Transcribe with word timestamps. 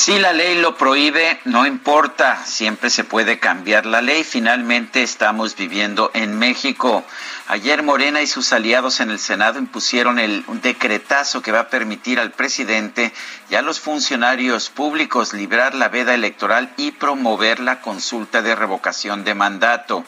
Si 0.00 0.16
la 0.16 0.32
ley 0.32 0.54
lo 0.60 0.76
prohíbe, 0.76 1.40
no 1.44 1.66
importa, 1.66 2.46
siempre 2.46 2.88
se 2.88 3.02
puede 3.02 3.40
cambiar 3.40 3.84
la 3.84 4.00
ley. 4.00 4.22
Finalmente 4.22 5.02
estamos 5.02 5.56
viviendo 5.56 6.12
en 6.14 6.38
México. 6.38 7.04
Ayer 7.48 7.82
Morena 7.82 8.22
y 8.22 8.28
sus 8.28 8.52
aliados 8.52 9.00
en 9.00 9.10
el 9.10 9.18
Senado 9.18 9.58
impusieron 9.58 10.20
el 10.20 10.44
decretazo 10.62 11.42
que 11.42 11.50
va 11.50 11.62
a 11.62 11.68
permitir 11.68 12.20
al 12.20 12.30
presidente 12.30 13.12
y 13.50 13.56
a 13.56 13.62
los 13.62 13.80
funcionarios 13.80 14.70
públicos 14.70 15.34
librar 15.34 15.74
la 15.74 15.88
veda 15.88 16.14
electoral 16.14 16.72
y 16.76 16.92
promover 16.92 17.58
la 17.58 17.80
consulta 17.80 18.40
de 18.40 18.54
revocación 18.54 19.24
de 19.24 19.34
mandato. 19.34 20.04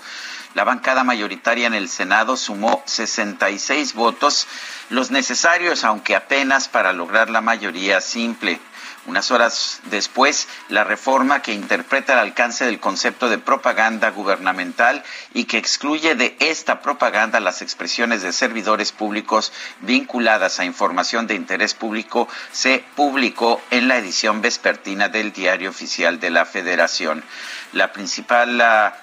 La 0.55 0.63
bancada 0.63 1.03
mayoritaria 1.03 1.67
en 1.67 1.75
el 1.75 1.89
Senado 1.89 2.37
sumó 2.37 2.85
66 2.87 3.95
votos, 3.95 4.47
los 4.89 5.11
necesarios, 5.11 5.83
aunque 5.83 6.15
apenas 6.15 6.69
para 6.69 6.93
lograr 6.93 7.29
la 7.29 7.41
mayoría 7.41 8.01
simple. 8.01 8.61
Unas 9.07 9.31
horas 9.31 9.81
después, 9.85 10.47
la 10.69 10.85
reforma 10.85 11.41
que 11.41 11.55
interpreta 11.55 12.13
el 12.13 12.19
alcance 12.19 12.67
del 12.67 12.81
concepto 12.81 13.31
de 13.31 13.39
propaganda 13.39 14.11
gubernamental 14.11 15.03
y 15.33 15.45
que 15.45 15.57
excluye 15.57 16.15
de 16.15 16.37
esta 16.39 16.83
propaganda 16.83 17.41
las 17.41 17.63
expresiones 17.63 18.21
de 18.23 18.33
servidores 18.33 18.93
públicos 18.93 19.53
vinculadas 19.81 20.61
a 20.61 20.67
información 20.67 21.27
de 21.27 21.35
interés 21.35 21.73
público 21.73 22.29
se 22.53 22.85
publicó 22.95 23.63
en 23.71 23.89
la 23.89 23.97
edición 23.97 24.43
vespertina 24.43 25.09
del 25.09 25.33
Diario 25.33 25.71
Oficial 25.71 26.21
de 26.21 26.31
la 26.31 26.45
Federación. 26.45 27.25
La 27.73 27.93
principal 27.93 28.61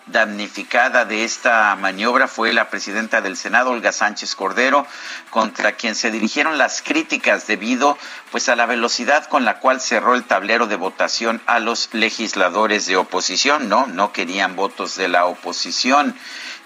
damnificada 0.07 1.05
de 1.05 1.23
esta 1.23 1.73
maniobra 1.77 2.27
fue 2.27 2.51
la 2.51 2.69
presidenta 2.69 3.21
del 3.21 3.37
Senado, 3.37 3.71
Olga 3.71 3.93
Sánchez 3.93 4.35
Cordero, 4.35 4.85
contra 5.29 5.73
quien 5.73 5.95
se 5.95 6.11
dirigieron 6.11 6.57
las 6.57 6.81
críticas 6.81 7.47
debido 7.47 7.97
pues 8.29 8.49
a 8.49 8.57
la 8.57 8.65
velocidad 8.65 9.25
con 9.27 9.45
la 9.45 9.59
cual 9.59 9.79
cerró 9.79 10.15
el 10.15 10.25
tablero 10.25 10.67
de 10.67 10.75
votación 10.75 11.41
a 11.45 11.59
los 11.59 11.93
legisladores 11.93 12.85
de 12.87 12.97
oposición, 12.97 13.69
no, 13.69 13.87
no 13.87 14.11
querían 14.11 14.57
votos 14.57 14.97
de 14.97 15.07
la 15.07 15.25
oposición. 15.25 16.13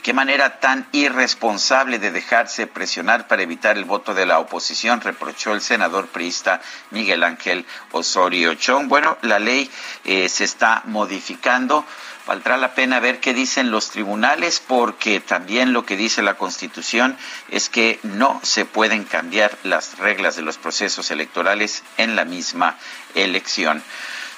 Qué 0.01 0.13
manera 0.13 0.59
tan 0.59 0.88
irresponsable 0.94 2.00
de 2.00 2.09
dejarse 2.09 2.66
presionar 2.66 3.28
para 3.28 3.44
evitar 3.44 3.78
el 3.78 3.85
voto 3.85 4.16
de 4.16 4.25
la 4.25 4.39
oposición, 4.39 5.00
reprochó 5.00 5.53
el 5.53 5.62
senador 5.62 6.07
priista 6.07 6.59
Miguel 6.89 7.23
Ángel 7.23 7.67
Osorio 7.91 8.56
Chong. 8.56 8.88
Bueno, 8.88 9.19
la 9.22 9.38
ley 9.38 9.69
eh, 10.03 10.28
se 10.28 10.44
está 10.44 10.81
modificando. 10.85 11.85
Valdrá 12.25 12.57
la 12.57 12.73
pena 12.73 13.00
ver 13.00 13.19
qué 13.19 13.35
dicen 13.35 13.69
los 13.69 13.91
tribunales 13.91 14.59
porque 14.66 15.19
también 15.19 15.72
lo 15.72 15.85
que 15.85 15.97
dice 15.97 16.23
la 16.23 16.35
Constitución 16.35 17.16
es 17.50 17.69
que 17.69 18.00
no 18.01 18.39
se 18.41 18.66
pueden 18.66 19.03
cambiar 19.03 19.56
las 19.63 20.00
reglas 20.00 20.35
de 20.35 20.41
los 20.41 20.57
procesos 20.57 21.12
electorales 21.12 21.83
en 21.97 22.16
la 22.16 22.25
misma 22.25 22.75
elección. 23.13 23.83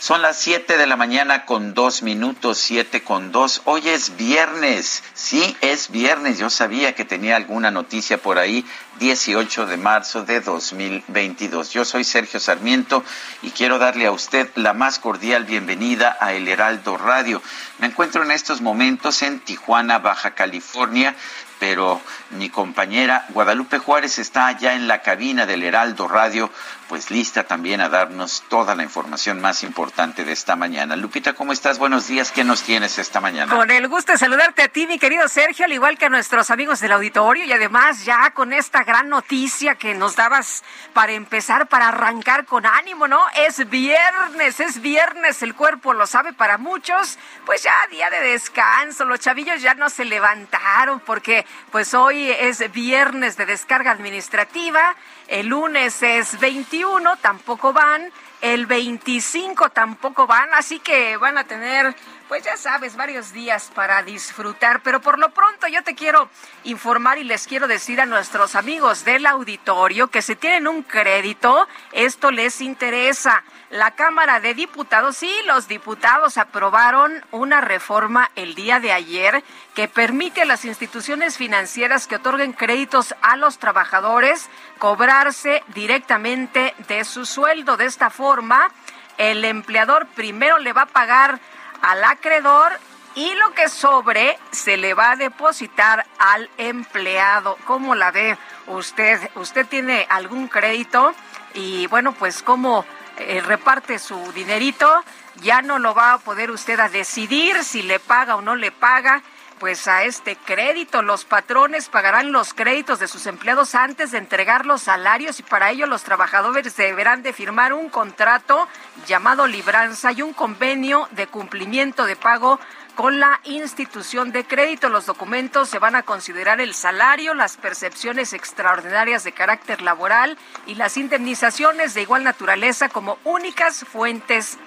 Son 0.03 0.22
las 0.22 0.36
7 0.36 0.78
de 0.78 0.86
la 0.86 0.97
mañana 0.97 1.46
con 1.46 1.74
dos 1.74 2.03
minutos, 2.03 2.58
siete 2.58 3.03
con 3.03 3.31
dos. 3.31 3.62
Hoy 3.64 3.88
es 3.88 4.18
viernes, 4.18 5.02
sí, 5.14 5.56
es 5.62 5.91
viernes. 5.91 6.38
Yo 6.38 6.50
sabía 6.50 6.94
que 6.94 7.06
tenía 7.06 7.38
alguna 7.38 7.72
noticia 7.72 8.18
por 8.18 8.38
ahí, 8.38 8.66
18 9.00 9.66
de 9.66 9.78
marzo 9.78 10.25
de 10.25 10.42
2022. 10.42 11.72
Yo 11.72 11.86
soy 11.86 12.03
Sergio 12.03 12.42
Sarmiento 12.42 13.02
y 13.44 13.52
quiero 13.52 13.80
darle 13.80 14.06
a 14.06 14.12
usted 14.12 14.50
la 14.56 14.74
más 14.74 15.00
cordial 15.00 15.46
bienvenida 15.46 16.18
a 16.19 16.34
El 16.34 16.50
Heraldo 16.50 16.97
Radio. 16.97 17.42
Me 17.80 17.88
encuentro 17.88 18.24
en 18.24 18.31
estos 18.31 18.59
momentos 18.59 19.22
en 19.22 19.40
Tijuana, 19.40 20.00
Baja 20.00 20.31
California 20.31 21.16
pero 21.63 22.02
mi 22.31 22.50
compañera 22.50 23.25
Guadalupe 23.30 23.78
Juárez 23.78 24.19
está 24.19 24.47
allá 24.47 24.74
en 24.74 24.90
la 24.90 25.02
cabina 25.02 25.46
del 25.46 25.63
Heraldo 25.63 26.09
Radio, 26.09 26.52
pues 26.88 27.11
lista 27.11 27.44
también 27.44 27.81
a 27.81 27.89
darnos 27.89 28.44
toda 28.49 28.75
la 28.75 28.83
información 28.83 29.41
más 29.41 29.63
importante 29.63 30.23
de 30.25 30.31
esta 30.31 30.55
mañana. 30.55 30.95
Lupita, 30.95 31.33
¿cómo 31.33 31.53
estás? 31.53 31.79
Buenos 31.79 32.07
días, 32.07 32.31
¿qué 32.31 32.44
nos 32.44 32.63
tienes 32.63 32.97
esta 32.99 33.19
mañana? 33.19 33.55
Con 33.55 33.71
el 33.71 33.88
gusto 33.88 34.11
de 34.11 34.17
saludarte 34.17 34.63
a 34.63 34.67
ti, 34.67 34.88
mi 34.88 34.99
querido 34.99 35.27
Sergio, 35.27 35.66
al 35.66 35.73
igual 35.73 35.97
que 35.97 36.05
a 36.05 36.09
nuestros 36.09 36.51
amigos 36.51 36.79
del 36.79 36.91
auditorio 36.91 37.45
y 37.45 37.51
además 37.51 38.05
ya 38.05 38.31
con 38.31 38.53
esta 38.53 38.83
gran 38.83 39.09
noticia 39.09 39.75
que 39.75 39.94
nos 39.94 40.16
dabas 40.16 40.63
para 40.94 41.13
empezar, 41.13 41.67
para 41.67 41.89
arrancar 41.89 42.45
con 42.45 42.66
ánimo, 42.66 43.07
¿no? 43.07 43.21
Es 43.47 43.69
viernes, 43.69 44.59
es 44.59 44.81
viernes, 44.81 45.41
el 45.44 45.55
cuerpo 45.55 45.94
lo 45.94 46.07
sabe 46.07 46.33
para 46.33 46.57
muchos, 46.57 47.17
pues 47.45 47.63
ya 47.63 47.73
día 47.89 48.09
de 48.09 48.19
descanso, 48.19 49.05
los 49.05 49.19
chavillos 49.19 49.61
ya 49.61 49.73
no 49.75 49.89
se 49.89 50.05
levantaron 50.05 51.00
porque 51.00 51.45
pues 51.71 51.94
hoy 51.94 52.29
es 52.29 52.71
viernes 52.71 53.38
de 53.38 53.45
descarga 53.45 53.91
administrativa, 53.91 54.95
el 55.33 55.47
lunes 55.47 56.03
es 56.03 56.39
21, 56.39 57.17
tampoco 57.17 57.73
van, 57.73 58.11
el 58.39 58.67
25 58.67 59.69
tampoco 59.69 60.27
van, 60.27 60.53
así 60.53 60.77
que 60.77 61.17
van 61.17 61.39
a 61.39 61.44
tener 61.44 61.95
pues 62.27 62.45
ya 62.45 62.57
sabes, 62.57 62.95
varios 62.95 63.31
días 63.31 63.71
para 63.75 64.01
disfrutar. 64.01 64.81
Pero 64.81 65.01
por 65.01 65.19
lo 65.19 65.29
pronto 65.29 65.67
yo 65.67 65.83
te 65.83 65.94
quiero 65.94 66.29
informar 66.63 67.19
y 67.19 67.23
les 67.23 67.45
quiero 67.45 67.67
decir 67.67 68.01
a 68.01 68.07
nuestros 68.07 68.55
amigos 68.55 69.05
del 69.05 69.25
auditorio 69.27 70.07
que 70.07 70.23
si 70.23 70.35
tienen 70.35 70.67
un 70.67 70.81
crédito, 70.81 71.67
esto 71.91 72.31
les 72.31 72.59
interesa. 72.61 73.44
La 73.73 73.89
Cámara 73.89 74.39
de 74.39 74.53
Diputados, 74.53 75.17
sí, 75.17 75.34
los 75.47 75.67
diputados 75.67 76.38
aprobaron 76.38 77.25
una 77.31 77.59
reforma 77.59 78.29
el 78.35 78.53
día 78.53 78.79
de 78.79 78.91
ayer 78.91 79.44
que 79.73 79.88
permite 79.88 80.44
a 80.44 80.45
las 80.45 80.63
instituciones 80.63 81.38
financieras 81.38 82.06
que 82.06 82.17
otorguen 82.17 82.53
créditos 82.53 83.16
a 83.23 83.35
los 83.35 83.57
trabajadores 83.57 84.47
cobrarse 84.78 85.63
directamente 85.73 86.75
de 86.88 87.03
su 87.03 87.25
sueldo. 87.25 87.75
De 87.75 87.85
esta 87.85 88.12
forma, 88.12 88.69
el 89.17 89.44
empleador 89.44 90.06
primero 90.06 90.59
le 90.59 90.72
va 90.72 90.83
a 90.83 90.85
pagar 90.85 91.39
al 91.81 92.03
acreedor 92.03 92.73
y 93.16 93.33
lo 93.33 93.56
que 93.56 93.69
sobre 93.69 94.38
se 94.51 94.78
le 94.78 94.94
va 94.94 95.13
a 95.13 95.16
depositar 95.16 96.06
al 96.19 96.47
empleado. 96.59 97.57
¿Cómo 97.65 97.95
la 97.95 98.12
ve 98.12 98.38
usted? 98.68 99.31
¿Usted 99.33 99.65
tiene 99.65 100.06
algún 100.12 100.48
crédito? 100.48 101.15
Y 101.56 101.88
bueno, 101.88 102.12
pues 102.12 102.44
cómo 102.44 102.86
eh, 103.18 103.42
reparte 103.42 104.00
su 104.00 104.31
dinerito, 104.33 105.04
ya 105.42 105.62
no 105.62 105.80
lo 105.80 105.94
va 105.94 106.13
a 106.13 106.18
poder 106.18 106.51
usted 106.51 106.80
a 106.80 106.89
decidir 106.89 107.63
si 107.63 107.81
le 107.83 108.00
paga 108.00 108.36
o 108.36 108.42
no 108.42 108.56
le 108.56 108.71
paga 108.71 109.21
pues 109.60 109.88
a 109.88 110.04
este 110.04 110.36
crédito. 110.36 111.01
Los 111.01 111.24
patrones 111.24 111.88
pagarán 111.88 112.31
los 112.31 112.54
créditos 112.54 113.00
de 113.00 113.07
sus 113.07 113.25
empleados 113.27 113.75
antes 113.75 114.12
de 114.12 114.18
entregar 114.18 114.65
los 114.65 114.81
salarios 114.81 115.39
y 115.39 115.44
para 115.44 115.71
ello 115.71 115.86
los 115.86 116.04
trabajadores 116.04 116.75
deberán 116.75 117.24
de 117.24 117.33
firmar 117.33 117.71
un 117.71 117.89
contrato 117.89 118.68
llamado 119.07 119.48
libranza 119.48 120.12
y 120.12 120.21
un 120.21 120.33
convenio 120.33 121.07
de 121.12 121.27
cumplimiento 121.27 122.06
de 122.06 122.15
pago 122.15 122.60
con 122.95 123.19
la 123.19 123.40
institución 123.44 124.31
de 124.31 124.45
crédito. 124.45 124.90
Los 124.90 125.06
documentos 125.06 125.69
se 125.69 125.80
van 125.80 125.95
a 125.95 126.04
considerar 126.04 126.62
el 126.62 126.74
salario, 126.74 127.34
las 127.34 127.57
percepciones 127.57 128.34
extraordinarias 128.34 129.24
de 129.24 129.31
carácter 129.31 129.81
laboral 129.81 130.38
y 130.66 130.75
las 130.75 130.98
indemnizaciones 130.98 131.94
de 131.94 132.04
igual 132.04 132.24
naturaleza 132.24 132.90
como 132.90 133.18
únicas 133.24 133.86
fuentes 133.86 134.57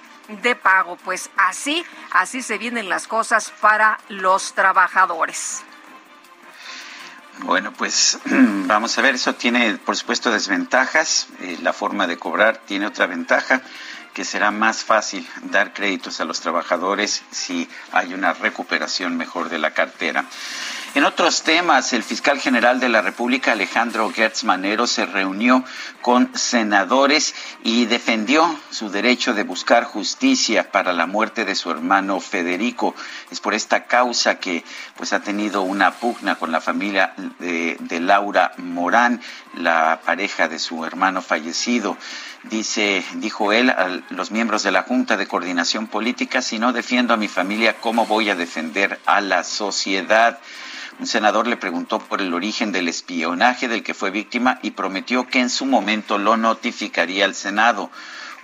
de 0.41 0.55
pago. 0.55 0.97
Pues 0.97 1.29
así, 1.37 1.85
así 2.11 2.41
se 2.41 2.57
vienen 2.57 2.89
las 2.89 3.07
cosas 3.07 3.51
para 3.61 3.99
los 4.09 4.53
trabajadores. 4.53 5.63
Bueno, 7.39 7.71
pues 7.71 8.19
vamos 8.25 8.97
a 8.97 9.01
ver, 9.01 9.15
eso 9.15 9.35
tiene 9.35 9.75
por 9.75 9.95
supuesto 9.95 10.31
desventajas. 10.31 11.27
Eh, 11.41 11.57
la 11.61 11.73
forma 11.73 12.07
de 12.07 12.17
cobrar 12.17 12.61
tiene 12.65 12.87
otra 12.87 13.05
ventaja, 13.05 13.61
que 14.17 14.25
será 14.25 14.49
más 14.49 14.83
fácil 14.83 15.29
dar 15.43 15.73
créditos 15.73 16.19
a 16.19 16.25
los 16.25 16.41
trabajadores 16.41 17.21
si 17.29 17.69
hay 17.91 18.15
una 18.15 18.33
recuperación 18.33 19.15
mejor 19.15 19.47
de 19.49 19.59
la 19.59 19.75
cartera. 19.75 20.25
En 20.95 21.03
otros 21.03 21.43
temas, 21.43 21.93
el 21.93 22.01
fiscal 22.01 22.39
general 22.39 22.79
de 22.79 22.89
la 22.89 23.01
República, 23.01 23.51
Alejandro 23.51 24.09
Gertz 24.11 24.43
Manero, 24.45 24.87
se 24.87 25.05
reunió 25.05 25.63
con 26.01 26.31
senadores 26.35 27.35
y 27.63 27.85
defendió 27.85 28.59
su 28.71 28.89
derecho 28.89 29.33
de 29.33 29.43
buscar 29.43 29.83
justicia 29.83 30.71
para 30.71 30.93
la 30.93 31.05
muerte 31.05 31.45
de 31.45 31.55
su 31.55 31.69
hermano 31.69 32.19
Federico. 32.19 32.95
Es 33.29 33.41
por 33.41 33.53
esta 33.53 33.85
causa 33.85 34.39
que 34.39 34.63
pues 34.95 35.13
ha 35.13 35.19
tenido 35.19 35.61
una 35.61 35.91
pugna 35.91 36.35
con 36.35 36.51
la 36.51 36.61
familia 36.61 37.13
de, 37.37 37.77
de 37.79 37.99
Laura 37.99 38.53
Morán, 38.57 39.21
la 39.55 40.01
pareja 40.03 40.47
de 40.47 40.57
su 40.57 40.83
hermano 40.83 41.21
fallecido. 41.21 41.97
Dice, 42.43 43.03
dijo 43.15 43.51
él 43.51 43.69
a 43.69 44.01
los 44.09 44.31
miembros 44.31 44.63
de 44.63 44.71
la 44.71 44.83
Junta 44.83 45.17
de 45.17 45.27
Coordinación 45.27 45.87
Política, 45.87 46.41
si 46.41 46.59
no 46.59 46.71
defiendo 46.71 47.13
a 47.13 47.17
mi 47.17 47.27
familia, 47.27 47.75
¿cómo 47.81 48.05
voy 48.05 48.29
a 48.29 48.35
defender 48.35 48.99
a 49.05 49.21
la 49.21 49.43
sociedad? 49.43 50.39
Un 50.99 51.05
senador 51.05 51.45
le 51.45 51.57
preguntó 51.57 51.99
por 51.99 52.21
el 52.21 52.33
origen 52.33 52.71
del 52.71 52.87
espionaje 52.87 53.67
del 53.67 53.83
que 53.83 53.93
fue 53.93 54.09
víctima 54.09 54.59
y 54.63 54.71
prometió 54.71 55.27
que 55.27 55.39
en 55.39 55.51
su 55.51 55.65
momento 55.65 56.17
lo 56.17 56.37
notificaría 56.37 57.25
al 57.25 57.35
Senado. 57.35 57.91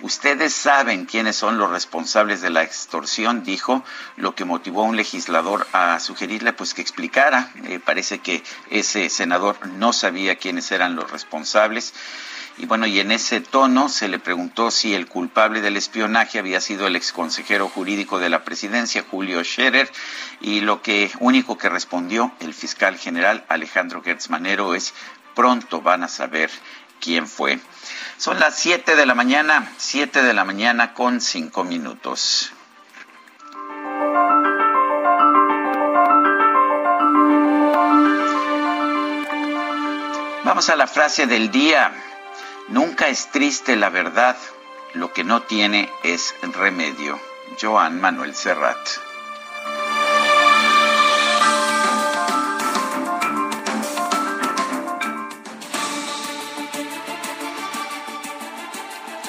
Ustedes 0.00 0.52
saben 0.52 1.06
quiénes 1.06 1.34
son 1.34 1.58
los 1.58 1.70
responsables 1.70 2.40
de 2.42 2.50
la 2.50 2.62
extorsión, 2.62 3.42
dijo, 3.42 3.84
lo 4.16 4.34
que 4.34 4.44
motivó 4.44 4.82
a 4.82 4.88
un 4.88 4.96
legislador 4.96 5.66
a 5.72 5.98
sugerirle 5.98 6.52
pues 6.52 6.74
que 6.74 6.82
explicara. 6.82 7.50
Eh, 7.64 7.80
parece 7.84 8.18
que 8.18 8.42
ese 8.70 9.08
senador 9.08 9.56
no 9.66 9.92
sabía 9.92 10.36
quiénes 10.36 10.70
eran 10.70 10.94
los 10.94 11.10
responsables. 11.10 11.94
Y 12.56 12.66
bueno, 12.66 12.86
y 12.86 13.00
en 13.00 13.10
ese 13.10 13.40
tono 13.40 13.88
se 13.88 14.06
le 14.06 14.18
preguntó 14.18 14.70
si 14.70 14.94
el 14.94 15.06
culpable 15.08 15.60
del 15.60 15.76
espionaje 15.76 16.38
había 16.38 16.60
sido 16.60 16.86
el 16.86 16.94
exconsejero 16.94 17.68
jurídico 17.68 18.20
de 18.20 18.28
la 18.28 18.44
presidencia, 18.44 19.04
Julio 19.10 19.42
Scherer, 19.42 19.90
y 20.40 20.60
lo 20.60 20.80
que 20.80 21.10
único 21.18 21.58
que 21.58 21.68
respondió 21.68 22.32
el 22.40 22.54
fiscal 22.54 22.96
general 22.96 23.44
Alejandro 23.48 24.02
Gertz 24.02 24.30
Manero 24.30 24.74
es 24.74 24.94
pronto 25.34 25.80
van 25.80 26.04
a 26.04 26.08
saber 26.08 26.50
quién 27.00 27.26
fue. 27.26 27.58
Son 28.18 28.38
las 28.38 28.56
7 28.56 28.94
de 28.94 29.06
la 29.06 29.14
mañana, 29.14 29.72
7 29.76 30.22
de 30.22 30.32
la 30.32 30.44
mañana 30.44 30.94
con 30.94 31.20
5 31.20 31.64
minutos. 31.64 32.52
Vamos 40.44 40.68
a 40.68 40.76
la 40.76 40.86
frase 40.86 41.26
del 41.26 41.50
día. 41.50 41.92
Nunca 42.68 43.08
es 43.08 43.30
triste 43.30 43.76
la 43.76 43.90
verdad, 43.90 44.36
lo 44.94 45.12
que 45.12 45.22
no 45.22 45.42
tiene 45.42 45.90
es 46.02 46.34
remedio. 46.54 47.20
Joan 47.60 48.00
Manuel 48.00 48.34
Serrat. 48.34 48.78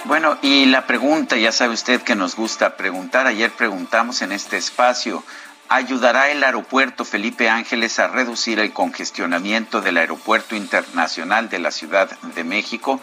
Bueno, 0.05 0.37
y 0.41 0.65
la 0.67 0.87
pregunta, 0.87 1.35
ya 1.35 1.51
sabe 1.51 1.73
usted 1.73 2.01
que 2.01 2.15
nos 2.15 2.35
gusta 2.35 2.77
preguntar, 2.77 3.27
ayer 3.27 3.51
preguntamos 3.51 4.21
en 4.21 4.31
este 4.31 4.55
espacio, 4.55 5.23
¿ayudará 5.69 6.31
el 6.31 6.43
aeropuerto 6.43 7.05
Felipe 7.05 7.47
Ángeles 7.49 7.99
a 7.99 8.07
reducir 8.07 8.59
el 8.59 8.73
congestionamiento 8.73 9.81
del 9.81 9.97
aeropuerto 9.97 10.55
internacional 10.55 11.49
de 11.49 11.59
la 11.59 11.69
Ciudad 11.71 12.09
de 12.35 12.43
México? 12.43 12.99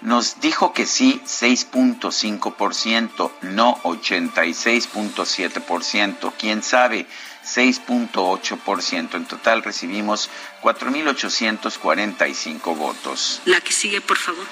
Nos 0.00 0.40
dijo 0.40 0.72
que 0.72 0.86
sí 0.86 1.20
6.5%, 1.24 3.32
no 3.42 3.76
86.7%, 3.82 6.32
quién 6.38 6.62
sabe 6.62 7.06
6.8%. 7.44 9.14
En 9.14 9.24
total 9.24 9.64
recibimos 9.64 10.30
4.845 10.62 12.76
votos. 12.76 13.42
La 13.44 13.60
que 13.60 13.72
sigue, 13.72 14.00
por 14.00 14.18
favor. 14.18 14.46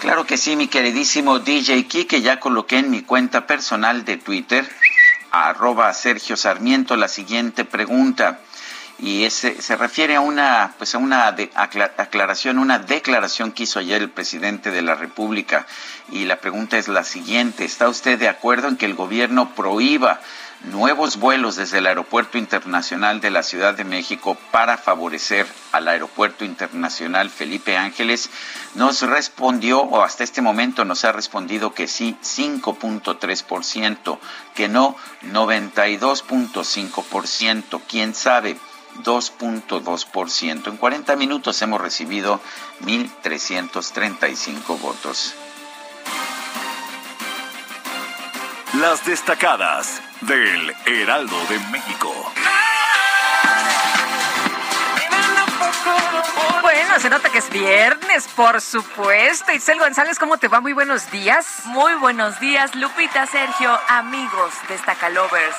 Claro 0.00 0.26
que 0.26 0.36
sí, 0.36 0.56
mi 0.56 0.68
queridísimo 0.68 1.38
DJ 1.38 1.86
que 1.86 2.20
ya 2.20 2.38
coloqué 2.40 2.76
en 2.78 2.90
mi 2.90 3.00
cuenta 3.02 3.46
personal 3.46 4.04
de 4.04 4.18
Twitter, 4.18 4.68
arroba 5.34 5.92
Sergio 5.92 6.36
Sarmiento, 6.36 6.96
la 6.96 7.08
siguiente 7.08 7.64
pregunta. 7.64 8.40
Y 8.98 9.24
ese, 9.24 9.60
se 9.60 9.76
refiere 9.76 10.14
a 10.14 10.20
una, 10.20 10.74
pues 10.78 10.94
a 10.94 10.98
una 10.98 11.26
aclaración, 11.26 12.58
una 12.58 12.78
declaración 12.78 13.50
que 13.50 13.64
hizo 13.64 13.80
ayer 13.80 14.00
el 14.00 14.10
presidente 14.10 14.70
de 14.70 14.82
la 14.82 14.94
República. 14.94 15.66
Y 16.12 16.26
la 16.26 16.36
pregunta 16.36 16.78
es 16.78 16.86
la 16.86 17.02
siguiente, 17.02 17.64
¿está 17.64 17.88
usted 17.88 18.18
de 18.18 18.28
acuerdo 18.28 18.68
en 18.68 18.76
que 18.76 18.86
el 18.86 18.94
gobierno 18.94 19.54
prohíba 19.54 20.20
nuevos 20.64 21.18
vuelos 21.18 21.56
desde 21.56 21.78
el 21.78 21.86
Aeropuerto 21.86 22.36
Internacional 22.38 23.20
de 23.20 23.30
la 23.30 23.42
Ciudad 23.42 23.74
de 23.74 23.84
México 23.84 24.38
para 24.50 24.76
favorecer 24.76 25.46
al 25.72 25.88
Aeropuerto 25.88 26.44
Internacional 26.44 27.30
Felipe 27.30 27.76
Ángeles, 27.76 28.30
nos 28.74 29.02
respondió, 29.02 29.80
o 29.80 30.02
hasta 30.02 30.24
este 30.24 30.42
momento 30.42 30.84
nos 30.84 31.04
ha 31.04 31.12
respondido 31.12 31.72
que 31.74 31.86
sí, 31.88 32.16
5.3%, 32.22 34.18
que 34.54 34.68
no, 34.68 34.96
92.5%, 35.22 37.80
quién 37.88 38.14
sabe. 38.14 38.56
2.2%. 39.02 40.68
En 40.68 40.76
40 40.76 41.16
minutos 41.16 41.60
hemos 41.62 41.80
recibido 41.80 42.40
1.335 42.82 44.80
votos. 44.80 45.34
Las 48.74 49.04
destacadas 49.04 50.00
del 50.20 50.74
Heraldo 50.86 51.36
de 51.48 51.58
México. 51.70 52.12
Bueno, 56.62 56.98
se 56.98 57.10
nota 57.10 57.30
que 57.30 57.38
es 57.38 57.50
viernes, 57.50 58.28
por 58.28 58.60
supuesto. 58.60 59.52
Itzel 59.52 59.78
González, 59.78 60.18
¿cómo 60.18 60.38
te 60.38 60.48
va? 60.48 60.60
Muy 60.60 60.72
buenos 60.72 61.10
días. 61.10 61.62
Muy 61.66 61.94
buenos 61.94 62.40
días, 62.40 62.74
Lupita, 62.74 63.26
Sergio, 63.26 63.78
amigos 63.88 64.54
de 64.68 64.74
Destacalovers. 64.74 65.56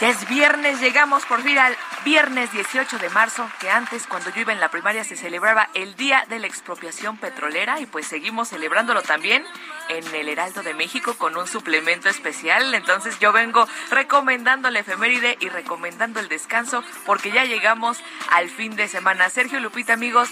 Ya 0.00 0.08
es 0.08 0.28
viernes, 0.28 0.80
llegamos 0.80 1.24
por 1.24 1.42
fin 1.42 1.58
al 1.58 1.76
viernes 2.06 2.52
18 2.52 2.98
de 2.98 3.10
marzo, 3.10 3.50
que 3.58 3.68
antes 3.68 4.06
cuando 4.06 4.30
yo 4.30 4.42
iba 4.42 4.52
en 4.52 4.60
la 4.60 4.70
primaria 4.70 5.02
se 5.02 5.16
celebraba 5.16 5.70
el 5.74 5.96
Día 5.96 6.24
de 6.28 6.38
la 6.38 6.46
Expropiación 6.46 7.16
Petrolera 7.16 7.80
y 7.80 7.86
pues 7.86 8.06
seguimos 8.06 8.50
celebrándolo 8.50 9.02
también 9.02 9.44
en 9.88 10.14
el 10.14 10.28
Heraldo 10.28 10.62
de 10.62 10.72
México 10.72 11.16
con 11.18 11.36
un 11.36 11.48
suplemento 11.48 12.08
especial. 12.08 12.72
Entonces 12.74 13.18
yo 13.18 13.32
vengo 13.32 13.66
recomendando 13.90 14.70
la 14.70 14.78
efeméride 14.78 15.36
y 15.40 15.48
recomendando 15.48 16.20
el 16.20 16.28
descanso 16.28 16.84
porque 17.06 17.32
ya 17.32 17.44
llegamos 17.44 17.98
al 18.30 18.50
fin 18.50 18.76
de 18.76 18.86
semana. 18.86 19.28
Sergio 19.28 19.58
Lupita, 19.58 19.94
amigos, 19.94 20.30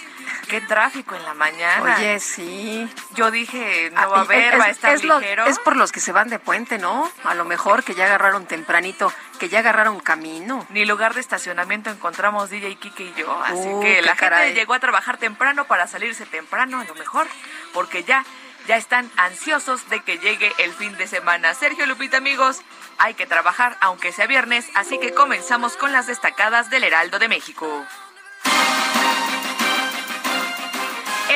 qué 0.49 0.61
tráfico 0.61 1.17
en 1.17 1.25
la 1.25 1.35
mañana. 1.35 1.97
Oye, 1.97 2.21
sí. 2.21 2.89
Yo 3.15 3.33
dije, 3.33 3.91
no 3.91 4.11
va 4.11 4.19
a 4.19 4.21
haber, 4.21 4.61
va 4.61 4.67
a 4.67 4.71
estar 4.71 5.03
ligero. 5.03 5.47
es 5.47 5.59
por 5.59 5.77
los 5.77 5.91
que 5.91 5.99
se 5.99 6.13
van 6.13 6.29
de 6.29 6.39
puente, 6.39 6.79
¿no? 6.79 7.11
A 7.25 7.35
lo 7.35 7.45
mejor 7.45 7.83
que 7.83 7.95
ya 7.95 8.05
agarraron 8.05 8.47
tempranito, 8.47 9.13
que 9.39 9.49
ya 9.49 9.61
agarraron 9.61 10.01
camino. 10.01 10.67
Ni 10.71 10.85
lugar 10.85 11.15
de 11.15 11.21
estacionamiento 11.21 11.91
encontramos 11.91 12.51
DJ 12.51 12.77
Kike 12.77 13.05
y 13.05 13.15
yo. 13.15 13.33
Así 13.45 13.69
que 13.83 14.03
la 14.03 14.17
gente 14.17 14.55
llegó 14.55 14.75
a 14.75 14.81
trabajar 14.81 15.17
temprano 15.19 15.67
para 15.67 15.87
salirse 15.87 16.27
temprano, 16.27 16.81
a 16.81 16.85
lo 16.85 16.95
mejor, 16.95 17.27
porque 17.73 18.05
ya 18.05 18.25
ya 18.67 18.77
están 18.77 19.11
ansiosos 19.17 19.89
de 19.91 20.01
que 20.01 20.19
llegue 20.19 20.53
el 20.59 20.73
fin 20.73 20.97
de 20.97 21.07
semana. 21.07 21.55
Sergio 21.55 21.87
Lupita, 21.87 22.17
amigos, 22.17 22.63
hay 22.99 23.15
que 23.15 23.27
trabajar 23.27 23.77
aunque 23.81 24.13
sea 24.13 24.27
viernes, 24.27 24.67
así 24.75 24.99
que 24.99 25.13
comenzamos 25.13 25.77
con 25.77 25.93
las 25.93 26.07
destacadas 26.07 26.71
del 26.71 26.85
Heraldo 26.85 27.19
de 27.19 27.29
México. 27.29 27.85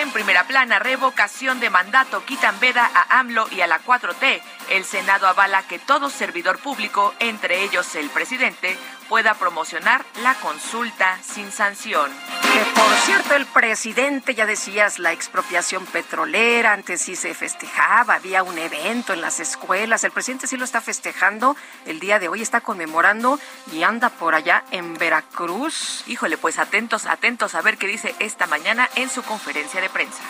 En 0.09 0.15
primera 0.15 0.45
plana, 0.45 0.79
revocación 0.79 1.61
de 1.61 1.69
mandato 1.69 2.25
quitan 2.25 2.59
veda 2.61 2.91
a 2.95 3.19
AMLO 3.19 3.47
y 3.51 3.61
a 3.61 3.67
la 3.67 3.85
4T. 3.85 4.41
El 4.71 4.87
Senado 4.87 5.27
avala 5.27 5.69
que 5.69 5.79
todo 5.79 6.09
servidor 6.09 6.59
público, 6.61 7.13
entre 7.19 7.63
ellos 7.63 7.95
el 7.95 8.09
presidente, 8.09 8.79
pueda 9.09 9.35
promocionar 9.35 10.05
la 10.23 10.35
consulta 10.35 11.19
sin 11.23 11.51
sanción. 11.51 12.11
Que 12.43 12.81
por 12.81 12.95
cierto, 13.05 13.35
el 13.35 13.47
presidente, 13.47 14.35
ya 14.35 14.47
decías, 14.47 14.99
la 14.99 15.13
expropiación 15.13 15.87
petrolera, 15.87 16.73
antes 16.73 17.03
sí 17.03 17.17
se 17.17 17.35
festejaba, 17.35 18.15
había 18.15 18.43
un 18.43 18.59
evento 18.59 19.13
en 19.13 19.21
las 19.21 19.41
escuelas, 19.41 20.05
el 20.05 20.11
presidente 20.11 20.47
sí 20.47 20.57
lo 20.57 20.65
está 20.65 20.81
festejando, 20.81 21.57
el 21.87 22.01
día 22.01 22.19
de 22.19 22.29
hoy 22.29 22.43
está 22.43 22.61
conmemorando 22.61 23.39
y 23.73 23.83
anda 23.83 24.11
por 24.11 24.35
allá 24.35 24.65
en 24.71 24.95
Veracruz. 24.95 26.05
Híjole, 26.07 26.37
pues 26.37 26.59
atentos, 26.59 27.07
atentos 27.07 27.55
a 27.55 27.63
ver 27.63 27.79
qué 27.79 27.87
dice 27.87 28.15
esta 28.19 28.47
mañana 28.47 28.89
en 28.95 29.09
su 29.11 29.23
conferencia 29.23 29.81
de 29.81 29.89
prensa. 29.91 30.23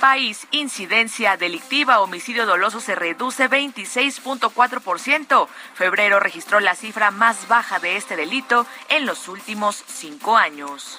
País, 0.00 0.48
incidencia 0.50 1.36
delictiva, 1.36 2.00
homicidio 2.00 2.46
doloso 2.46 2.80
se 2.80 2.96
reduce 2.96 3.48
26.4%. 3.48 5.46
Febrero 5.74 6.18
registró 6.18 6.58
la 6.58 6.74
cifra 6.74 7.10
más 7.10 7.46
baja 7.46 7.78
de 7.78 7.96
este 7.96 8.16
delito 8.16 8.66
en 8.88 9.06
los 9.06 9.28
últimos 9.28 9.84
cinco 9.86 10.36
años. 10.36 10.98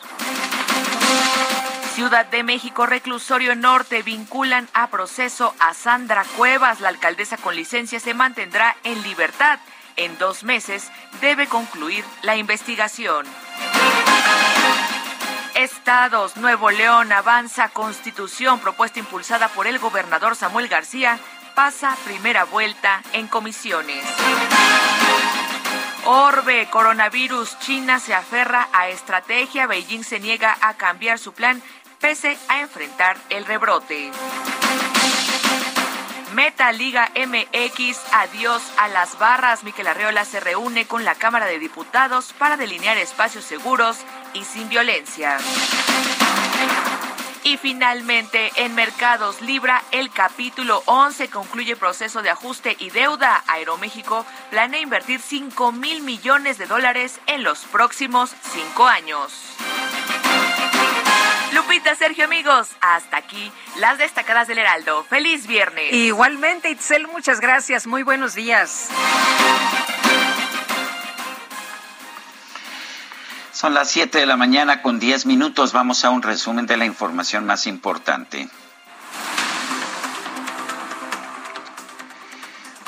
Ciudad 1.93 2.25
de 2.27 2.43
México, 2.43 2.86
reclusorio 2.86 3.55
norte, 3.55 4.03
vinculan 4.03 4.70
a 4.74 4.88
proceso 4.88 5.53
a 5.60 5.74
Sandra 5.74 6.24
Cuevas. 6.38 6.79
La 6.79 6.89
alcaldesa 6.89 7.36
con 7.38 7.55
licencia 7.55 8.00
se 8.00 8.13
mantendrá 8.13 8.77
en 8.84 9.01
libertad. 9.03 9.60
En 9.98 10.17
dos 10.17 10.43
meses 10.43 10.89
debe 11.20 11.48
concluir 11.48 12.05
la 12.22 12.38
investigación. 12.38 13.25
Estados, 15.55 16.38
Nuevo 16.38 16.72
León 16.72 17.12
avanza 17.12 17.70
constitución 17.70 18.60
propuesta 18.60 19.00
impulsada 19.00 19.50
por 19.50 19.67
el 19.67 19.79
gobernador 19.79 20.36
Samuel 20.36 20.67
García, 20.67 21.20
pasa 21.55 21.98
primera 22.05 22.46
vuelta 22.46 23.01
en 23.13 23.27
comisiones. 23.27 24.03
Orbe, 26.05 26.67
coronavirus, 26.70 27.60
China 27.60 28.00
se 28.00 28.13
aferra 28.13 28.67
a 28.74 28.89
estrategia, 28.89 29.67
Beijing 29.67 30.03
se 30.03 30.20
niega 30.20 30.58
a 30.62 30.74
cambiar 30.75 31.20
su 31.20 31.34
plan 31.34 31.62
pese 32.00 32.38
a 32.48 32.62
enfrentar 32.62 33.17
el 33.29 33.46
rebrote. 33.46 34.12
Meta 36.34 36.72
Liga 36.72 37.12
MX, 37.15 38.00
adiós 38.13 38.63
a 38.77 38.88
las 38.88 39.20
barras. 39.20 39.63
Miquel 39.63 39.88
Arreola 39.88 40.24
se 40.24 40.39
reúne 40.39 40.88
con 40.88 41.03
la 41.03 41.13
Cámara 41.13 41.46
de 41.46 41.60
Diputados 41.60 42.34
para 42.34 42.58
delinear 42.58 42.98
espacios 42.98 43.43
seguros 43.43 43.98
y 44.34 44.44
sin 44.44 44.70
violencia. 44.70 45.38
Y 47.44 47.58
finalmente, 47.58 48.52
en 48.56 48.76
Mercados 48.76 49.42
Libra, 49.42 49.82
el 49.92 50.12
capítulo 50.12 50.84
11 50.86 51.30
concluye 51.30 51.76
proceso 51.76 52.22
de 52.22 52.30
ajuste 52.30 52.76
y 52.80 52.92
deuda. 52.92 53.44
Aeroméxico 53.48 54.26
planea 54.52 54.80
invertir 54.80 55.20
5 55.20 55.72
mil 55.72 56.04
millones 56.04 56.60
de 56.60 56.68
dólares 56.68 57.20
en 57.26 57.44
los 57.44 57.60
próximos 57.66 58.34
cinco 58.54 58.86
años. 58.86 59.58
Lupita, 61.54 61.96
Sergio, 61.96 62.26
amigos, 62.26 62.70
hasta 62.80 63.18
aquí 63.18 63.52
las 63.78 63.98
destacadas 63.98 64.48
del 64.48 64.60
Heraldo. 64.60 65.04
Feliz 65.04 65.48
viernes. 65.48 65.92
Igualmente, 65.92 66.70
Itzel, 66.70 67.08
muchas 67.08 67.42
gracias. 67.42 67.88
Muy 67.88 68.04
buenos 68.04 68.36
días. 68.36 68.90
Son 73.62 73.75
las 73.75 73.91
7 73.91 74.18
de 74.18 74.25
la 74.25 74.38
mañana 74.38 74.82
con 74.82 75.00
10 75.00 75.27
minutos. 75.27 75.72
Vamos 75.72 76.03
a 76.03 76.10
un 76.10 76.24
resumen 76.24 76.65
de 76.65 76.77
la 76.77 76.86
información 76.86 77.46
más 77.46 77.68
importante. 77.68 78.50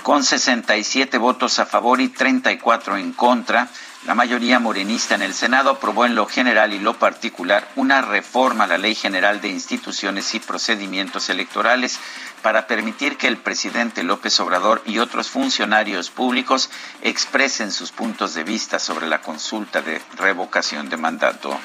Con 0.01 0.23
67 0.23 1.19
votos 1.19 1.59
a 1.59 1.67
favor 1.67 2.01
y 2.01 2.09
34 2.09 2.97
en 2.97 3.13
contra, 3.13 3.67
la 4.05 4.15
mayoría 4.15 4.59
morenista 4.59 5.15
en 5.15 5.21
el 5.21 5.33
Senado 5.33 5.69
aprobó 5.69 6.05
en 6.05 6.13
lo 6.13 6.25
general 6.25 6.73
y 6.73 6.79
lo 6.79 6.99
particular 6.99 7.65
una 7.77 8.01
reforma 8.01 8.65
a 8.65 8.67
la 8.67 8.77
Ley 8.77 8.95
General 8.95 9.39
de 9.39 9.47
Instituciones 9.47 10.35
y 10.35 10.41
Procedimientos 10.41 11.29
Electorales 11.29 11.99
para 12.41 12.67
permitir 12.67 13.15
que 13.15 13.27
el 13.27 13.37
presidente 13.37 14.03
López 14.03 14.37
Obrador 14.41 14.81
y 14.85 14.99
otros 14.99 15.29
funcionarios 15.29 16.09
públicos 16.09 16.69
expresen 17.01 17.71
sus 17.71 17.93
puntos 17.93 18.33
de 18.33 18.43
vista 18.43 18.77
sobre 18.77 19.07
la 19.07 19.21
consulta 19.21 19.81
de 19.81 20.01
revocación 20.17 20.89
de 20.89 20.97
mandato. 20.97 21.57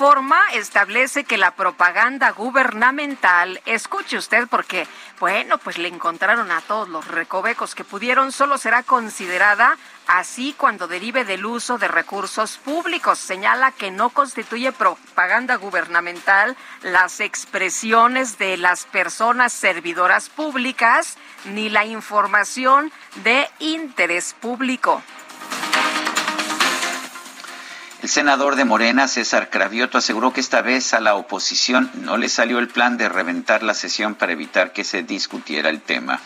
Forma 0.00 0.40
establece 0.54 1.24
que 1.24 1.36
la 1.36 1.54
propaganda 1.54 2.30
gubernamental, 2.30 3.60
escuche 3.66 4.16
usted 4.16 4.48
porque, 4.48 4.86
bueno, 5.18 5.58
pues 5.58 5.76
le 5.76 5.88
encontraron 5.88 6.50
a 6.50 6.62
todos 6.62 6.88
los 6.88 7.06
recovecos 7.06 7.74
que 7.74 7.84
pudieron, 7.84 8.32
solo 8.32 8.56
será 8.56 8.82
considerada 8.82 9.76
así 10.10 10.54
cuando 10.58 10.88
derive 10.88 11.24
del 11.24 11.46
uso 11.46 11.78
de 11.78 11.86
recursos 11.86 12.58
públicos. 12.58 13.18
Señala 13.18 13.70
que 13.70 13.90
no 13.90 14.10
constituye 14.10 14.72
propaganda 14.72 15.54
gubernamental 15.54 16.56
las 16.82 17.20
expresiones 17.20 18.36
de 18.36 18.56
las 18.56 18.86
personas 18.86 19.52
servidoras 19.52 20.28
públicas 20.28 21.16
ni 21.44 21.68
la 21.68 21.84
información 21.84 22.90
de 23.22 23.48
interés 23.60 24.34
público. 24.40 25.00
El 28.02 28.08
senador 28.08 28.56
de 28.56 28.64
Morena, 28.64 29.06
César 29.06 29.50
Cravioto, 29.50 29.98
aseguró 29.98 30.32
que 30.32 30.40
esta 30.40 30.62
vez 30.62 30.94
a 30.94 31.00
la 31.00 31.14
oposición 31.14 31.90
no 31.94 32.16
le 32.16 32.28
salió 32.28 32.58
el 32.58 32.68
plan 32.68 32.96
de 32.96 33.08
reventar 33.08 33.62
la 33.62 33.74
sesión 33.74 34.16
para 34.16 34.32
evitar 34.32 34.72
que 34.72 34.84
se 34.84 35.02
discutiera 35.02 35.68
el 35.68 35.82
tema. 35.82 36.18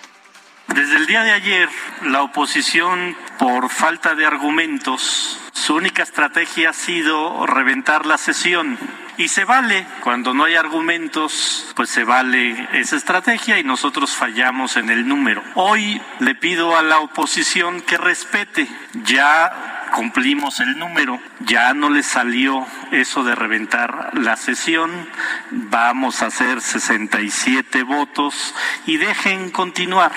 Desde 0.68 0.96
el 0.96 1.06
día 1.06 1.22
de 1.22 1.32
ayer, 1.32 1.68
la 2.02 2.22
oposición, 2.22 3.16
por 3.38 3.68
falta 3.68 4.14
de 4.14 4.26
argumentos, 4.26 5.38
su 5.52 5.74
única 5.74 6.02
estrategia 6.02 6.70
ha 6.70 6.72
sido 6.72 7.46
reventar 7.46 8.06
la 8.06 8.18
sesión. 8.18 8.78
Y 9.16 9.28
se 9.28 9.44
vale, 9.44 9.86
cuando 10.00 10.34
no 10.34 10.44
hay 10.44 10.56
argumentos, 10.56 11.72
pues 11.76 11.90
se 11.90 12.02
vale 12.02 12.68
esa 12.72 12.96
estrategia 12.96 13.58
y 13.58 13.64
nosotros 13.64 14.16
fallamos 14.16 14.76
en 14.76 14.90
el 14.90 15.06
número. 15.06 15.42
Hoy 15.54 16.00
le 16.18 16.34
pido 16.34 16.76
a 16.76 16.82
la 16.82 16.98
oposición 16.98 17.80
que 17.80 17.96
respete. 17.96 18.66
Ya 19.04 19.84
cumplimos 19.94 20.58
el 20.58 20.78
número. 20.78 21.20
Ya 21.40 21.72
no 21.74 21.90
le 21.90 22.02
salió 22.02 22.66
eso 22.90 23.22
de 23.22 23.36
reventar 23.36 24.18
la 24.18 24.36
sesión. 24.36 25.08
Vamos 25.50 26.22
a 26.22 26.26
hacer 26.26 26.60
67 26.60 27.84
votos 27.84 28.54
y 28.86 28.96
dejen 28.96 29.50
continuar. 29.50 30.12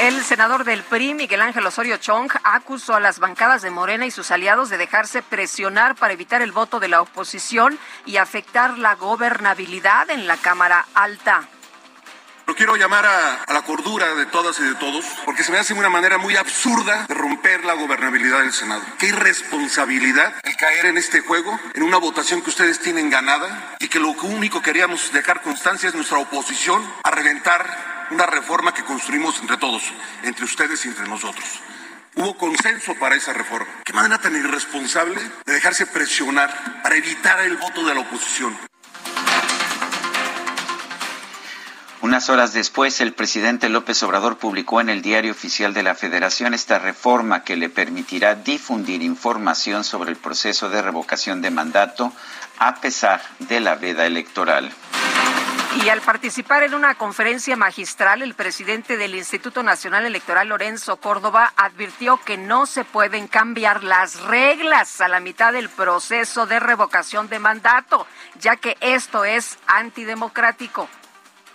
El 0.00 0.22
senador 0.22 0.62
del 0.62 0.84
PRI, 0.84 1.14
Miguel 1.14 1.42
Ángel 1.42 1.66
Osorio 1.66 1.96
Chong, 1.96 2.30
acusó 2.44 2.94
a 2.94 3.00
las 3.00 3.18
bancadas 3.18 3.62
de 3.62 3.70
Morena 3.70 4.06
y 4.06 4.12
sus 4.12 4.30
aliados 4.30 4.70
de 4.70 4.78
dejarse 4.78 5.22
presionar 5.22 5.96
para 5.96 6.12
evitar 6.12 6.40
el 6.40 6.52
voto 6.52 6.78
de 6.78 6.86
la 6.86 7.02
oposición 7.02 7.76
y 8.06 8.18
afectar 8.18 8.78
la 8.78 8.94
gobernabilidad 8.94 10.08
en 10.10 10.28
la 10.28 10.36
Cámara 10.36 10.86
Alta. 10.94 11.48
Lo 12.46 12.54
quiero 12.54 12.76
llamar 12.76 13.06
a, 13.06 13.52
la 13.52 13.62
cordura 13.62 14.14
de 14.14 14.26
todas 14.26 14.60
y 14.60 14.62
de 14.62 14.76
todos, 14.76 15.04
porque 15.24 15.42
se 15.42 15.50
me 15.50 15.58
hace 15.58 15.74
una 15.74 15.90
manera 15.90 16.16
muy 16.16 16.36
absurda 16.36 17.04
de 17.08 17.14
romper 17.14 17.64
la 17.64 17.74
gobernabilidad 17.74 18.38
del 18.38 18.52
Senado. 18.52 18.82
Qué 19.00 19.08
irresponsabilidad 19.08 20.32
el 20.44 20.56
caer 20.56 20.86
en 20.86 20.96
este 20.96 21.20
juego, 21.22 21.58
en 21.74 21.82
una 21.82 21.98
votación 21.98 22.40
que 22.40 22.50
ustedes 22.50 22.78
tienen 22.78 23.10
ganada 23.10 23.76
y 23.80 23.88
que 23.88 23.98
lo 23.98 24.10
único 24.10 24.60
que 24.60 24.66
queríamos 24.66 25.12
dejar 25.12 25.42
constancia 25.42 25.88
es 25.88 25.94
nuestra 25.96 26.18
oposición 26.18 26.88
a 27.02 27.10
reventar 27.10 27.97
una 28.10 28.26
reforma 28.26 28.72
que 28.72 28.84
construimos 28.84 29.38
entre 29.40 29.56
todos, 29.56 29.82
entre 30.22 30.44
ustedes 30.44 30.84
y 30.84 30.88
entre 30.88 31.06
nosotros. 31.08 31.44
Hubo 32.14 32.36
consenso 32.36 32.94
para 32.96 33.14
esa 33.14 33.32
reforma. 33.32 33.68
Qué 33.84 33.92
manera 33.92 34.18
tan 34.18 34.34
irresponsable 34.34 35.20
de 35.46 35.52
dejarse 35.52 35.86
presionar 35.86 36.82
para 36.82 36.96
evitar 36.96 37.40
el 37.40 37.56
voto 37.56 37.84
de 37.86 37.94
la 37.94 38.00
oposición. 38.00 38.56
Unas 42.00 42.30
horas 42.30 42.52
después, 42.52 43.00
el 43.00 43.12
presidente 43.12 43.68
López 43.68 44.02
Obrador 44.02 44.38
publicó 44.38 44.80
en 44.80 44.88
el 44.88 45.02
Diario 45.02 45.32
Oficial 45.32 45.74
de 45.74 45.82
la 45.82 45.94
Federación 45.94 46.54
esta 46.54 46.78
reforma 46.78 47.42
que 47.42 47.56
le 47.56 47.68
permitirá 47.68 48.36
difundir 48.36 49.02
información 49.02 49.84
sobre 49.84 50.10
el 50.10 50.16
proceso 50.16 50.70
de 50.70 50.80
revocación 50.80 51.42
de 51.42 51.50
mandato 51.50 52.12
a 52.58 52.76
pesar 52.76 53.20
de 53.40 53.60
la 53.60 53.74
veda 53.74 54.06
electoral. 54.06 54.72
Y 55.84 55.90
al 55.90 56.00
participar 56.00 56.64
en 56.64 56.74
una 56.74 56.96
conferencia 56.96 57.56
magistral, 57.56 58.22
el 58.22 58.34
presidente 58.34 58.96
del 58.96 59.14
Instituto 59.14 59.62
Nacional 59.62 60.04
Electoral, 60.04 60.48
Lorenzo 60.48 60.96
Córdoba, 60.96 61.52
advirtió 61.56 62.18
que 62.18 62.36
no 62.36 62.66
se 62.66 62.84
pueden 62.84 63.28
cambiar 63.28 63.84
las 63.84 64.20
reglas 64.22 65.00
a 65.00 65.06
la 65.06 65.20
mitad 65.20 65.52
del 65.52 65.68
proceso 65.68 66.46
de 66.46 66.58
revocación 66.58 67.28
de 67.28 67.38
mandato, 67.38 68.08
ya 68.40 68.56
que 68.56 68.76
esto 68.80 69.24
es 69.24 69.56
antidemocrático. 69.68 70.88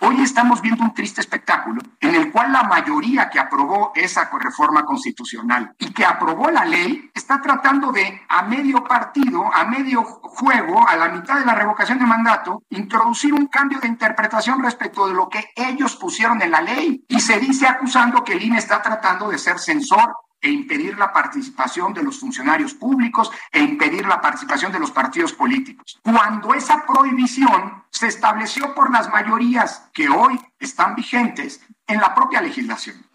Hoy 0.06 0.20
estamos 0.20 0.60
viendo 0.60 0.84
un 0.84 0.92
triste 0.92 1.22
espectáculo 1.22 1.80
en 1.98 2.14
el 2.14 2.30
cual 2.30 2.52
la 2.52 2.64
mayoría 2.64 3.30
que 3.30 3.38
aprobó 3.38 3.90
esa 3.94 4.28
reforma 4.38 4.84
constitucional 4.84 5.74
y 5.78 5.94
que 5.94 6.04
aprobó 6.04 6.50
la 6.50 6.66
ley 6.66 7.10
está 7.14 7.40
tratando 7.40 7.90
de, 7.90 8.20
a 8.28 8.42
medio 8.42 8.84
partido, 8.84 9.48
a 9.50 9.64
medio 9.64 10.04
juego, 10.04 10.86
a 10.86 10.96
la 10.96 11.08
mitad 11.08 11.38
de 11.38 11.46
la 11.46 11.54
revocación 11.54 11.98
de 11.98 12.04
mandato, 12.04 12.64
introducir 12.68 13.32
un 13.32 13.46
cambio 13.46 13.80
de 13.80 13.88
interpretación 13.88 14.62
respecto 14.62 15.06
de 15.06 15.14
lo 15.14 15.30
que 15.30 15.52
ellos 15.56 15.96
pusieron 15.96 16.42
en 16.42 16.50
la 16.50 16.60
ley. 16.60 17.02
Y 17.08 17.20
se 17.20 17.40
dice 17.40 17.66
acusando 17.66 18.24
que 18.24 18.34
el 18.34 18.42
INE 18.42 18.58
está 18.58 18.82
tratando 18.82 19.30
de 19.30 19.38
ser 19.38 19.58
censor 19.58 20.14
e 20.44 20.50
impedir 20.50 20.98
la 20.98 21.10
participación 21.10 21.94
de 21.94 22.02
los 22.02 22.20
funcionarios 22.20 22.74
públicos 22.74 23.30
e 23.50 23.60
impedir 23.60 24.06
la 24.06 24.20
participación 24.20 24.70
de 24.70 24.78
los 24.78 24.90
partidos 24.90 25.32
políticos. 25.32 25.98
Cuando 26.02 26.52
esa 26.52 26.84
prohibición 26.84 27.82
se 27.90 28.08
estableció 28.08 28.74
por 28.74 28.92
las 28.92 29.08
mayorías 29.08 29.88
que 29.94 30.10
hoy 30.10 30.38
están 30.58 30.94
vigentes 30.94 31.62
en 31.86 31.98
la 31.98 32.14
propia 32.14 32.42
legislación. 32.42 33.06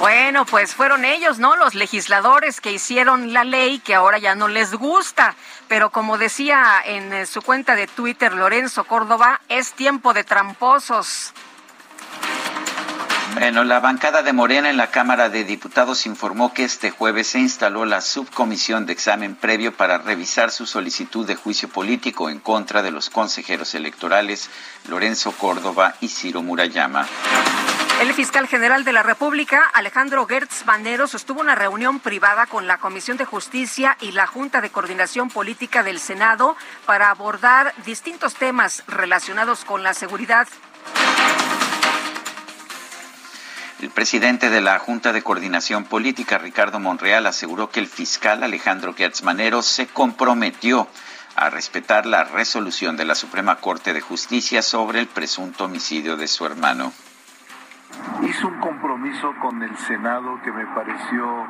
Bueno, 0.00 0.44
pues 0.44 0.74
fueron 0.74 1.04
ellos, 1.04 1.38
¿no? 1.38 1.54
Los 1.54 1.76
legisladores 1.76 2.60
que 2.60 2.72
hicieron 2.72 3.32
la 3.32 3.44
ley 3.44 3.78
que 3.78 3.94
ahora 3.94 4.18
ya 4.18 4.34
no 4.34 4.48
les 4.48 4.74
gusta. 4.74 5.36
Pero 5.68 5.90
como 5.90 6.18
decía 6.18 6.82
en 6.84 7.12
eh, 7.12 7.26
su 7.26 7.42
cuenta 7.42 7.76
de 7.76 7.86
Twitter 7.86 8.34
Lorenzo 8.34 8.84
Córdoba, 8.84 9.40
es 9.48 9.72
tiempo 9.72 10.12
de 10.12 10.24
tramposos. 10.24 11.32
Bueno, 13.34 13.64
la 13.64 13.80
bancada 13.80 14.22
de 14.22 14.32
Morena 14.32 14.70
en 14.70 14.76
la 14.76 14.92
Cámara 14.92 15.28
de 15.28 15.42
Diputados 15.42 16.06
informó 16.06 16.54
que 16.54 16.62
este 16.62 16.92
jueves 16.92 17.26
se 17.26 17.40
instaló 17.40 17.84
la 17.84 18.00
subcomisión 18.00 18.86
de 18.86 18.92
examen 18.92 19.34
previo 19.34 19.76
para 19.76 19.98
revisar 19.98 20.52
su 20.52 20.66
solicitud 20.66 21.26
de 21.26 21.34
juicio 21.34 21.68
político 21.68 22.30
en 22.30 22.38
contra 22.38 22.80
de 22.80 22.92
los 22.92 23.10
consejeros 23.10 23.74
electorales 23.74 24.50
Lorenzo 24.88 25.32
Córdoba 25.32 25.96
y 26.00 26.08
Ciro 26.08 26.42
Murayama. 26.42 27.08
El 28.00 28.12
fiscal 28.14 28.46
general 28.46 28.84
de 28.84 28.92
la 28.92 29.02
República, 29.02 29.62
Alejandro 29.74 30.26
Gertz 30.26 30.64
Manero, 30.64 31.08
sostuvo 31.08 31.40
una 31.40 31.56
reunión 31.56 31.98
privada 31.98 32.46
con 32.46 32.68
la 32.68 32.78
Comisión 32.78 33.16
de 33.16 33.24
Justicia 33.24 33.96
y 34.00 34.12
la 34.12 34.28
Junta 34.28 34.60
de 34.60 34.70
Coordinación 34.70 35.28
Política 35.28 35.82
del 35.82 35.98
Senado 35.98 36.56
para 36.86 37.10
abordar 37.10 37.74
distintos 37.84 38.34
temas 38.34 38.84
relacionados 38.86 39.64
con 39.64 39.82
la 39.82 39.92
seguridad. 39.92 40.46
El 43.84 43.90
presidente 43.90 44.48
de 44.48 44.62
la 44.62 44.78
Junta 44.78 45.12
de 45.12 45.20
Coordinación 45.20 45.84
Política, 45.84 46.38
Ricardo 46.38 46.80
Monreal, 46.80 47.26
aseguró 47.26 47.68
que 47.68 47.80
el 47.80 47.86
fiscal 47.86 48.42
Alejandro 48.42 48.94
Gertz 48.94 49.22
Manero 49.22 49.60
se 49.60 49.88
comprometió 49.88 50.88
a 51.36 51.50
respetar 51.50 52.06
la 52.06 52.24
resolución 52.24 52.96
de 52.96 53.04
la 53.04 53.14
Suprema 53.14 53.56
Corte 53.56 53.92
de 53.92 54.00
Justicia 54.00 54.62
sobre 54.62 55.00
el 55.00 55.06
presunto 55.06 55.66
homicidio 55.66 56.16
de 56.16 56.28
su 56.28 56.46
hermano. 56.46 56.94
Hizo 58.22 58.48
un 58.48 58.58
compromiso 58.58 59.34
con 59.42 59.62
el 59.62 59.76
Senado 59.76 60.40
que 60.42 60.50
me 60.50 60.64
pareció 60.68 61.46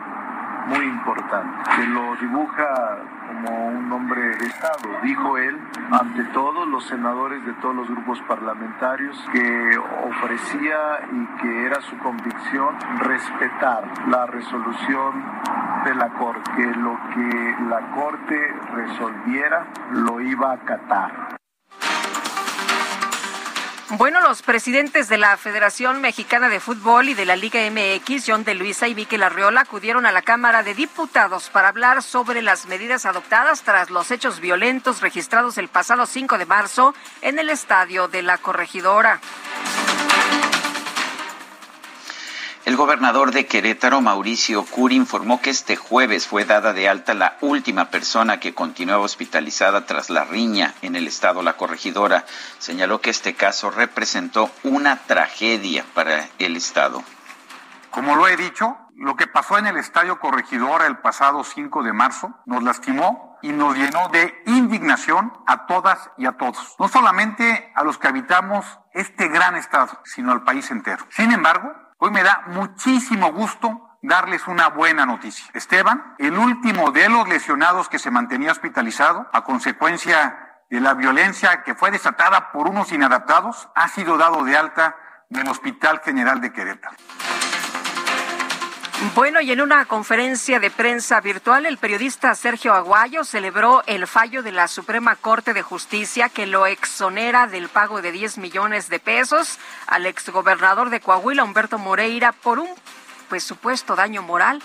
muy 0.66 0.84
importante, 0.84 1.70
que 1.76 1.86
lo 1.86 2.16
dibuja 2.16 2.98
como 3.26 3.66
un 3.68 3.92
hombre 3.92 4.36
de 4.36 4.46
Estado. 4.46 4.88
Dijo 5.02 5.38
él, 5.38 5.58
ante 5.90 6.24
todos 6.32 6.66
los 6.68 6.84
senadores 6.86 7.44
de 7.44 7.52
todos 7.54 7.74
los 7.74 7.88
grupos 7.88 8.20
parlamentarios, 8.22 9.22
que 9.32 9.78
ofrecía 9.78 11.00
y 11.12 11.26
que 11.42 11.66
era 11.66 11.80
su 11.82 11.98
convicción 11.98 12.74
respetar 13.00 13.84
la 14.08 14.26
resolución 14.26 15.22
de 15.84 15.94
la 15.94 16.08
Corte, 16.10 16.50
que 16.56 16.66
lo 16.66 16.98
que 17.12 17.56
la 17.68 17.80
Corte 17.94 18.54
resolviera 18.74 19.66
lo 19.90 20.20
iba 20.20 20.50
a 20.50 20.54
acatar. 20.54 21.43
Bueno, 23.96 24.20
los 24.20 24.42
presidentes 24.42 25.08
de 25.08 25.18
la 25.18 25.36
Federación 25.36 26.00
Mexicana 26.00 26.48
de 26.48 26.58
Fútbol 26.58 27.08
y 27.10 27.14
de 27.14 27.24
la 27.24 27.36
Liga 27.36 27.60
MX, 27.70 28.24
John 28.26 28.42
de 28.42 28.54
Luisa 28.54 28.88
y 28.88 28.94
Miquel 28.94 29.22
Arreola, 29.22 29.60
acudieron 29.60 30.04
a 30.04 30.10
la 30.10 30.22
Cámara 30.22 30.64
de 30.64 30.74
Diputados 30.74 31.48
para 31.48 31.68
hablar 31.68 32.02
sobre 32.02 32.42
las 32.42 32.66
medidas 32.66 33.06
adoptadas 33.06 33.62
tras 33.62 33.90
los 33.90 34.10
hechos 34.10 34.40
violentos 34.40 35.00
registrados 35.00 35.58
el 35.58 35.68
pasado 35.68 36.06
5 36.06 36.38
de 36.38 36.46
marzo 36.46 36.92
en 37.22 37.38
el 37.38 37.50
estadio 37.50 38.08
de 38.08 38.22
la 38.22 38.38
Corregidora. 38.38 39.20
El 42.64 42.78
gobernador 42.78 43.32
de 43.32 43.44
Querétaro, 43.44 44.00
Mauricio 44.00 44.64
Curi, 44.64 44.96
informó 44.96 45.42
que 45.42 45.50
este 45.50 45.76
jueves 45.76 46.26
fue 46.26 46.46
dada 46.46 46.72
de 46.72 46.88
alta 46.88 47.12
la 47.12 47.36
última 47.42 47.90
persona 47.90 48.40
que 48.40 48.54
continuaba 48.54 49.04
hospitalizada 49.04 49.84
tras 49.84 50.08
la 50.08 50.24
riña 50.24 50.72
en 50.80 50.96
el 50.96 51.06
estado 51.06 51.42
La 51.42 51.58
Corregidora. 51.58 52.24
Señaló 52.58 53.02
que 53.02 53.10
este 53.10 53.34
caso 53.34 53.70
representó 53.70 54.50
una 54.62 54.96
tragedia 54.96 55.84
para 55.92 56.26
el 56.38 56.56
estado. 56.56 57.02
Como 57.90 58.16
lo 58.16 58.28
he 58.28 58.36
dicho, 58.38 58.78
lo 58.96 59.14
que 59.14 59.26
pasó 59.26 59.58
en 59.58 59.66
el 59.66 59.76
estadio 59.76 60.18
Corregidora 60.18 60.86
el 60.86 60.96
pasado 60.96 61.44
5 61.44 61.82
de 61.82 61.92
marzo 61.92 62.32
nos 62.46 62.62
lastimó 62.62 63.36
y 63.42 63.52
nos 63.52 63.76
llenó 63.76 64.08
de 64.08 64.42
indignación 64.46 65.34
a 65.46 65.66
todas 65.66 66.10
y 66.16 66.24
a 66.24 66.38
todos. 66.38 66.76
No 66.78 66.88
solamente 66.88 67.70
a 67.74 67.84
los 67.84 67.98
que 67.98 68.08
habitamos 68.08 68.64
este 68.94 69.28
gran 69.28 69.54
estado, 69.54 70.00
sino 70.04 70.32
al 70.32 70.44
país 70.44 70.70
entero. 70.70 71.04
Sin 71.10 71.30
embargo, 71.30 71.83
Hoy 71.98 72.10
me 72.10 72.22
da 72.22 72.42
muchísimo 72.48 73.32
gusto 73.32 73.98
darles 74.02 74.46
una 74.48 74.68
buena 74.68 75.06
noticia. 75.06 75.46
Esteban, 75.54 76.14
el 76.18 76.36
último 76.36 76.90
de 76.90 77.08
los 77.08 77.28
lesionados 77.28 77.88
que 77.88 77.98
se 77.98 78.10
mantenía 78.10 78.52
hospitalizado 78.52 79.28
a 79.32 79.44
consecuencia 79.44 80.62
de 80.68 80.80
la 80.80 80.94
violencia 80.94 81.62
que 81.62 81.74
fue 81.74 81.90
desatada 81.90 82.52
por 82.52 82.68
unos 82.68 82.92
inadaptados, 82.92 83.68
ha 83.74 83.88
sido 83.88 84.18
dado 84.18 84.44
de 84.44 84.56
alta 84.56 84.96
del 85.30 85.48
Hospital 85.48 86.00
General 86.04 86.40
de 86.40 86.52
Querétaro. 86.52 86.96
Bueno, 89.14 89.40
y 89.40 89.50
en 89.50 89.60
una 89.60 89.84
conferencia 89.86 90.60
de 90.60 90.70
prensa 90.70 91.20
virtual, 91.20 91.66
el 91.66 91.78
periodista 91.78 92.34
Sergio 92.34 92.72
Aguayo 92.74 93.24
celebró 93.24 93.82
el 93.86 94.06
fallo 94.06 94.42
de 94.42 94.52
la 94.52 94.68
Suprema 94.68 95.16
Corte 95.16 95.52
de 95.52 95.62
Justicia 95.62 96.28
que 96.28 96.46
lo 96.46 96.64
exonera 96.66 97.48
del 97.48 97.68
pago 97.68 98.02
de 98.02 98.12
10 98.12 98.38
millones 98.38 98.88
de 98.88 99.00
pesos 99.00 99.58
al 99.88 100.06
exgobernador 100.06 100.90
de 100.90 101.00
Coahuila, 101.00 101.42
Humberto 101.42 101.78
Moreira, 101.78 102.32
por 102.32 102.60
un 102.60 102.68
pues 103.28 103.42
supuesto 103.42 103.96
daño 103.96 104.22
moral. 104.22 104.62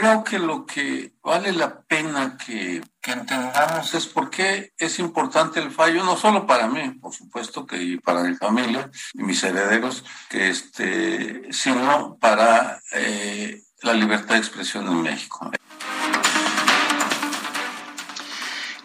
Creo 0.00 0.22
que 0.22 0.38
lo 0.38 0.64
que 0.64 1.14
vale 1.24 1.50
la 1.50 1.80
pena 1.80 2.36
que, 2.36 2.80
entendamos 3.02 3.94
es 3.94 4.06
por 4.06 4.30
qué 4.30 4.72
es 4.78 5.00
importante 5.00 5.58
el 5.58 5.72
fallo, 5.72 6.04
no 6.04 6.16
solo 6.16 6.46
para 6.46 6.68
mí, 6.68 6.90
por 7.00 7.12
supuesto, 7.12 7.66
que 7.66 7.82
y 7.82 7.96
para 7.96 8.22
mi 8.22 8.36
familia 8.36 8.88
y 9.14 9.24
mis 9.24 9.42
herederos, 9.42 10.04
que 10.28 10.50
este, 10.50 11.52
sino 11.52 12.16
para 12.20 12.80
eh, 12.92 13.60
la 13.82 13.92
libertad 13.94 14.34
de 14.34 14.40
expresión 14.40 14.86
en 14.86 15.02
México. 15.02 15.50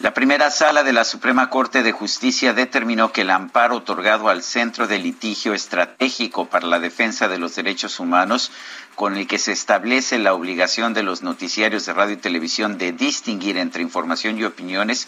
La 0.03 0.13
primera 0.13 0.51
sala 0.51 0.83
de 0.83 0.91
la 0.91 1.05
Suprema 1.05 1.49
Corte 1.49 1.81
de 1.81 1.93
Justicia 1.93 2.53
determinó 2.53 3.13
que 3.13 3.21
el 3.21 3.29
amparo 3.29 3.77
otorgado 3.77 4.27
al 4.27 4.43
Centro 4.43 4.85
de 4.85 4.99
Litigio 4.99 5.53
Estratégico 5.53 6.49
para 6.49 6.67
la 6.67 6.81
Defensa 6.81 7.29
de 7.29 7.37
los 7.37 7.55
Derechos 7.55 8.01
Humanos, 8.01 8.51
con 8.95 9.17
el 9.17 9.27
que 9.27 9.39
se 9.39 9.51
establece 9.51 10.19
la 10.19 10.33
obligación 10.33 10.93
de 10.93 11.03
los 11.03 11.23
noticiarios 11.23 11.85
de 11.85 11.93
radio 11.93 12.13
y 12.13 12.17
televisión 12.17 12.77
de 12.77 12.91
distinguir 12.91 13.57
entre 13.57 13.81
información 13.81 14.37
y 14.37 14.43
opiniones, 14.43 15.07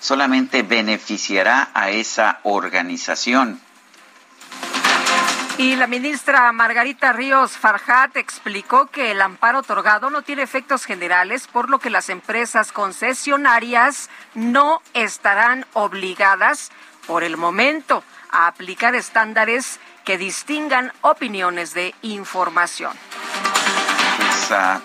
solamente 0.00 0.62
beneficiará 0.62 1.70
a 1.74 1.90
esa 1.90 2.40
organización. 2.42 3.60
Y 5.58 5.76
la 5.76 5.86
ministra 5.86 6.50
Margarita 6.50 7.12
Ríos 7.12 7.52
Farjat 7.52 8.16
explicó 8.16 8.86
que 8.86 9.10
el 9.10 9.20
amparo 9.20 9.58
otorgado 9.58 10.08
no 10.08 10.22
tiene 10.22 10.42
efectos 10.42 10.86
generales, 10.86 11.46
por 11.46 11.68
lo 11.68 11.78
que 11.78 11.90
las 11.90 12.08
empresas 12.08 12.72
concesionarias 12.72 14.08
no 14.34 14.80
estarán 14.94 15.66
obligadas 15.74 16.70
por 17.06 17.22
el 17.22 17.36
momento 17.36 18.02
a 18.30 18.46
aplicar 18.46 18.94
estándares 18.94 19.78
que 20.04 20.18
distingan 20.18 20.92
opiniones 21.00 21.74
de 21.74 21.94
información. 22.02 22.92
Pues, 24.16 24.50
ah, 24.50 24.80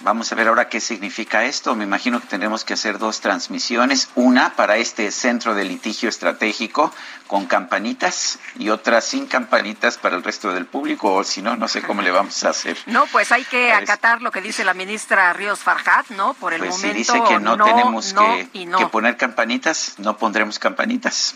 Vamos 0.00 0.30
a 0.30 0.36
ver 0.36 0.46
ahora 0.46 0.68
qué 0.68 0.80
significa 0.80 1.44
esto. 1.44 1.74
Me 1.74 1.82
imagino 1.82 2.20
que 2.20 2.28
tendremos 2.28 2.64
que 2.64 2.74
hacer 2.74 2.98
dos 2.98 3.20
transmisiones, 3.20 4.10
una 4.14 4.54
para 4.54 4.76
este 4.76 5.10
centro 5.10 5.54
de 5.54 5.64
litigio 5.64 6.08
estratégico 6.08 6.92
con 7.26 7.46
campanitas 7.46 8.38
y 8.58 8.68
otra 8.68 9.00
sin 9.00 9.26
campanitas 9.26 9.98
para 9.98 10.16
el 10.16 10.22
resto 10.22 10.52
del 10.52 10.66
público, 10.66 11.12
o 11.14 11.24
si 11.24 11.42
no, 11.42 11.56
no 11.56 11.66
sé 11.66 11.82
cómo 11.82 12.02
le 12.02 12.12
vamos 12.12 12.44
a 12.44 12.50
hacer. 12.50 12.78
No, 12.86 13.06
pues 13.06 13.32
hay 13.32 13.44
que 13.44 13.72
acatar 13.72 14.22
lo 14.22 14.30
que 14.30 14.40
dice 14.40 14.64
la 14.64 14.72
ministra 14.72 15.32
Ríos 15.32 15.58
Farjat, 15.58 16.10
¿no? 16.10 16.34
Por 16.34 16.54
el 16.54 16.60
pues 16.60 16.70
momento. 16.70 16.94
Si 16.94 16.98
dice 16.98 17.20
que 17.28 17.40
no, 17.40 17.56
tenemos 17.56 18.14
que, 18.14 18.48
que 18.52 18.86
poner 18.86 19.16
campanitas, 19.16 19.94
no 19.98 20.16
pondremos 20.16 20.60
campanitas. 20.60 21.34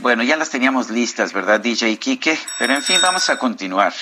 Bueno, 0.00 0.22
ya 0.22 0.36
las 0.36 0.48
teníamos 0.48 0.88
listas, 0.88 1.34
¿verdad, 1.34 1.60
DJ 1.60 1.98
Kike? 1.98 2.38
Pero 2.58 2.74
en 2.74 2.82
fin, 2.82 2.96
vamos 3.02 3.28
a 3.28 3.38
continuar. 3.38 3.92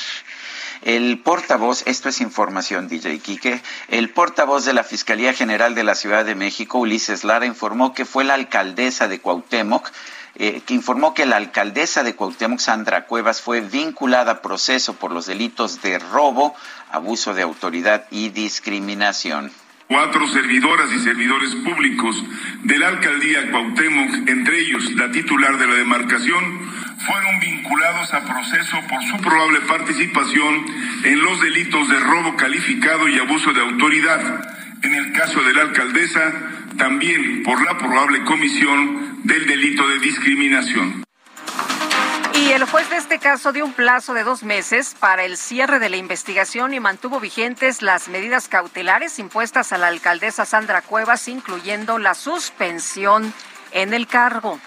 El 0.82 1.18
portavoz, 1.18 1.82
esto 1.86 2.08
es 2.08 2.20
información, 2.20 2.86
DJ 2.86 3.18
Quique, 3.18 3.60
el 3.88 4.10
portavoz 4.10 4.64
de 4.64 4.74
la 4.74 4.84
Fiscalía 4.84 5.34
General 5.34 5.74
de 5.74 5.82
la 5.82 5.96
Ciudad 5.96 6.24
de 6.24 6.36
México, 6.36 6.78
Ulises 6.78 7.24
Lara, 7.24 7.46
informó 7.46 7.94
que 7.94 8.04
fue 8.04 8.22
la 8.22 8.34
alcaldesa 8.34 9.08
de 9.08 9.18
Cuauhtémoc 9.18 9.90
eh, 10.36 10.62
que 10.64 10.74
informó 10.74 11.14
que 11.14 11.26
la 11.26 11.36
alcaldesa 11.36 12.04
de 12.04 12.14
Cuauhtémoc, 12.14 12.60
Sandra 12.60 13.06
Cuevas, 13.06 13.40
fue 13.40 13.60
vinculada 13.60 14.30
a 14.30 14.40
proceso 14.40 14.94
por 14.94 15.10
los 15.10 15.26
delitos 15.26 15.82
de 15.82 15.98
robo, 15.98 16.54
abuso 16.92 17.34
de 17.34 17.42
autoridad 17.42 18.06
y 18.12 18.28
discriminación. 18.28 19.50
Cuatro 19.88 20.28
servidoras 20.28 20.92
y 20.92 20.98
servidores 20.98 21.54
públicos 21.56 22.22
de 22.62 22.78
la 22.78 22.88
alcaldía 22.88 23.50
Cuauhtémoc, 23.50 24.28
entre 24.28 24.60
ellos 24.60 24.92
la 24.96 25.10
titular 25.10 25.56
de 25.56 25.66
la 25.66 25.76
demarcación, 25.76 26.44
fueron 26.98 27.40
vinculados 27.40 28.12
a 28.12 28.22
proceso 28.22 28.76
por 28.86 29.02
su 29.04 29.16
probable 29.16 29.60
participación 29.62 30.66
en 31.04 31.22
los 31.22 31.40
delitos 31.40 31.88
de 31.88 32.00
robo 32.00 32.36
calificado 32.36 33.08
y 33.08 33.18
abuso 33.18 33.54
de 33.54 33.62
autoridad. 33.62 34.44
En 34.82 34.94
el 34.94 35.12
caso 35.12 35.42
de 35.42 35.54
la 35.54 35.62
alcaldesa, 35.62 36.34
también 36.76 37.42
por 37.42 37.64
la 37.64 37.78
probable 37.78 38.22
comisión 38.24 39.22
del 39.24 39.46
delito 39.46 39.88
de 39.88 39.98
discriminación. 40.00 41.07
Y 42.38 42.52
el 42.52 42.64
juez 42.66 42.88
de 42.88 42.98
este 42.98 43.18
caso 43.18 43.52
dio 43.52 43.64
un 43.64 43.72
plazo 43.72 44.14
de 44.14 44.22
dos 44.22 44.44
meses 44.44 44.94
para 45.00 45.24
el 45.24 45.36
cierre 45.36 45.80
de 45.80 45.88
la 45.88 45.96
investigación 45.96 46.72
y 46.72 46.78
mantuvo 46.78 47.18
vigentes 47.18 47.82
las 47.82 48.06
medidas 48.06 48.46
cautelares 48.46 49.18
impuestas 49.18 49.72
a 49.72 49.78
la 49.78 49.88
alcaldesa 49.88 50.46
Sandra 50.46 50.82
Cuevas, 50.82 51.26
incluyendo 51.26 51.98
la 51.98 52.14
suspensión 52.14 53.34
en 53.72 53.92
el 53.92 54.06
cargo. 54.06 54.60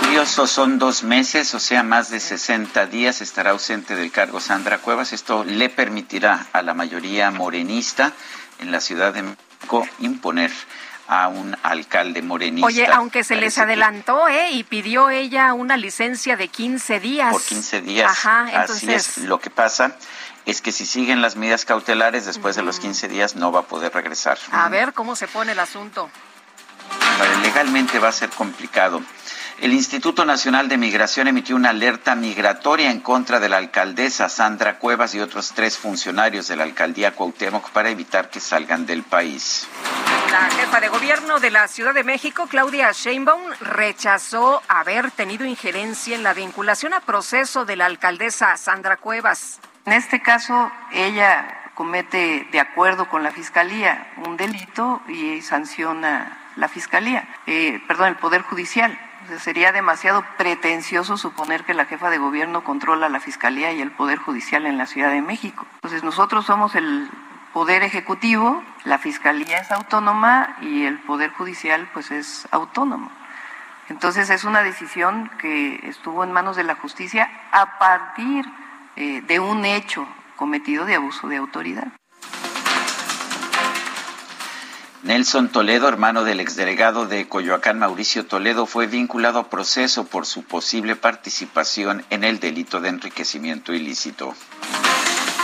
Curioso, 0.00 0.48
son 0.48 0.80
dos 0.80 1.04
meses, 1.04 1.54
o 1.54 1.60
sea, 1.60 1.84
más 1.84 2.10
de 2.10 2.18
60 2.18 2.86
días 2.86 3.20
estará 3.20 3.50
ausente 3.50 3.94
del 3.94 4.10
cargo 4.10 4.40
Sandra 4.40 4.78
Cuevas. 4.78 5.12
Esto 5.12 5.44
le 5.44 5.68
permitirá 5.68 6.48
a 6.52 6.62
la 6.62 6.74
mayoría 6.74 7.30
morenista 7.30 8.12
en 8.58 8.72
la 8.72 8.80
Ciudad 8.80 9.14
de 9.14 9.22
México 9.22 9.86
imponer 10.00 10.50
a 11.08 11.28
un 11.28 11.56
alcalde 11.62 12.20
morenista. 12.22 12.66
Oye, 12.66 12.86
aunque 12.86 13.24
se 13.24 13.34
les 13.34 13.56
adelantó, 13.58 14.28
¿eh? 14.28 14.50
Y 14.52 14.62
pidió 14.64 15.08
ella 15.08 15.54
una 15.54 15.76
licencia 15.76 16.36
de 16.36 16.48
15 16.48 17.00
días. 17.00 17.32
Por 17.32 17.42
15 17.42 17.80
días. 17.80 18.10
Ajá, 18.10 18.46
entonces... 18.52 19.08
Así 19.08 19.20
es. 19.22 19.26
Lo 19.26 19.40
que 19.40 19.48
pasa 19.48 19.96
es 20.44 20.60
que 20.60 20.70
si 20.70 20.84
siguen 20.84 21.22
las 21.22 21.36
medidas 21.36 21.64
cautelares, 21.64 22.26
después 22.26 22.56
de 22.56 22.62
los 22.62 22.78
15 22.78 23.08
días 23.08 23.36
no 23.36 23.50
va 23.50 23.60
a 23.60 23.62
poder 23.64 23.92
regresar. 23.92 24.38
A 24.52 24.68
ver 24.68 24.92
cómo 24.92 25.16
se 25.16 25.28
pone 25.28 25.52
el 25.52 25.58
asunto. 25.58 26.10
Legalmente 27.42 27.98
va 27.98 28.08
a 28.08 28.12
ser 28.12 28.28
complicado. 28.30 29.02
El 29.60 29.72
Instituto 29.72 30.24
Nacional 30.24 30.68
de 30.68 30.76
Migración 30.76 31.26
emitió 31.26 31.56
una 31.56 31.70
alerta 31.70 32.14
migratoria 32.14 32.90
en 32.92 33.00
contra 33.00 33.40
de 33.40 33.48
la 33.48 33.56
alcaldesa 33.56 34.28
Sandra 34.28 34.78
Cuevas 34.78 35.14
y 35.14 35.20
otros 35.20 35.52
tres 35.52 35.76
funcionarios 35.76 36.46
de 36.48 36.56
la 36.56 36.62
alcaldía 36.62 37.14
Cuauhtémoc 37.14 37.70
para 37.70 37.90
evitar 37.90 38.30
que 38.30 38.38
salgan 38.38 38.86
del 38.86 39.02
país. 39.02 39.66
La 40.30 40.50
jefa 40.50 40.80
de 40.80 40.88
gobierno 40.88 41.40
de 41.40 41.50
la 41.50 41.68
Ciudad 41.68 41.94
de 41.94 42.04
México, 42.04 42.46
Claudia 42.48 42.92
Sheinbaum, 42.92 43.50
rechazó 43.60 44.62
haber 44.68 45.10
tenido 45.10 45.46
injerencia 45.46 46.14
en 46.14 46.22
la 46.22 46.34
vinculación 46.34 46.92
a 46.92 47.00
proceso 47.00 47.64
de 47.64 47.76
la 47.76 47.86
alcaldesa 47.86 48.54
Sandra 48.58 48.98
Cuevas. 48.98 49.58
En 49.86 49.94
este 49.94 50.20
caso, 50.20 50.70
ella 50.92 51.70
comete, 51.74 52.46
de 52.52 52.60
acuerdo 52.60 53.08
con 53.08 53.22
la 53.22 53.30
Fiscalía, 53.30 54.12
un 54.26 54.36
delito 54.36 55.00
y 55.08 55.40
sanciona 55.40 56.38
la 56.56 56.68
Fiscalía, 56.68 57.26
eh, 57.46 57.80
perdón, 57.88 58.08
el 58.08 58.16
Poder 58.16 58.42
Judicial 58.42 58.98
sería 59.38 59.72
demasiado 59.72 60.24
pretencioso 60.36 61.16
suponer 61.16 61.64
que 61.64 61.74
la 61.74 61.84
jefa 61.84 62.10
de 62.10 62.18
gobierno 62.18 62.64
controla 62.64 63.08
la 63.08 63.20
Fiscalía 63.20 63.72
y 63.72 63.80
el 63.80 63.90
Poder 63.90 64.18
Judicial 64.18 64.66
en 64.66 64.78
la 64.78 64.86
Ciudad 64.86 65.10
de 65.10 65.22
México. 65.22 65.66
Entonces 65.76 66.02
nosotros 66.02 66.46
somos 66.46 66.74
el 66.74 67.10
Poder 67.58 67.82
Ejecutivo, 67.82 68.62
la 68.84 68.98
Fiscalía 68.98 69.58
es 69.58 69.72
autónoma 69.72 70.56
y 70.62 70.84
el 70.84 70.96
Poder 71.00 71.32
Judicial 71.32 71.90
pues 71.92 72.12
es 72.12 72.46
autónomo. 72.52 73.10
Entonces 73.88 74.30
es 74.30 74.44
una 74.44 74.62
decisión 74.62 75.28
que 75.40 75.80
estuvo 75.82 76.22
en 76.22 76.30
manos 76.30 76.54
de 76.54 76.62
la 76.62 76.76
justicia 76.76 77.28
a 77.50 77.80
partir 77.80 78.44
eh, 78.94 79.22
de 79.22 79.40
un 79.40 79.64
hecho 79.64 80.06
cometido 80.36 80.84
de 80.84 80.94
abuso 80.94 81.26
de 81.26 81.36
autoridad. 81.38 81.88
Nelson 85.02 85.48
Toledo, 85.48 85.88
hermano 85.88 86.22
del 86.22 86.38
exdelegado 86.38 87.08
de 87.08 87.28
Coyoacán, 87.28 87.80
Mauricio 87.80 88.24
Toledo, 88.24 88.66
fue 88.66 88.86
vinculado 88.86 89.40
a 89.40 89.50
proceso 89.50 90.06
por 90.06 90.26
su 90.26 90.44
posible 90.44 90.94
participación 90.94 92.04
en 92.10 92.22
el 92.22 92.38
delito 92.38 92.78
de 92.80 92.90
enriquecimiento 92.90 93.72
ilícito. 93.74 94.36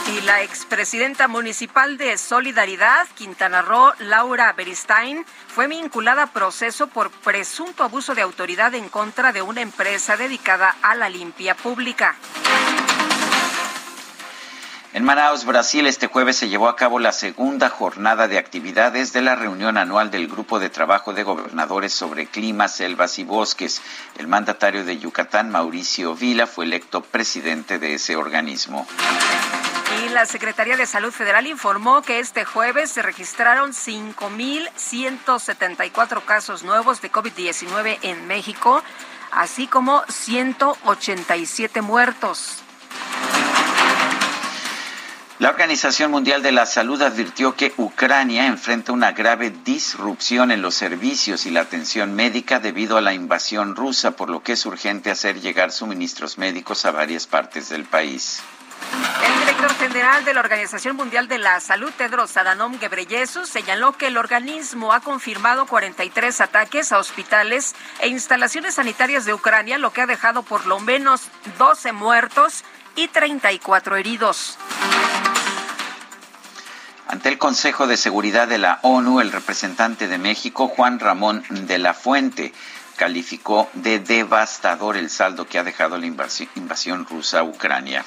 Y 0.06 0.20
la 0.20 0.42
expresidenta 0.42 1.28
municipal 1.28 1.96
de 1.96 2.18
Solidaridad, 2.18 3.06
Quintana 3.14 3.62
Roo, 3.62 3.92
Laura 4.00 4.52
Beristain, 4.52 5.24
fue 5.48 5.66
vinculada 5.66 6.24
a 6.24 6.32
proceso 6.32 6.88
por 6.88 7.10
presunto 7.10 7.84
abuso 7.84 8.14
de 8.14 8.20
autoridad 8.20 8.74
en 8.74 8.90
contra 8.90 9.32
de 9.32 9.40
una 9.40 9.62
empresa 9.62 10.18
dedicada 10.18 10.76
a 10.82 10.94
la 10.94 11.08
limpia 11.08 11.56
pública. 11.56 12.16
En 14.94 15.02
Manaus, 15.02 15.44
Brasil, 15.44 15.86
este 15.88 16.06
jueves 16.06 16.36
se 16.36 16.48
llevó 16.48 16.68
a 16.68 16.76
cabo 16.76 17.00
la 17.00 17.10
segunda 17.10 17.68
jornada 17.68 18.28
de 18.28 18.38
actividades 18.38 19.12
de 19.12 19.22
la 19.22 19.34
reunión 19.34 19.76
anual 19.76 20.12
del 20.12 20.28
Grupo 20.28 20.60
de 20.60 20.70
Trabajo 20.70 21.12
de 21.12 21.24
Gobernadores 21.24 21.92
sobre 21.92 22.26
Clima, 22.26 22.68
Selvas 22.68 23.18
y 23.18 23.24
Bosques. 23.24 23.82
El 24.18 24.28
mandatario 24.28 24.84
de 24.84 24.98
Yucatán, 24.98 25.50
Mauricio 25.50 26.14
Vila, 26.14 26.46
fue 26.46 26.66
electo 26.66 27.00
presidente 27.00 27.80
de 27.80 27.94
ese 27.94 28.14
organismo. 28.14 28.86
La 30.14 30.24
Secretaría 30.26 30.76
de 30.76 30.86
Salud 30.86 31.10
Federal 31.10 31.48
informó 31.48 32.02
que 32.02 32.20
este 32.20 32.44
jueves 32.44 32.88
se 32.88 33.02
registraron 33.02 33.72
5.174 33.72 36.24
casos 36.24 36.62
nuevos 36.62 37.02
de 37.02 37.10
COVID-19 37.10 37.98
en 38.02 38.28
México, 38.28 38.80
así 39.32 39.66
como 39.66 40.04
187 40.08 41.82
muertos. 41.82 42.60
La 45.40 45.50
Organización 45.50 46.12
Mundial 46.12 46.44
de 46.44 46.52
la 46.52 46.66
Salud 46.66 47.02
advirtió 47.02 47.56
que 47.56 47.74
Ucrania 47.76 48.46
enfrenta 48.46 48.92
una 48.92 49.10
grave 49.10 49.50
disrupción 49.50 50.52
en 50.52 50.62
los 50.62 50.76
servicios 50.76 51.44
y 51.44 51.50
la 51.50 51.62
atención 51.62 52.14
médica 52.14 52.60
debido 52.60 52.96
a 52.96 53.00
la 53.00 53.14
invasión 53.14 53.74
rusa, 53.74 54.12
por 54.12 54.30
lo 54.30 54.44
que 54.44 54.52
es 54.52 54.64
urgente 54.64 55.10
hacer 55.10 55.40
llegar 55.40 55.72
suministros 55.72 56.38
médicos 56.38 56.84
a 56.84 56.92
varias 56.92 57.26
partes 57.26 57.68
del 57.68 57.84
país. 57.84 58.44
El 59.24 59.40
director 59.40 59.74
general 59.76 60.24
de 60.24 60.34
la 60.34 60.40
Organización 60.40 60.96
Mundial 60.96 61.28
de 61.28 61.38
la 61.38 61.58
Salud, 61.60 61.90
Tedros 61.96 62.36
Adhanom 62.36 62.78
Ghebreyesus, 62.78 63.48
señaló 63.48 63.92
que 63.92 64.08
el 64.08 64.16
organismo 64.16 64.92
ha 64.92 65.00
confirmado 65.00 65.66
43 65.66 66.40
ataques 66.40 66.92
a 66.92 66.98
hospitales 66.98 67.74
e 68.00 68.08
instalaciones 68.08 68.74
sanitarias 68.74 69.24
de 69.24 69.34
Ucrania, 69.34 69.78
lo 69.78 69.92
que 69.92 70.02
ha 70.02 70.06
dejado 70.06 70.42
por 70.42 70.66
lo 70.66 70.80
menos 70.80 71.28
12 71.58 71.92
muertos 71.92 72.64
y 72.96 73.08
34 73.08 73.96
heridos. 73.96 74.58
Ante 77.08 77.28
el 77.28 77.38
Consejo 77.38 77.86
de 77.86 77.96
Seguridad 77.96 78.48
de 78.48 78.58
la 78.58 78.80
ONU, 78.82 79.20
el 79.20 79.32
representante 79.32 80.08
de 80.08 80.18
México, 80.18 80.68
Juan 80.68 80.98
Ramón 80.98 81.44
de 81.48 81.78
la 81.78 81.94
Fuente, 81.94 82.52
calificó 82.96 83.68
de 83.74 83.98
devastador 83.98 84.96
el 84.96 85.10
saldo 85.10 85.46
que 85.46 85.58
ha 85.58 85.64
dejado 85.64 85.98
la 85.98 86.06
invasión 86.06 87.06
rusa 87.06 87.40
a 87.40 87.44
Ucrania. 87.44 88.04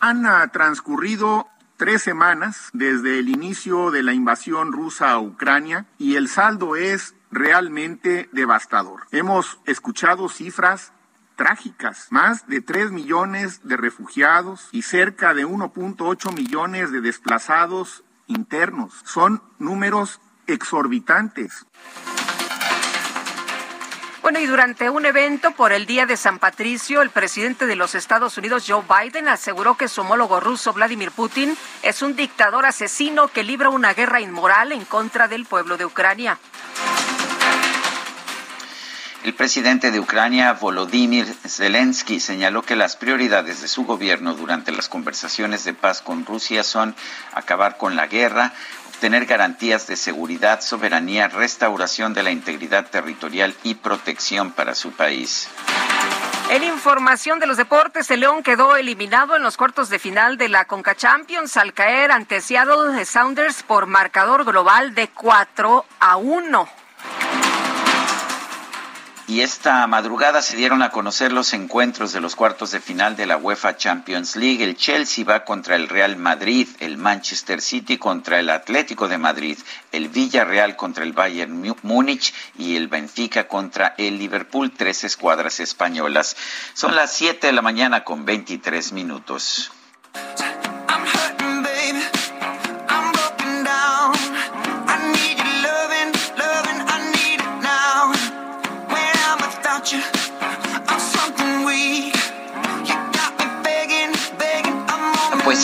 Han 0.00 0.50
transcurrido 0.52 1.48
tres 1.76 2.02
semanas 2.02 2.70
desde 2.72 3.18
el 3.18 3.28
inicio 3.28 3.90
de 3.90 4.02
la 4.02 4.12
invasión 4.12 4.72
rusa 4.72 5.10
a 5.10 5.20
Ucrania 5.20 5.86
y 5.98 6.16
el 6.16 6.28
saldo 6.28 6.76
es 6.76 7.14
realmente 7.30 8.28
devastador. 8.32 9.06
Hemos 9.10 9.58
escuchado 9.66 10.28
cifras 10.28 10.92
trágicas. 11.36 12.08
Más 12.10 12.48
de 12.48 12.60
3 12.60 12.90
millones 12.90 13.60
de 13.62 13.76
refugiados 13.76 14.68
y 14.72 14.82
cerca 14.82 15.34
de 15.34 15.46
1.8 15.46 16.34
millones 16.34 16.90
de 16.90 17.00
desplazados 17.00 18.04
internos. 18.26 19.02
Son 19.04 19.42
números 19.58 20.20
exorbitantes. 20.46 21.66
Bueno, 24.26 24.40
y 24.40 24.46
durante 24.46 24.90
un 24.90 25.06
evento 25.06 25.52
por 25.52 25.70
el 25.70 25.86
Día 25.86 26.04
de 26.04 26.16
San 26.16 26.40
Patricio, 26.40 27.00
el 27.00 27.10
presidente 27.10 27.64
de 27.64 27.76
los 27.76 27.94
Estados 27.94 28.36
Unidos, 28.36 28.64
Joe 28.66 28.82
Biden, 28.82 29.28
aseguró 29.28 29.76
que 29.76 29.86
su 29.86 30.00
homólogo 30.00 30.40
ruso, 30.40 30.72
Vladimir 30.72 31.12
Putin, 31.12 31.56
es 31.84 32.02
un 32.02 32.16
dictador 32.16 32.66
asesino 32.66 33.28
que 33.28 33.44
libra 33.44 33.68
una 33.68 33.94
guerra 33.94 34.20
inmoral 34.20 34.72
en 34.72 34.84
contra 34.84 35.28
del 35.28 35.46
pueblo 35.46 35.76
de 35.76 35.84
Ucrania. 35.84 36.40
El 39.26 39.34
presidente 39.34 39.90
de 39.90 39.98
Ucrania, 39.98 40.52
Volodymyr 40.52 41.26
Zelensky, 41.46 42.20
señaló 42.20 42.62
que 42.62 42.76
las 42.76 42.94
prioridades 42.94 43.60
de 43.60 43.66
su 43.66 43.84
gobierno 43.84 44.34
durante 44.34 44.70
las 44.70 44.88
conversaciones 44.88 45.64
de 45.64 45.74
paz 45.74 46.00
con 46.00 46.24
Rusia 46.24 46.62
son 46.62 46.94
acabar 47.32 47.76
con 47.76 47.96
la 47.96 48.06
guerra, 48.06 48.52
obtener 48.96 49.26
garantías 49.26 49.86
de 49.86 49.94
seguridad, 49.94 50.62
soberanía, 50.62 51.28
restauración 51.28 52.14
de 52.14 52.22
la 52.22 52.30
integridad 52.30 52.88
territorial 52.88 53.54
y 53.62 53.74
protección 53.74 54.52
para 54.52 54.74
su 54.74 54.90
país. 54.92 55.50
En 56.48 56.64
información 56.64 57.38
de 57.38 57.46
los 57.46 57.58
deportes, 57.58 58.10
el 58.10 58.20
León 58.20 58.42
quedó 58.42 58.74
eliminado 58.74 59.36
en 59.36 59.42
los 59.42 59.58
cuartos 59.58 59.90
de 59.90 59.98
final 59.98 60.38
de 60.38 60.48
la 60.48 60.64
Conca 60.64 60.94
Champions 60.94 61.58
al 61.58 61.74
caer 61.74 62.10
ante 62.10 62.40
Seattle 62.40 63.04
Sounders 63.04 63.62
por 63.64 63.84
marcador 63.84 64.46
global 64.46 64.94
de 64.94 65.08
4 65.08 65.84
a 66.00 66.16
1. 66.16 66.68
Y 69.28 69.40
esta 69.40 69.84
madrugada 69.88 70.40
se 70.40 70.56
dieron 70.56 70.82
a 70.82 70.90
conocer 70.90 71.32
los 71.32 71.52
encuentros 71.52 72.12
de 72.12 72.20
los 72.20 72.36
cuartos 72.36 72.70
de 72.70 72.78
final 72.78 73.16
de 73.16 73.26
la 73.26 73.36
UEFA 73.36 73.76
Champions 73.76 74.36
League. 74.36 74.62
El 74.62 74.76
Chelsea 74.76 75.24
va 75.24 75.44
contra 75.44 75.74
el 75.74 75.88
Real 75.88 76.16
Madrid, 76.16 76.68
el 76.78 76.96
Manchester 76.96 77.60
City 77.60 77.98
contra 77.98 78.38
el 78.38 78.48
Atlético 78.50 79.08
de 79.08 79.18
Madrid, 79.18 79.58
el 79.90 80.10
Villarreal 80.10 80.76
contra 80.76 81.02
el 81.02 81.12
Bayern 81.12 81.74
Múnich 81.82 82.32
y 82.56 82.76
el 82.76 82.86
Benfica 82.86 83.48
contra 83.48 83.96
el 83.98 84.16
Liverpool, 84.16 84.70
tres 84.70 85.02
escuadras 85.02 85.58
españolas. 85.58 86.36
Son 86.74 86.94
las 86.94 87.12
7 87.12 87.48
de 87.48 87.52
la 87.52 87.62
mañana 87.62 88.04
con 88.04 88.24
23 88.24 88.92
minutos. 88.92 89.72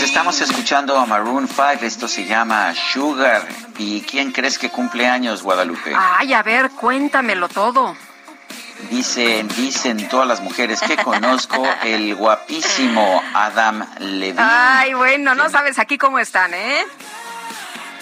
Estamos 0.04 0.40
escuchando 0.40 0.98
a 0.98 1.06
Maroon 1.06 1.46
5, 1.46 1.62
esto 1.82 2.08
se 2.08 2.24
llama 2.24 2.74
Sugar. 2.74 3.46
¿Y 3.78 4.00
quién 4.02 4.32
crees 4.32 4.58
que 4.58 4.68
cumple 4.68 5.06
años, 5.06 5.42
Guadalupe? 5.42 5.94
Ay, 5.96 6.32
a 6.32 6.42
ver, 6.42 6.70
cuéntamelo 6.70 7.48
todo. 7.48 7.96
Dicen, 8.90 9.48
dicen 9.48 10.08
todas 10.08 10.26
las 10.26 10.40
mujeres 10.40 10.80
que 10.80 10.96
conozco, 10.96 11.64
el 11.84 12.14
guapísimo 12.16 13.22
Adam 13.32 13.86
Levine. 14.00 14.36
Ay, 14.38 14.94
bueno, 14.94 15.34
no 15.34 15.48
sabes 15.50 15.78
aquí 15.78 15.98
cómo 15.98 16.18
están, 16.18 16.52
¿eh? 16.52 16.84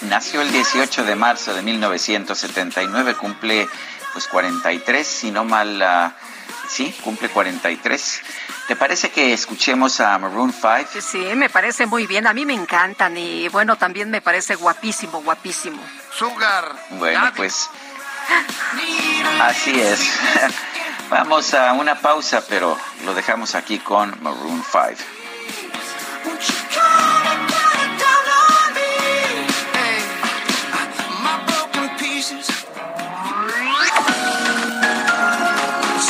Nació 0.01 0.41
el 0.41 0.51
18 0.51 1.03
de 1.03 1.15
marzo 1.15 1.53
de 1.53 1.61
1979, 1.61 3.13
cumple 3.15 3.67
pues 4.13 4.27
43, 4.27 5.05
si 5.07 5.31
no 5.31 5.43
mal, 5.43 5.81
uh, 5.81 6.30
sí, 6.71 6.95
cumple 7.03 7.29
43. 7.29 8.21
¿Te 8.67 8.75
parece 8.75 9.09
que 9.11 9.33
escuchemos 9.33 9.99
a 9.99 10.17
Maroon 10.17 10.53
5? 10.53 11.01
Sí, 11.01 11.19
me 11.35 11.49
parece 11.49 11.85
muy 11.85 12.07
bien. 12.07 12.27
A 12.27 12.33
mí 12.33 12.45
me 12.45 12.53
encantan 12.53 13.17
y 13.17 13.49
bueno, 13.49 13.75
también 13.75 14.09
me 14.09 14.21
parece 14.21 14.55
guapísimo, 14.55 15.21
guapísimo. 15.21 15.81
Sugar. 16.13 16.75
Bueno, 16.91 17.31
pues 17.35 17.69
así 19.41 19.79
es. 19.79 20.19
Vamos 21.09 21.53
a 21.53 21.73
una 21.73 21.95
pausa, 21.95 22.41
pero 22.47 22.77
lo 23.03 23.13
dejamos 23.13 23.55
aquí 23.55 23.79
con 23.79 24.15
Maroon 24.23 24.63
5. 24.63 25.11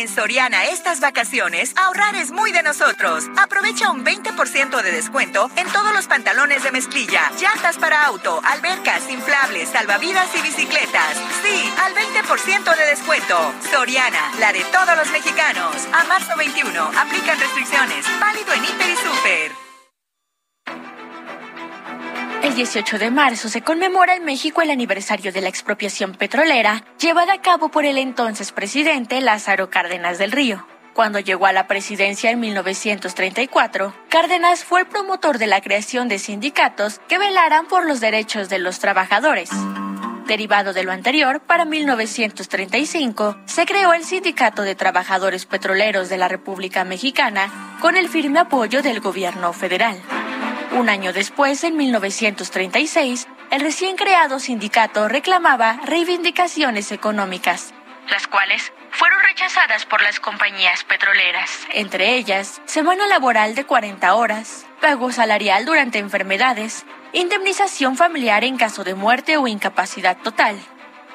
En 0.00 0.08
Soriana 0.08 0.64
estas 0.64 0.98
vacaciones, 1.00 1.74
ahorrar 1.76 2.14
es 2.14 2.30
muy 2.30 2.52
de 2.52 2.62
nosotros. 2.62 3.26
Aprovecha 3.36 3.90
un 3.90 4.02
20% 4.02 4.82
de 4.82 4.92
descuento 4.92 5.50
en 5.56 5.70
todos 5.70 5.92
los 5.92 6.06
pantalones 6.06 6.62
de 6.62 6.72
mezclilla, 6.72 7.30
llantas 7.38 7.76
para 7.76 8.06
auto, 8.06 8.40
albercas, 8.42 9.10
inflables, 9.10 9.68
salvavidas 9.68 10.34
y 10.38 10.40
bicicletas. 10.40 11.18
Sí, 11.42 11.70
al 11.84 11.94
20% 11.94 12.76
de 12.78 12.86
descuento. 12.86 13.52
Soriana, 13.70 14.32
la 14.38 14.54
de 14.54 14.64
todos 14.72 14.96
los 14.96 15.10
mexicanos. 15.10 15.76
A 15.92 16.04
marzo 16.04 16.34
21, 16.34 16.82
aplican 16.98 17.38
restricciones. 17.38 18.06
Válido 18.18 18.54
en 18.54 18.64
Hiper 18.64 18.88
y 18.88 18.96
Super. 18.96 19.69
El 22.42 22.54
18 22.54 22.98
de 22.98 23.10
marzo 23.10 23.50
se 23.50 23.60
conmemora 23.60 24.14
en 24.14 24.24
México 24.24 24.62
el 24.62 24.70
aniversario 24.70 25.30
de 25.30 25.42
la 25.42 25.50
expropiación 25.50 26.14
petrolera 26.14 26.82
llevada 26.98 27.34
a 27.34 27.42
cabo 27.42 27.68
por 27.68 27.84
el 27.84 27.98
entonces 27.98 28.50
presidente 28.50 29.20
Lázaro 29.20 29.68
Cárdenas 29.68 30.16
del 30.16 30.32
Río. 30.32 30.66
Cuando 30.94 31.20
llegó 31.20 31.44
a 31.44 31.52
la 31.52 31.66
presidencia 31.66 32.30
en 32.30 32.40
1934, 32.40 33.94
Cárdenas 34.08 34.64
fue 34.64 34.80
el 34.80 34.86
promotor 34.86 35.36
de 35.36 35.48
la 35.48 35.60
creación 35.60 36.08
de 36.08 36.18
sindicatos 36.18 37.00
que 37.08 37.18
velaran 37.18 37.66
por 37.66 37.86
los 37.86 38.00
derechos 38.00 38.48
de 38.48 38.58
los 38.58 38.78
trabajadores. 38.78 39.50
Derivado 40.26 40.72
de 40.72 40.82
lo 40.82 40.92
anterior, 40.92 41.40
para 41.40 41.66
1935 41.66 43.36
se 43.44 43.66
creó 43.66 43.92
el 43.92 44.04
Sindicato 44.04 44.62
de 44.62 44.74
Trabajadores 44.74 45.44
Petroleros 45.44 46.08
de 46.08 46.16
la 46.16 46.28
República 46.28 46.84
Mexicana 46.84 47.76
con 47.80 47.96
el 47.96 48.08
firme 48.08 48.38
apoyo 48.38 48.80
del 48.80 49.00
gobierno 49.00 49.52
federal. 49.52 50.00
Un 50.72 50.88
año 50.88 51.12
después, 51.12 51.64
en 51.64 51.76
1936, 51.76 53.26
el 53.50 53.60
recién 53.60 53.96
creado 53.96 54.38
sindicato 54.38 55.08
reclamaba 55.08 55.80
reivindicaciones 55.84 56.92
económicas, 56.92 57.74
las 58.08 58.28
cuales 58.28 58.72
fueron 58.92 59.20
rechazadas 59.22 59.84
por 59.84 60.00
las 60.00 60.20
compañías 60.20 60.84
petroleras, 60.84 61.66
entre 61.72 62.14
ellas 62.14 62.62
semana 62.66 63.08
laboral 63.08 63.56
de 63.56 63.64
40 63.64 64.14
horas, 64.14 64.64
pago 64.80 65.10
salarial 65.10 65.64
durante 65.64 65.98
enfermedades, 65.98 66.86
indemnización 67.12 67.96
familiar 67.96 68.44
en 68.44 68.56
caso 68.56 68.84
de 68.84 68.94
muerte 68.94 69.36
o 69.36 69.48
incapacidad 69.48 70.18
total, 70.18 70.56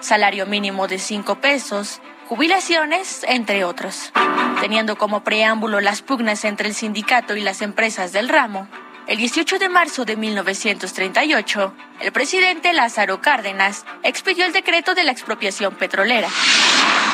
salario 0.02 0.46
mínimo 0.46 0.88
de 0.88 1.00
5 1.00 1.36
pesos, 1.40 2.02
jubilaciones, 2.28 3.24
entre 3.28 3.64
otros. 3.64 4.12
Teniendo 4.60 4.98
como 4.98 5.24
preámbulo 5.24 5.80
las 5.80 6.02
pugnas 6.02 6.44
entre 6.44 6.68
el 6.68 6.76
sindicato 6.76 7.36
y 7.36 7.42
las 7.42 7.62
empresas 7.62 8.12
del 8.12 8.30
ramo, 8.30 8.68
el 9.08 9.18
18 9.18 9.60
de 9.60 9.70
marzo 9.70 10.04
de 10.04 10.18
1938, 10.18 11.74
el 12.02 12.12
presidente 12.12 12.74
Lázaro 12.74 13.22
Cárdenas 13.22 13.86
expidió 14.04 14.46
el 14.46 14.54
decreto 14.54 14.96
de 14.96 15.04
la 15.04 15.12
expropiación 15.12 15.76
petrolera. 15.76 16.28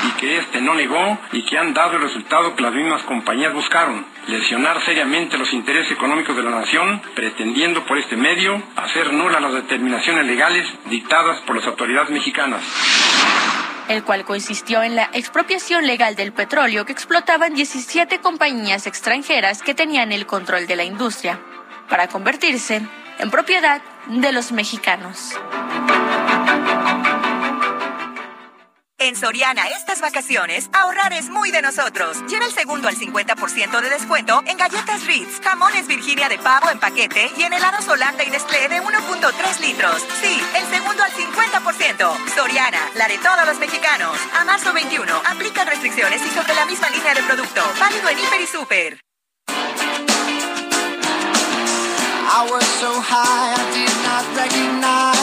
Y 0.07 0.11
que 0.19 0.37
este 0.37 0.61
no 0.61 0.73
negó 0.73 1.19
y 1.33 1.43
que 1.43 1.57
han 1.57 1.73
dado 1.73 1.97
el 1.97 2.03
resultado 2.03 2.55
que 2.55 2.63
las 2.63 2.73
mismas 2.73 3.03
compañías 3.03 3.53
buscaron, 3.53 4.05
lesionar 4.27 4.83
seriamente 4.83 5.37
los 5.37 5.51
intereses 5.53 5.91
económicos 5.91 6.35
de 6.35 6.43
la 6.43 6.51
nación, 6.51 7.01
pretendiendo 7.13 7.85
por 7.85 7.97
este 7.97 8.15
medio 8.15 8.63
hacer 8.77 9.11
nulas 9.11 9.41
las 9.41 9.53
determinaciones 9.53 10.25
legales 10.25 10.65
dictadas 10.85 11.41
por 11.41 11.57
las 11.57 11.67
autoridades 11.67 12.09
mexicanas 12.09 12.61
el 13.89 14.03
cual 14.05 14.23
consistió 14.23 14.83
en 14.83 14.95
la 14.95 15.09
expropiación 15.11 15.85
legal 15.85 16.15
del 16.15 16.31
petróleo 16.31 16.85
que 16.85 16.93
explotaban 16.93 17.53
17 17.53 18.19
compañías 18.19 18.87
extranjeras 18.87 19.61
que 19.61 19.73
tenían 19.73 20.13
el 20.13 20.25
control 20.25 20.65
de 20.65 20.77
la 20.77 20.85
industria 20.85 21.41
para 21.91 22.07
convertirse 22.07 22.81
en 23.19 23.29
propiedad 23.29 23.81
de 24.07 24.31
los 24.31 24.51
mexicanos. 24.53 25.37
En 28.97 29.15
Soriana 29.15 29.67
estas 29.67 29.99
vacaciones, 29.99 30.69
ahorrar 30.73 31.11
es 31.11 31.29
muy 31.29 31.51
de 31.51 31.61
nosotros. 31.61 32.23
Lleva 32.27 32.45
el 32.45 32.51
segundo 32.51 32.87
al 32.87 32.95
50% 32.95 33.81
de 33.81 33.89
descuento 33.89 34.41
en 34.45 34.57
galletas 34.57 35.05
Ritz, 35.05 35.41
jamones 35.43 35.87
Virginia 35.87 36.29
de 36.29 36.37
pavo 36.37 36.69
en 36.69 36.79
paquete 36.79 37.29
y 37.35 37.43
en 37.43 37.51
helados 37.51 37.87
Holanda 37.87 38.23
y 38.23 38.29
Nestlé 38.29 38.69
de 38.69 38.79
1.3 38.79 39.59
litros. 39.59 40.05
Sí, 40.21 40.41
el 40.55 40.65
segundo 40.67 41.03
al 41.03 41.11
50%. 41.11 42.35
Soriana, 42.35 42.89
la 42.95 43.07
de 43.07 43.17
todos 43.17 43.45
los 43.47 43.57
mexicanos. 43.57 44.17
A 44.39 44.45
marzo 44.45 44.71
21, 44.71 45.11
aplica 45.25 45.65
restricciones 45.65 46.21
y 46.25 46.29
sobre 46.29 46.53
la 46.53 46.65
misma 46.65 46.89
línea 46.91 47.13
de 47.15 47.23
producto. 47.23 47.61
Válido 47.79 48.07
en 48.07 48.19
Hiper 48.19 48.41
y 48.41 48.47
Super. 48.47 49.01
I 52.33 52.47
was 52.49 52.65
so 52.79 52.87
high 53.01 53.51
I 53.51 53.63
did 53.75 53.91
not 54.07 54.23
recognize 54.39 55.20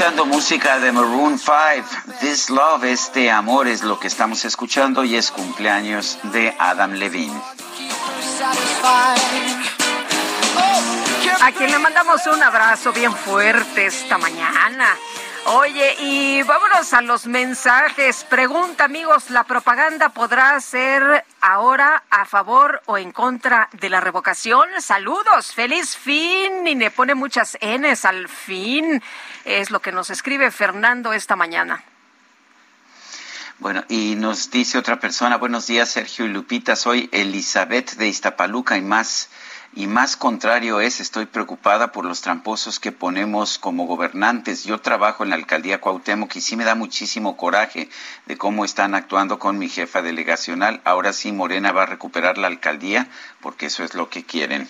escuchando 0.00 0.24
música 0.24 0.78
de 0.78 0.92
Maroon 0.92 1.38
5. 1.38 1.54
This 2.20 2.48
Love, 2.48 2.84
este 2.84 3.30
amor 3.30 3.68
es 3.68 3.82
lo 3.82 4.00
que 4.00 4.06
estamos 4.06 4.46
escuchando 4.46 5.04
y 5.04 5.14
es 5.14 5.30
cumpleaños 5.30 6.18
de 6.32 6.56
Adam 6.58 6.92
Levine. 6.92 7.38
A 11.42 11.52
quien 11.52 11.70
le 11.70 11.78
mandamos 11.78 12.26
un 12.28 12.42
abrazo 12.42 12.94
bien 12.94 13.14
fuerte 13.14 13.84
esta 13.84 14.16
mañana. 14.16 14.96
Oye, 15.46 15.96
y 15.98 16.42
vámonos 16.42 16.92
a 16.92 17.00
los 17.00 17.26
mensajes. 17.26 18.24
Pregunta, 18.24 18.84
amigos, 18.84 19.30
¿la 19.30 19.44
propaganda 19.44 20.10
podrá 20.10 20.58
ser 20.60 21.24
ahora 21.40 22.04
a 22.10 22.24
favor 22.24 22.82
o 22.86 22.98
en 22.98 23.10
contra 23.10 23.68
de 23.72 23.88
la 23.88 24.00
revocación? 24.00 24.68
Saludos, 24.80 25.52
feliz 25.52 25.96
fin. 25.96 26.66
Y 26.66 26.74
le 26.74 26.90
pone 26.90 27.14
muchas 27.14 27.58
Ns 27.60 28.04
al 28.04 28.28
fin. 28.28 29.02
Es 29.44 29.70
lo 29.70 29.80
que 29.80 29.92
nos 29.92 30.10
escribe 30.10 30.50
Fernando 30.50 31.12
esta 31.12 31.36
mañana. 31.36 31.82
Bueno, 33.58 33.84
y 33.88 34.14
nos 34.14 34.50
dice 34.50 34.78
otra 34.78 35.00
persona, 35.00 35.36
buenos 35.36 35.66
días 35.66 35.90
Sergio 35.90 36.24
y 36.24 36.28
Lupita, 36.28 36.76
soy 36.76 37.10
Elizabeth 37.12 37.96
de 37.96 38.08
Iztapaluca 38.08 38.78
y 38.78 38.80
más 38.80 39.28
y 39.72 39.86
más 39.86 40.16
contrario 40.16 40.80
es, 40.80 40.98
estoy 40.98 41.26
preocupada 41.26 41.92
por 41.92 42.04
los 42.04 42.22
tramposos 42.22 42.80
que 42.80 42.90
ponemos 42.90 43.56
como 43.56 43.86
gobernantes. 43.86 44.64
Yo 44.64 44.80
trabajo 44.80 45.22
en 45.22 45.30
la 45.30 45.36
alcaldía 45.36 45.80
Cuauhtémoc 45.80 46.34
y 46.34 46.40
sí 46.40 46.56
me 46.56 46.64
da 46.64 46.74
muchísimo 46.74 47.36
coraje 47.36 47.88
de 48.26 48.36
cómo 48.36 48.64
están 48.64 48.96
actuando 48.96 49.38
con 49.38 49.58
mi 49.58 49.68
jefa 49.68 50.02
delegacional. 50.02 50.80
Ahora 50.84 51.12
sí 51.12 51.30
Morena 51.30 51.70
va 51.70 51.84
a 51.84 51.86
recuperar 51.86 52.36
la 52.36 52.48
alcaldía 52.48 53.06
porque 53.40 53.66
eso 53.66 53.84
es 53.84 53.94
lo 53.94 54.10
que 54.10 54.24
quieren. 54.24 54.68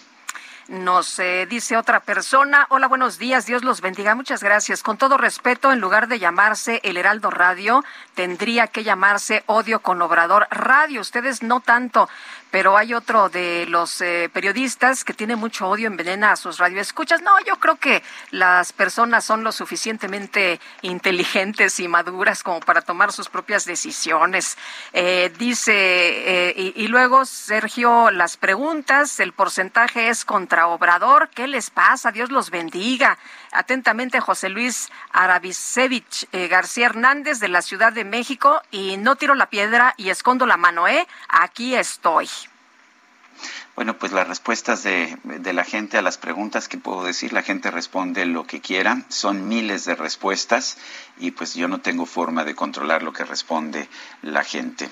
Nos 0.70 1.18
eh, 1.18 1.48
dice 1.50 1.76
otra 1.76 1.98
persona, 1.98 2.68
hola, 2.68 2.86
buenos 2.86 3.18
días, 3.18 3.44
Dios 3.44 3.64
los 3.64 3.80
bendiga, 3.80 4.14
muchas 4.14 4.40
gracias. 4.40 4.84
Con 4.84 4.98
todo 4.98 5.16
respeto, 5.16 5.72
en 5.72 5.80
lugar 5.80 6.06
de 6.06 6.20
llamarse 6.20 6.78
El 6.84 6.96
Heraldo 6.96 7.28
Radio, 7.28 7.84
tendría 8.14 8.68
que 8.68 8.84
llamarse 8.84 9.42
Odio 9.46 9.80
con 9.80 10.00
Obrador 10.00 10.46
Radio. 10.48 11.00
Ustedes 11.00 11.42
no 11.42 11.58
tanto 11.58 12.08
pero 12.50 12.76
hay 12.76 12.94
otro 12.94 13.28
de 13.28 13.66
los 13.66 14.00
eh, 14.00 14.28
periodistas 14.32 15.04
que 15.04 15.14
tiene 15.14 15.36
mucho 15.36 15.68
odio, 15.68 15.86
envenena 15.86 16.32
a 16.32 16.36
sus 16.36 16.58
radioescuchas. 16.58 17.22
No, 17.22 17.32
yo 17.46 17.56
creo 17.56 17.76
que 17.76 18.02
las 18.30 18.72
personas 18.72 19.24
son 19.24 19.44
lo 19.44 19.52
suficientemente 19.52 20.60
inteligentes 20.82 21.80
y 21.80 21.88
maduras 21.88 22.42
como 22.42 22.60
para 22.60 22.82
tomar 22.82 23.12
sus 23.12 23.28
propias 23.28 23.64
decisiones. 23.64 24.56
Eh, 24.92 25.32
dice, 25.38 25.72
eh, 25.72 26.54
y, 26.56 26.84
y, 26.84 26.88
luego, 26.88 27.24
Sergio, 27.24 28.10
las 28.10 28.36
preguntas, 28.36 29.20
el 29.20 29.32
porcentaje 29.32 30.08
es 30.08 30.24
contra 30.24 30.66
Obrador. 30.66 31.28
¿Qué 31.34 31.46
les 31.46 31.70
pasa? 31.70 32.12
Dios 32.12 32.30
los 32.30 32.50
bendiga. 32.50 33.18
Atentamente, 33.52 34.20
José 34.20 34.48
Luis 34.48 34.90
Arabisevich 35.12 36.28
García 36.48 36.86
Hernández 36.86 37.40
de 37.40 37.48
la 37.48 37.62
Ciudad 37.62 37.92
de 37.92 38.04
México. 38.04 38.62
Y 38.70 38.96
no 38.96 39.16
tiro 39.16 39.34
la 39.34 39.50
piedra 39.50 39.94
y 39.96 40.10
escondo 40.10 40.46
la 40.46 40.56
mano, 40.56 40.88
¿eh? 40.88 41.06
Aquí 41.28 41.74
estoy. 41.74 42.28
Bueno, 43.76 43.98
pues 43.98 44.12
las 44.12 44.28
respuestas 44.28 44.82
de, 44.82 45.16
de, 45.24 45.52
la 45.52 45.64
gente 45.64 45.96
a 45.96 46.02
las 46.02 46.18
preguntas 46.18 46.68
que 46.68 46.76
puedo 46.76 47.04
decir, 47.04 47.32
la 47.32 47.42
gente 47.42 47.70
responde 47.70 48.26
lo 48.26 48.46
que 48.46 48.60
quiera, 48.60 49.02
son 49.08 49.48
miles 49.48 49.86
de 49.86 49.94
respuestas 49.94 50.76
y 51.18 51.30
pues 51.30 51.54
yo 51.54 51.66
no 51.66 51.80
tengo 51.80 52.04
forma 52.04 52.44
de 52.44 52.54
controlar 52.54 53.02
lo 53.02 53.12
que 53.12 53.24
responde 53.24 53.88
la 54.20 54.44
gente. 54.44 54.90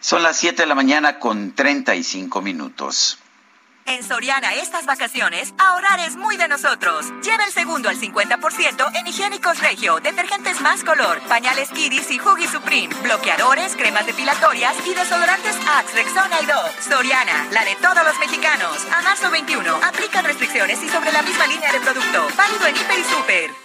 Son 0.00 0.22
las 0.22 0.36
7 0.38 0.62
de 0.62 0.66
la 0.66 0.74
mañana 0.74 1.18
con 1.18 1.52
35 1.52 2.40
minutos. 2.40 3.18
En 3.86 4.02
Soriana 4.04 4.54
estas 4.54 4.86
vacaciones, 4.86 5.52
ahorrar 5.58 6.00
es 6.00 6.16
muy 6.16 6.36
de 6.36 6.48
nosotros. 6.48 7.12
Lleva 7.22 7.44
el 7.44 7.52
segundo 7.52 7.88
al 7.88 7.96
50% 7.96 8.90
en 8.94 9.06
higiénicos 9.06 9.58
Regio, 9.60 10.00
detergentes 10.00 10.60
más 10.60 10.84
color, 10.84 11.20
pañales 11.28 11.68
Kidis 11.70 12.10
y 12.10 12.20
Huggy 12.20 12.46
Supreme, 12.46 12.94
bloqueadores, 13.02 13.74
cremas 13.74 14.06
depilatorias 14.06 14.74
y 14.86 14.94
desodorantes 14.94 15.56
Axe, 15.78 15.94
Rexona 15.94 16.40
y 16.40 16.46
Dove. 16.46 16.70
Soriana, 16.80 17.48
la 17.50 17.64
de 17.64 17.76
todos 17.76 18.04
los 18.04 18.18
mexicanos. 18.18 18.86
A 18.92 19.02
marzo 19.02 19.30
21, 19.30 19.74
aplican 19.84 20.24
restricciones 20.24 20.82
y 20.82 20.88
sobre 20.88 21.12
la 21.12 21.22
misma 21.22 21.46
línea 21.46 21.72
de 21.72 21.80
producto. 21.80 22.28
Válido 22.36 22.66
en 22.66 22.76
Hiper 22.76 22.98
y 22.98 23.04
Super. 23.04 23.61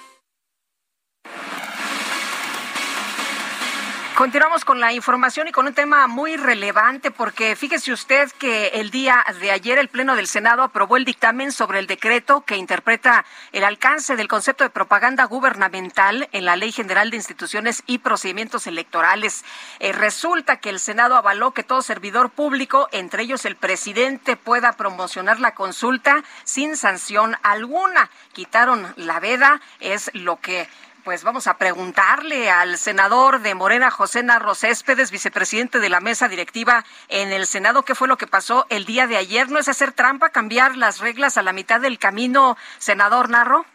Continuamos 4.17 4.65
con 4.65 4.79
la 4.79 4.93
información 4.93 5.47
y 5.47 5.51
con 5.51 5.67
un 5.67 5.75
tema 5.75 6.07
muy 6.07 6.37
relevante 6.37 7.11
porque 7.11 7.55
fíjese 7.55 7.93
usted 7.93 8.31
que 8.39 8.69
el 8.69 8.89
día 8.89 9.23
de 9.39 9.51
ayer 9.51 9.77
el 9.77 9.89
Pleno 9.89 10.15
del 10.15 10.25
Senado 10.25 10.63
aprobó 10.63 10.97
el 10.97 11.05
dictamen 11.05 11.51
sobre 11.51 11.77
el 11.77 11.85
decreto 11.85 12.41
que 12.41 12.57
interpreta 12.57 13.25
el 13.51 13.63
alcance 13.63 14.15
del 14.15 14.27
concepto 14.27 14.63
de 14.63 14.71
propaganda 14.71 15.25
gubernamental 15.25 16.29
en 16.31 16.45
la 16.45 16.55
Ley 16.55 16.71
General 16.71 17.11
de 17.11 17.17
Instituciones 17.17 17.83
y 17.85 17.99
Procedimientos 17.99 18.65
Electorales. 18.65 19.45
Eh, 19.77 19.91
resulta 19.91 20.57
que 20.57 20.71
el 20.71 20.79
Senado 20.79 21.15
avaló 21.15 21.51
que 21.51 21.61
todo 21.61 21.83
servidor 21.83 22.31
público, 22.31 22.89
entre 22.91 23.21
ellos 23.21 23.45
el 23.45 23.55
presidente, 23.55 24.35
pueda 24.35 24.73
promocionar 24.73 25.39
la 25.39 25.53
consulta 25.53 26.23
sin 26.43 26.75
sanción 26.75 27.37
alguna. 27.43 28.09
Quitaron 28.33 28.95
la 28.95 29.19
veda, 29.19 29.61
es 29.79 30.09
lo 30.15 30.37
que 30.41 30.67
pues 31.07 31.23
vamos 31.23 31.47
a 31.47 31.57
preguntarle 31.57 32.49
al 32.49 32.77
senador 32.77 33.39
de 33.39 33.55
Morena, 33.55 33.89
José 33.89 34.23
Narro 34.23 34.55
Céspedes, 34.55 35.09
vicepresidente 35.09 35.79
de 35.79 35.87
la 35.87 36.01
mesa 36.01 36.27
directiva 36.27 36.83
en 37.07 37.31
el 37.31 37.45
Senado, 37.45 37.83
qué 37.83 37.95
fue 37.95 38.09
lo 38.09 38.17
que 38.17 38.27
pasó 38.27 38.65
el 38.69 38.83
día 38.83 39.07
de 39.07 39.15
ayer. 39.15 39.49
¿No 39.49 39.57
es 39.57 39.69
hacer 39.69 39.93
trampa 39.93 40.31
cambiar 40.31 40.75
las 40.75 40.99
reglas 40.99 41.37
a 41.37 41.43
la 41.43 41.53
mitad 41.53 41.79
del 41.79 41.97
camino, 41.97 42.57
senador 42.77 43.29
Narro? 43.29 43.65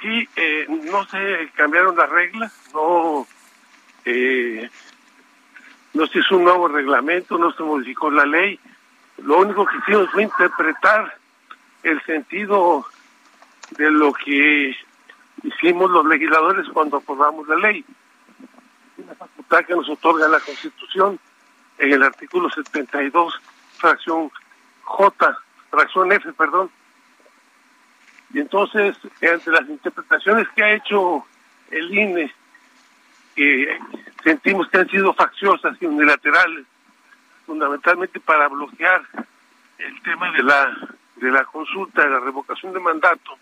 Sí, 0.00 0.28
eh, 0.36 0.66
no 0.68 1.04
se 1.06 1.50
cambiaron 1.56 1.96
las 1.96 2.08
reglas, 2.08 2.52
no, 2.72 3.26
eh, 4.04 4.70
no 5.94 6.06
se 6.06 6.20
hizo 6.20 6.36
un 6.36 6.44
nuevo 6.44 6.68
reglamento, 6.68 7.38
no 7.38 7.52
se 7.54 7.64
modificó 7.64 8.08
la 8.08 8.24
ley. 8.24 8.60
Lo 9.16 9.38
único 9.38 9.66
que 9.66 9.78
hicimos 9.78 10.08
fue 10.12 10.22
interpretar 10.22 11.12
el 11.82 12.00
sentido 12.04 12.86
de 13.70 13.90
lo 13.90 14.12
que 14.12 14.76
hicimos 15.42 15.90
los 15.90 16.04
legisladores 16.06 16.66
cuando 16.72 16.98
aprobamos 16.98 17.46
la 17.48 17.56
ley. 17.56 17.84
Una 18.98 19.14
facultad 19.14 19.64
que 19.64 19.74
nos 19.74 19.88
otorga 19.88 20.28
la 20.28 20.40
Constitución 20.40 21.18
en 21.78 21.92
el 21.92 22.02
artículo 22.02 22.50
72, 22.50 23.40
fracción 23.78 24.30
J, 24.82 25.38
fracción 25.70 26.12
F, 26.12 26.32
perdón. 26.34 26.70
Y 28.32 28.40
entonces, 28.40 28.96
entre 29.20 29.52
las 29.52 29.68
interpretaciones 29.68 30.48
que 30.50 30.62
ha 30.62 30.72
hecho 30.74 31.24
el 31.70 31.96
INE, 31.96 32.32
que 33.34 33.78
sentimos 34.22 34.68
que 34.68 34.78
han 34.78 34.88
sido 34.88 35.14
facciosas 35.14 35.76
y 35.80 35.86
unilaterales, 35.86 36.66
fundamentalmente 37.46 38.20
para 38.20 38.48
bloquear 38.48 39.02
el 39.78 40.02
tema 40.02 40.30
de 40.32 40.42
la 40.42 40.76
de 41.20 41.30
la 41.30 41.44
consulta, 41.44 42.02
de 42.02 42.10
la 42.10 42.20
revocación 42.20 42.72
de 42.72 42.80
mandato, 42.80 43.38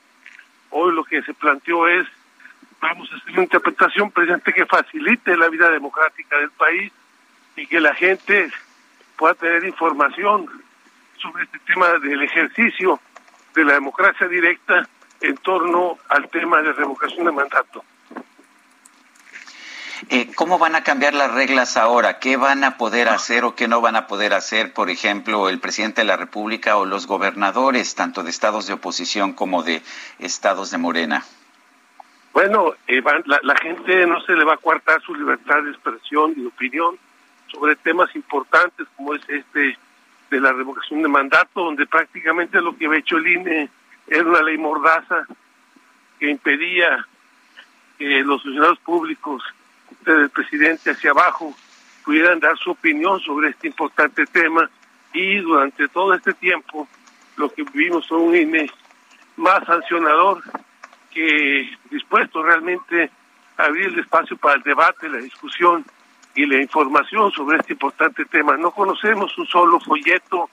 Hoy 0.71 0.95
lo 0.95 1.05
que 1.05 1.23
se 1.23 1.35
planteó 1.35 1.89
es, 1.89 2.07
vamos 2.81 3.11
a 3.13 3.17
hacer 3.17 3.33
una 3.33 3.43
interpretación 3.43 4.11
presente 4.11 4.53
que 4.53 4.67
facilite 4.67 5.37
la 5.37 5.49
vida 5.49 5.71
democrática 5.71 6.39
del 6.39 6.51
país 6.51 6.93
y 7.57 7.67
que 7.67 7.81
la 7.81 7.95
gente 7.95 8.51
pueda 9.17 9.35
tener 9.35 9.65
información 9.65 10.47
sobre 11.17 11.45
este 11.45 11.59
tema 11.61 11.89
del 11.99 12.23
ejercicio 12.23 13.01
de 13.55 13.65
la 13.65 13.75
democracia 13.75 14.29
directa 14.29 14.89
en 15.21 15.37
torno 15.39 15.99
al 16.09 16.29
tema 16.29 16.63
de 16.63 16.73
revocación 16.73 17.27
de 17.27 17.33
mandato. 17.33 17.85
Eh, 20.11 20.31
¿Cómo 20.35 20.59
van 20.59 20.77
a 20.77 20.85
cambiar 20.85 21.15
las 21.15 21.33
reglas 21.33 21.77
ahora? 21.77 22.19
¿Qué 22.19 22.37
van 22.37 22.63
a 22.63 22.77
poder 22.77 23.09
hacer 23.09 23.45
o 23.45 23.55
qué 23.55 23.67
no 23.67 23.81
van 23.81 23.97
a 23.97 24.07
poder 24.07 24.33
hacer, 24.33 24.73
por 24.73 24.91
ejemplo, 24.91 25.49
el 25.49 25.59
presidente 25.59 26.03
de 26.03 26.07
la 26.07 26.17
República 26.17 26.77
o 26.77 26.87
los 26.87 27.07
gobernadores, 27.07 27.95
tanto 27.95 28.23
de 28.23 28.31
estados 28.31 28.67
de 28.67 28.75
oposición 28.75 29.33
como 29.33 29.63
de 29.63 29.83
estados 30.19 30.71
de 30.71 30.79
Morena? 30.79 31.25
Bueno, 32.33 32.75
eh, 32.87 33.03
la, 33.25 33.41
la, 33.43 33.57
gente 33.57 34.07
no 34.07 34.21
se 34.21 34.35
le 34.35 34.45
va 34.45 34.55
a 34.55 34.59
coartar 34.59 35.03
su 35.03 35.15
libertad 35.15 35.63
de 35.65 35.71
expresión 35.71 36.33
y 36.37 36.43
de 36.43 36.47
opinión 36.47 36.97
sobre 37.51 37.75
temas 37.77 38.15
importantes 38.15 38.87
como 38.97 39.15
es 39.15 39.23
este 39.29 39.77
de 40.31 40.41
la 40.41 40.53
revocación 40.53 41.03
de 41.03 41.09
mandato, 41.09 41.65
donde 41.65 41.87
prácticamente 41.87 42.61
lo 42.61 42.77
que 42.77 42.87
había 42.87 43.01
hecho 43.01 43.17
el 43.17 43.27
INE 43.27 43.69
era 44.07 44.25
una 44.25 44.43
ley 44.43 44.59
mordaza 44.59 45.27
que 46.21 46.31
impedía 46.31 47.07
que 47.99 48.23
los 48.23 48.43
funcionarios 48.43 48.79
públicos 48.81 49.43
del 50.13 50.31
presidente 50.31 50.91
hacia 50.91 51.11
abajo 51.11 51.55
pudieran 52.05 52.41
dar 52.41 52.57
su 52.59 52.71
opinión 52.71 53.21
sobre 53.21 53.51
este 53.51 53.69
importante 53.69 54.25
tema 54.27 54.69
y 55.13 55.37
durante 55.39 55.89
todo 55.89 56.15
este 56.15 56.33
tiempo 56.35 56.89
lo 57.37 57.53
que 57.53 57.63
vivimos 57.65 58.09
fue 58.09 58.19
un 58.19 58.35
INE 58.35 58.71
más 59.37 59.65
sancionador 59.65 60.43
que 61.11 61.71
dispuesto 61.91 62.43
realmente 62.43 63.11
a 63.57 63.65
abrir 63.65 63.87
el 63.87 63.99
espacio 63.99 64.37
para 64.37 64.57
el 64.57 64.63
debate, 64.63 65.09
la 65.09 65.19
discusión 65.19 65.85
y 66.35 66.47
la 66.47 66.61
información 66.61 67.31
sobre 67.33 67.59
este 67.59 67.73
importante 67.73 68.25
tema. 68.27 68.57
No 68.57 68.71
conocemos 68.71 69.37
un 69.39 69.47
solo 69.47 69.81
folleto, 69.81 70.49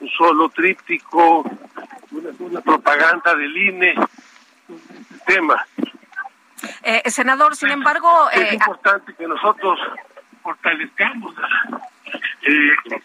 un 0.00 0.08
solo 0.10 0.48
tríptico, 0.50 1.44
una, 2.10 2.60
propaganda 2.60 3.34
del 3.34 3.56
INE, 3.56 3.90
este 3.90 5.24
tema. 5.26 5.66
Eh, 6.82 7.10
senador, 7.10 7.54
sin 7.56 7.70
embargo... 7.70 8.30
Es 8.30 8.52
eh, 8.52 8.54
importante 8.54 9.14
que 9.14 9.26
nosotros 9.26 9.78
fortalezcamos, 10.42 11.34
eh, 12.42 13.00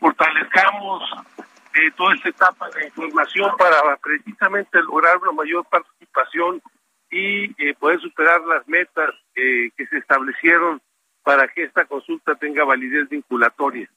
fortalezcamos 0.00 1.02
eh, 1.74 1.90
toda 1.96 2.14
esta 2.14 2.28
etapa 2.30 2.68
de 2.70 2.86
información 2.86 3.56
para 3.56 3.96
precisamente 3.98 4.80
lograr 4.82 5.18
una 5.18 5.32
mayor 5.32 5.64
participación 5.66 6.62
y 7.10 7.44
eh, 7.62 7.74
poder 7.78 8.00
superar 8.00 8.40
las 8.42 8.66
metas 8.68 9.10
eh, 9.34 9.70
que 9.76 9.86
se 9.86 9.98
establecieron 9.98 10.80
para 11.22 11.48
que 11.48 11.64
esta 11.64 11.84
consulta 11.84 12.34
tenga 12.34 12.64
validez 12.64 13.08
vinculatoria. 13.08 13.88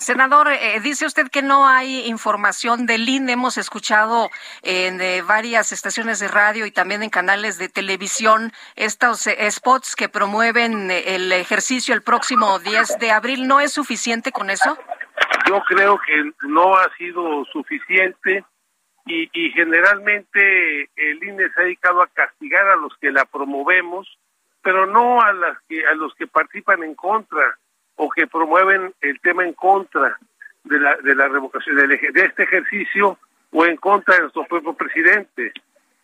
Senador, 0.00 0.48
eh, 0.48 0.80
dice 0.80 1.04
usted 1.04 1.28
que 1.28 1.42
no 1.42 1.68
hay 1.68 2.06
información 2.06 2.86
del 2.86 3.06
INE. 3.06 3.32
Hemos 3.32 3.58
escuchado 3.58 4.30
en 4.62 4.98
varias 5.26 5.72
estaciones 5.72 6.20
de 6.20 6.28
radio 6.28 6.64
y 6.64 6.70
también 6.70 7.02
en 7.02 7.10
canales 7.10 7.58
de 7.58 7.68
televisión 7.68 8.50
estos 8.76 9.28
spots 9.50 9.94
que 9.94 10.08
promueven 10.08 10.90
el 10.90 11.30
ejercicio 11.32 11.94
el 11.94 12.02
próximo 12.02 12.58
10 12.58 12.98
de 12.98 13.10
abril. 13.10 13.46
¿No 13.46 13.60
es 13.60 13.74
suficiente 13.74 14.32
con 14.32 14.48
eso? 14.48 14.78
Yo 15.46 15.60
creo 15.68 16.00
que 16.06 16.32
no 16.48 16.76
ha 16.76 16.88
sido 16.96 17.44
suficiente 17.52 18.42
y, 19.04 19.28
y 19.34 19.50
generalmente 19.50 20.88
el 20.96 21.22
INE 21.22 21.50
se 21.54 21.60
ha 21.60 21.64
dedicado 21.64 22.00
a 22.00 22.08
castigar 22.08 22.66
a 22.68 22.76
los 22.76 22.96
que 23.02 23.10
la 23.10 23.26
promovemos, 23.26 24.08
pero 24.62 24.86
no 24.86 25.20
a, 25.20 25.34
las 25.34 25.58
que, 25.68 25.86
a 25.86 25.92
los 25.92 26.14
que 26.14 26.26
participan 26.26 26.82
en 26.84 26.94
contra 26.94 27.58
o 28.02 28.08
que 28.08 28.26
promueven 28.26 28.94
el 29.02 29.20
tema 29.20 29.44
en 29.44 29.52
contra 29.52 30.18
de 30.64 30.80
la, 30.80 30.96
de 30.96 31.14
la 31.14 31.28
revocación 31.28 31.76
de, 31.76 31.86
de 31.86 32.24
este 32.24 32.44
ejercicio 32.44 33.18
o 33.50 33.66
en 33.66 33.76
contra 33.76 34.14
de 34.14 34.22
nuestro 34.22 34.46
propio 34.46 34.72
presidente. 34.72 35.52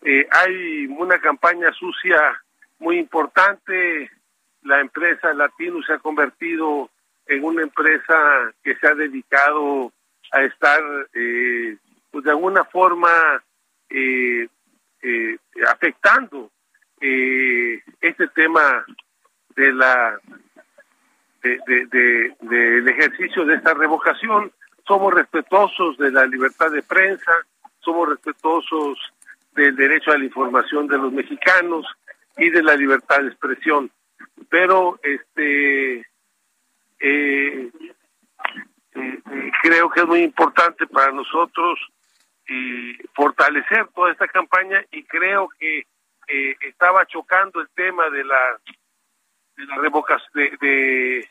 Eh, 0.03 0.28
hay 0.30 0.86
una 0.88 1.18
campaña 1.18 1.72
sucia 1.72 2.18
muy 2.80 2.99
importante, 2.99 4.11
la 4.62 4.80
empresa 4.80 5.32
Latino 5.32 5.82
se 5.82 5.94
ha 5.94 5.99
convertido 5.99 6.90
en 7.26 7.42
una 7.42 7.62
empresa 7.62 8.53
que 8.62 8.76
se 8.76 8.86
ha 8.86 8.94
dedicado 8.94 9.90
a 10.32 10.42
estar 10.42 10.82
eh, 11.14 11.78
pues 12.11 12.24
de 12.24 12.30
alguna 12.30 12.64
forma 12.64 13.42
eh, 13.88 14.47
eh, 15.01 15.38
afectando 15.66 16.51
eh, 17.01 17.80
este 18.03 18.28
tema 18.28 18.84
de 19.55 19.72
la 19.72 20.20
del 21.66 21.88
de, 22.40 22.90
ejercicio 22.90 23.44
de 23.44 23.55
esta 23.55 23.74
revocación. 23.74 24.53
Somos 24.86 25.12
respetuosos 25.14 25.97
de 25.99 26.11
la 26.12 26.26
libertad 26.26 26.70
de 26.70 26.82
prensa 26.82 27.32
somos 27.86 28.09
respetuosos 28.09 28.99
del 29.53 29.76
derecho 29.76 30.11
a 30.11 30.18
la 30.18 30.24
información 30.24 30.88
de 30.88 30.99
los 30.99 31.12
mexicanos 31.12 31.86
y 32.36 32.51
de 32.51 32.62
la 32.62 32.74
libertad 32.74 33.20
de 33.20 33.28
expresión. 33.28 33.90
Pero 34.51 34.99
este 35.05 36.05
eh, 36.99 37.70
creo 39.62 39.88
que 39.90 40.01
es 40.01 40.07
muy 40.07 40.22
importante 40.22 40.86
para 40.88 41.12
nosotros 41.12 41.78
fortalecer 43.14 43.88
toda 43.94 44.12
esta 44.12 44.28
campaña 44.28 44.84
y 44.92 45.03
creo 45.05 45.49
que 45.59 45.78
eh, 46.28 46.57
estaba 46.61 47.07
chocando 47.07 47.61
el 47.61 47.68
tema 47.70 48.11
de 48.11 48.24
la 48.24 48.61
de 49.57 49.64
la 49.64 49.76
revocación 49.76 50.30
de, 50.34 50.57
de, 50.61 51.28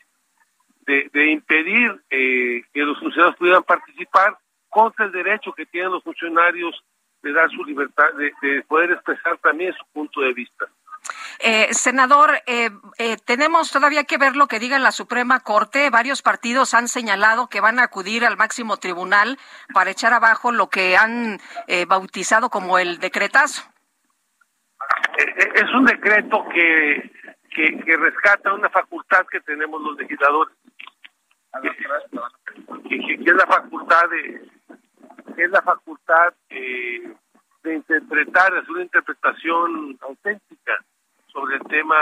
impedir 0.86 2.00
eh, 2.10 2.62
que 2.72 2.80
los 2.80 2.98
funcionarios 2.98 3.36
pudieran 3.36 3.62
participar 3.62 4.36
contra 4.68 5.06
el 5.06 5.12
derecho 5.12 5.52
que 5.52 5.66
tienen 5.66 5.92
los 5.92 6.02
funcionarios 6.02 6.82
de 7.22 7.32
dar 7.32 7.50
su 7.50 7.64
libertad 7.64 8.12
de 8.14 8.62
poder 8.68 8.92
expresar 8.92 9.38
también 9.38 9.72
su 9.72 9.84
punto 9.92 10.20
de 10.20 10.32
vista. 10.32 10.66
Eh, 11.38 11.68
senador, 11.72 12.38
eh, 12.46 12.70
eh, 12.98 13.16
tenemos 13.24 13.70
todavía 13.70 14.04
que 14.04 14.18
ver 14.18 14.36
lo 14.36 14.46
que 14.46 14.58
diga 14.58 14.78
la 14.78 14.92
Suprema 14.92 15.40
Corte. 15.40 15.90
Varios 15.90 16.22
partidos 16.22 16.74
han 16.74 16.88
señalado 16.88 17.48
que 17.48 17.60
van 17.60 17.78
a 17.78 17.84
acudir 17.84 18.24
al 18.24 18.36
máximo 18.36 18.78
tribunal 18.78 19.38
para 19.72 19.90
echar 19.90 20.12
abajo 20.12 20.50
lo 20.50 20.68
que 20.68 20.96
han 20.96 21.38
bautizado 21.88 22.48
como 22.48 22.78
el 22.78 22.98
decretazo. 22.98 23.62
Es 25.54 25.74
un 25.74 25.84
decreto 25.84 26.46
que, 26.52 27.10
que, 27.50 27.96
rescata 27.96 28.52
una 28.52 28.68
facultad 28.68 29.26
que 29.30 29.40
tenemos 29.40 29.80
los 29.82 29.96
legisladores, 29.96 30.54
que, 31.62 33.14
es 33.14 33.34
la 33.34 33.46
facultad 33.46 34.08
de 34.10 34.48
es 35.36 35.50
la 35.50 35.62
facultad 35.62 36.32
de 36.48 37.74
interpretar, 37.74 38.56
hacer 38.56 38.70
una 38.70 38.82
interpretación 38.82 39.98
auténtica 40.00 40.84
sobre 41.26 41.56
el 41.56 41.62
tema 41.64 41.96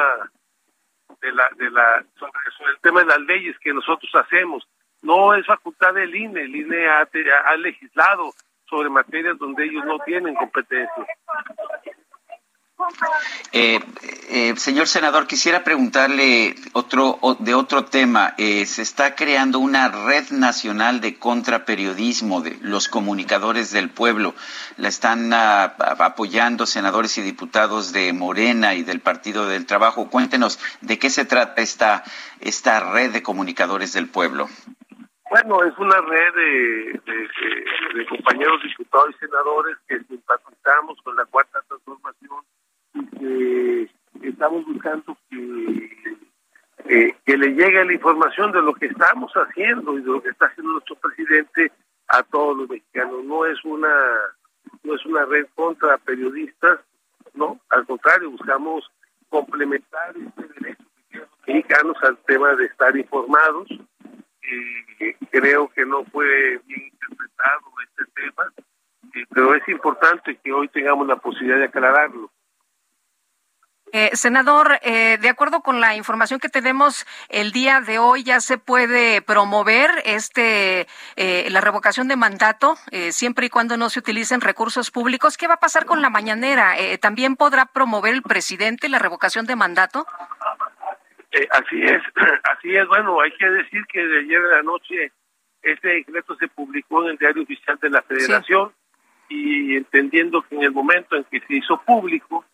de 1.20 1.32
la 1.32 1.48
de 1.56 1.70
la 1.70 2.04
sobre, 2.16 2.32
el 2.72 2.80
tema 2.80 3.00
de 3.00 3.06
las 3.06 3.20
leyes 3.20 3.58
que 3.60 3.72
nosotros 3.72 4.10
hacemos. 4.14 4.66
No 5.02 5.34
es 5.34 5.44
facultad 5.46 5.94
del 5.94 6.14
INE 6.14 6.42
el 6.42 6.56
INE 6.56 6.88
ha 6.88 7.56
legislado 7.56 8.32
sobre 8.66 8.88
materias 8.88 9.38
donde 9.38 9.64
ellos 9.64 9.84
no 9.84 9.98
tienen 10.00 10.34
competencia 10.34 11.06
eh, 13.52 13.78
eh, 14.28 14.56
señor 14.56 14.88
senador, 14.88 15.26
quisiera 15.26 15.62
preguntarle 15.62 16.56
otro 16.72 17.18
de 17.38 17.54
otro 17.54 17.84
tema. 17.84 18.34
Eh, 18.36 18.66
se 18.66 18.82
está 18.82 19.14
creando 19.14 19.60
una 19.60 19.88
red 19.88 20.30
nacional 20.30 21.00
de 21.00 21.18
contraperiodismo 21.18 22.40
de 22.40 22.58
los 22.60 22.88
comunicadores 22.88 23.70
del 23.70 23.90
pueblo. 23.90 24.34
La 24.76 24.88
están 24.88 25.32
ah, 25.32 25.74
apoyando 26.00 26.66
senadores 26.66 27.16
y 27.18 27.22
diputados 27.22 27.92
de 27.92 28.12
Morena 28.12 28.74
y 28.74 28.82
del 28.82 29.00
Partido 29.00 29.46
del 29.46 29.66
Trabajo. 29.66 30.10
Cuéntenos 30.10 30.58
de 30.80 30.98
qué 30.98 31.10
se 31.10 31.24
trata 31.24 31.62
esta 31.62 32.02
esta 32.40 32.92
red 32.92 33.12
de 33.12 33.22
comunicadores 33.22 33.92
del 33.92 34.08
pueblo. 34.08 34.48
Bueno, 35.30 35.64
es 35.64 35.76
una 35.78 36.00
red 36.00 36.34
de, 36.34 37.00
de 37.94 38.06
compañeros 38.06 38.62
diputados 38.62 39.14
y 39.14 39.18
senadores 39.18 39.76
que 39.88 39.98
simpatizamos 40.04 41.00
con 41.02 41.16
la 41.16 41.24
cuarta 41.24 41.60
transformación 41.66 42.44
que 43.18 43.90
estamos 44.22 44.64
buscando 44.66 45.16
que, 45.30 46.16
eh, 46.86 47.14
que 47.24 47.36
le 47.36 47.48
llegue 47.48 47.84
la 47.84 47.92
información 47.92 48.52
de 48.52 48.62
lo 48.62 48.74
que 48.74 48.86
estamos 48.86 49.32
haciendo 49.32 49.98
y 49.98 50.02
de 50.02 50.08
lo 50.08 50.22
que 50.22 50.30
está 50.30 50.46
haciendo 50.46 50.72
nuestro 50.72 50.96
presidente 50.96 51.72
a 52.08 52.22
todos 52.22 52.56
los 52.56 52.68
mexicanos. 52.68 53.24
No 53.24 53.46
es 53.46 53.62
una 53.64 53.88
no 54.82 54.94
es 54.94 55.04
una 55.06 55.24
red 55.24 55.46
contra 55.54 55.98
periodistas, 55.98 56.80
no, 57.34 57.60
al 57.70 57.86
contrario, 57.86 58.30
buscamos 58.30 58.90
complementar 59.28 60.14
este 60.16 60.42
derecho 60.60 60.84
que 60.84 61.02
tienen 61.10 61.28
los 61.28 61.48
mexicanos 61.48 61.96
al 62.02 62.16
tema 62.18 62.54
de 62.54 62.66
estar 62.66 62.96
informados. 62.96 63.68
y 63.70 65.14
creo 65.30 65.68
que 65.68 65.84
no 65.86 66.04
fue 66.04 66.60
bien 66.66 66.82
interpretado 66.92 67.60
este 67.82 68.04
tema, 68.14 68.52
eh, 69.14 69.26
pero 69.30 69.54
es 69.54 69.68
importante 69.68 70.36
que 70.36 70.52
hoy 70.52 70.68
tengamos 70.68 71.06
la 71.06 71.16
posibilidad 71.16 71.58
de 71.58 71.64
aclararlo. 71.64 72.30
Eh, 73.96 74.10
senador, 74.14 74.80
eh, 74.82 75.18
de 75.20 75.28
acuerdo 75.28 75.60
con 75.60 75.80
la 75.80 75.94
información 75.94 76.40
que 76.40 76.48
tenemos 76.48 77.06
el 77.28 77.52
día 77.52 77.80
de 77.80 78.00
hoy, 78.00 78.24
ya 78.24 78.40
se 78.40 78.58
puede 78.58 79.22
promover 79.22 79.88
este 80.04 80.88
eh, 81.14 81.48
la 81.52 81.60
revocación 81.60 82.08
de 82.08 82.16
mandato 82.16 82.74
siempre 83.10 83.46
y 83.46 83.50
cuando 83.50 83.76
no 83.76 83.90
se 83.90 84.00
utilicen 84.00 84.40
recursos 84.40 84.90
públicos. 84.90 85.36
¿Qué 85.36 85.46
va 85.46 85.54
a 85.54 85.60
pasar 85.60 85.84
con 85.84 86.02
la 86.02 86.10
mañanera? 86.10 86.74
¿También 87.00 87.36
podrá 87.36 87.66
promover 87.66 88.14
el 88.14 88.22
presidente 88.22 88.88
la 88.88 88.98
revocación 88.98 89.46
de 89.46 89.54
mandato? 89.54 90.06
así 91.52 91.80
es, 91.80 92.02
así 92.52 92.74
es. 92.76 92.88
Bueno, 92.88 93.20
hay 93.20 93.30
que 93.30 93.48
decir 93.48 93.84
que 93.86 94.04
de 94.04 94.18
ayer 94.20 94.40
en 94.40 94.50
la 94.50 94.62
noche 94.62 95.12
este 95.62 95.88
decreto 95.88 96.34
se 96.34 96.48
publicó 96.48 97.04
en 97.04 97.10
el 97.10 97.18
diario 97.18 97.44
oficial 97.44 97.78
de 97.80 97.90
la 97.90 98.02
Federación 98.02 98.72
y 99.28 99.76
entendiendo 99.76 100.42
que 100.42 100.56
en 100.56 100.64
el 100.64 100.72
momento 100.72 101.14
en 101.14 101.22
que 101.24 101.38
se 101.46 101.54
hizo 101.54 101.80
público 101.82 102.44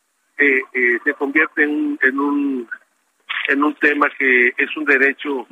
eh, 0.40 0.98
se 1.04 1.14
convierte 1.14 1.62
en, 1.64 1.98
en, 2.02 2.18
un 2.18 2.68
en 3.48 3.62
un 3.64 3.74
tema 3.74 4.08
que 4.18 4.48
es 4.56 4.76
un 4.76 4.84
derecho 4.84 5.46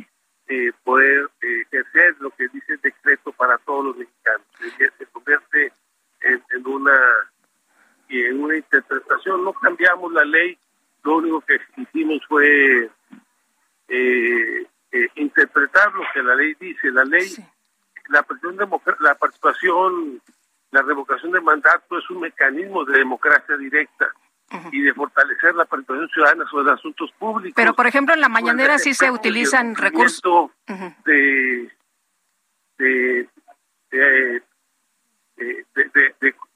eh, 0.49 0.73
poder 0.83 1.29
eh, 1.43 1.63
ejercer 1.71 2.17
lo 2.21 2.31
que 2.31 2.49
dice 2.49 2.73
el 2.73 2.81
decreto 2.81 3.33
para 3.33 3.59
todos 3.59 3.87
los 3.87 3.97
mexicanos. 3.99 4.47
Se 4.59 5.07
convierte 5.07 5.73
en, 6.23 6.43
en 6.51 6.67
una 6.67 6.99
en 8.09 8.43
una 8.43 8.57
interpretación. 8.57 9.45
No 9.45 9.53
cambiamos 9.53 10.11
la 10.13 10.25
ley, 10.25 10.59
lo 11.05 11.17
único 11.19 11.43
que 11.43 11.61
hicimos 11.77 12.23
fue 12.27 12.91
eh, 13.89 14.67
interpretar 15.17 15.93
lo 15.93 16.03
que 16.15 16.23
la 16.23 16.35
ley 16.35 16.55
dice. 16.59 16.91
La 16.91 17.05
ley, 17.05 17.29
la, 18.09 18.25
la 19.01 19.15
participación, 19.17 20.23
la 20.71 20.81
revocación 20.81 21.33
de 21.33 21.43
mandato 21.43 21.99
es 21.99 22.09
un 22.09 22.21
mecanismo 22.21 22.87
de 22.87 22.99
democracia 22.99 23.55
directa 23.59 24.11
y 24.73 24.83
de 24.83 24.95
fortalecer 24.95 25.55
la 25.55 25.65
participación 25.65 26.09
ciudadana 26.09 26.45
sobre 26.51 26.73
asuntos 26.73 27.11
públicos. 27.19 27.55
Pero, 27.55 27.75
por 27.75 27.87
ejemplo, 27.87 28.15
en 28.15 28.21
la 28.21 28.29
mañanera 28.29 28.79
sí 28.79 28.95
se 28.95 29.11
utilizan 29.11 29.75
recursos 29.75 30.51
de, 31.05 31.71
de, 32.79 33.29
de, 33.91 34.43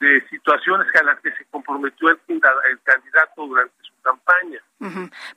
de, 0.00 0.28
situaciones 0.28 0.86
a 0.96 1.04
las 1.04 1.20
que 1.20 1.30
se 1.32 1.44
comprometió 1.50 2.08
el, 2.08 2.18
candidato 2.82 3.46
durante 3.46 3.74
su 3.82 3.92
campaña. 4.02 4.60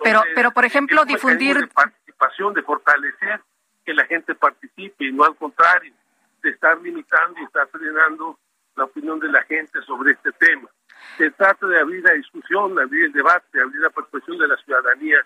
pero, 0.03 0.24
pero, 0.34 0.51
por 0.51 0.66
ejemplo, 0.66 1.06
difundir... 1.06 1.58
De 1.58 1.68
participación, 1.68 2.53
de 2.53 2.64
fortalecer 2.64 3.41
que 3.86 3.93
la 3.93 4.06
gente 4.06 4.34
participe 4.34 5.06
y 5.06 5.12
no 5.12 5.26
al 5.26 5.36
contrario, 5.36 5.93
de 6.41 6.49
estar 6.49 6.80
limitando 6.82 7.39
y 7.39 7.43
estar 7.43 7.68
frenando 7.68 8.39
la 8.76 8.86
opinión 8.86 9.20
de 9.20 9.30
la 9.30 9.43
gente 9.43 9.82
sobre 9.84 10.14
este 10.14 10.32
tema. 10.34 10.70
Se 11.18 11.32
trata 11.32 11.66
de 11.68 11.80
abrir 11.80 12.03
la 12.03 12.14
discusión, 12.14 12.78
abrir 12.80 13.06
el 13.06 13.14
debate, 13.14 13.62
abrir 13.62 13.82
la 13.82 13.89
participación 13.89 14.38
de 14.38 14.47
la 14.47 14.58
ciudadanía 14.58 15.18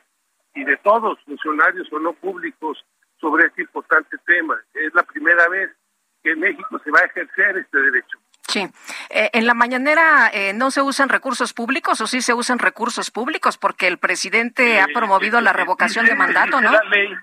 y 0.53 0.63
de 0.63 0.77
todos, 0.77 1.19
funcionarios 1.25 1.91
o 1.91 1.99
no 1.99 2.13
públicos, 2.13 2.83
sobre 3.19 3.47
este 3.47 3.63
importante 3.63 4.17
tema. 4.25 4.59
Es 4.73 4.93
la 4.93 5.03
primera 5.03 5.47
vez 5.49 5.71
que 6.23 6.31
en 6.31 6.39
México 6.39 6.79
se 6.83 6.91
va 6.91 6.99
a 6.99 7.05
ejercer 7.05 7.57
este 7.57 7.77
derecho. 7.77 8.17
Sí. 8.47 8.67
Eh, 9.09 9.29
en 9.33 9.45
la 9.45 9.53
mañanera 9.53 10.31
eh, 10.33 10.53
no 10.53 10.71
se 10.71 10.81
usan 10.81 11.09
recursos 11.09 11.53
públicos 11.53 12.01
o 12.01 12.07
sí 12.07 12.21
se 12.21 12.33
usan 12.33 12.57
recursos 12.57 13.11
públicos 13.11 13.57
porque 13.57 13.87
el 13.87 13.99
presidente 13.99 14.81
ha 14.81 14.87
promovido 14.87 15.39
la 15.39 15.53
revocación 15.53 16.07
de 16.07 16.15
mandato, 16.15 16.59
¿no? 16.59 16.71
La 16.71 16.83
ley 16.83 17.13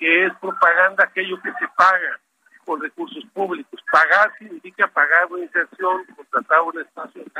que 0.00 0.24
es 0.24 0.32
propaganda 0.40 1.04
aquello 1.04 1.40
que 1.42 1.52
se 1.52 1.68
paga 1.76 2.18
con 2.64 2.80
recursos 2.80 3.22
públicos. 3.34 3.78
Pagar 3.92 4.32
significa 4.38 4.88
pagar 4.88 5.26
una 5.26 5.44
inserción, 5.44 6.04
contratar 6.16 6.62
un 6.62 6.80
espacio 6.80 7.22
de 7.22 7.30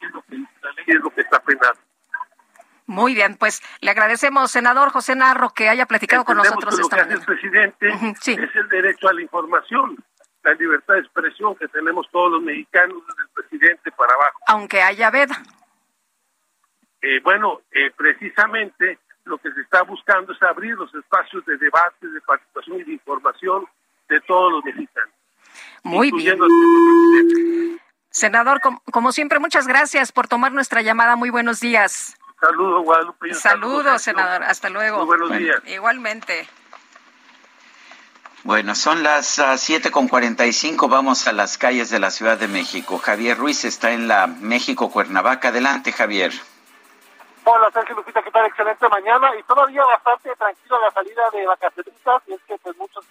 es 0.00 0.12
lo 0.12 0.22
que 0.22 0.36
la 0.36 0.72
ley 0.72 0.84
es 0.86 1.00
lo 1.00 1.10
que 1.10 1.20
está. 1.22 1.38
Muy 2.88 3.14
bien, 3.14 3.36
pues 3.36 3.62
le 3.82 3.90
agradecemos, 3.90 4.50
senador 4.50 4.88
José 4.88 5.14
Narro, 5.14 5.50
que 5.50 5.68
haya 5.68 5.84
platicado 5.84 6.24
con 6.24 6.38
nosotros 6.38 6.74
que 6.74 6.80
esta 6.80 6.96
que 6.96 7.02
hace 7.02 7.14
el 7.14 7.20
presidente 7.20 7.88
es 7.88 8.56
el 8.56 8.68
derecho 8.70 9.08
a 9.08 9.12
la 9.12 9.20
información, 9.20 10.02
la 10.42 10.54
libertad 10.54 10.94
de 10.94 11.00
expresión 11.00 11.54
que 11.56 11.68
tenemos 11.68 12.08
todos 12.10 12.32
los 12.32 12.42
mexicanos, 12.42 13.02
desde 13.06 13.22
el 13.22 13.28
presidente 13.28 13.92
para 13.92 14.14
abajo. 14.14 14.40
Aunque 14.46 14.80
haya 14.80 15.10
veda. 15.10 15.36
Eh, 17.02 17.20
bueno, 17.22 17.60
eh, 17.72 17.90
precisamente 17.94 18.98
lo 19.24 19.36
que 19.36 19.52
se 19.52 19.60
está 19.60 19.82
buscando 19.82 20.32
es 20.32 20.42
abrir 20.42 20.74
los 20.74 20.92
espacios 20.94 21.44
de 21.44 21.58
debate, 21.58 22.06
de 22.08 22.20
participación 22.22 22.80
y 22.80 22.84
de 22.84 22.92
información 22.94 23.66
de 24.08 24.18
todos 24.22 24.50
los 24.50 24.64
mexicanos. 24.64 25.14
Muy 25.82 26.10
bien. 26.10 26.38
Senador, 28.18 28.60
como 28.60 29.12
siempre, 29.12 29.38
muchas 29.38 29.68
gracias 29.68 30.10
por 30.10 30.26
tomar 30.26 30.52
nuestra 30.52 30.82
llamada. 30.82 31.14
Muy 31.14 31.30
buenos 31.30 31.60
días. 31.60 32.18
Saludos, 32.40 32.84
Guadalupe. 32.84 33.34
Saludos, 33.34 34.02
senador. 34.02 34.42
Hasta 34.42 34.68
luego. 34.68 34.98
Muy 34.98 35.06
buenos 35.06 35.38
días. 35.38 35.62
Igualmente. 35.66 36.48
Bueno, 38.42 38.74
son 38.74 39.04
las 39.04 39.38
uh, 39.38 39.56
siete 39.56 39.92
con 39.92 40.08
cuarenta 40.08 40.46
y 40.46 40.52
cinco. 40.52 40.88
Vamos 40.88 41.28
a 41.28 41.32
las 41.32 41.58
calles 41.58 41.90
de 41.90 42.00
la 42.00 42.10
Ciudad 42.10 42.36
de 42.38 42.48
México. 42.48 42.98
Javier 42.98 43.38
Ruiz 43.38 43.64
está 43.64 43.92
en 43.92 44.08
la 44.08 44.26
México 44.26 44.90
Cuernavaca. 44.90 45.48
Adelante, 45.48 45.92
Javier. 45.92 46.32
Hola, 47.44 47.70
Sergio 47.72 47.94
Lupita, 47.94 48.20
¿qué 48.22 48.30
tal? 48.32 48.46
Excelente 48.46 48.88
mañana 48.88 49.30
y 49.38 49.42
todavía 49.44 49.84
bastante 49.84 50.34
tranquilo 50.36 50.80
la 50.80 50.90
salida 50.90 51.22
de 51.32 51.46
vacaciones 51.46 51.94
y 52.26 52.32
es 52.32 52.40
que 52.46 52.58
pues 52.58 52.76
muchos 52.76 53.04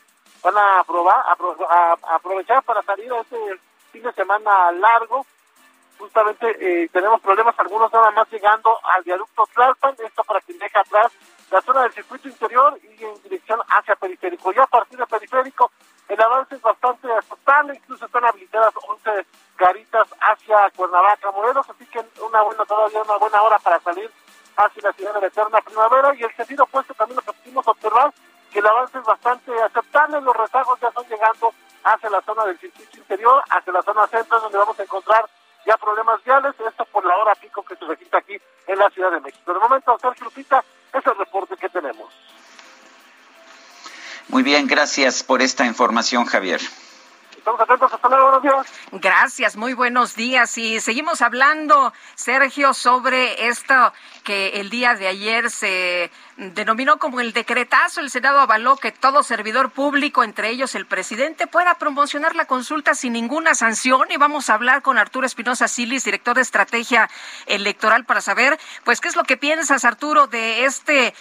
van 0.43 0.57
a, 0.57 0.83
probar, 0.83 1.23
a, 1.69 1.97
aprovechar 2.15 2.61
para 2.63 2.81
salir 2.83 3.11
a 3.11 3.21
este 3.21 3.37
fin 3.91 4.03
de 4.03 4.13
semana 4.13 4.71
largo 4.71 5.25
justamente 5.97 6.55
eh, 6.59 6.89
tenemos 6.89 7.21
problemas, 7.21 7.55
algunos 7.57 7.91
nada 7.91 8.11
más 8.11 8.29
llegando 8.31 8.69
al 8.83 9.03
viaducto 9.03 9.47
Tlalpan, 9.53 9.95
esto 10.05 10.23
para 10.23 10.41
quien 10.41 10.59
deja 10.59 10.79
atrás 10.79 11.11
la 11.49 11.61
zona 11.61 11.83
del 11.83 11.93
circuito 11.93 12.27
interior 12.27 12.77
y 12.83 13.03
en 13.03 13.21
dirección 13.23 13.59
hacia 13.69 13.95
periférico. 13.95 14.51
Ya 14.51 14.63
a 14.63 14.67
partir 14.67 14.99
de 14.99 15.05
periférico, 15.05 15.71
el 16.09 16.21
avance 16.21 16.55
es 16.55 16.61
bastante 16.61 17.11
aceptable, 17.11 17.75
incluso 17.75 18.05
están 18.05 18.25
habilitadas 18.25 18.73
11 18.87 19.25
garitas 19.57 20.07
hacia 20.19 20.69
Cuernavaca, 20.75 21.31
Morelos, 21.31 21.69
así 21.69 21.85
que 21.85 21.99
una 22.21 22.41
buena, 22.41 22.65
todavía 22.65 23.01
una 23.01 23.17
buena 23.17 23.41
hora 23.41 23.59
para 23.59 23.79
salir 23.79 24.11
hacia 24.57 24.83
la 24.83 24.93
ciudad 24.93 25.13
de 25.13 25.21
la 25.21 25.27
eterna 25.27 25.61
primavera 25.61 26.15
y 26.15 26.23
el 26.23 26.35
sentido 26.35 26.63
opuesto 26.63 26.93
también 26.93 27.17
lo 27.17 27.21
que 27.21 27.39
pudimos 27.39 27.67
observar 27.67 28.13
que 28.51 28.59
el 28.59 28.67
avance 28.67 28.97
es 28.97 29.03
bastante 29.03 29.51
aceptable, 29.61 30.21
los 30.21 30.35
rezagos 30.35 30.79
ya 30.79 30.87
están 30.87 31.07
llegando 31.07 31.53
hacia 31.93 32.09
la 32.09 32.21
zona 32.21 32.45
del 32.45 32.59
circuito 32.59 32.97
interior, 32.97 33.41
hacia 33.49 33.73
la 33.73 33.81
zona 33.81 34.07
centro, 34.07 34.39
donde 34.39 34.57
vamos 34.57 34.79
a 34.79 34.83
encontrar 34.83 35.25
ya 35.65 35.77
problemas 35.77 36.23
viales, 36.23 36.53
esto 36.59 36.85
por 36.85 37.05
la 37.05 37.15
hora 37.17 37.35
pico 37.35 37.63
que 37.63 37.75
se 37.75 37.85
registra 37.85 38.19
aquí 38.19 38.37
en 38.67 38.79
la 38.79 38.89
Ciudad 38.89 39.11
de 39.11 39.19
México. 39.21 39.53
De 39.53 39.59
momento, 39.59 39.97
Sergio 39.99 40.25
Lupita, 40.25 40.63
es 40.93 41.05
el 41.05 41.17
reporte 41.17 41.55
que 41.57 41.69
tenemos. 41.69 42.13
Muy 44.29 44.43
bien, 44.43 44.67
gracias 44.67 45.23
por 45.23 45.41
esta 45.41 45.65
información, 45.65 46.25
Javier. 46.25 46.59
Estamos 47.37 47.61
atentos, 47.61 47.93
hasta 47.93 48.09
luego, 48.09 48.23
buenos 48.25 48.43
días. 48.43 48.79
Gracias, 48.91 49.55
muy 49.55 49.73
buenos 49.73 50.15
días. 50.15 50.57
Y 50.57 50.81
seguimos 50.81 51.21
hablando, 51.21 51.93
Sergio, 52.15 52.73
sobre 52.73 53.47
esto 53.47 53.93
que 54.25 54.59
el 54.59 54.69
día 54.69 54.95
de 54.95 55.07
ayer 55.07 55.49
se 55.49 56.11
denominó 56.37 56.97
como 56.97 57.19
el 57.19 57.33
decretazo. 57.33 57.99
El 57.99 58.09
Senado 58.09 58.39
avaló 58.39 58.77
que 58.77 58.91
todo 58.91 59.23
servidor 59.23 59.71
público, 59.71 60.23
entre 60.23 60.49
ellos 60.49 60.75
el 60.75 60.85
presidente, 60.85 61.47
pueda 61.47 61.75
promocionar 61.75 62.35
la 62.35 62.45
consulta 62.45 62.95
sin 62.95 63.13
ninguna 63.13 63.55
sanción. 63.55 64.07
Y 64.11 64.17
vamos 64.17 64.49
a 64.49 64.53
hablar 64.53 64.81
con 64.81 64.97
Arturo 64.97 65.25
Espinosa 65.25 65.67
Silis, 65.67 66.03
director 66.03 66.35
de 66.35 66.41
estrategia 66.41 67.09
electoral, 67.47 68.05
para 68.05 68.21
saber, 68.21 68.59
pues, 68.83 69.01
qué 69.01 69.07
es 69.07 69.15
lo 69.15 69.23
que 69.23 69.37
piensas, 69.37 69.83
Arturo, 69.83 70.27
de 70.27 70.65
este, 70.65 71.13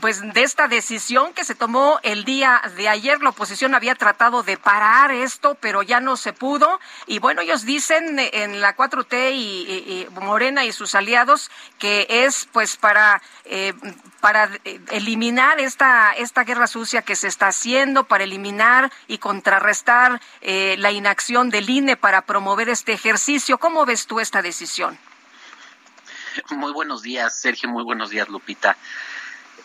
pues, 0.00 0.20
de 0.32 0.42
esta 0.42 0.68
decisión 0.68 1.34
que 1.34 1.44
se 1.44 1.54
tomó 1.54 2.00
el 2.02 2.24
día 2.24 2.62
de 2.76 2.88
ayer. 2.88 3.22
La 3.22 3.30
oposición 3.30 3.74
había 3.74 3.94
tratado 3.94 4.42
de 4.42 4.56
parar 4.56 5.12
esto, 5.12 5.56
pero 5.60 5.82
ya 5.82 6.00
no 6.00 6.16
se 6.16 6.32
pudo. 6.32 6.80
Y 7.06 7.18
bueno, 7.18 7.42
ellos 7.42 7.64
dicen 7.64 8.18
en 8.18 8.60
la 8.60 8.74
4T 8.74 9.32
y, 9.34 10.06
Morena 10.20 10.64
y 10.64 10.72
sus 10.72 10.94
aliados 10.94 11.50
que 11.78 12.06
es 12.08 12.48
pues 12.52 12.76
para, 12.76 13.20
eh, 13.44 13.74
para 14.22 14.48
eh, 14.64 14.80
eliminar 14.92 15.58
esta, 15.58 16.12
esta 16.12 16.44
guerra 16.44 16.68
sucia 16.68 17.02
que 17.02 17.16
se 17.16 17.26
está 17.26 17.48
haciendo, 17.48 18.04
para 18.04 18.22
eliminar 18.22 18.92
y 19.08 19.18
contrarrestar 19.18 20.20
eh, 20.40 20.76
la 20.78 20.92
inacción 20.92 21.50
del 21.50 21.68
INE 21.68 21.96
para 21.96 22.22
promover 22.22 22.68
este 22.68 22.92
ejercicio. 22.92 23.58
¿Cómo 23.58 23.84
ves 23.84 24.06
tú 24.06 24.20
esta 24.20 24.40
decisión? 24.40 24.96
Muy 26.50 26.72
buenos 26.72 27.02
días, 27.02 27.40
Sergio. 27.40 27.68
Muy 27.68 27.82
buenos 27.82 28.10
días, 28.10 28.28
Lupita. 28.28 28.76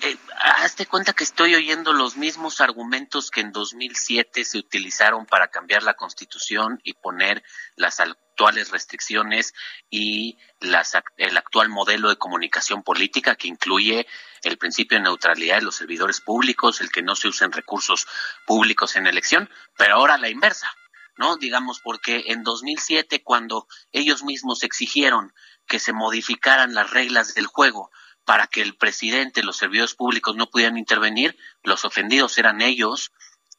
Eh, 0.01 0.17
hazte 0.39 0.85
cuenta 0.85 1.13
que 1.13 1.23
estoy 1.23 1.53
oyendo 1.53 1.93
los 1.93 2.17
mismos 2.17 2.59
argumentos 2.59 3.31
que 3.31 3.41
en 3.41 3.51
2007 3.51 4.43
se 4.43 4.57
utilizaron 4.57 5.25
para 5.25 5.49
cambiar 5.49 5.83
la 5.83 5.95
constitución 5.95 6.79
y 6.83 6.93
poner 6.93 7.43
las 7.75 7.99
actuales 7.99 8.69
restricciones 8.69 9.55
y 9.89 10.37
las, 10.59 10.95
el 11.17 11.35
actual 11.35 11.69
modelo 11.69 12.09
de 12.09 12.17
comunicación 12.17 12.83
política 12.83 13.35
que 13.35 13.47
incluye 13.47 14.05
el 14.47 14.57
principio 14.57 14.97
de 14.97 15.03
neutralidad 15.03 15.57
de 15.57 15.63
los 15.63 15.75
servidores 15.75 16.21
públicos, 16.21 16.81
el 16.81 16.91
que 16.91 17.01
no 17.01 17.15
se 17.15 17.27
usen 17.27 17.51
recursos 17.51 18.07
públicos 18.45 18.95
en 18.95 19.07
elección, 19.07 19.49
pero 19.77 19.95
ahora 19.95 20.17
la 20.17 20.29
inversa, 20.29 20.71
¿no? 21.17 21.37
Digamos, 21.37 21.79
porque 21.79 22.25
en 22.27 22.43
2007, 22.43 23.23
cuando 23.23 23.67
ellos 23.91 24.23
mismos 24.23 24.63
exigieron 24.63 25.33
que 25.67 25.79
se 25.79 25.93
modificaran 25.93 26.73
las 26.73 26.89
reglas 26.91 27.33
del 27.33 27.47
juego 27.47 27.91
para 28.25 28.47
que 28.47 28.61
el 28.61 28.75
presidente, 28.75 29.43
los 29.43 29.57
servidores 29.57 29.95
públicos 29.95 30.35
no 30.35 30.49
pudieran 30.49 30.77
intervenir, 30.77 31.37
los 31.63 31.85
ofendidos 31.85 32.37
eran 32.37 32.61
ellos, 32.61 33.11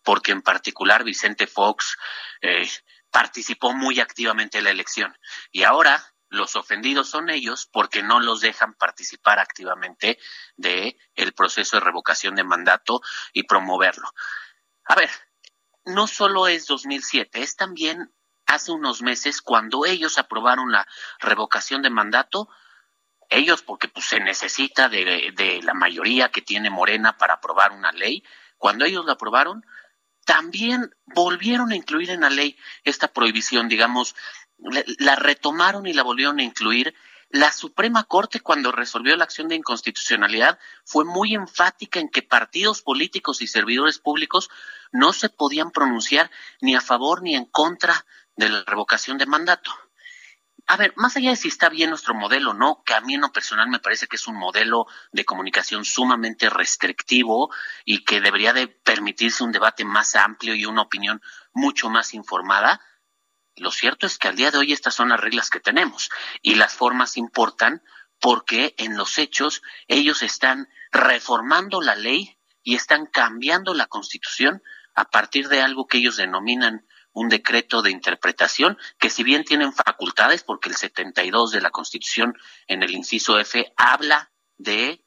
porque 0.05 0.33
en 0.33 0.43
particular 0.43 1.05
Vicente 1.05 1.47
Fox 1.47 1.97
eh, 2.43 2.69
participó 3.11 3.75
muy 3.75 4.01
activamente 4.01 4.59
en 4.59 4.65
la 4.65 4.71
elección. 4.71 5.17
Y 5.51 5.63
ahora 5.63 6.15
los 6.31 6.57
ofendidos 6.57 7.09
son 7.09 7.31
ellos 7.31 7.69
porque 7.73 8.03
no 8.03 8.21
los 8.21 8.41
dejan 8.41 8.75
participar 8.75 9.39
activamente 9.39 10.19
de 10.57 10.99
el 11.15 11.33
proceso 11.33 11.77
de 11.77 11.85
revocación 11.85 12.35
de 12.35 12.45
mandato 12.45 13.01
y 13.33 13.45
promoverlo. 13.45 14.13
A 14.85 14.95
ver, 14.95 15.11
no 15.85 16.07
solo 16.07 16.49
es 16.49 16.67
2007, 16.67 17.43
es 17.43 17.57
también 17.57 18.13
hace 18.47 18.73
unos 18.73 19.03
meses 19.03 19.43
cuando 19.43 19.85
ellos 19.85 20.19
aprobaron 20.19 20.73
la 20.73 20.87
revocación 21.19 21.83
de 21.83 21.91
mandato, 21.91 22.49
ellos 23.29 23.63
porque 23.63 23.89
pues, 23.89 24.07
se 24.07 24.21
necesita 24.21 24.89
de, 24.89 25.33
de 25.35 25.63
la 25.63 25.75
mayoría 25.75 26.31
que 26.31 26.43
tiene 26.43 26.71
Morena 26.71 27.17
para 27.19 27.35
aprobar 27.35 27.73
una 27.73 27.93
ley, 27.93 28.25
cuando 28.57 28.85
ellos 28.85 29.05
la 29.05 29.13
aprobaron, 29.13 29.65
también 30.25 30.95
volvieron 31.07 31.73
a 31.73 31.77
incluir 31.77 32.11
en 32.11 32.21
la 32.21 32.31
ley 32.31 32.59
esta 32.85 33.09
prohibición, 33.09 33.69
digamos, 33.69 34.15
la 34.99 35.17
retomaron 35.17 35.87
y 35.87 35.93
la 35.93 36.03
volvieron 36.03 36.39
a 36.39 36.43
incluir. 36.43 36.95
La 37.31 37.53
Suprema 37.53 38.05
Corte, 38.05 38.41
cuando 38.41 38.73
resolvió 38.73 39.15
la 39.17 39.25
acción 39.25 39.49
de 39.49 39.55
inconstitucionalidad, 39.55 40.59
fue 40.85 41.05
muy 41.05 41.35
enfática 41.35 42.01
en 42.01 42.09
que 42.09 42.23
partidos 42.23 42.83
políticos 42.83 43.43
y 43.43 43.47
servidores 43.47 43.99
públicos 43.99 44.49
no 44.93 45.13
se 45.13 45.29
podían 45.29 45.71
pronunciar 45.71 46.31
ni 46.61 46.75
a 46.75 46.81
favor 46.81 47.23
ni 47.23 47.35
en 47.35 47.45
contra 47.45 48.07
de 48.37 48.49
la 48.49 48.65
revocación 48.67 49.19
de 49.19 49.27
mandato 49.27 49.71
a 50.71 50.77
ver, 50.77 50.93
más 50.97 51.17
allá 51.17 51.31
de 51.31 51.37
si 51.37 51.49
está 51.49 51.71
bien 51.71 51.89
nuestro 51.89 52.15
modelo, 52.15 52.53
¿no? 52.53 52.83
Que 52.85 52.93
a 52.93 53.01
mí 53.01 53.15
en 53.15 53.23
lo 53.23 53.33
personal 53.33 53.71
me 53.71 53.81
parece 53.81 54.07
que 54.07 54.17
es 54.17 54.29
un 54.29 54.37
modelo 54.37 54.87
de 55.13 55.25
comunicación 55.25 55.83
sumamente 55.87 56.51
restrictivo 56.51 57.51
y 57.87 58.05
que 58.05 58.21
debería 58.21 58.53
de 58.53 58.69
permitirse 58.69 59.43
un 59.43 59.51
debate 59.51 59.87
más 59.87 60.15
amplio 60.15 60.55
y 60.55 60.67
una 60.67 60.83
opinión 60.83 61.23
mucho 61.55 61.89
más 61.89 62.13
informada. 62.13 62.83
Lo 63.61 63.71
cierto 63.71 64.07
es 64.07 64.19
que 64.19 64.29
al 64.29 64.37
día 64.37 64.51
de 64.51 64.59
hoy 64.59 64.73
estas 64.73 64.95
son 64.95 65.11
las 65.11 65.21
reglas 65.21 65.51
que 65.51 65.61
tenemos 65.61 66.11
y 66.43 66.55
las 66.55 66.75
formas 66.75 67.17
importan 67.17 67.83
porque 68.21 68.75
en 68.79 68.97
los 68.97 69.19
hechos 69.19 69.63
ellos 69.87 70.23
están 70.23 70.69
reformando 70.91 71.81
la 71.81 71.95
ley 71.95 72.39
y 72.63 72.75
están 72.75 73.07
cambiando 73.07 73.75
la 73.75 73.87
constitución 73.87 74.63
a 74.95 75.05
partir 75.07 75.49
de 75.49 75.63
algo 75.63 75.87
que 75.87 75.99
ellos 75.99 76.17
denominan 76.17 76.87
un 77.13 77.29
decreto 77.29 77.83
de 77.83 77.91
interpretación 77.91 78.79
que 78.99 79.11
si 79.11 79.23
bien 79.23 79.45
tienen 79.45 79.73
facultades, 79.73 80.45
porque 80.45 80.69
el 80.69 80.77
72 80.77 81.51
de 81.51 81.61
la 81.61 81.71
Constitución 81.71 82.35
en 82.67 82.83
el 82.83 82.93
inciso 82.93 83.39
F 83.39 83.73
habla 83.77 84.31
de 84.57 85.05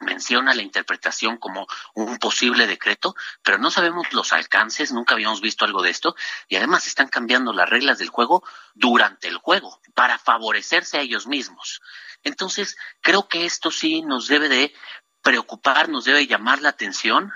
menciona 0.00 0.54
la 0.54 0.62
interpretación 0.62 1.36
como 1.36 1.66
un 1.94 2.18
posible 2.18 2.66
decreto, 2.66 3.14
pero 3.42 3.58
no 3.58 3.70
sabemos 3.70 4.12
los 4.12 4.32
alcances, 4.32 4.92
nunca 4.92 5.14
habíamos 5.14 5.40
visto 5.40 5.64
algo 5.64 5.82
de 5.82 5.90
esto, 5.90 6.16
y 6.48 6.56
además 6.56 6.86
están 6.86 7.08
cambiando 7.08 7.52
las 7.52 7.68
reglas 7.68 7.98
del 7.98 8.08
juego 8.08 8.42
durante 8.74 9.28
el 9.28 9.36
juego 9.36 9.80
para 9.94 10.18
favorecerse 10.18 10.98
a 10.98 11.02
ellos 11.02 11.26
mismos. 11.26 11.80
Entonces, 12.22 12.76
creo 13.00 13.28
que 13.28 13.44
esto 13.44 13.70
sí 13.70 14.02
nos 14.02 14.26
debe 14.26 14.48
de 14.48 14.74
preocupar, 15.22 15.88
nos 15.88 16.04
debe 16.04 16.26
llamar 16.26 16.60
la 16.62 16.70
atención, 16.70 17.32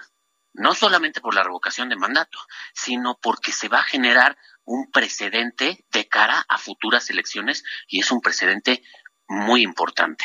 no 0.54 0.74
solamente 0.74 1.20
por 1.20 1.34
la 1.34 1.42
revocación 1.42 1.88
de 1.88 1.96
mandato, 1.96 2.38
sino 2.72 3.18
porque 3.20 3.52
se 3.52 3.68
va 3.68 3.80
a 3.80 3.84
generar 3.84 4.38
un 4.64 4.90
precedente 4.90 5.84
de 5.90 6.08
cara 6.08 6.44
a 6.48 6.58
futuras 6.58 7.10
elecciones 7.10 7.64
y 7.86 8.00
es 8.00 8.10
un 8.10 8.20
precedente 8.20 8.82
muy 9.26 9.62
importante. 9.62 10.24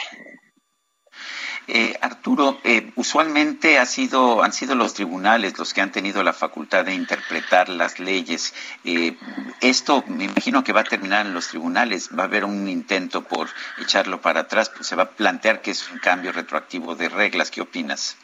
Eh, 1.71 1.95
Arturo, 2.01 2.59
eh, 2.63 2.91
usualmente 2.95 3.77
ha 3.77 3.85
sido, 3.85 4.41
han 4.41 4.53
sido 4.53 4.73
los 4.73 4.95
tribunales 4.95 5.55
los 5.59 5.71
que 5.71 5.81
han 5.81 5.91
tenido 5.91 6.23
la 6.23 6.33
facultad 6.33 6.83
de 6.83 6.95
interpretar 6.95 7.69
las 7.69 7.99
leyes. 7.99 8.55
Eh, 8.83 9.15
esto 9.61 10.03
me 10.07 10.23
imagino 10.23 10.63
que 10.63 10.73
va 10.73 10.81
a 10.81 10.83
terminar 10.83 11.27
en 11.27 11.35
los 11.35 11.49
tribunales. 11.49 12.09
Va 12.17 12.23
a 12.23 12.25
haber 12.25 12.43
un 12.43 12.67
intento 12.67 13.23
por 13.23 13.49
echarlo 13.77 14.19
para 14.19 14.41
atrás. 14.41 14.69
Pues 14.69 14.87
se 14.87 14.95
va 14.95 15.03
a 15.03 15.11
plantear 15.11 15.61
que 15.61 15.69
es 15.69 15.91
un 15.91 15.99
cambio 15.99 16.31
retroactivo 16.31 16.95
de 16.95 17.07
reglas. 17.07 17.51
¿Qué 17.51 17.61
opinas? 17.61 18.17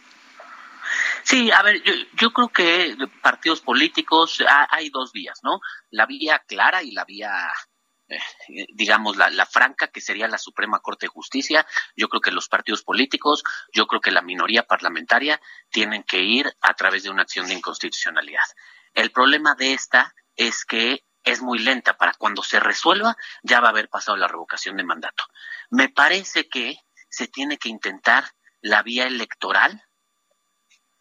Sí, 1.21 1.51
a 1.51 1.61
ver, 1.61 1.83
yo, 1.83 1.93
yo 2.13 2.33
creo 2.33 2.49
que 2.49 2.97
partidos 3.21 3.61
políticos 3.61 4.43
hay 4.69 4.89
dos 4.89 5.11
vías, 5.11 5.39
¿no? 5.43 5.59
La 5.91 6.07
vía 6.07 6.41
clara 6.47 6.81
y 6.81 6.91
la 6.91 7.05
vía 7.05 7.51
digamos, 8.73 9.17
la, 9.17 9.29
la, 9.29 9.45
franca, 9.45 9.87
que 9.87 10.01
sería 10.01 10.27
la 10.27 10.37
Suprema 10.37 10.79
Corte 10.79 11.05
de 11.05 11.11
Justicia. 11.11 11.65
Yo 11.95 12.07
creo 12.09 12.21
que 12.21 12.31
los 12.31 12.47
partidos 12.47 12.83
políticos, 12.83 13.43
yo 13.73 13.87
creo 13.87 14.01
que 14.01 14.11
la 14.11 14.21
minoría 14.21 14.63
parlamentaria 14.63 15.41
tienen 15.69 16.03
que 16.03 16.21
ir 16.21 16.51
a 16.61 16.73
través 16.73 17.03
de 17.03 17.09
una 17.09 17.23
acción 17.23 17.47
de 17.47 17.55
inconstitucionalidad. 17.55 18.45
El 18.93 19.11
problema 19.11 19.55
de 19.55 19.73
esta 19.73 20.13
es 20.35 20.65
que 20.65 21.03
es 21.23 21.41
muy 21.41 21.59
lenta. 21.59 21.97
Para 21.97 22.13
cuando 22.13 22.43
se 22.43 22.59
resuelva, 22.59 23.17
ya 23.43 23.59
va 23.59 23.67
a 23.67 23.71
haber 23.71 23.89
pasado 23.89 24.15
la 24.17 24.27
revocación 24.27 24.77
de 24.77 24.83
mandato. 24.83 25.25
Me 25.69 25.89
parece 25.89 26.47
que 26.47 26.77
se 27.09 27.27
tiene 27.27 27.57
que 27.57 27.69
intentar 27.69 28.31
la 28.61 28.83
vía 28.83 29.05
electoral 29.05 29.83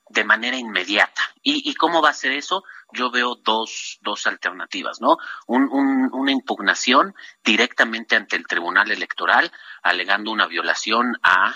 de 0.09 0.25
manera 0.25 0.57
inmediata. 0.57 1.23
¿Y, 1.43 1.69
¿Y, 1.69 1.75
cómo 1.75 2.03
va 2.03 2.11
a 2.11 2.15
ser 2.15 2.33
eso? 2.33 2.63
Yo 2.95 3.11
veo 3.11 3.35
dos, 3.43 3.99
dos 4.03 4.27
alternativas, 4.27 5.01
¿no? 5.01 5.17
Un, 5.47 5.69
un, 5.71 6.09
una 6.13 6.33
impugnación 6.33 7.15
directamente 7.45 8.17
ante 8.17 8.37
el 8.37 8.47
Tribunal 8.47 8.91
Electoral, 8.91 9.51
alegando 9.83 10.31
una 10.31 10.47
violación 10.47 11.17
a 11.23 11.55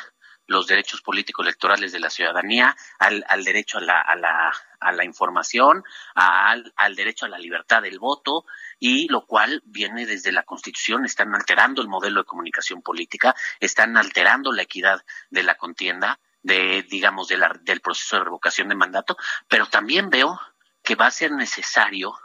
los 0.49 0.67
derechos 0.67 1.03
políticos 1.03 1.45
electorales 1.45 1.93
de 1.93 2.01
la 2.01 2.09
ciudadanía, 2.09 2.75
al, 2.99 3.23
al 3.29 3.45
derecho 3.45 3.79
a 3.79 3.81
la, 3.83 4.01
a 4.01 4.17
la, 4.17 4.53
a 4.81 4.93
la 4.93 5.05
información, 5.05 5.85
al, 6.15 6.73
al 6.75 6.97
derecho 6.97 7.27
a 7.27 7.29
la 7.29 7.39
libertad 7.39 7.83
del 7.83 7.99
voto, 7.99 8.47
y 8.79 9.09
lo 9.09 9.27
cual 9.27 9.63
viene 9.67 10.07
desde 10.07 10.33
la 10.33 10.45
Constitución, 10.45 11.05
están 11.05 11.35
alterando 11.35 11.83
el 11.83 11.89
modelo 11.89 12.23
de 12.23 12.27
comunicación 12.27 12.81
política, 12.81 13.35
están 13.61 13.97
alterando 13.97 14.51
la 14.51 14.63
equidad 14.63 15.05
de 15.31 15.43
la 15.43 15.55
contienda, 15.57 16.19
de, 16.43 16.83
digamos, 16.89 17.29
de 17.29 17.37
la, 17.37 17.53
del 17.61 17.81
proceso 17.81 18.17
de 18.17 18.25
revocación 18.25 18.69
de 18.69 18.75
mandato, 18.75 19.17
pero 19.49 19.67
también 19.67 20.09
veo 20.09 20.41
que 20.89 20.95
va 20.95 21.09
a 21.09 21.11
ser 21.11 21.33
necesario, 21.33 22.19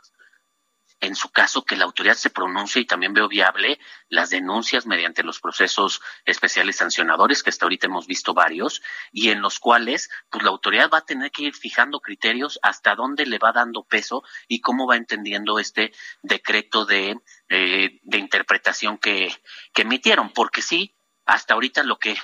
en 1.02 1.16
su 1.16 1.34
caso, 1.34 1.66
que 1.66 1.76
la 1.76 1.84
autoridad 1.84 2.14
se 2.14 2.30
pronuncie 2.30 2.82
y 2.82 2.86
también 2.86 3.14
veo 3.14 3.28
viable 3.28 3.78
las 4.08 4.30
denuncias 4.30 4.86
mediante 4.86 5.22
los 5.22 5.42
procesos 5.42 6.00
especiales 6.24 6.78
sancionadores, 6.78 7.44
que 7.44 7.50
hasta 7.50 7.66
ahorita 7.66 7.88
hemos 7.88 8.08
visto 8.08 8.34
varios, 8.34 8.82
y 9.12 9.32
en 9.32 9.42
los 9.42 9.60
cuales, 9.60 10.10
pues 10.30 10.46
la 10.46 10.50
autoridad 10.52 10.90
va 10.90 11.00
a 11.00 11.06
tener 11.06 11.30
que 11.32 11.44
ir 11.44 11.54
fijando 11.54 12.00
criterios 12.00 12.58
hasta 12.62 12.96
dónde 12.96 13.26
le 13.26 13.38
va 13.38 13.52
dando 13.52 13.84
peso 13.84 14.24
y 14.48 14.62
cómo 14.62 14.88
va 14.88 14.96
entendiendo 14.96 15.60
este 15.60 15.92
decreto 16.22 16.86
de, 16.86 17.18
eh, 17.50 18.00
de 18.02 18.18
interpretación 18.18 18.98
que, 18.98 19.36
que 19.74 19.82
emitieron, 19.82 20.32
porque 20.32 20.62
sí, 20.62 20.96
hasta 21.26 21.56
ahorita 21.56 21.84
lo 21.84 22.00
que 22.00 22.16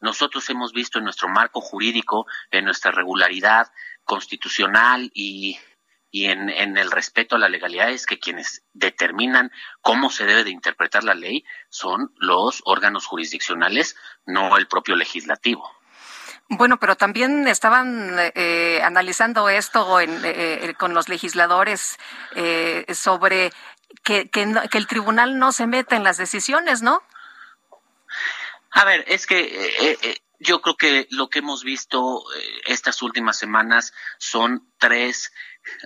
nosotros 0.00 0.50
hemos 0.50 0.72
visto 0.72 0.98
en 0.98 1.04
nuestro 1.04 1.28
marco 1.28 1.60
jurídico, 1.60 2.26
en 2.50 2.64
nuestra 2.64 2.90
regularidad 2.90 3.70
constitucional 4.02 5.08
y, 5.14 5.56
y 6.14 6.26
en, 6.26 6.48
en, 6.48 6.76
el 6.76 6.92
respeto 6.92 7.34
a 7.34 7.40
la 7.40 7.48
legalidad 7.48 7.90
es 7.90 8.06
que 8.06 8.20
quienes 8.20 8.62
determinan 8.72 9.50
cómo 9.80 10.10
se 10.10 10.24
debe 10.24 10.44
de 10.44 10.50
interpretar 10.50 11.02
la 11.02 11.14
ley 11.14 11.44
son 11.70 12.14
los 12.18 12.62
órganos 12.66 13.04
jurisdiccionales, 13.04 13.96
no 14.24 14.56
el 14.56 14.68
propio 14.68 14.94
legislativo. 14.94 15.68
Bueno, 16.48 16.78
pero 16.78 16.94
también 16.94 17.48
estaban 17.48 18.16
eh, 18.36 18.80
analizando 18.84 19.48
esto 19.48 19.98
en, 19.98 20.20
eh, 20.22 20.74
con 20.78 20.94
los 20.94 21.08
legisladores 21.08 21.98
eh, 22.36 22.86
sobre 22.94 23.50
que, 24.04 24.30
que, 24.30 24.46
no, 24.46 24.62
que 24.68 24.78
el 24.78 24.86
tribunal 24.86 25.40
no 25.40 25.50
se 25.50 25.66
meta 25.66 25.96
en 25.96 26.04
las 26.04 26.16
decisiones, 26.16 26.80
¿no? 26.80 27.02
A 28.70 28.84
ver, 28.84 29.04
es 29.08 29.26
que 29.26 29.40
eh, 29.40 29.98
eh, 30.00 30.18
yo 30.38 30.60
creo 30.60 30.76
que 30.76 31.06
lo 31.10 31.28
que 31.28 31.38
hemos 31.40 31.64
visto 31.64 32.22
eh, 32.36 32.60
estas 32.66 33.02
últimas 33.02 33.38
semanas 33.38 33.92
son 34.18 34.68
tres 34.78 35.32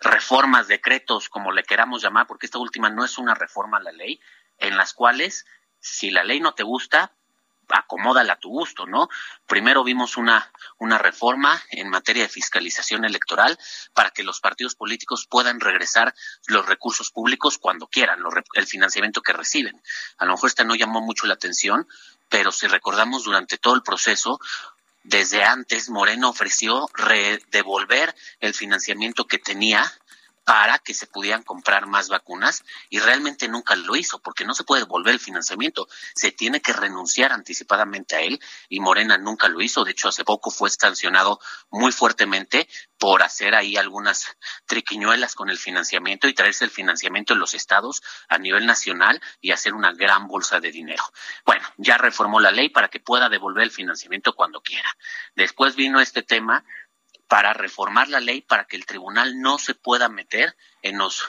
reformas, 0.02 0.68
decretos, 0.68 1.28
como 1.28 1.52
le 1.52 1.64
queramos 1.64 2.02
llamar, 2.02 2.26
porque 2.26 2.46
esta 2.46 2.58
última 2.58 2.90
no 2.90 3.04
es 3.04 3.18
una 3.18 3.34
reforma 3.34 3.78
a 3.78 3.82
la 3.82 3.92
ley, 3.92 4.20
en 4.58 4.76
las 4.76 4.92
cuales 4.92 5.46
si 5.80 6.10
la 6.10 6.24
ley 6.24 6.40
no 6.40 6.54
te 6.54 6.62
gusta, 6.62 7.12
acomódala 7.68 8.34
a 8.34 8.38
tu 8.38 8.48
gusto, 8.48 8.86
¿no? 8.86 9.08
Primero 9.46 9.84
vimos 9.84 10.16
una, 10.16 10.50
una 10.78 10.98
reforma 10.98 11.60
en 11.70 11.90
materia 11.90 12.22
de 12.22 12.28
fiscalización 12.28 13.04
electoral 13.04 13.58
para 13.92 14.10
que 14.10 14.22
los 14.22 14.40
partidos 14.40 14.74
políticos 14.74 15.26
puedan 15.28 15.60
regresar 15.60 16.14
los 16.46 16.66
recursos 16.66 17.10
públicos 17.10 17.58
cuando 17.58 17.86
quieran, 17.86 18.20
el 18.54 18.66
financiamiento 18.66 19.20
que 19.20 19.32
reciben. 19.32 19.80
A 20.16 20.24
lo 20.24 20.32
mejor 20.32 20.48
esta 20.48 20.64
no 20.64 20.74
llamó 20.74 21.00
mucho 21.00 21.26
la 21.26 21.34
atención, 21.34 21.86
pero 22.28 22.52
si 22.52 22.66
recordamos 22.66 23.24
durante 23.24 23.58
todo 23.58 23.74
el 23.74 23.82
proceso, 23.82 24.40
desde 25.08 25.42
antes 25.42 25.88
Moreno 25.88 26.28
ofreció 26.28 26.88
devolver 27.50 28.14
el 28.40 28.52
financiamiento 28.52 29.26
que 29.26 29.38
tenía 29.38 29.90
para 30.48 30.78
que 30.78 30.94
se 30.94 31.06
pudieran 31.06 31.42
comprar 31.42 31.86
más 31.86 32.08
vacunas 32.08 32.64
y 32.88 33.00
realmente 33.00 33.48
nunca 33.48 33.76
lo 33.76 33.96
hizo 33.96 34.18
porque 34.22 34.46
no 34.46 34.54
se 34.54 34.64
puede 34.64 34.84
devolver 34.84 35.12
el 35.12 35.20
financiamiento, 35.20 35.86
se 36.14 36.32
tiene 36.32 36.62
que 36.62 36.72
renunciar 36.72 37.34
anticipadamente 37.34 38.16
a 38.16 38.22
él 38.22 38.40
y 38.70 38.80
Morena 38.80 39.18
nunca 39.18 39.48
lo 39.48 39.60
hizo, 39.60 39.84
de 39.84 39.90
hecho 39.90 40.08
hace 40.08 40.24
poco 40.24 40.50
fue 40.50 40.70
sancionado 40.70 41.38
muy 41.68 41.92
fuertemente 41.92 42.66
por 42.96 43.22
hacer 43.22 43.54
ahí 43.54 43.76
algunas 43.76 44.38
triquiñuelas 44.64 45.34
con 45.34 45.50
el 45.50 45.58
financiamiento 45.58 46.28
y 46.28 46.32
traerse 46.32 46.64
el 46.64 46.70
financiamiento 46.70 47.34
en 47.34 47.40
los 47.40 47.52
estados 47.52 48.02
a 48.30 48.38
nivel 48.38 48.64
nacional 48.64 49.20
y 49.42 49.50
hacer 49.50 49.74
una 49.74 49.92
gran 49.92 50.28
bolsa 50.28 50.60
de 50.60 50.72
dinero. 50.72 51.04
Bueno, 51.44 51.68
ya 51.76 51.98
reformó 51.98 52.40
la 52.40 52.52
ley 52.52 52.70
para 52.70 52.88
que 52.88 53.00
pueda 53.00 53.28
devolver 53.28 53.64
el 53.64 53.70
financiamiento 53.70 54.32
cuando 54.32 54.62
quiera. 54.62 54.90
Después 55.34 55.76
vino 55.76 56.00
este 56.00 56.22
tema 56.22 56.64
para 57.28 57.52
reformar 57.52 58.08
la 58.08 58.20
ley 58.20 58.40
para 58.40 58.64
que 58.64 58.76
el 58.76 58.86
tribunal 58.86 59.40
no 59.40 59.58
se 59.58 59.74
pueda 59.74 60.08
meter 60.08 60.56
en 60.82 60.98
los 60.98 61.24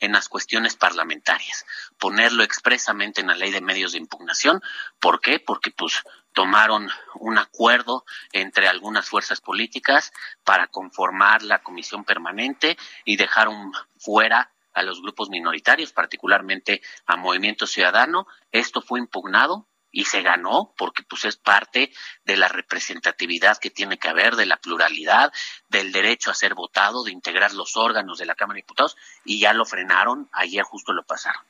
en 0.00 0.12
las 0.12 0.28
cuestiones 0.28 0.76
parlamentarias, 0.76 1.64
ponerlo 1.98 2.42
expresamente 2.42 3.22
en 3.22 3.28
la 3.28 3.36
ley 3.36 3.52
de 3.52 3.62
medios 3.62 3.92
de 3.92 3.98
impugnación. 3.98 4.60
¿Por 5.00 5.20
qué? 5.20 5.40
Porque 5.40 5.70
pues 5.70 6.02
tomaron 6.34 6.90
un 7.14 7.38
acuerdo 7.38 8.04
entre 8.32 8.68
algunas 8.68 9.08
fuerzas 9.08 9.40
políticas 9.40 10.12
para 10.42 10.66
conformar 10.66 11.42
la 11.42 11.62
comisión 11.62 12.04
permanente 12.04 12.76
y 13.04 13.16
dejaron 13.16 13.72
fuera 13.96 14.52
a 14.74 14.82
los 14.82 15.00
grupos 15.00 15.30
minoritarios, 15.30 15.92
particularmente 15.92 16.82
a 17.06 17.16
Movimiento 17.16 17.66
Ciudadano. 17.66 18.26
Esto 18.50 18.82
fue 18.82 18.98
impugnado 18.98 19.68
y 19.94 20.04
se 20.06 20.22
ganó 20.22 20.74
porque 20.76 21.04
pues 21.04 21.24
es 21.24 21.36
parte 21.36 21.92
de 22.24 22.36
la 22.36 22.48
representatividad 22.48 23.58
que 23.58 23.70
tiene 23.70 23.96
que 23.96 24.08
haber, 24.08 24.34
de 24.34 24.44
la 24.44 24.56
pluralidad, 24.56 25.32
del 25.68 25.92
derecho 25.92 26.32
a 26.32 26.34
ser 26.34 26.54
votado, 26.54 27.04
de 27.04 27.12
integrar 27.12 27.54
los 27.54 27.76
órganos 27.76 28.18
de 28.18 28.26
la 28.26 28.34
Cámara 28.34 28.56
de 28.56 28.62
Diputados 28.62 28.96
y 29.24 29.38
ya 29.38 29.52
lo 29.52 29.64
frenaron, 29.64 30.28
ayer 30.32 30.64
justo 30.64 30.92
lo 30.92 31.04
pasaron. 31.04 31.40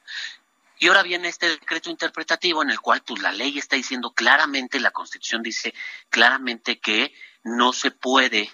Y 0.78 0.88
ahora 0.88 1.02
viene 1.02 1.28
este 1.28 1.48
decreto 1.48 1.88
interpretativo 1.88 2.62
en 2.62 2.68
el 2.68 2.80
cual 2.80 3.02
pues 3.02 3.22
la 3.22 3.32
ley 3.32 3.58
está 3.58 3.76
diciendo 3.76 4.10
claramente, 4.10 4.78
la 4.78 4.90
Constitución 4.90 5.42
dice 5.42 5.72
claramente 6.10 6.78
que 6.78 7.14
no 7.44 7.72
se 7.72 7.92
puede 7.92 8.50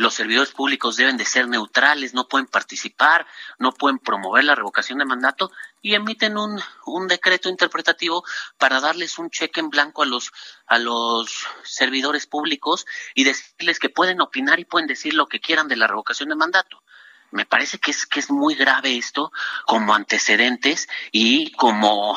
los 0.00 0.14
servidores 0.14 0.52
públicos 0.52 0.96
deben 0.96 1.16
de 1.16 1.24
ser 1.24 1.46
neutrales, 1.46 2.14
no 2.14 2.26
pueden 2.26 2.46
participar, 2.46 3.26
no 3.58 3.72
pueden 3.72 3.98
promover 3.98 4.44
la 4.44 4.54
revocación 4.54 4.98
de 4.98 5.04
mandato 5.04 5.52
y 5.82 5.94
emiten 5.94 6.38
un, 6.38 6.60
un 6.86 7.06
decreto 7.06 7.48
interpretativo 7.48 8.24
para 8.58 8.80
darles 8.80 9.18
un 9.18 9.30
cheque 9.30 9.60
en 9.60 9.68
blanco 9.68 10.02
a 10.02 10.06
los, 10.06 10.32
a 10.66 10.78
los 10.78 11.46
servidores 11.64 12.26
públicos 12.26 12.86
y 13.14 13.24
decirles 13.24 13.78
que 13.78 13.90
pueden 13.90 14.20
opinar 14.20 14.58
y 14.58 14.64
pueden 14.64 14.88
decir 14.88 15.14
lo 15.14 15.26
que 15.26 15.40
quieran 15.40 15.68
de 15.68 15.76
la 15.76 15.86
revocación 15.86 16.30
de 16.30 16.36
mandato. 16.36 16.82
me 17.30 17.44
parece 17.44 17.78
que 17.78 17.90
es 17.90 18.06
que 18.06 18.20
es 18.20 18.30
muy 18.30 18.54
grave 18.54 18.96
esto 18.96 19.30
como 19.66 19.94
antecedentes 19.94 20.88
y 21.12 21.52
como 21.52 22.16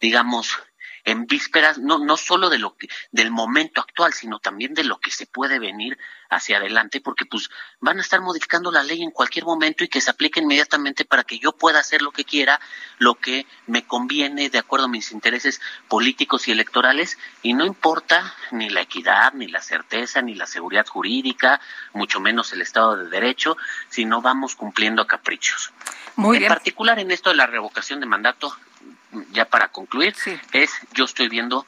digamos 0.00 0.58
en 1.04 1.26
vísperas 1.26 1.78
no 1.78 1.98
no 1.98 2.16
solo 2.16 2.48
de 2.48 2.58
lo 2.58 2.76
que 2.76 2.88
del 3.10 3.30
momento 3.30 3.80
actual 3.80 4.12
sino 4.12 4.38
también 4.38 4.74
de 4.74 4.84
lo 4.84 4.98
que 4.98 5.10
se 5.10 5.26
puede 5.26 5.58
venir 5.58 5.98
hacia 6.30 6.58
adelante 6.58 7.00
porque 7.00 7.26
pues 7.26 7.50
van 7.80 7.98
a 7.98 8.02
estar 8.02 8.20
modificando 8.20 8.70
la 8.70 8.82
ley 8.82 9.02
en 9.02 9.10
cualquier 9.10 9.44
momento 9.44 9.84
y 9.84 9.88
que 9.88 10.00
se 10.00 10.10
aplique 10.10 10.40
inmediatamente 10.40 11.04
para 11.04 11.24
que 11.24 11.38
yo 11.38 11.52
pueda 11.52 11.80
hacer 11.80 12.02
lo 12.02 12.12
que 12.12 12.24
quiera 12.24 12.60
lo 12.98 13.16
que 13.16 13.46
me 13.66 13.84
conviene 13.84 14.48
de 14.48 14.58
acuerdo 14.58 14.86
a 14.86 14.88
mis 14.88 15.12
intereses 15.12 15.60
políticos 15.88 16.46
y 16.46 16.52
electorales 16.52 17.18
y 17.42 17.54
no 17.54 17.66
importa 17.66 18.34
ni 18.52 18.70
la 18.70 18.82
equidad 18.82 19.32
ni 19.32 19.48
la 19.48 19.60
certeza 19.60 20.22
ni 20.22 20.34
la 20.34 20.46
seguridad 20.46 20.86
jurídica 20.86 21.60
mucho 21.92 22.20
menos 22.20 22.52
el 22.52 22.62
estado 22.62 22.96
de 22.96 23.10
derecho 23.10 23.56
sino 23.88 24.22
vamos 24.22 24.54
cumpliendo 24.54 25.02
a 25.02 25.06
caprichos 25.06 25.72
Muy 26.16 26.36
en 26.36 26.40
bien. 26.42 26.48
particular 26.48 26.98
en 27.00 27.10
esto 27.10 27.30
de 27.30 27.36
la 27.36 27.46
revocación 27.46 28.00
de 28.00 28.06
mandato 28.06 28.56
ya 29.30 29.44
para 29.44 29.68
concluir, 29.68 30.14
es 30.52 30.72
yo 30.92 31.04
estoy 31.04 31.28
viendo 31.28 31.66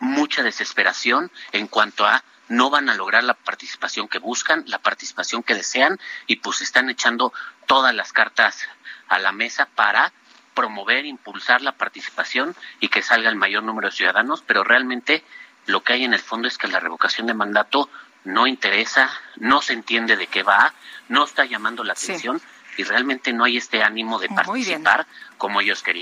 mucha 0.00 0.42
desesperación 0.42 1.30
en 1.52 1.66
cuanto 1.66 2.06
a 2.06 2.24
no 2.48 2.70
van 2.70 2.88
a 2.88 2.94
lograr 2.94 3.24
la 3.24 3.34
participación 3.34 4.08
que 4.08 4.18
buscan, 4.18 4.64
la 4.66 4.78
participación 4.78 5.42
que 5.42 5.54
desean 5.54 5.98
y 6.26 6.36
pues 6.36 6.60
están 6.60 6.90
echando 6.90 7.32
todas 7.66 7.94
las 7.94 8.12
cartas 8.12 8.68
a 9.08 9.18
la 9.18 9.32
mesa 9.32 9.68
para 9.74 10.12
promover, 10.54 11.06
impulsar 11.06 11.62
la 11.62 11.72
participación 11.72 12.54
y 12.80 12.88
que 12.88 13.02
salga 13.02 13.30
el 13.30 13.36
mayor 13.36 13.62
número 13.62 13.88
de 13.88 13.96
ciudadanos, 13.96 14.42
pero 14.46 14.64
realmente 14.64 15.24
lo 15.66 15.82
que 15.82 15.94
hay 15.94 16.04
en 16.04 16.12
el 16.12 16.20
fondo 16.20 16.48
es 16.48 16.58
que 16.58 16.68
la 16.68 16.80
revocación 16.80 17.26
de 17.26 17.34
mandato 17.34 17.88
no 18.24 18.46
interesa, 18.46 19.10
no 19.36 19.62
se 19.62 19.72
entiende 19.72 20.16
de 20.16 20.26
qué 20.26 20.42
va, 20.42 20.74
no 21.08 21.24
está 21.24 21.44
llamando 21.44 21.84
la 21.84 21.94
atención 21.94 22.40
y 22.76 22.84
realmente 22.84 23.32
no 23.32 23.44
hay 23.44 23.56
este 23.56 23.82
ánimo 23.82 24.18
de 24.18 24.28
participar 24.28 25.06
como 25.38 25.60
ellos 25.60 25.82
querían. 25.82 26.01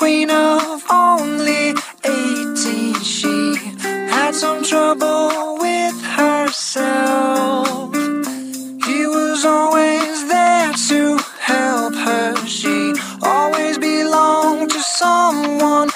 Queen 0.00 0.30
of 0.30 0.82
only 0.90 1.74
18, 2.04 2.94
she 3.02 3.54
had 3.84 4.34
some 4.34 4.64
trouble 4.64 5.58
with 5.60 6.02
herself. 6.02 7.94
He 8.86 9.06
was 9.06 9.44
always 9.44 10.26
there 10.26 10.72
to 10.88 11.18
help 11.38 11.94
her. 11.94 12.34
She 12.46 12.94
always 13.22 13.76
belonged 13.76 14.70
to 14.70 14.80
someone 14.80 15.90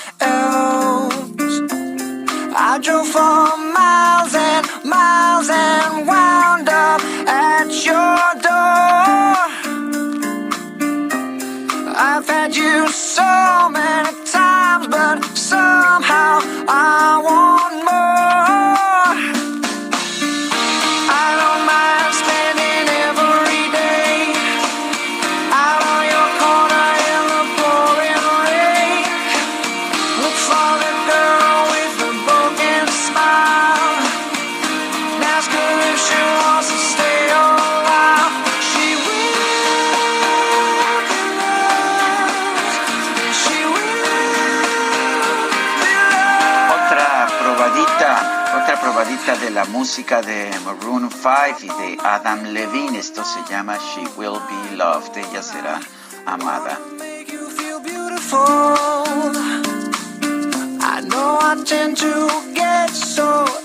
música 49.84 50.22
de 50.22 50.50
Maroon 50.64 51.10
5 51.10 51.58
y 51.60 51.68
de 51.68 51.98
Adam 52.02 52.42
Levine. 52.42 52.98
Esto 52.98 53.22
se 53.22 53.38
llama 53.50 53.76
She 53.76 54.00
Will 54.16 54.40
Be 54.48 54.76
Loved. 54.76 55.14
Ella 55.14 55.42
será 55.42 55.78
amada. 56.24 56.80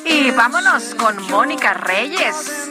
Y 0.03 0.31
vámonos 0.31 0.95
con 0.95 1.29
Mónica 1.29 1.73
Reyes. 1.73 2.69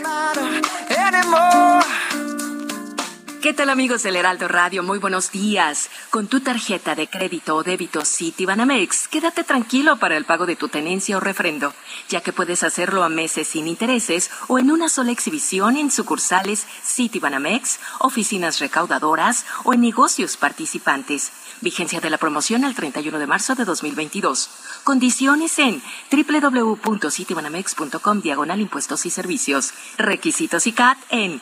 ¿Qué 3.41 3.55
tal 3.55 3.71
amigos 3.71 4.03
del 4.03 4.17
Heraldo 4.17 4.49
Radio? 4.49 4.83
Muy 4.83 4.99
buenos 4.99 5.31
días. 5.31 5.91
Con 6.11 6.27
tu 6.27 6.41
tarjeta 6.41 6.97
de 6.97 7.07
crédito 7.07 7.55
o 7.55 7.63
débito 7.63 8.05
Citibanamex, 8.05 9.07
quédate 9.07 9.45
tranquilo 9.45 9.97
para 9.97 10.17
el 10.17 10.25
pago 10.25 10.45
de 10.45 10.57
tu 10.57 10.67
tenencia 10.67 11.17
o 11.17 11.21
refrendo, 11.21 11.73
ya 12.09 12.21
que 12.21 12.33
puedes 12.33 12.65
hacerlo 12.65 13.05
a 13.05 13.09
meses 13.09 13.47
sin 13.47 13.69
intereses 13.69 14.33
o 14.49 14.59
en 14.59 14.73
una 14.73 14.89
sola 14.89 15.13
exhibición 15.13 15.77
en 15.77 15.93
sucursales 15.93 16.67
Citibanamex, 16.83 17.79
oficinas 18.01 18.59
recaudadoras 18.59 19.47
o 19.63 19.73
en 19.73 19.83
negocios 19.83 20.37
participantes. 20.37 21.31
Vigencia 21.61 22.01
de 22.01 22.11
la 22.11 22.19
promoción 22.19 22.65
al 22.65 22.75
31 22.75 23.21
de 23.21 23.27
marzo 23.29 23.55
de 23.55 23.65
2022. 23.65 24.51
Condiciones 24.83 25.57
en 25.61 25.81
www.citibanamex.com 26.11 28.21
diagonal 28.21 28.61
impuestos 28.61 29.07
y 29.07 29.11
servicios. 29.11 29.75
Requisitos 29.97 30.67
y 30.67 30.73
CAT 30.73 30.99
en 31.11 31.41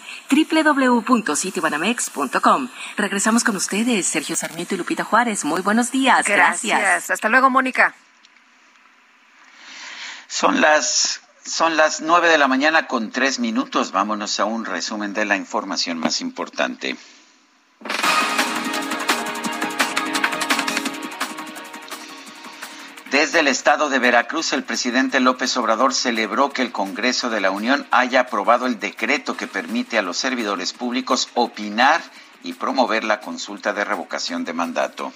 Regresamos 2.96 3.44
con 3.44 3.56
ustedes, 3.56 4.06
Sergio 4.06 4.36
Sarmiento 4.36 4.74
y 4.74 4.78
Lupita 4.78 5.04
Juárez. 5.04 5.44
Muy 5.44 5.62
buenos 5.62 5.90
días. 5.90 6.26
Gracias. 6.26 7.10
Hasta 7.10 7.28
luego, 7.28 7.50
Mónica. 7.50 7.94
Son 10.28 10.60
las 10.60 11.20
son 11.44 11.76
las 11.76 12.00
nueve 12.00 12.28
de 12.28 12.38
la 12.38 12.48
mañana 12.48 12.88
con 12.88 13.10
tres 13.10 13.38
minutos. 13.38 13.92
Vámonos 13.92 14.40
a 14.40 14.44
un 14.44 14.64
resumen 14.64 15.14
de 15.14 15.24
la 15.24 15.36
información 15.36 15.98
más 15.98 16.20
importante. 16.20 16.96
Desde 23.26 23.40
el 23.40 23.48
estado 23.48 23.88
de 23.88 23.98
Veracruz, 23.98 24.52
el 24.52 24.62
presidente 24.62 25.18
López 25.18 25.56
Obrador 25.56 25.92
celebró 25.92 26.50
que 26.50 26.62
el 26.62 26.70
Congreso 26.70 27.28
de 27.28 27.40
la 27.40 27.50
Unión 27.50 27.84
haya 27.90 28.20
aprobado 28.20 28.66
el 28.66 28.78
decreto 28.78 29.36
que 29.36 29.48
permite 29.48 29.98
a 29.98 30.02
los 30.02 30.16
servidores 30.16 30.72
públicos 30.72 31.28
opinar 31.34 32.00
y 32.44 32.52
promover 32.52 33.02
la 33.02 33.18
consulta 33.18 33.72
de 33.72 33.84
revocación 33.84 34.44
de 34.44 34.52
mandato. 34.52 35.12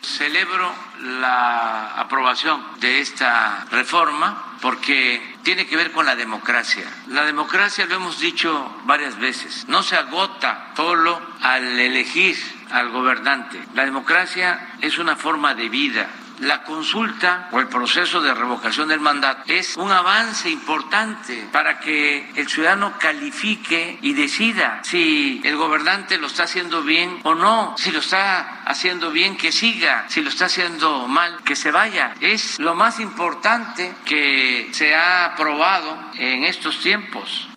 Celebro 0.00 0.72
la 1.00 1.96
aprobación 1.96 2.64
de 2.78 3.00
esta 3.00 3.66
reforma 3.72 4.56
porque 4.62 5.20
tiene 5.42 5.66
que 5.66 5.76
ver 5.76 5.90
con 5.90 6.06
la 6.06 6.14
democracia. 6.14 6.84
La 7.08 7.24
democracia, 7.24 7.84
lo 7.86 7.96
hemos 7.96 8.20
dicho 8.20 8.80
varias 8.84 9.18
veces, 9.18 9.66
no 9.66 9.82
se 9.82 9.96
agota 9.96 10.70
solo 10.76 11.20
al 11.42 11.80
elegir 11.80 12.38
al 12.70 12.90
gobernante. 12.90 13.60
La 13.74 13.84
democracia 13.84 14.68
es 14.80 14.98
una 14.98 15.16
forma 15.16 15.56
de 15.56 15.68
vida 15.68 16.08
la 16.40 16.62
consulta 16.62 17.48
o 17.52 17.60
el 17.60 17.68
proceso 17.68 18.20
de 18.20 18.34
revocación 18.34 18.88
del 18.88 19.00
mandato 19.00 19.42
es 19.46 19.76
un 19.76 19.90
avance 19.90 20.48
importante 20.50 21.48
para 21.52 21.80
que 21.80 22.30
el 22.34 22.48
ciudadano 22.48 22.94
califique 22.98 23.98
y 24.02 24.14
decida 24.14 24.80
si 24.82 25.40
el 25.44 25.56
gobernante 25.56 26.18
lo 26.18 26.26
está 26.26 26.44
haciendo 26.44 26.82
bien 26.82 27.20
o 27.24 27.34
no, 27.34 27.74
si 27.76 27.90
lo 27.90 28.00
está 28.00 28.62
haciendo 28.64 29.10
bien 29.10 29.36
que 29.36 29.52
siga, 29.52 30.06
si 30.08 30.22
lo 30.22 30.30
está 30.30 30.46
haciendo 30.46 31.06
mal 31.08 31.42
que 31.44 31.56
se 31.56 31.70
vaya. 31.70 32.14
Es 32.20 32.58
lo 32.58 32.74
más 32.74 33.00
importante 33.00 33.94
que 34.04 34.68
se 34.72 34.94
ha 34.94 35.26
aprobado 35.26 35.96
en 36.14 36.44
estos 36.44 36.80
tiempos. 36.80 37.48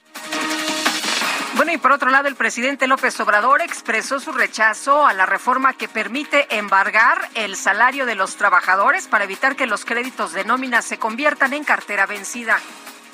Bueno, 1.55 1.71
y 1.71 1.77
por 1.77 1.91
otro 1.91 2.09
lado, 2.09 2.27
el 2.27 2.35
presidente 2.35 2.87
López 2.87 3.19
Obrador 3.19 3.61
expresó 3.61 4.19
su 4.19 4.31
rechazo 4.31 5.05
a 5.05 5.13
la 5.13 5.27
reforma 5.27 5.73
que 5.73 5.87
permite 5.87 6.47
embargar 6.57 7.29
el 7.35 7.55
salario 7.55 8.07
de 8.07 8.15
los 8.15 8.37
trabajadores 8.37 9.07
para 9.07 9.25
evitar 9.25 9.55
que 9.55 9.67
los 9.67 9.85
créditos 9.85 10.33
de 10.33 10.45
nómina 10.45 10.81
se 10.81 10.97
conviertan 10.97 11.53
en 11.53 11.63
cartera 11.63 12.07
vencida. 12.07 12.59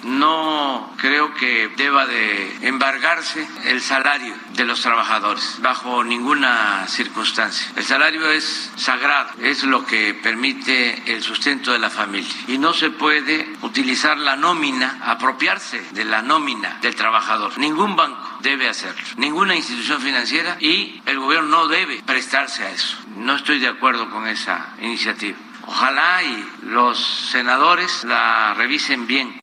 No 0.03 0.93
creo 0.97 1.33
que 1.33 1.69
deba 1.75 2.05
de 2.05 2.67
embargarse 2.67 3.47
el 3.65 3.81
salario 3.81 4.33
de 4.53 4.65
los 4.65 4.81
trabajadores 4.81 5.57
bajo 5.61 6.03
ninguna 6.03 6.87
circunstancia. 6.87 7.71
El 7.75 7.83
salario 7.83 8.29
es 8.31 8.71
sagrado, 8.75 9.29
es 9.41 9.63
lo 9.63 9.85
que 9.85 10.13
permite 10.13 11.13
el 11.13 11.21
sustento 11.21 11.71
de 11.71 11.79
la 11.79 11.89
familia 11.89 12.33
y 12.47 12.57
no 12.57 12.73
se 12.73 12.89
puede 12.89 13.47
utilizar 13.61 14.17
la 14.17 14.35
nómina, 14.35 14.99
apropiarse 15.03 15.81
de 15.91 16.05
la 16.05 16.21
nómina 16.21 16.79
del 16.81 16.95
trabajador. 16.95 17.57
Ningún 17.57 17.95
banco 17.95 18.39
debe 18.41 18.69
hacerlo, 18.69 19.01
ninguna 19.17 19.55
institución 19.55 20.01
financiera 20.01 20.57
y 20.59 21.01
el 21.05 21.19
gobierno 21.19 21.49
no 21.49 21.67
debe 21.67 22.01
prestarse 22.05 22.63
a 22.63 22.71
eso. 22.71 22.97
No 23.17 23.35
estoy 23.35 23.59
de 23.59 23.67
acuerdo 23.67 24.09
con 24.09 24.27
esa 24.27 24.73
iniciativa. 24.81 25.37
Ojalá 25.65 26.23
y 26.23 26.49
los 26.63 26.99
senadores 27.31 28.03
la 28.03 28.53
revisen 28.53 29.07
bien. 29.07 29.39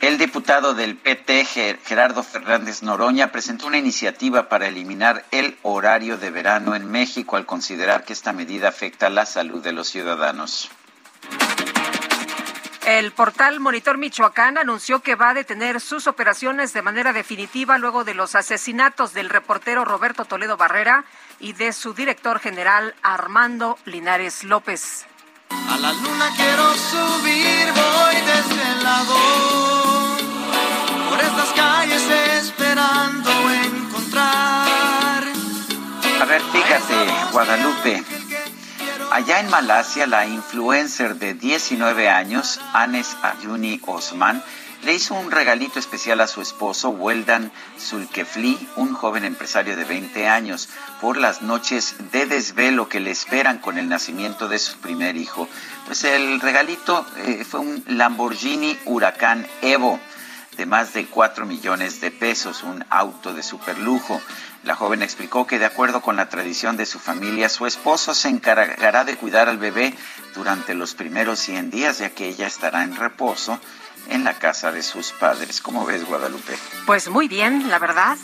El 0.00 0.18
diputado 0.18 0.74
del 0.74 0.96
PT, 0.96 1.44
Gerardo 1.82 2.22
Fernández 2.22 2.82
Noroña, 2.82 3.32
presentó 3.32 3.66
una 3.66 3.78
iniciativa 3.78 4.50
para 4.50 4.68
eliminar 4.68 5.24
el 5.30 5.56
horario 5.62 6.18
de 6.18 6.30
verano 6.30 6.74
en 6.74 6.90
México 6.90 7.36
al 7.36 7.46
considerar 7.46 8.04
que 8.04 8.12
esta 8.12 8.34
medida 8.34 8.68
afecta 8.68 9.08
la 9.08 9.24
salud 9.24 9.62
de 9.62 9.72
los 9.72 9.88
ciudadanos. 9.88 10.70
El 12.86 13.12
portal 13.12 13.60
Monitor 13.60 13.96
Michoacán 13.96 14.58
anunció 14.58 15.00
que 15.00 15.14
va 15.14 15.30
a 15.30 15.34
detener 15.34 15.80
sus 15.80 16.06
operaciones 16.06 16.74
de 16.74 16.82
manera 16.82 17.14
definitiva 17.14 17.78
luego 17.78 18.04
de 18.04 18.12
los 18.12 18.34
asesinatos 18.34 19.14
del 19.14 19.30
reportero 19.30 19.86
Roberto 19.86 20.26
Toledo 20.26 20.58
Barrera 20.58 21.06
y 21.40 21.54
de 21.54 21.72
su 21.72 21.94
director 21.94 22.40
general 22.40 22.94
Armando 23.02 23.78
Linares 23.86 24.44
López. 24.44 25.06
A 25.50 25.78
la 25.78 25.92
luna 25.92 26.30
quiero 26.36 26.74
subir, 26.74 27.72
voy 27.72 28.16
desvelado 28.32 29.14
por 31.10 31.20
estas 31.20 31.52
calles 31.52 32.02
esperando 32.42 33.30
encontrar. 33.64 35.24
A 36.20 36.24
ver, 36.24 36.42
fíjate, 36.52 36.94
Guadalupe. 37.32 38.04
Allá 39.10 39.40
en 39.40 39.50
Malasia, 39.50 40.06
la 40.06 40.26
influencer 40.26 41.16
de 41.16 41.34
19 41.34 42.08
años, 42.08 42.60
Anes 42.72 43.16
Ayuni 43.22 43.80
Osman, 43.86 44.42
le 44.84 44.94
hizo 44.94 45.14
un 45.14 45.30
regalito 45.30 45.78
especial 45.78 46.20
a 46.20 46.26
su 46.26 46.42
esposo, 46.42 46.90
Weldan 46.90 47.50
Zulkefli, 47.80 48.68
un 48.76 48.92
joven 48.92 49.24
empresario 49.24 49.76
de 49.76 49.84
20 49.84 50.28
años, 50.28 50.68
por 51.00 51.16
las 51.16 51.40
noches 51.40 51.96
de 52.12 52.26
desvelo 52.26 52.88
que 52.88 53.00
le 53.00 53.10
esperan 53.10 53.58
con 53.58 53.78
el 53.78 53.88
nacimiento 53.88 54.46
de 54.46 54.58
su 54.58 54.76
primer 54.78 55.16
hijo. 55.16 55.48
Pues 55.86 56.04
el 56.04 56.38
regalito 56.40 57.06
eh, 57.16 57.44
fue 57.48 57.60
un 57.60 57.82
Lamborghini 57.86 58.78
Huracán 58.84 59.46
Evo 59.62 59.98
de 60.58 60.66
más 60.66 60.92
de 60.92 61.06
4 61.06 61.46
millones 61.46 62.00
de 62.00 62.10
pesos, 62.10 62.62
un 62.62 62.84
auto 62.90 63.32
de 63.32 63.42
superlujo. 63.42 64.20
La 64.62 64.76
joven 64.76 65.02
explicó 65.02 65.46
que 65.46 65.58
de 65.58 65.64
acuerdo 65.64 66.00
con 66.00 66.16
la 66.16 66.28
tradición 66.28 66.76
de 66.76 66.86
su 66.86 66.98
familia, 66.98 67.48
su 67.48 67.66
esposo 67.66 68.14
se 68.14 68.28
encargará 68.28 69.04
de 69.04 69.16
cuidar 69.16 69.48
al 69.48 69.58
bebé 69.58 69.94
durante 70.34 70.74
los 70.74 70.94
primeros 70.94 71.40
100 71.40 71.70
días, 71.70 71.98
ya 71.98 72.10
que 72.10 72.28
ella 72.28 72.46
estará 72.46 72.84
en 72.84 72.94
reposo 72.94 73.58
en 74.08 74.24
la 74.24 74.34
casa 74.34 74.72
de 74.72 74.82
sus 74.82 75.12
padres. 75.12 75.60
¿Cómo 75.60 75.84
ves, 75.84 76.04
Guadalupe? 76.04 76.56
Pues 76.86 77.08
muy 77.08 77.28
bien, 77.28 77.68
la 77.68 77.78
verdad. 77.78 78.16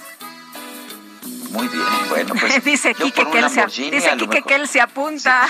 Muy 1.51 1.69
bien, 1.69 1.85
bueno, 2.09 2.35
pues. 2.39 2.65
dice 2.65 2.95
Quique 2.95 3.29
que, 3.29 3.39
él 3.39 3.51
se, 3.51 3.67
dice 3.67 4.17
Quique 4.17 4.43
que 4.43 4.55
él 4.55 4.69
se 4.69 4.81
apunta. 4.81 5.49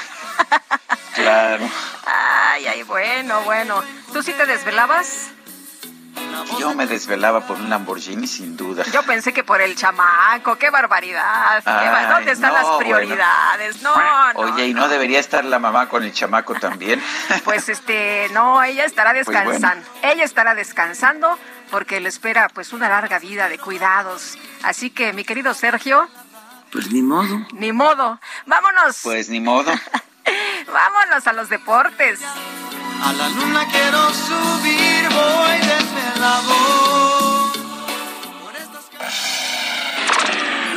Sí. 1.14 1.22
Claro. 1.22 1.68
Ay, 2.06 2.66
ay, 2.66 2.82
bueno, 2.82 3.40
bueno. 3.42 3.82
¿Tú 4.12 4.22
sí 4.22 4.32
te 4.32 4.44
desvelabas? 4.44 5.30
Yo 6.58 6.74
me 6.74 6.86
desvelaba 6.86 7.46
por 7.46 7.56
un 7.58 7.70
Lamborghini 7.70 8.26
sin 8.26 8.56
duda. 8.56 8.84
Yo 8.92 9.02
pensé 9.02 9.32
que 9.32 9.44
por 9.44 9.60
el 9.60 9.76
chamaco, 9.76 10.56
qué 10.56 10.70
barbaridad. 10.70 11.62
Ay, 11.64 12.06
¿Dónde 12.08 12.32
están 12.32 12.52
no, 12.52 12.60
las 12.60 12.78
prioridades? 12.78 13.82
Bueno. 13.82 13.94
No, 13.96 14.32
no. 14.32 14.40
Oye, 14.40 14.66
¿y 14.66 14.74
no 14.74 14.88
debería 14.88 15.20
estar 15.20 15.44
la 15.44 15.58
mamá 15.58 15.88
con 15.88 16.02
el 16.02 16.12
chamaco 16.12 16.54
también? 16.54 17.02
Pues 17.44 17.68
este, 17.68 18.28
no, 18.32 18.62
ella 18.62 18.84
estará 18.84 19.12
descansando. 19.12 19.50
Pues 19.50 19.60
bueno. 19.60 19.82
Ella 20.02 20.24
estará 20.24 20.54
descansando 20.54 21.38
porque 21.70 22.00
le 22.00 22.08
espera 22.08 22.48
pues 22.48 22.72
una 22.72 22.88
larga 22.88 23.18
vida 23.18 23.48
de 23.48 23.58
cuidados. 23.58 24.36
Así 24.62 24.90
que, 24.90 25.12
mi 25.12 25.24
querido 25.24 25.54
Sergio. 25.54 26.08
Pues 26.72 26.90
ni 26.92 27.02
modo. 27.02 27.46
Ni 27.52 27.72
modo. 27.72 28.20
Vámonos. 28.46 29.00
Pues 29.02 29.28
ni 29.30 29.40
modo. 29.40 29.72
Vámonos 30.72 31.26
a 31.26 31.32
los 31.32 31.48
deportes. 31.48 32.20
A 33.02 33.12
la 33.12 33.28
luna 33.30 33.66
quiero 33.70 34.12
subir, 34.12 35.08
voy 35.08 35.58
desvelado. 35.58 36.80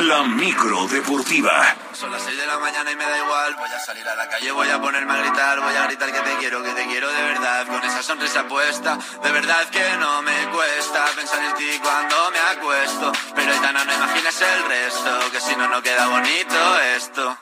La 0.00 0.22
micro 0.24 0.86
deportiva. 0.88 1.76
Son 1.92 2.10
las 2.10 2.22
6 2.22 2.36
de 2.36 2.46
la 2.46 2.58
mañana 2.58 2.90
y 2.90 2.96
me 2.96 3.04
da 3.04 3.18
igual. 3.18 3.54
Voy 3.56 3.70
a 3.70 3.78
salir 3.78 4.06
a 4.08 4.14
la 4.16 4.28
calle, 4.28 4.50
voy 4.52 4.68
a 4.68 4.80
ponerme 4.80 5.12
a 5.12 5.16
gritar. 5.16 5.60
Voy 5.60 5.74
a 5.74 5.86
gritar 5.86 6.12
que 6.12 6.20
te 6.20 6.36
quiero, 6.38 6.62
que 6.62 6.72
te 6.72 6.86
quiero 6.86 7.10
de 7.12 7.22
verdad. 7.22 7.66
Con 7.66 7.82
esa 7.82 8.02
sonrisa 8.02 8.44
puesta, 8.48 8.98
de 9.22 9.30
verdad 9.30 9.68
que 9.70 9.96
no 9.98 10.22
me 10.22 10.48
cuesta 10.48 11.04
pensar 11.16 11.42
en 11.44 11.54
ti 11.54 11.78
cuando 11.82 12.30
me 12.32 12.38
acuesto. 12.38 13.12
Pero 13.34 13.52
Aitana, 13.52 13.84
no 13.84 13.94
imagines 13.94 14.40
el 14.40 14.64
resto, 14.68 15.30
que 15.30 15.40
si 15.40 15.56
no, 15.56 15.68
no 15.68 15.82
queda 15.82 16.08
bonito 16.08 16.80
esto. 16.96 17.36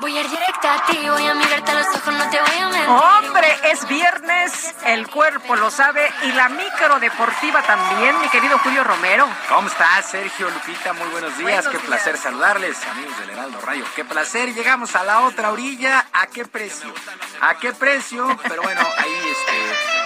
Voy 0.00 0.16
a 0.16 0.20
ir 0.22 0.28
directa 0.28 0.74
a 0.74 0.86
ti, 0.86 0.98
voy 1.08 1.26
a 1.26 1.34
mirarte 1.34 1.70
a 1.70 1.74
los 1.74 1.86
ojos, 1.86 2.14
no 2.14 2.28
te 2.30 2.40
voy 2.40 2.58
a 2.58 2.68
mentir. 2.68 2.88
Hombre, 2.88 3.56
es 3.70 3.86
viernes, 3.86 4.74
el 4.86 5.06
cuerpo 5.08 5.54
lo 5.54 5.70
sabe 5.70 6.10
y 6.22 6.32
la 6.32 6.48
micro 6.48 6.98
deportiva 6.98 7.62
también, 7.62 8.18
mi 8.20 8.28
querido 8.28 8.58
Julio 8.58 8.82
Romero. 8.82 9.28
¿Cómo 9.48 9.68
estás, 9.68 10.06
Sergio 10.10 10.50
Lupita? 10.50 10.92
Muy 10.94 11.06
buenos 11.08 11.36
días, 11.36 11.64
Buenos 11.64 11.66
qué 11.66 11.78
días. 11.78 11.84
placer 11.86 12.16
saludarles, 12.16 12.84
amigos 12.86 13.16
del 13.20 13.30
Heraldo 13.30 13.60
Rayo. 13.60 13.84
Qué 13.94 14.04
placer, 14.04 14.52
llegamos 14.54 14.96
a 14.96 15.04
la 15.04 15.20
otra 15.20 15.52
orilla, 15.52 16.06
¿a 16.12 16.26
qué 16.26 16.46
precio? 16.46 16.92
¿A 17.40 17.54
qué 17.58 17.72
precio? 17.72 18.26
Pero 18.48 18.62
bueno, 18.62 18.80
ahí 18.98 19.28
este, 19.30 20.01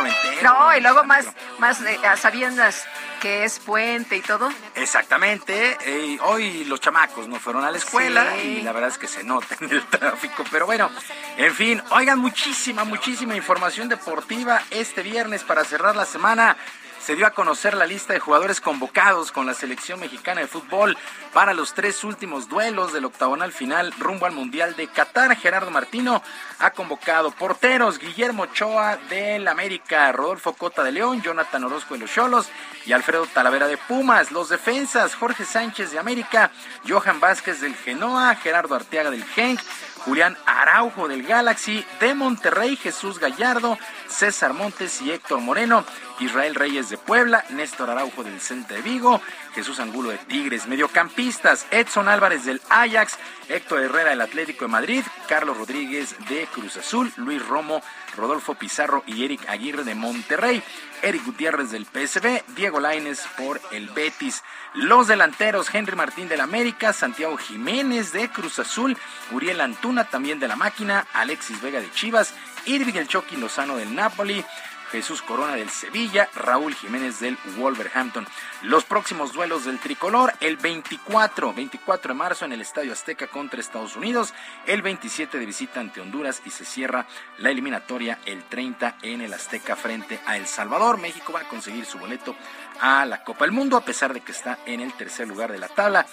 muy, 0.00 0.10
muy 0.10 0.10
noventero. 0.10 0.52
No, 0.52 0.76
y 0.76 0.80
luego 0.80 1.04
más, 1.04 1.26
más 1.58 1.80
eh, 1.82 1.98
a 2.06 2.16
sabiendas 2.16 2.84
que 3.20 3.44
es 3.44 3.58
puente 3.60 4.16
y 4.16 4.20
todo. 4.20 4.50
Exactamente. 4.74 5.76
eh, 5.84 6.18
hoy 6.22 6.64
los 6.64 6.80
chamacos 6.80 7.28
no 7.28 7.38
fueron 7.38 7.64
a 7.64 7.70
la 7.70 7.78
escuela 7.78 8.26
Sí. 8.40 8.58
y 8.58 8.62
la 8.62 8.72
verdad 8.72 8.90
es 8.90 8.98
que 8.98 9.06
se 9.08 9.22
nota 9.24 9.56
en 9.60 9.70
el 9.70 9.86
tráfico. 9.90 10.44
Pero 10.50 10.66
bueno, 10.66 10.90
en 11.36 11.54
fin, 11.54 11.82
oigan, 11.90 12.18
muchísima, 12.18 12.84
muchísima 12.84 13.36
información 13.36 13.88
deportiva 13.88 14.60
este 14.70 15.02
viernes 15.02 15.44
para 15.44 15.64
cerrar 15.64 15.94
la 15.96 16.04
semana. 16.04 16.56
Se 17.04 17.16
dio 17.16 17.26
a 17.26 17.30
conocer 17.30 17.74
la 17.74 17.84
lista 17.84 18.12
de 18.12 18.20
jugadores 18.20 18.60
convocados 18.60 19.32
con 19.32 19.44
la 19.44 19.54
selección 19.54 19.98
mexicana 19.98 20.40
de 20.40 20.46
fútbol 20.46 20.96
para 21.32 21.52
los 21.52 21.74
tres 21.74 22.04
últimos 22.04 22.48
duelos 22.48 22.92
del 22.92 23.06
octagonal 23.06 23.50
final 23.50 23.92
rumbo 23.98 24.26
al 24.26 24.32
Mundial 24.32 24.76
de 24.76 24.86
Qatar. 24.86 25.34
Gerardo 25.36 25.72
Martino 25.72 26.22
ha 26.60 26.70
convocado 26.70 27.32
porteros 27.32 27.98
Guillermo 27.98 28.44
Ochoa 28.44 28.98
del 29.08 29.48
América, 29.48 30.12
Rodolfo 30.12 30.52
Cota 30.52 30.84
de 30.84 30.92
León, 30.92 31.22
Jonathan 31.22 31.64
Orozco 31.64 31.94
de 31.94 32.00
los 32.00 32.12
Cholos 32.12 32.48
y 32.86 32.92
Alfredo 32.92 33.26
Talavera 33.26 33.66
de 33.66 33.78
Pumas. 33.78 34.30
Los 34.30 34.48
defensas 34.48 35.16
Jorge 35.16 35.44
Sánchez 35.44 35.90
de 35.90 35.98
América, 35.98 36.52
Johan 36.88 37.18
Vázquez 37.18 37.60
del 37.60 37.74
Genoa, 37.74 38.36
Gerardo 38.36 38.76
Arteaga 38.76 39.10
del 39.10 39.24
Genk, 39.24 39.58
Julián 40.04 40.36
Araujo 40.46 41.06
del 41.06 41.22
Galaxy, 41.22 41.84
de 42.00 42.14
Monterrey, 42.14 42.76
Jesús 42.76 43.18
Gallardo, 43.18 43.78
César 44.08 44.52
Montes 44.52 45.00
y 45.00 45.12
Héctor 45.12 45.40
Moreno, 45.40 45.84
Israel 46.18 46.54
Reyes 46.54 46.90
de 46.90 46.98
Puebla, 46.98 47.44
Néstor 47.50 47.90
Araujo 47.90 48.24
del 48.24 48.40
Celta 48.40 48.74
de 48.74 48.82
Vigo, 48.82 49.20
Jesús 49.54 49.78
Angulo 49.78 50.10
de 50.10 50.18
Tigres, 50.18 50.66
mediocampistas, 50.66 51.66
Edson 51.70 52.08
Álvarez 52.08 52.44
del 52.44 52.60
Ajax, 52.68 53.16
Héctor 53.48 53.80
Herrera 53.80 54.10
del 54.10 54.20
Atlético 54.20 54.64
de 54.64 54.72
Madrid, 54.72 55.04
Carlos 55.28 55.56
Rodríguez 55.56 56.16
de 56.28 56.46
Cruz 56.52 56.76
Azul, 56.76 57.12
Luis 57.16 57.46
Romo, 57.46 57.82
Rodolfo 58.16 58.54
Pizarro 58.54 59.02
y 59.06 59.24
Eric 59.24 59.48
Aguirre 59.48 59.84
de 59.84 59.94
Monterrey, 59.94 60.62
Eric 61.02 61.24
Gutiérrez 61.24 61.70
del 61.70 61.86
PSB, 61.86 62.42
Diego 62.54 62.80
Laines 62.80 63.26
por 63.36 63.60
el 63.70 63.88
Betis. 63.90 64.42
Los 64.74 65.08
delanteros, 65.08 65.72
Henry 65.74 65.96
Martín 65.96 66.28
del 66.28 66.40
América, 66.40 66.92
Santiago 66.92 67.36
Jiménez 67.36 68.12
de 68.12 68.28
Cruz 68.28 68.58
Azul, 68.58 68.96
Uriel 69.30 69.60
Antuna 69.60 70.04
también 70.04 70.40
de 70.40 70.48
la 70.48 70.56
máquina, 70.56 71.06
Alexis 71.12 71.60
Vega 71.60 71.80
de 71.80 71.90
Chivas, 71.90 72.34
Irving 72.66 72.94
El 72.94 73.08
Chucky 73.08 73.36
Lozano 73.36 73.76
del 73.76 73.94
Napoli, 73.94 74.44
Jesús 74.92 75.22
Corona 75.22 75.56
del 75.56 75.70
Sevilla, 75.70 76.28
Raúl 76.34 76.74
Jiménez 76.74 77.18
del 77.18 77.38
Wolverhampton. 77.56 78.26
Los 78.60 78.84
próximos 78.84 79.32
duelos 79.32 79.64
del 79.64 79.78
tricolor, 79.78 80.34
el 80.40 80.58
24, 80.58 81.54
24 81.54 82.12
de 82.12 82.18
marzo 82.18 82.44
en 82.44 82.52
el 82.52 82.60
Estadio 82.60 82.92
Azteca 82.92 83.26
contra 83.26 83.58
Estados 83.58 83.96
Unidos, 83.96 84.34
el 84.66 84.82
27 84.82 85.38
de 85.38 85.46
visita 85.46 85.80
ante 85.80 86.02
Honduras 86.02 86.42
y 86.44 86.50
se 86.50 86.66
cierra 86.66 87.06
la 87.38 87.50
eliminatoria 87.50 88.18
el 88.26 88.44
30 88.44 88.98
en 89.00 89.22
el 89.22 89.32
Azteca 89.32 89.76
frente 89.76 90.20
a 90.26 90.36
El 90.36 90.46
Salvador. 90.46 90.98
México 90.98 91.32
va 91.32 91.40
a 91.40 91.48
conseguir 91.48 91.86
su 91.86 91.98
boleto 91.98 92.36
a 92.78 93.06
la 93.06 93.24
Copa 93.24 93.46
del 93.46 93.52
Mundo 93.52 93.78
a 93.78 93.84
pesar 93.84 94.12
de 94.12 94.20
que 94.20 94.32
está 94.32 94.58
en 94.66 94.80
el 94.80 94.92
tercer 94.92 95.26
lugar 95.26 95.50
de 95.50 95.58
la 95.58 95.68
tabla 95.68 96.06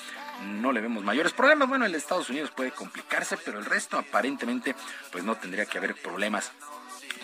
no 0.45 0.71
le 0.71 0.81
vemos 0.81 1.03
mayores 1.03 1.33
problemas. 1.33 1.67
Bueno, 1.67 1.85
el 1.85 1.95
Estados 1.95 2.29
Unidos 2.29 2.51
puede 2.51 2.71
complicarse, 2.71 3.37
pero 3.37 3.59
el 3.59 3.65
resto 3.65 3.97
aparentemente 3.97 4.75
pues 5.11 5.23
no 5.23 5.35
tendría 5.35 5.65
que 5.65 5.77
haber 5.77 5.95
problemas. 5.95 6.51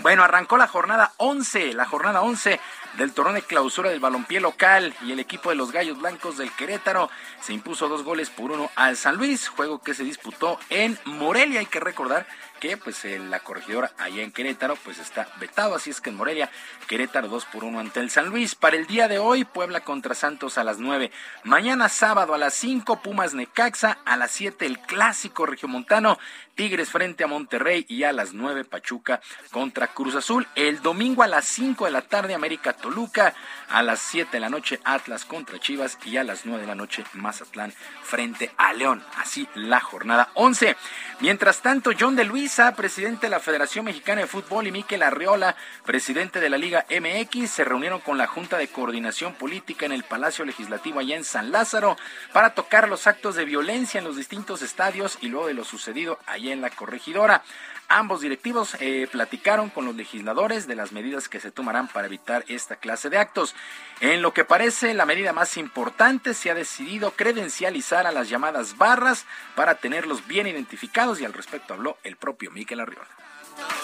Bueno, 0.01 0.23
arrancó 0.23 0.57
la 0.57 0.67
jornada 0.67 1.13
11, 1.17 1.73
la 1.73 1.85
jornada 1.85 2.21
11 2.21 2.59
del 2.97 3.13
torneo 3.13 3.33
de 3.33 3.41
clausura 3.41 3.89
del 3.89 3.99
balompié 3.99 4.39
local 4.39 4.93
y 5.01 5.11
el 5.11 5.19
equipo 5.19 5.49
de 5.49 5.55
los 5.55 5.71
Gallos 5.71 5.99
Blancos 5.99 6.37
del 6.37 6.51
Querétaro 6.51 7.09
se 7.41 7.53
impuso 7.53 7.89
dos 7.89 8.03
goles 8.03 8.29
por 8.29 8.51
uno 8.51 8.71
al 8.75 8.95
San 8.95 9.17
Luis, 9.17 9.49
juego 9.49 9.81
que 9.81 9.93
se 9.93 10.03
disputó 10.03 10.59
en 10.69 10.97
Morelia. 11.05 11.59
Hay 11.59 11.65
que 11.65 11.79
recordar 11.79 12.25
que 12.59 12.77
pues 12.77 13.03
la 13.05 13.39
corregidora 13.41 13.91
allá 13.97 14.23
en 14.23 14.31
Querétaro 14.31 14.75
pues 14.77 14.97
está 14.97 15.27
vetado, 15.39 15.75
así 15.75 15.89
es 15.89 15.99
que 15.99 16.09
en 16.09 16.15
Morelia 16.15 16.49
Querétaro 16.87 17.27
2 17.27 17.45
por 17.45 17.63
1 17.63 17.79
ante 17.79 17.99
el 17.99 18.09
San 18.09 18.29
Luis. 18.29 18.55
Para 18.55 18.77
el 18.77 18.87
día 18.87 19.07
de 19.07 19.19
hoy 19.19 19.43
Puebla 19.43 19.81
contra 19.81 20.15
Santos 20.15 20.57
a 20.57 20.63
las 20.63 20.77
9. 20.79 21.11
Mañana 21.43 21.89
sábado 21.89 22.33
a 22.33 22.37
las 22.37 22.53
5 22.53 23.01
Pumas 23.01 23.33
Necaxa, 23.33 23.99
a 24.05 24.15
las 24.15 24.31
7 24.31 24.65
el 24.65 24.79
clásico 24.79 25.45
regiomontano 25.45 26.17
Tigres 26.55 26.89
frente 26.89 27.25
a 27.25 27.27
Monterrey 27.27 27.85
y 27.89 28.03
a 28.03 28.13
las 28.13 28.33
9 28.33 28.63
Pachuca 28.63 29.21
contra 29.51 29.87
Cruz 29.87 30.15
Azul. 30.15 30.47
El 30.55 30.81
domingo 30.81 31.21
a 31.21 31.27
las 31.27 31.45
5 31.45 31.85
de 31.85 31.91
la 31.91 32.01
tarde 32.01 32.33
América 32.33 32.73
Toluca, 32.85 33.33
a 33.67 33.81
las 33.81 33.99
7 33.99 34.29
de 34.33 34.39
la 34.39 34.49
noche 34.49 34.79
Atlas 34.83 35.25
contra 35.25 35.59
Chivas 35.59 35.97
y 36.05 36.17
a 36.17 36.23
las 36.23 36.45
9 36.45 36.61
de 36.61 36.67
la 36.67 36.75
noche 36.75 37.03
Mazatlán 37.13 37.73
frente 38.03 38.51
a 38.57 38.73
León. 38.73 39.03
Así 39.17 39.49
la 39.55 39.79
jornada 39.79 40.29
11. 40.35 40.77
Mientras 41.19 41.63
tanto, 41.63 41.89
John 41.99 42.15
de 42.15 42.25
Luisa, 42.25 42.75
presidente 42.75 43.25
de 43.25 43.31
la 43.31 43.39
Federación 43.39 43.85
Mexicana 43.85 44.21
de 44.21 44.27
Fútbol, 44.27 44.67
y 44.67 44.71
Miquel 44.71 45.01
Arriola, 45.01 45.55
presidente 45.83 46.39
de 46.39 46.49
la 46.51 46.59
Liga 46.59 46.85
MX, 46.91 47.49
se 47.49 47.63
reunieron 47.63 48.01
con 48.01 48.19
la 48.19 48.27
Junta 48.27 48.59
de 48.59 48.67
Coordinación 48.67 49.33
Política 49.33 49.87
en 49.87 49.91
el 49.91 50.03
Palacio 50.03 50.45
Legislativo 50.45 50.99
allá 50.99 51.15
en 51.15 51.23
San 51.23 51.51
Lázaro 51.51 51.97
para 52.33 52.53
tocar 52.53 52.87
los 52.87 53.07
actos 53.07 53.33
de 53.33 53.45
violencia 53.45 53.97
en 53.97 54.03
los 54.03 54.15
distintos 54.15 54.61
estadios 54.61 55.17
y 55.21 55.29
luego 55.29 55.47
de 55.47 55.55
lo 55.55 55.63
sucedido 55.63 56.19
allá 56.27 56.53
en 56.53 56.61
la 56.61 56.69
corregidora. 56.69 57.41
Ambos 57.87 58.21
directivos 58.21 58.75
eh, 58.79 59.07
platicaron 59.11 59.69
con 59.69 59.85
los 59.85 59.95
legisladores 59.95 60.67
de 60.67 60.75
las 60.75 60.91
medidas 60.91 61.29
que 61.29 61.39
se 61.39 61.51
tomarán 61.51 61.87
para 61.87 62.07
evitar 62.07 62.43
esta 62.47 62.77
clase 62.77 63.09
de 63.09 63.17
actos. 63.17 63.55
En 63.99 64.21
lo 64.21 64.33
que 64.33 64.43
parece 64.43 64.93
la 64.93 65.05
medida 65.05 65.33
más 65.33 65.55
importante, 65.57 66.33
se 66.33 66.49
ha 66.49 66.55
decidido 66.55 67.11
credencializar 67.11 68.07
a 68.07 68.11
las 68.11 68.27
llamadas 68.27 68.77
barras 68.77 69.25
para 69.55 69.75
tenerlos 69.75 70.25
bien 70.25 70.47
identificados 70.47 71.21
y 71.21 71.25
al 71.25 71.33
respecto 71.33 71.75
habló 71.75 71.97
el 72.03 72.15
propio 72.15 72.49
Miquel 72.51 72.79
Arriola. 72.79 73.07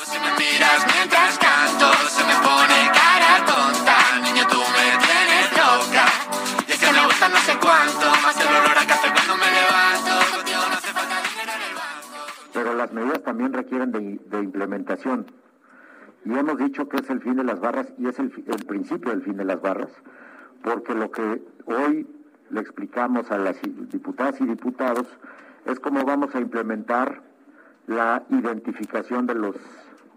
Si 0.03 0.19
me 0.19 0.33
miras 0.33 0.85
mientras 0.93 1.37
canto, 1.37 1.93
se 2.09 2.23
me 2.23 2.35
pone 2.35 2.91
cara 2.93 3.45
tonta. 3.45 3.97
Tú 4.49 4.59
me 4.59 5.05
tienes. 5.05 5.31
Y 6.67 6.71
es 6.71 6.79
que 6.79 6.91
me 6.91 7.05
gusta 7.05 7.29
no 7.29 7.41
sé 7.41 7.55
cuánto, 7.57 8.11
a 8.11 8.85
café 8.85 9.20
las 12.81 12.93
medidas 12.93 13.21
también 13.21 13.53
requieren 13.53 13.91
de, 13.91 14.39
implementación. 14.39 15.27
Y 16.25 16.33
hemos 16.33 16.57
dicho 16.57 16.89
que 16.89 16.97
es 16.97 17.09
el 17.11 17.21
fin 17.21 17.35
de 17.35 17.43
las 17.43 17.59
barras 17.59 17.93
y 17.99 18.07
es 18.07 18.17
el, 18.17 18.31
principio 18.67 19.11
del 19.11 19.21
fin 19.21 19.37
de 19.37 19.45
las 19.45 19.61
barras, 19.61 19.91
porque 20.63 20.95
lo 20.95 21.11
que 21.11 21.43
hoy 21.65 22.07
le 22.49 22.59
explicamos 22.59 23.29
a 23.29 23.37
las 23.37 23.57
diputadas 23.61 24.41
y 24.41 24.45
diputados 24.45 25.05
es 25.65 25.79
cómo 25.79 26.03
vamos 26.05 26.33
a 26.33 26.39
implementar 26.39 27.21
la 27.85 28.23
identificación 28.29 29.27
de 29.27 29.35
los 29.35 29.55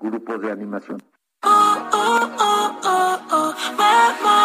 grupos 0.01 0.41
de 0.41 0.51
animación. 0.51 1.03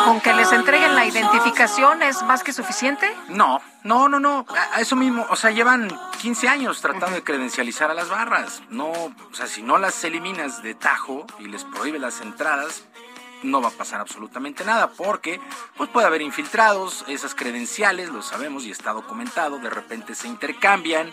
¿Con 0.05 0.21
que 0.21 0.33
les 0.33 0.51
entreguen 0.51 0.95
la 0.95 1.05
identificación 1.05 2.01
es 2.03 2.21
más 2.23 2.43
que 2.43 2.53
suficiente? 2.53 3.13
No, 3.29 3.61
no, 3.83 4.09
no, 4.09 4.19
no, 4.19 4.45
a- 4.49 4.81
eso 4.81 4.95
mismo, 4.95 5.25
o 5.29 5.35
sea, 5.35 5.51
llevan 5.51 5.89
15 6.21 6.47
años 6.49 6.81
tratando 6.81 7.11
de 7.11 7.23
credencializar 7.23 7.91
a 7.91 7.93
las 7.93 8.09
barras. 8.09 8.61
No, 8.69 8.89
o 8.91 9.33
sea, 9.33 9.47
si 9.47 9.61
no 9.61 9.77
las 9.77 10.03
eliminas 10.03 10.63
de 10.63 10.73
tajo 10.75 11.25
y 11.39 11.45
les 11.47 11.63
prohíbe 11.65 11.99
las 11.99 12.21
entradas, 12.21 12.83
no 13.43 13.61
va 13.61 13.69
a 13.69 13.71
pasar 13.71 14.01
absolutamente 14.01 14.65
nada, 14.65 14.89
porque 14.89 15.39
pues 15.77 15.89
puede 15.89 16.07
haber 16.07 16.21
infiltrados, 16.21 17.05
esas 17.07 17.35
credenciales, 17.35 18.09
lo 18.09 18.21
sabemos 18.21 18.65
y 18.65 18.71
está 18.71 18.91
documentado, 18.91 19.59
de 19.59 19.69
repente 19.69 20.13
se 20.15 20.27
intercambian. 20.27 21.09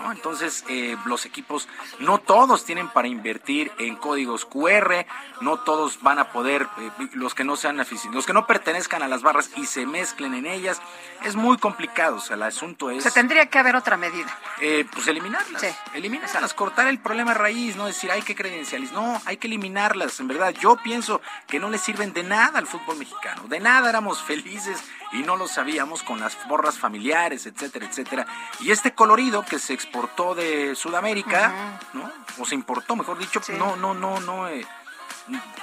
¿No? 0.00 0.12
Entonces, 0.12 0.64
eh, 0.68 0.96
los 1.04 1.26
equipos, 1.26 1.68
no 1.98 2.18
todos 2.18 2.64
tienen 2.64 2.88
para 2.88 3.08
invertir 3.08 3.70
en 3.78 3.96
códigos 3.96 4.44
QR, 4.44 5.06
no 5.40 5.58
todos 5.58 6.00
van 6.02 6.18
a 6.18 6.32
poder, 6.32 6.68
eh, 6.78 6.90
los 7.12 7.34
que 7.34 7.44
no 7.44 7.56
sean 7.56 7.78
afici- 7.78 8.10
los 8.12 8.26
que 8.26 8.32
no 8.32 8.46
pertenezcan 8.46 9.02
a 9.02 9.08
las 9.08 9.22
barras 9.22 9.50
y 9.56 9.66
se 9.66 9.86
mezclen 9.86 10.34
en 10.34 10.46
ellas, 10.46 10.80
es 11.24 11.36
muy 11.36 11.58
complicado. 11.58 12.16
O 12.16 12.20
sea, 12.20 12.36
el 12.36 12.42
asunto 12.42 12.90
es. 12.90 13.02
Se 13.02 13.10
tendría 13.10 13.46
que 13.46 13.58
haber 13.58 13.76
otra 13.76 13.96
medida. 13.96 14.36
Eh, 14.60 14.86
pues 14.92 15.06
eliminarlas. 15.08 15.62
Eliminarlas, 15.94 16.54
cortar 16.54 16.86
el 16.88 16.98
problema 16.98 17.34
raíz, 17.34 17.76
no 17.76 17.86
decir 17.86 18.10
hay 18.10 18.22
que 18.22 18.34
credenciales. 18.34 18.92
No, 18.92 19.20
hay 19.26 19.36
que 19.36 19.46
eliminarlas. 19.46 20.18
En 20.20 20.28
verdad, 20.28 20.50
yo 20.60 20.76
pienso 20.76 21.20
que 21.46 21.58
no 21.58 21.68
le 21.70 21.78
sirven 21.78 22.12
de 22.12 22.22
nada 22.22 22.58
al 22.58 22.66
fútbol 22.66 22.96
mexicano. 22.96 23.42
De 23.48 23.60
nada 23.60 23.88
éramos 23.88 24.22
felices 24.22 24.82
y 25.12 25.18
no 25.22 25.36
lo 25.36 25.48
sabíamos 25.48 26.02
con 26.02 26.20
las 26.20 26.36
borras 26.46 26.78
familiares, 26.78 27.46
etcétera, 27.46 27.86
etcétera. 27.86 28.26
Y 28.60 28.70
este 28.70 28.94
colorido 28.94 29.44
que 29.44 29.58
se 29.58 29.72
exportó 29.90 30.36
de 30.36 30.76
Sudamérica, 30.76 31.80
¿no? 31.94 32.08
O 32.38 32.46
se 32.46 32.54
importó, 32.54 32.94
mejor 32.94 33.18
dicho, 33.18 33.40
no, 33.58 33.74
no, 33.74 33.92
no, 33.92 34.20
no. 34.20 34.48
eh, 34.48 34.64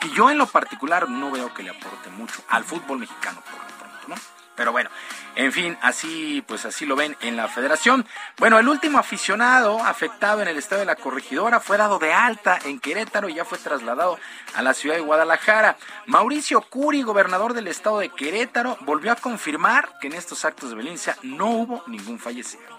que 0.01 0.09
yo 0.09 0.29
en 0.29 0.37
lo 0.37 0.47
particular 0.47 1.09
no 1.09 1.31
veo 1.31 1.53
que 1.53 1.63
le 1.63 1.69
aporte 1.69 2.09
mucho 2.09 2.41
al 2.49 2.65
fútbol 2.65 2.99
mexicano 2.99 3.41
por 3.41 3.53
lo 3.53 3.77
pronto, 3.77 4.07
¿no? 4.09 4.15
Pero 4.57 4.71
bueno, 4.73 4.89
en 5.35 5.53
fin, 5.53 5.77
así 5.81 6.43
pues 6.45 6.65
así 6.65 6.85
lo 6.85 6.97
ven 6.97 7.15
en 7.21 7.37
la 7.37 7.47
federación. 7.47 8.05
Bueno, 8.37 8.59
el 8.59 8.67
último 8.67 8.97
aficionado 8.97 9.79
afectado 9.79 10.41
en 10.41 10.49
el 10.49 10.57
estadio 10.57 10.81
de 10.81 10.87
la 10.87 10.95
Corregidora 10.95 11.61
fue 11.61 11.77
dado 11.77 11.99
de 11.99 12.11
alta 12.11 12.59
en 12.65 12.79
Querétaro 12.79 13.29
y 13.29 13.35
ya 13.35 13.45
fue 13.45 13.59
trasladado 13.59 14.19
a 14.55 14.61
la 14.61 14.73
ciudad 14.73 14.95
de 14.95 15.01
Guadalajara. 15.01 15.77
Mauricio 16.05 16.59
Curi, 16.61 17.01
gobernador 17.03 17.53
del 17.53 17.67
estado 17.67 17.99
de 17.99 18.09
Querétaro, 18.09 18.77
volvió 18.81 19.13
a 19.13 19.15
confirmar 19.15 19.99
que 20.01 20.07
en 20.07 20.13
estos 20.13 20.43
actos 20.43 20.69
de 20.69 20.75
violencia 20.75 21.17
no 21.21 21.47
hubo 21.47 21.83
ningún 21.87 22.19
fallecido. 22.19 22.76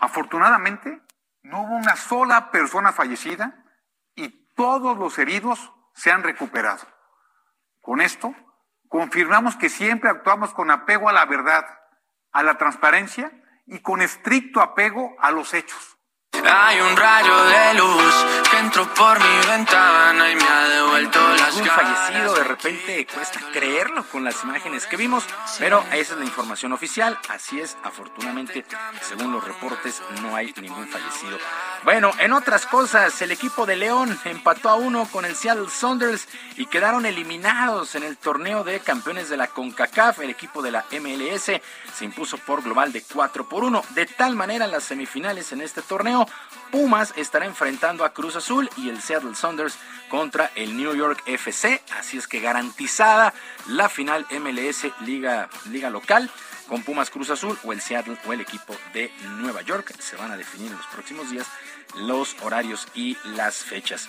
Afortunadamente, 0.00 1.00
no 1.42 1.62
hubo 1.62 1.76
una 1.76 1.96
sola 1.96 2.50
persona 2.50 2.92
fallecida 2.92 3.64
y 4.14 4.28
todos 4.54 4.98
los 4.98 5.18
heridos 5.18 5.72
se 5.94 6.10
han 6.10 6.22
recuperado. 6.22 6.86
Con 7.80 8.00
esto, 8.00 8.34
confirmamos 8.88 9.56
que 9.56 9.68
siempre 9.68 10.10
actuamos 10.10 10.52
con 10.54 10.70
apego 10.70 11.08
a 11.08 11.12
la 11.12 11.24
verdad, 11.26 11.66
a 12.32 12.42
la 12.42 12.58
transparencia 12.58 13.30
y 13.66 13.80
con 13.80 14.02
estricto 14.02 14.60
apego 14.60 15.14
a 15.20 15.30
los 15.30 15.54
hechos. 15.54 15.95
Hay 16.48 16.80
un 16.80 16.96
rayo 16.96 17.44
de 17.44 17.74
luz 17.74 18.14
que 18.50 18.58
entró 18.58 18.94
por 18.94 19.18
mi 19.18 19.46
ventana 19.48 20.30
y 20.30 20.36
me 20.36 20.44
ha 20.44 20.68
devuelto 20.68 21.18
las 21.36 21.54
Ningún 21.56 21.68
ganas. 21.68 21.98
fallecido, 21.98 22.34
de 22.34 22.44
repente 22.44 23.06
cuesta 23.12 23.40
creerlo 23.52 24.04
con 24.04 24.22
las 24.24 24.42
imágenes 24.44 24.86
que 24.86 24.96
vimos, 24.96 25.24
pero 25.58 25.84
esa 25.92 26.14
es 26.14 26.18
la 26.18 26.24
información 26.24 26.72
oficial, 26.72 27.18
así 27.28 27.60
es, 27.60 27.76
afortunadamente, 27.82 28.64
según 29.00 29.32
los 29.32 29.44
reportes, 29.44 30.00
no 30.22 30.36
hay 30.36 30.54
ningún 30.60 30.86
fallecido. 30.88 31.38
Bueno, 31.84 32.12
en 32.18 32.32
otras 32.32 32.66
cosas, 32.66 33.20
el 33.22 33.32
equipo 33.32 33.66
de 33.66 33.76
León 33.76 34.18
empató 34.24 34.68
a 34.68 34.74
uno 34.76 35.06
con 35.10 35.24
el 35.24 35.36
Seattle 35.36 35.68
Saunders 35.70 36.28
y 36.56 36.66
quedaron 36.66 37.06
eliminados 37.06 37.94
en 37.94 38.02
el 38.02 38.16
torneo 38.16 38.64
de 38.64 38.80
campeones 38.80 39.28
de 39.28 39.36
la 39.36 39.48
CONCACAF. 39.48 40.20
El 40.20 40.30
equipo 40.30 40.62
de 40.62 40.70
la 40.70 40.84
MLS 40.92 41.44
se 41.44 42.04
impuso 42.04 42.38
por 42.38 42.62
global 42.62 42.92
de 42.92 43.02
4 43.02 43.48
por 43.48 43.64
1. 43.64 43.84
De 43.90 44.06
tal 44.06 44.34
manera, 44.34 44.66
las 44.66 44.84
semifinales 44.84 45.52
en 45.52 45.60
este 45.60 45.82
torneo, 45.82 46.26
Pumas 46.70 47.12
estará 47.16 47.46
enfrentando 47.46 48.04
a 48.04 48.12
Cruz 48.12 48.36
Azul 48.36 48.68
y 48.76 48.88
el 48.88 49.00
Seattle 49.00 49.34
Saunders 49.34 49.78
contra 50.08 50.50
el 50.56 50.76
New 50.76 50.94
York 50.94 51.22
FC. 51.26 51.82
Así 51.98 52.18
es 52.18 52.26
que 52.28 52.40
garantizada 52.40 53.32
la 53.66 53.88
final 53.88 54.26
MLS 54.30 54.86
Liga, 55.00 55.48
Liga 55.70 55.90
Local 55.90 56.30
con 56.68 56.82
Pumas 56.82 57.10
Cruz 57.10 57.30
Azul 57.30 57.58
o 57.64 57.72
el 57.72 57.80
Seattle 57.80 58.18
o 58.26 58.32
el 58.32 58.40
equipo 58.40 58.74
de 58.92 59.10
Nueva 59.38 59.62
York. 59.62 59.94
Se 60.00 60.16
van 60.16 60.32
a 60.32 60.36
definir 60.36 60.70
en 60.70 60.76
los 60.76 60.86
próximos 60.86 61.30
días 61.30 61.46
los 61.94 62.36
horarios 62.42 62.86
y 62.94 63.16
las 63.24 63.56
fechas. 63.56 64.08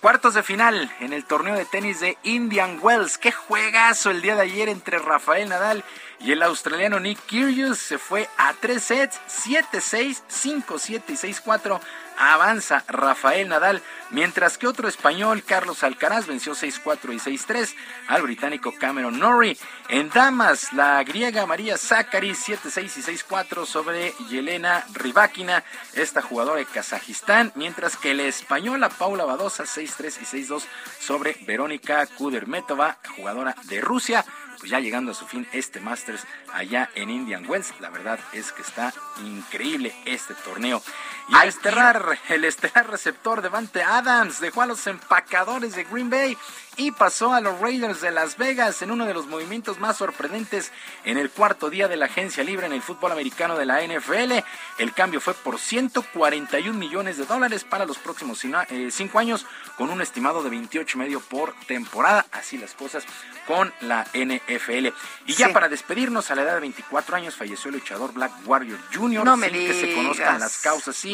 Cuartos 0.00 0.34
de 0.34 0.42
final 0.42 0.92
en 1.00 1.14
el 1.14 1.24
torneo 1.24 1.54
de 1.54 1.64
tenis 1.64 2.00
de 2.00 2.18
Indian 2.24 2.78
Wells. 2.82 3.16
Qué 3.16 3.32
juegazo 3.32 4.10
el 4.10 4.20
día 4.20 4.34
de 4.34 4.42
ayer 4.42 4.68
entre 4.68 4.98
Rafael 4.98 5.48
Nadal 5.48 5.82
y 6.24 6.32
el 6.32 6.42
australiano 6.42 6.98
Nick 6.98 7.20
Kyrgios. 7.26 7.78
Se 7.78 7.98
fue 7.98 8.28
a 8.38 8.54
tres 8.54 8.84
sets, 8.84 9.20
7-6, 9.28 10.22
5-7 10.28 11.02
y 11.08 11.12
6-4 11.12 11.80
avanza 12.16 12.84
Rafael 12.88 13.48
Nadal, 13.48 13.82
mientras 14.10 14.58
que 14.58 14.66
otro 14.66 14.88
español, 14.88 15.42
Carlos 15.42 15.82
Alcaraz, 15.82 16.26
venció 16.26 16.54
6-4 16.54 17.12
y 17.12 17.36
6-3 17.36 17.74
al 18.08 18.22
británico 18.22 18.72
Cameron 18.78 19.18
Norrie. 19.18 19.56
En 19.88 20.10
damas, 20.10 20.72
la 20.72 21.02
griega 21.02 21.46
María 21.46 21.76
Zakari, 21.76 22.30
7-6 22.30 22.84
y 22.84 23.02
6-4 23.18 23.66
sobre 23.66 24.12
Yelena 24.30 24.84
Rybakina, 24.92 25.64
esta 25.94 26.22
jugadora 26.22 26.58
de 26.58 26.66
Kazajistán, 26.66 27.52
mientras 27.54 27.96
que 27.96 28.14
la 28.14 28.24
española 28.24 28.88
Paula 28.88 29.24
Badosa, 29.24 29.64
6-3 29.64 30.18
y 30.22 30.46
6-2 30.46 30.62
sobre 31.00 31.36
Verónica 31.46 32.06
Kudermetova, 32.06 32.98
jugadora 33.16 33.54
de 33.64 33.80
Rusia 33.80 34.24
pues 34.58 34.70
ya 34.70 34.80
llegando 34.80 35.12
a 35.12 35.14
su 35.14 35.26
fin 35.26 35.46
este 35.52 35.80
Masters 35.80 36.26
allá 36.52 36.90
en 36.94 37.10
Indian 37.10 37.48
Wells. 37.48 37.72
La 37.80 37.90
verdad 37.90 38.18
es 38.32 38.52
que 38.52 38.62
está 38.62 38.92
increíble 39.24 39.94
este 40.04 40.34
torneo. 40.34 40.82
Y 41.28 41.34
el 41.36 41.48
estelar, 41.48 42.18
el 42.28 42.44
estelar 42.44 42.90
receptor 42.90 43.40
Devante 43.40 43.82
Adams 43.82 44.40
dejó 44.40 44.62
a 44.62 44.66
los 44.66 44.86
empacadores 44.86 45.74
de 45.74 45.84
Green 45.84 46.10
Bay 46.10 46.36
y 46.76 46.90
pasó 46.90 47.32
a 47.32 47.40
los 47.40 47.60
Raiders 47.60 48.00
de 48.00 48.10
Las 48.10 48.36
Vegas 48.36 48.82
en 48.82 48.90
uno 48.90 49.06
de 49.06 49.14
los 49.14 49.26
movimientos 49.26 49.78
más 49.78 49.96
sorprendentes 49.96 50.72
en 51.04 51.18
el 51.18 51.30
cuarto 51.30 51.70
día 51.70 51.88
de 51.88 51.96
la 51.96 52.06
agencia 52.06 52.42
libre 52.42 52.66
en 52.66 52.72
el 52.72 52.82
fútbol 52.82 53.12
americano 53.12 53.56
de 53.56 53.66
la 53.66 53.82
NFL. 53.82 54.32
El 54.78 54.92
cambio 54.92 55.20
fue 55.20 55.34
por 55.34 55.58
141 55.58 56.78
millones 56.78 57.16
de 57.16 57.26
dólares 57.26 57.64
para 57.64 57.86
los 57.86 57.98
próximos 57.98 58.44
eh, 58.44 58.88
cinco 58.90 59.18
años, 59.18 59.46
con 59.76 59.90
un 59.90 60.00
estimado 60.02 60.42
de 60.42 60.50
28 60.50 60.98
y 60.98 61.00
medio 61.00 61.20
por 61.20 61.54
temporada. 61.66 62.26
Así 62.32 62.58
las 62.58 62.74
cosas 62.74 63.04
con 63.46 63.72
la 63.80 64.06
NFL. 64.12 64.88
Y 65.26 65.34
ya 65.34 65.52
para 65.52 65.68
despedirnos, 65.68 66.30
a 66.30 66.34
la 66.34 66.42
edad 66.42 66.54
de 66.54 66.60
24 66.60 67.16
años 67.16 67.34
falleció 67.34 67.68
el 67.68 67.76
luchador 67.76 68.12
Black 68.12 68.32
Warrior 68.44 68.78
Jr. 68.92 69.24
No 69.24 69.36
me 69.36 69.50
sin 69.50 69.58
que 69.58 69.74
se 69.74 69.94
conozcan 69.94 70.40
las 70.40 70.58
causas, 70.58 70.96
sí. 70.96 71.13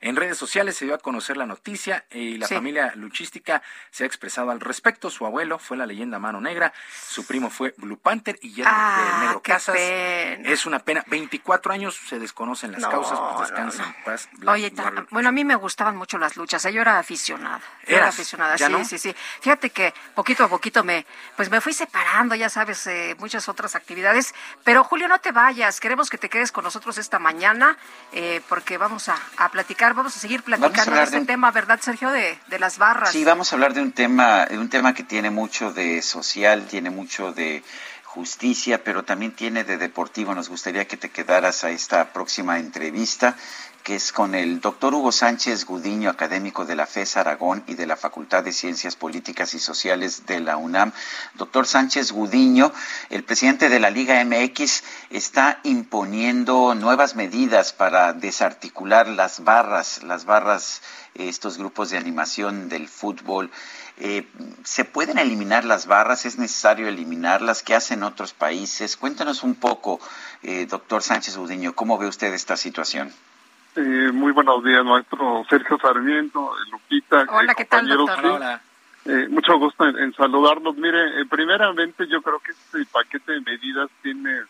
En 0.00 0.16
redes 0.16 0.36
sociales 0.38 0.76
se 0.76 0.84
dio 0.84 0.94
a 0.94 0.98
conocer 0.98 1.36
la 1.36 1.46
noticia 1.46 2.04
y 2.10 2.36
la 2.38 2.46
Sí. 2.46 2.54
familia 2.54 2.92
luchística 2.96 3.62
se 3.90 4.04
ha 4.04 4.06
expresado 4.06 4.50
al 4.50 4.60
respecto. 4.60 5.10
Su 5.10 5.26
abuelo 5.26 5.58
fue 5.58 5.76
la 5.76 5.86
leyenda 5.86 6.18
Mano 6.18 6.40
Negra, 6.40 6.72
su 7.08 7.26
primo 7.26 7.50
fue 7.50 7.74
Blue 7.78 7.98
Panther 7.98 8.38
y 8.42 8.52
ya 8.54 8.64
Ah, 8.66 9.18
de 9.20 9.24
Negro 9.26 9.42
Casas. 9.42 9.74
pena. 9.74 10.48
Es 10.50 10.66
una 10.66 10.78
pena. 10.80 11.04
24 11.06 11.72
años 11.72 11.98
se 12.08 12.18
desconocen 12.18 12.72
las 12.72 12.80
No, 12.82 12.90
causas, 12.90 13.18
pues 13.18 13.32
no, 13.34 13.40
descansa 13.40 13.82
no. 13.82 13.88
en 13.88 14.04
paz. 14.04 14.28
Oye, 14.46 14.72
bueno, 15.10 15.28
a 15.28 15.32
mí 15.32 15.44
me 15.44 15.54
gustaban 15.54 15.96
mucho 15.96 16.18
las 16.18 16.36
luchas, 16.36 16.64
¿eh? 16.64 16.72
yo 16.72 16.80
era 16.82 16.98
aficionada. 16.98 17.60
Yo 17.86 17.96
era 17.96 18.08
aficionada, 18.08 18.56
¿Ya 18.56 18.68
sí, 18.68 18.84
sí, 18.84 18.98
sí. 18.98 19.16
Fíjate 19.40 19.70
que 19.70 19.94
poquito 20.14 20.44
a 20.44 20.48
poquito 20.48 20.82
me, 20.84 21.06
pues 21.36 21.50
me 21.50 21.60
fui 21.60 21.72
separando, 21.72 22.34
ya 22.34 22.48
sabes, 22.50 22.86
eh, 22.86 23.14
muchas 23.18 23.48
otras 23.48 23.74
actividades. 23.76 24.34
Pero 24.64 24.84
Julio, 24.84 25.08
no 25.08 25.18
te 25.20 25.32
vayas, 25.32 25.80
queremos 25.80 26.10
que 26.10 26.18
te 26.18 26.28
quedes 26.28 26.52
con 26.52 26.64
nosotros 26.64 26.98
esta 26.98 27.18
mañana, 27.18 27.76
eh, 28.12 28.40
porque 28.48 28.76
vamos 28.78 29.08
a, 29.08 29.16
a 29.38 29.48
platicar, 29.50 29.85
vamos 29.94 30.16
a 30.16 30.18
seguir 30.20 30.40
a 30.40 30.44
platicando 30.44 30.96
de 30.96 31.02
este 31.04 31.18
un- 31.18 31.26
tema, 31.26 31.50
¿verdad, 31.50 31.80
Sergio? 31.80 32.10
De, 32.10 32.38
de 32.48 32.58
las 32.58 32.78
barras. 32.78 33.10
Sí, 33.12 33.24
vamos 33.24 33.52
a 33.52 33.56
hablar 33.56 33.74
de 33.74 33.82
un 33.82 33.92
tema, 33.92 34.46
de 34.46 34.58
un 34.58 34.68
tema 34.68 34.94
que 34.94 35.02
tiene 35.02 35.30
mucho 35.30 35.72
de 35.72 36.02
social, 36.02 36.66
tiene 36.66 36.90
mucho 36.90 37.32
de 37.32 37.62
justicia, 38.04 38.82
pero 38.82 39.04
también 39.04 39.32
tiene 39.32 39.64
de 39.64 39.76
deportivo. 39.76 40.34
Nos 40.34 40.48
gustaría 40.48 40.86
que 40.86 40.96
te 40.96 41.10
quedaras 41.10 41.64
a 41.64 41.70
esta 41.70 42.12
próxima 42.12 42.58
entrevista, 42.58 43.36
que 43.86 43.94
es 43.94 44.10
con 44.10 44.34
el 44.34 44.60
doctor 44.60 44.94
Hugo 44.94 45.12
Sánchez 45.12 45.64
Gudiño, 45.64 46.10
académico 46.10 46.64
de 46.64 46.74
la 46.74 46.86
FES 46.86 47.18
Aragón 47.18 47.62
y 47.68 47.74
de 47.74 47.86
la 47.86 47.96
Facultad 47.96 48.42
de 48.42 48.50
Ciencias 48.50 48.96
Políticas 48.96 49.54
y 49.54 49.60
Sociales 49.60 50.26
de 50.26 50.40
la 50.40 50.56
UNAM. 50.56 50.90
Doctor 51.34 51.68
Sánchez 51.68 52.10
Gudiño, 52.10 52.72
el 53.10 53.22
presidente 53.22 53.68
de 53.68 53.78
la 53.78 53.90
Liga 53.90 54.24
MX, 54.24 54.82
está 55.10 55.60
imponiendo 55.62 56.74
nuevas 56.74 57.14
medidas 57.14 57.72
para 57.72 58.12
desarticular 58.12 59.06
las 59.06 59.44
barras, 59.44 60.02
las 60.02 60.24
barras, 60.24 60.82
eh, 61.14 61.28
estos 61.28 61.56
grupos 61.56 61.90
de 61.90 61.98
animación 61.98 62.68
del 62.68 62.88
fútbol. 62.88 63.52
Eh, 63.98 64.28
¿Se 64.64 64.84
pueden 64.84 65.18
eliminar 65.18 65.64
las 65.64 65.86
barras? 65.86 66.26
¿Es 66.26 66.38
necesario 66.38 66.88
eliminarlas? 66.88 67.62
¿Qué 67.62 67.76
hacen 67.76 68.02
otros 68.02 68.32
países? 68.32 68.96
Cuéntanos 68.96 69.44
un 69.44 69.54
poco, 69.54 70.00
eh, 70.42 70.66
doctor 70.68 71.04
Sánchez 71.04 71.36
Gudiño, 71.36 71.76
¿cómo 71.76 71.98
ve 71.98 72.08
usted 72.08 72.34
esta 72.34 72.56
situación? 72.56 73.14
Eh, 73.76 74.10
muy 74.10 74.32
buenos 74.32 74.64
días, 74.64 74.82
maestro 74.84 75.44
Sergio 75.50 75.78
Sarmiento, 75.78 76.50
eh, 76.54 76.70
Lupita. 76.72 77.26
Hola, 77.28 77.52
eh, 77.52 77.54
¿qué 77.56 77.64
tal, 77.66 77.86
doctor? 77.86 78.40
sí. 78.40 79.10
Eh, 79.10 79.28
mucho 79.28 79.58
gusto 79.58 79.86
en, 79.86 79.98
en 79.98 80.12
saludarlos. 80.14 80.76
Mire, 80.76 81.20
eh, 81.20 81.26
primeramente 81.28 82.08
yo 82.08 82.22
creo 82.22 82.40
que 82.40 82.52
este 82.52 82.84
paquete 82.90 83.32
de 83.32 83.40
medidas 83.42 83.90
tiene 84.02 84.40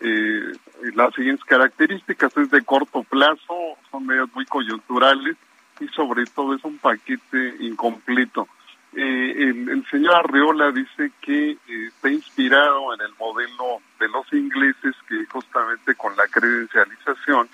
eh, 0.00 0.52
las 0.94 1.14
siguientes 1.14 1.44
características. 1.44 2.36
Es 2.38 2.50
de 2.50 2.62
corto 2.62 3.02
plazo, 3.04 3.76
son 3.90 4.06
medidas 4.06 4.30
muy 4.34 4.46
coyunturales 4.46 5.36
y 5.78 5.86
sobre 5.88 6.24
todo 6.24 6.54
es 6.54 6.64
un 6.64 6.78
paquete 6.78 7.56
incompleto. 7.60 8.48
Eh, 8.94 9.34
el, 9.36 9.68
el 9.68 9.86
señor 9.90 10.14
Arreola 10.16 10.72
dice 10.72 11.12
que 11.20 11.50
eh, 11.50 11.58
está 11.86 12.10
inspirado 12.10 12.94
en 12.94 13.02
el 13.02 13.12
modelo 13.18 13.80
de 14.00 14.08
los 14.08 14.32
ingleses 14.32 14.96
que 15.06 15.24
justamente 15.26 15.94
con 15.94 16.16
la 16.16 16.26
credencialización 16.26 17.48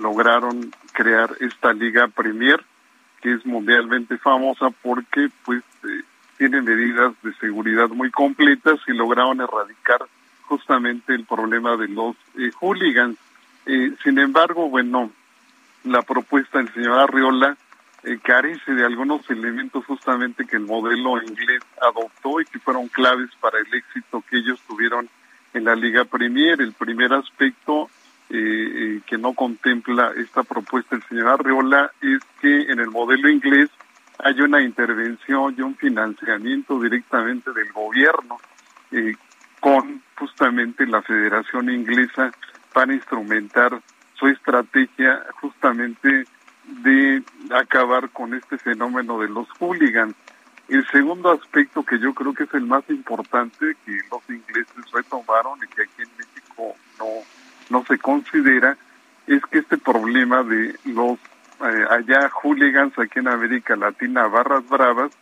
lograron 0.00 0.72
crear 0.92 1.30
esta 1.40 1.72
liga 1.72 2.08
Premier 2.08 2.64
que 3.20 3.34
es 3.34 3.44
mundialmente 3.44 4.16
famosa 4.18 4.70
porque 4.82 5.28
pues 5.44 5.62
eh, 5.84 6.02
tiene 6.38 6.62
medidas 6.62 7.12
de 7.22 7.34
seguridad 7.34 7.88
muy 7.90 8.10
completas 8.10 8.80
y 8.86 8.92
lograron 8.92 9.40
erradicar 9.40 10.00
justamente 10.44 11.14
el 11.14 11.24
problema 11.26 11.76
de 11.76 11.88
los 11.88 12.16
eh, 12.38 12.50
hooligans. 12.58 13.18
Eh, 13.66 13.92
sin 14.02 14.18
embargo, 14.18 14.68
bueno, 14.68 15.10
la 15.84 16.02
propuesta 16.02 16.58
del 16.58 16.72
señor 16.72 16.98
Arriola 16.98 17.56
eh, 18.02 18.18
carece 18.22 18.72
de 18.72 18.84
algunos 18.84 19.28
elementos 19.30 19.84
justamente 19.84 20.46
que 20.46 20.56
el 20.56 20.64
modelo 20.64 21.22
inglés 21.22 21.60
adoptó 21.82 22.40
y 22.40 22.46
que 22.46 22.58
fueron 22.58 22.88
claves 22.88 23.30
para 23.40 23.58
el 23.58 23.72
éxito 23.74 24.24
que 24.28 24.38
ellos 24.38 24.60
tuvieron 24.66 25.08
en 25.52 25.64
la 25.64 25.74
Liga 25.74 26.06
Premier. 26.06 26.60
El 26.60 26.72
primer 26.72 27.12
aspecto 27.12 27.90
eh, 28.32 28.36
eh, 28.36 29.00
que 29.06 29.18
no 29.18 29.34
contempla 29.34 30.12
esta 30.16 30.44
propuesta 30.44 30.94
del 30.94 31.04
señor 31.08 31.28
Arreola 31.28 31.90
es 32.00 32.20
que 32.40 32.70
en 32.70 32.78
el 32.78 32.88
modelo 32.88 33.28
inglés 33.28 33.70
hay 34.18 34.40
una 34.40 34.62
intervención 34.62 35.54
y 35.58 35.62
un 35.62 35.74
financiamiento 35.74 36.80
directamente 36.80 37.50
del 37.52 37.72
gobierno 37.72 38.38
eh, 38.92 39.16
con 39.58 40.00
justamente 40.16 40.86
la 40.86 41.02
Federación 41.02 41.70
Inglesa 41.70 42.30
para 42.72 42.94
instrumentar 42.94 43.80
su 44.14 44.28
estrategia 44.28 45.24
justamente 45.40 46.24
de 46.84 47.24
acabar 47.50 48.10
con 48.10 48.34
este 48.34 48.58
fenómeno 48.58 49.18
de 49.18 49.28
los 49.28 49.48
hooligans. 49.58 50.14
El 50.68 50.86
segundo 50.88 51.32
aspecto 51.32 51.82
que 51.82 51.98
yo 51.98 52.14
creo 52.14 52.32
que 52.32 52.44
es 52.44 52.54
el 52.54 52.66
más 52.66 52.88
importante 52.90 53.74
que 53.84 53.98
los 54.08 54.22
ingleses 54.28 54.90
retomaron 54.92 55.58
y 55.64 55.66
que 55.74 55.82
aquí 55.82 56.02
en 56.02 56.10
México 56.16 56.76
no, 56.98 57.06
no 57.70 57.84
se 57.86 57.98
considera 57.98 58.76
es 59.26 59.42
que 59.46 59.58
este 59.58 59.78
problema 59.78 60.42
de 60.42 60.76
los 60.84 61.18
eh, 61.60 61.84
allá 61.90 62.30
hooligans 62.30 62.98
aquí 62.98 63.18
en 63.18 63.28
América 63.28 63.76
Latina, 63.76 64.26
barras 64.26 64.66
bravas, 64.68 65.12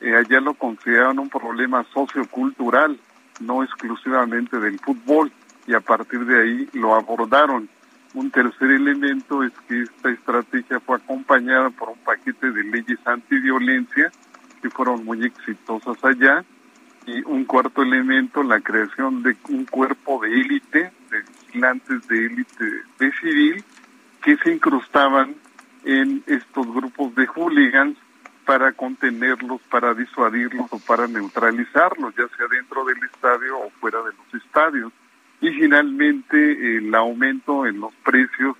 eh, 0.00 0.16
allá 0.16 0.40
lo 0.40 0.54
consideraban 0.54 1.18
un 1.18 1.28
problema 1.28 1.84
sociocultural, 1.92 2.98
no 3.40 3.62
exclusivamente 3.62 4.58
del 4.58 4.78
fútbol, 4.80 5.30
y 5.66 5.74
a 5.74 5.80
partir 5.80 6.24
de 6.24 6.42
ahí 6.42 6.68
lo 6.72 6.94
abordaron. 6.94 7.68
Un 8.14 8.30
tercer 8.30 8.70
elemento 8.70 9.42
es 9.42 9.52
que 9.68 9.82
esta 9.82 10.10
estrategia 10.10 10.80
fue 10.80 10.96
acompañada 10.96 11.70
por 11.70 11.90
un 11.90 11.98
paquete 11.98 12.50
de 12.50 12.64
leyes 12.64 12.98
antiviolencia 13.04 14.10
que 14.60 14.70
fueron 14.70 15.04
muy 15.04 15.24
exitosas 15.24 16.02
allá, 16.04 16.44
y 17.06 17.22
un 17.24 17.44
cuarto 17.44 17.82
elemento, 17.82 18.42
la 18.42 18.60
creación 18.60 19.22
de 19.22 19.36
un 19.50 19.66
cuerpo 19.66 20.22
de 20.22 20.32
élite, 20.32 20.92
de 21.12 21.20
vigilantes 21.20 22.08
de 22.08 22.26
élite 22.26 22.64
de 22.98 23.12
civil, 23.20 23.64
que 24.22 24.36
se 24.38 24.52
incrustaban 24.52 25.36
en 25.84 26.22
estos 26.26 26.66
grupos 26.66 27.14
de 27.14 27.26
hooligans 27.26 27.96
para 28.44 28.72
contenerlos, 28.72 29.60
para 29.70 29.94
disuadirlos 29.94 30.66
o 30.70 30.78
para 30.80 31.06
neutralizarlos, 31.06 32.14
ya 32.16 32.26
sea 32.36 32.46
dentro 32.48 32.84
del 32.84 32.98
estadio 33.04 33.58
o 33.58 33.70
fuera 33.80 33.98
de 33.98 34.10
los 34.12 34.42
estadios. 34.42 34.92
Y 35.40 35.50
finalmente 35.50 36.76
el 36.76 36.94
aumento 36.94 37.66
en 37.66 37.80
los 37.80 37.94
precios 38.04 38.56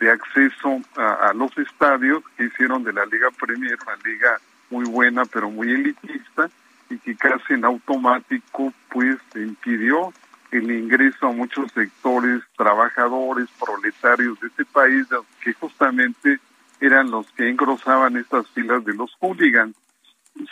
de 0.00 0.10
acceso 0.10 0.80
a, 0.96 1.28
a 1.28 1.32
los 1.34 1.56
estadios 1.58 2.22
que 2.36 2.44
hicieron 2.44 2.84
de 2.84 2.92
la 2.92 3.06
Liga 3.06 3.28
Premier 3.38 3.78
una 3.86 3.96
liga 4.04 4.38
muy 4.70 4.84
buena 4.84 5.24
pero 5.24 5.50
muy 5.50 5.70
elitista 5.70 6.50
y 6.90 6.98
que 6.98 7.16
casi 7.16 7.54
en 7.54 7.64
automático 7.64 8.72
pues 8.90 9.16
impidió 9.34 10.12
el 10.50 10.70
ingreso 10.70 11.28
a 11.28 11.32
muchos 11.32 11.72
sectores 11.72 12.42
trabajadores, 12.56 13.48
proletarios 13.58 14.38
de 14.40 14.48
este 14.48 14.64
país 14.64 15.06
que 15.40 15.52
justamente 15.54 16.38
eran 16.80 17.10
los 17.10 17.30
que 17.32 17.48
engrosaban 17.48 18.16
estas 18.16 18.48
filas 18.50 18.84
de 18.84 18.94
los 18.94 19.14
hooligans. 19.20 19.76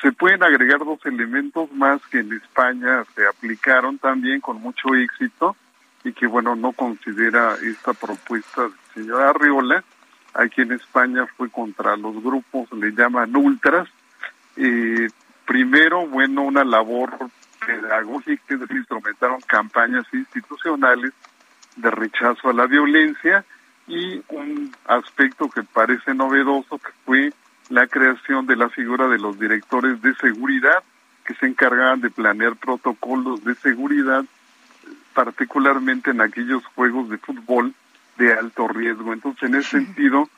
Se 0.00 0.12
pueden 0.12 0.42
agregar 0.42 0.78
dos 0.78 1.04
elementos 1.04 1.70
más 1.72 2.00
que 2.06 2.20
en 2.20 2.32
España 2.32 3.04
se 3.14 3.26
aplicaron 3.26 3.98
también 3.98 4.40
con 4.40 4.60
mucho 4.60 4.94
éxito 4.94 5.56
y 6.02 6.12
que 6.12 6.26
bueno 6.26 6.56
no 6.56 6.72
considera 6.72 7.56
esta 7.62 7.92
propuesta 7.92 8.62
del 8.62 8.72
señor 8.94 9.22
Arriola. 9.22 9.84
Aquí 10.32 10.62
en 10.62 10.72
España 10.72 11.26
fue 11.36 11.50
contra 11.50 11.96
los 11.96 12.22
grupos, 12.22 12.72
le 12.72 12.92
llaman 12.92 13.36
ultras. 13.36 13.88
Eh, 14.56 15.08
primero, 15.44 16.06
bueno, 16.06 16.42
una 16.42 16.64
labor 16.64 17.10
pedagógica, 17.66 18.42
es 18.54 18.60
decir, 18.60 18.76
instrumentaron 18.76 19.40
campañas 19.42 20.04
institucionales 20.12 21.12
de 21.76 21.90
rechazo 21.90 22.50
a 22.50 22.52
la 22.52 22.66
violencia 22.66 23.44
y 23.86 24.22
un 24.28 24.74
aspecto 24.86 25.48
que 25.48 25.62
parece 25.62 26.14
novedoso 26.14 26.78
que 26.78 26.90
fue 27.04 27.32
la 27.68 27.86
creación 27.86 28.46
de 28.46 28.56
la 28.56 28.68
figura 28.68 29.08
de 29.08 29.18
los 29.18 29.38
directores 29.38 30.00
de 30.02 30.14
seguridad 30.14 30.82
que 31.24 31.34
se 31.34 31.46
encargaban 31.46 32.00
de 32.00 32.10
planear 32.10 32.56
protocolos 32.56 33.42
de 33.44 33.54
seguridad 33.54 34.24
particularmente 35.14 36.10
en 36.10 36.20
aquellos 36.20 36.64
juegos 36.74 37.08
de 37.08 37.18
fútbol 37.18 37.72
de 38.18 38.32
alto 38.32 38.68
riesgo. 38.68 39.12
Entonces, 39.12 39.42
en 39.44 39.54
ese 39.54 39.70
sentido, 39.70 40.28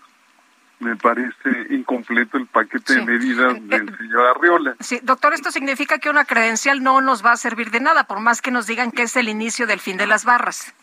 me 0.79 0.97
parece 0.97 1.67
incompleto 1.71 2.37
el 2.37 2.47
paquete 2.47 2.95
de 2.95 3.05
medidas 3.05 3.57
Eh, 3.57 3.61
del 3.61 3.97
señor 3.97 4.27
Arriola. 4.37 4.77
Sí, 4.81 5.01
doctor, 5.03 5.33
esto 5.35 5.51
significa 5.51 5.99
que 5.99 6.11
una 6.11 6.25
credencial 6.25 6.83
no 6.83 7.01
nos 7.01 7.25
va 7.25 7.33
a 7.33 7.37
servir 7.37 7.71
de 7.71 7.81
nada, 7.81 8.05
por 8.05 8.21
más 8.21 8.43
que 8.43 8.51
nos 8.51 8.67
digan 8.67 8.91
que 8.91 9.03
es 9.03 9.17
el 9.17 9.29
inicio 9.29 9.67
del 9.67 9.81
fin 9.81 9.97
de 9.97 10.07
las 10.07 10.25
barras. 10.25 10.75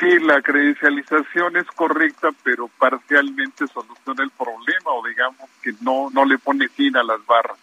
Sí, 0.00 0.18
la 0.20 0.40
credencialización 0.40 1.56
es 1.56 1.66
correcta, 1.66 2.30
pero 2.42 2.68
parcialmente 2.68 3.66
soluciona 3.66 4.22
el 4.22 4.30
problema 4.30 4.90
o 4.90 5.06
digamos 5.06 5.50
que 5.62 5.72
no, 5.80 6.08
no 6.10 6.24
le 6.24 6.38
pone 6.38 6.68
fin 6.68 6.96
a 6.96 7.02
las 7.02 7.24
barras. 7.26 7.58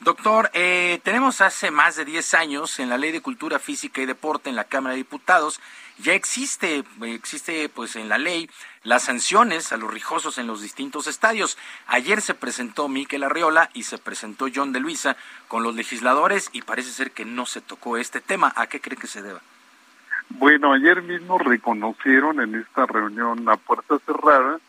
Doctor, 0.00 0.50
eh, 0.54 1.00
tenemos 1.02 1.40
hace 1.40 1.72
más 1.72 1.96
de 1.96 2.04
10 2.04 2.34
años 2.34 2.78
en 2.78 2.88
la 2.88 2.98
Ley 2.98 3.10
de 3.10 3.20
Cultura 3.20 3.58
Física 3.58 4.00
y 4.00 4.06
Deporte 4.06 4.48
en 4.48 4.54
la 4.54 4.64
Cámara 4.64 4.92
de 4.92 4.98
Diputados, 4.98 5.60
ya 5.98 6.14
existe, 6.14 6.78
eh, 6.78 6.84
existe 7.00 7.68
pues 7.68 7.96
en 7.96 8.08
la 8.08 8.18
ley 8.18 8.48
las 8.84 9.02
sanciones 9.02 9.72
a 9.72 9.76
los 9.76 9.92
rijosos 9.92 10.38
en 10.38 10.46
los 10.46 10.62
distintos 10.62 11.08
estadios. 11.08 11.58
Ayer 11.88 12.20
se 12.20 12.34
presentó 12.34 12.88
Miquel 12.88 13.24
Arriola 13.24 13.70
y 13.74 13.82
se 13.82 13.98
presentó 13.98 14.46
John 14.54 14.72
de 14.72 14.78
Luisa 14.78 15.16
con 15.48 15.64
los 15.64 15.74
legisladores 15.74 16.50
y 16.52 16.62
parece 16.62 16.92
ser 16.92 17.10
que 17.10 17.24
no 17.24 17.46
se 17.46 17.60
tocó 17.60 17.96
este 17.96 18.20
tema. 18.20 18.52
¿A 18.54 18.68
qué 18.68 18.80
cree 18.80 18.96
que 18.96 19.08
se 19.08 19.22
deba? 19.22 19.40
Bueno, 20.30 20.72
ayer 20.72 21.02
mismo 21.02 21.38
reconocieron 21.38 22.40
en 22.40 22.54
esta 22.54 22.86
reunión 22.86 23.48
a 23.48 23.56
puerta 23.56 23.98
cerrada 24.06 24.60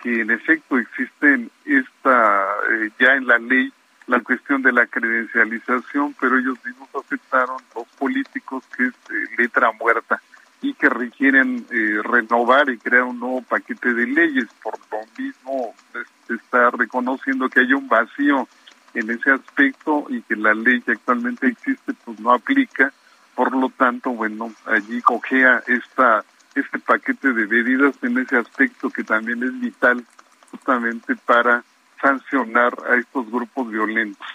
que 0.00 0.20
en 0.20 0.30
efecto 0.30 0.78
existen 0.78 1.50
esta 1.64 2.46
eh, 2.70 2.90
ya 3.00 3.14
en 3.14 3.26
la 3.26 3.38
ley 3.38 3.72
la 4.08 4.20
cuestión 4.20 4.62
de 4.62 4.72
la 4.72 4.86
credencialización, 4.86 6.14
pero 6.18 6.38
ellos 6.38 6.58
mismos 6.64 6.88
aceptaron 6.94 7.58
los 7.74 7.86
políticos 7.98 8.64
que 8.76 8.86
es 8.86 8.94
eh, 9.10 9.34
letra 9.36 9.70
muerta 9.72 10.20
y 10.60 10.74
que 10.74 10.88
requieren 10.88 11.64
eh, 11.70 12.00
renovar 12.02 12.68
y 12.70 12.78
crear 12.78 13.04
un 13.04 13.20
nuevo 13.20 13.42
paquete 13.42 13.92
de 13.92 14.06
leyes. 14.06 14.46
Por 14.62 14.78
lo 14.90 14.98
mismo 15.16 15.74
pues, 15.92 16.06
se 16.26 16.34
está 16.34 16.70
reconociendo 16.70 17.48
que 17.48 17.60
hay 17.60 17.72
un 17.74 17.86
vacío 17.86 18.48
en 18.94 19.10
ese 19.10 19.30
aspecto 19.30 20.06
y 20.08 20.22
que 20.22 20.36
la 20.36 20.54
ley 20.54 20.80
que 20.80 20.92
actualmente 20.92 21.46
existe 21.46 21.92
pues 22.04 22.18
no 22.18 22.32
aplica. 22.32 22.92
Por 23.34 23.54
lo 23.54 23.68
tanto, 23.68 24.10
bueno, 24.10 24.52
allí 24.66 25.00
cogea 25.02 25.62
esta 25.66 26.24
este 26.54 26.78
paquete 26.78 27.32
de 27.32 27.46
medidas 27.46 27.94
en 28.02 28.18
ese 28.18 28.36
aspecto 28.36 28.90
que 28.90 29.04
también 29.04 29.42
es 29.44 29.60
vital 29.60 30.04
justamente 30.50 31.14
para 31.14 31.62
sancionar 32.00 32.74
a 32.88 32.96
estos 32.96 33.30
grupos 33.30 33.70
violentos. 33.70 34.26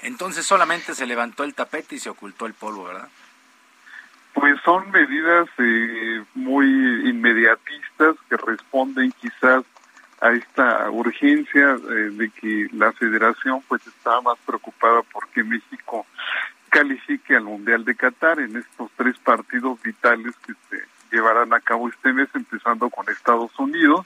Entonces 0.00 0.44
solamente 0.44 0.94
se 0.94 1.06
levantó 1.06 1.44
el 1.44 1.54
tapete 1.54 1.96
y 1.96 1.98
se 1.98 2.10
ocultó 2.10 2.46
el 2.46 2.54
polvo, 2.54 2.84
¿verdad? 2.84 3.08
Pues 4.34 4.60
son 4.64 4.90
medidas 4.90 5.48
eh, 5.58 6.24
muy 6.34 6.66
inmediatistas 7.08 8.16
que 8.28 8.36
responden 8.36 9.12
quizás 9.12 9.64
a 10.20 10.32
esta 10.32 10.90
urgencia 10.90 11.72
eh, 11.72 12.10
de 12.12 12.30
que 12.30 12.68
la 12.72 12.92
federación 12.92 13.62
pues 13.68 13.86
está 13.86 14.20
más 14.20 14.38
preocupada 14.44 15.02
porque 15.12 15.44
México 15.44 16.06
califique 16.68 17.36
al 17.36 17.44
Mundial 17.44 17.84
de 17.84 17.94
Qatar 17.94 18.40
en 18.40 18.56
estos 18.56 18.90
tres 18.96 19.16
partidos 19.18 19.80
vitales 19.82 20.34
que 20.44 20.54
se 20.68 20.84
llevarán 21.12 21.52
a 21.54 21.60
cabo 21.60 21.88
este 21.88 22.12
mes, 22.12 22.28
empezando 22.34 22.90
con 22.90 23.08
Estados 23.08 23.56
Unidos. 23.58 24.04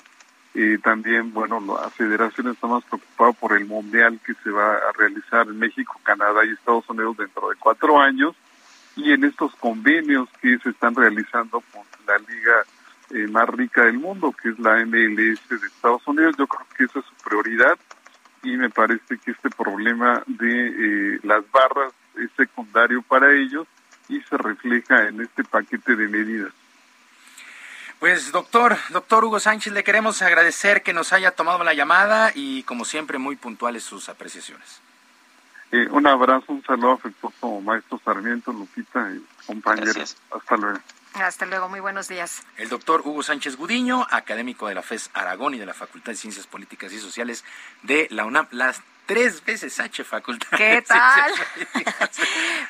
Eh, 0.55 0.79
también, 0.83 1.33
bueno, 1.33 1.61
la 1.61 1.91
federación 1.91 2.49
está 2.49 2.67
más 2.67 2.83
preocupada 2.85 3.33
por 3.33 3.57
el 3.57 3.67
Mundial 3.67 4.19
que 4.25 4.35
se 4.43 4.51
va 4.51 4.75
a 4.75 4.93
realizar 4.97 5.47
en 5.47 5.59
México, 5.59 6.01
Canadá 6.03 6.45
y 6.45 6.51
Estados 6.51 6.89
Unidos 6.89 7.17
dentro 7.19 7.51
de 7.51 7.57
cuatro 7.57 8.01
años 8.01 8.35
y 8.97 9.13
en 9.13 9.25
estos 9.25 9.55
convenios 9.57 10.29
que 10.41 10.59
se 10.59 10.71
están 10.71 10.95
realizando 10.95 11.63
con 11.73 11.83
la 12.07 12.19
liga 12.19 12.65
eh, 13.11 13.29
más 13.29 13.49
rica 13.49 13.85
del 13.85 13.99
mundo, 13.99 14.33
que 14.33 14.51
es 14.51 14.59
la 14.59 14.85
MLS 14.85 15.49
de 15.49 15.67
Estados 15.67 16.07
Unidos. 16.07 16.35
Yo 16.37 16.47
creo 16.47 16.67
que 16.77 16.85
esa 16.85 16.99
es 16.99 17.05
su 17.05 17.15
prioridad 17.25 17.79
y 18.43 18.57
me 18.57 18.71
parece 18.71 19.19
que 19.19 19.31
este 19.31 19.51
problema 19.51 20.23
de 20.27 21.15
eh, 21.15 21.21
las 21.23 21.49
barras 21.51 21.93
es 22.17 22.31
secundario 22.37 23.03
para 23.03 23.33
ellos 23.33 23.67
y 24.09 24.21
se 24.23 24.37
refleja 24.37 25.09
en 25.09 25.21
este 25.21 25.45
paquete 25.45 25.95
de 25.95 26.09
medidas. 26.09 26.53
Pues 27.99 28.31
doctor, 28.31 28.77
doctor 28.91 29.25
Hugo 29.25 29.41
Sánchez, 29.41 29.73
le 29.73 29.83
queremos 29.83 30.23
agradecer 30.23 30.83
que 30.83 30.93
nos 30.93 31.13
haya 31.13 31.33
tomado 31.33 31.65
la 31.65 31.75
llamada 31.75 32.31
y 32.33 32.63
como 32.63 32.85
siempre 32.85 33.19
muy 33.19 33.35
puntuales 33.35 33.83
sus 33.83 34.09
apreciaciones. 34.09 34.81
Eh, 35.73 35.89
un 35.91 36.07
abrazo, 36.07 36.45
un 36.53 36.65
saludo 36.65 36.93
afectuoso, 36.93 37.61
maestro 37.61 38.01
Sarmiento, 38.05 38.53
Lupita 38.53 39.11
y 39.11 39.23
compañeros. 39.47 40.17
Hasta 40.31 40.57
luego. 40.57 40.79
Hasta 41.15 41.47
luego, 41.47 41.69
muy 41.69 41.81
buenos 41.81 42.07
días. 42.07 42.45
El 42.57 42.69
doctor 42.69 43.03
Hugo 43.05 43.25
Sánchez 43.25 43.57
Gudiño, 43.57 44.07
académico 44.11 44.69
de 44.69 44.77
la 44.77 44.83
FES 44.83 45.11
Aragón 45.13 45.55
y 45.55 45.59
de 45.59 45.67
la 45.67 45.75
Facultad 45.75 46.13
de 46.13 46.17
Ciencias 46.17 46.47
Políticas 46.47 46.93
y 46.93 47.01
Sociales 47.01 47.45
de 47.83 48.07
la 48.11 48.25
UNAM, 48.25 48.47
las 48.53 48.81
tres 49.09 49.43
veces 49.43 49.81
H 49.81 50.05
Facultad. 50.05 50.57
¿Qué 50.59 50.85
tal? 50.87 51.33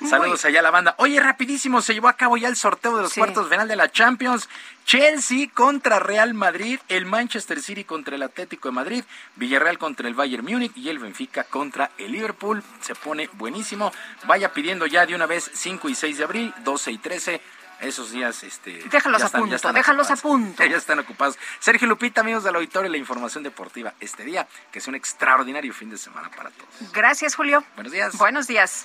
Saludos 0.09 0.45
allá 0.45 0.61
a 0.61 0.63
la 0.63 0.71
banda. 0.71 0.95
Oye, 0.99 1.19
rapidísimo, 1.21 1.83
se 1.83 1.95
llevó 1.95 2.07
a 2.09 2.13
cabo 2.13 2.37
ya 2.37 2.47
el 2.49 2.55
sorteo 2.55 2.95
de 2.97 3.03
los 3.03 3.13
Sí. 3.13 3.21
cuartos 3.21 3.49
final 3.51 3.67
de 3.67 3.75
la 3.75 3.91
Champions. 3.91 4.49
Chelsea 4.85 5.49
contra 5.53 5.99
Real 5.99 6.33
Madrid, 6.35 6.79
el 6.89 7.05
Manchester 7.07 7.61
City 7.61 7.83
contra 7.85 8.15
el 8.15 8.23
Atlético 8.23 8.69
de 8.69 8.73
Madrid, 8.73 9.05
Villarreal 9.37 9.79
contra 9.79 10.07
el 10.09 10.15
Bayern 10.15 10.45
Múnich 10.47 10.73
y 10.77 10.89
el 10.89 10.99
Benfica 11.01 11.43
contra 11.45 11.91
el 11.99 12.13
Liverpool. 12.13 12.63
Se 12.81 12.95
pone 12.95 13.29
buenísimo. 13.35 13.93
Vaya 14.25 14.53
pidiendo 14.53 14.87
ya 14.87 15.05
de 15.05 15.15
una 15.17 15.27
vez 15.27 15.51
5 15.53 15.89
y 15.89 15.95
6 15.97 16.19
de 16.19 16.25
abril, 16.25 16.55
12 16.65 16.93
y 16.93 16.99
13. 16.99 17.41
Esos 17.81 18.11
días, 18.11 18.43
este. 18.43 18.83
Déjalos 18.91 19.21
ya 19.21 19.25
a 19.25 19.27
están- 19.27 19.41
ya 19.41 19.43
punto, 19.43 19.57
están 19.57 19.75
déjalos 19.75 20.11
a 20.11 20.17
punto. 20.17 20.65
Ya 20.69 20.77
están 20.77 20.99
ocupados. 20.99 21.39
Sergio 21.61 21.87
Lupita, 21.87 22.23
amigos 22.23 22.43
del 22.45 22.57
auditorio, 22.57 22.91
la 22.91 22.97
información 22.97 23.45
deportiva 23.45 23.95
este 24.01 24.25
día, 24.25 24.49
que 24.73 24.81
es 24.81 24.89
un 24.89 24.95
extraordinario 24.97 25.73
fin 25.73 25.89
de 25.91 25.97
semana 25.99 26.29
para 26.31 26.51
todos. 26.51 26.93
Gracias, 26.93 27.37
Julio. 27.37 27.63
Buenos 27.77 27.93
días. 27.93 28.17
Buenos 28.19 28.47
días. 28.49 28.85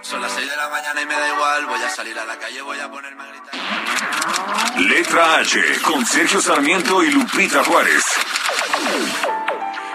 Son 0.00 0.20
las 0.22 0.32
6 0.32 0.48
de 0.48 0.56
la 0.56 0.68
mañana 0.68 1.00
y 1.02 1.06
me 1.06 1.14
da 1.14 1.28
igual. 1.34 1.66
Voy 1.66 1.82
a 1.82 1.90
salir 1.90 2.16
a 2.18 2.24
la 2.24 2.38
calle, 2.38 2.62
voy 2.62 2.78
a 2.78 2.88
ponerme 2.90 3.22
a 3.22 3.26
gritar. 3.26 4.80
Letra 4.80 5.36
H 5.38 5.60
con 5.82 6.06
Sergio 6.06 6.40
Sarmiento 6.40 7.02
y 7.02 7.10
Lupita 7.10 7.64
Juárez. 7.64 8.04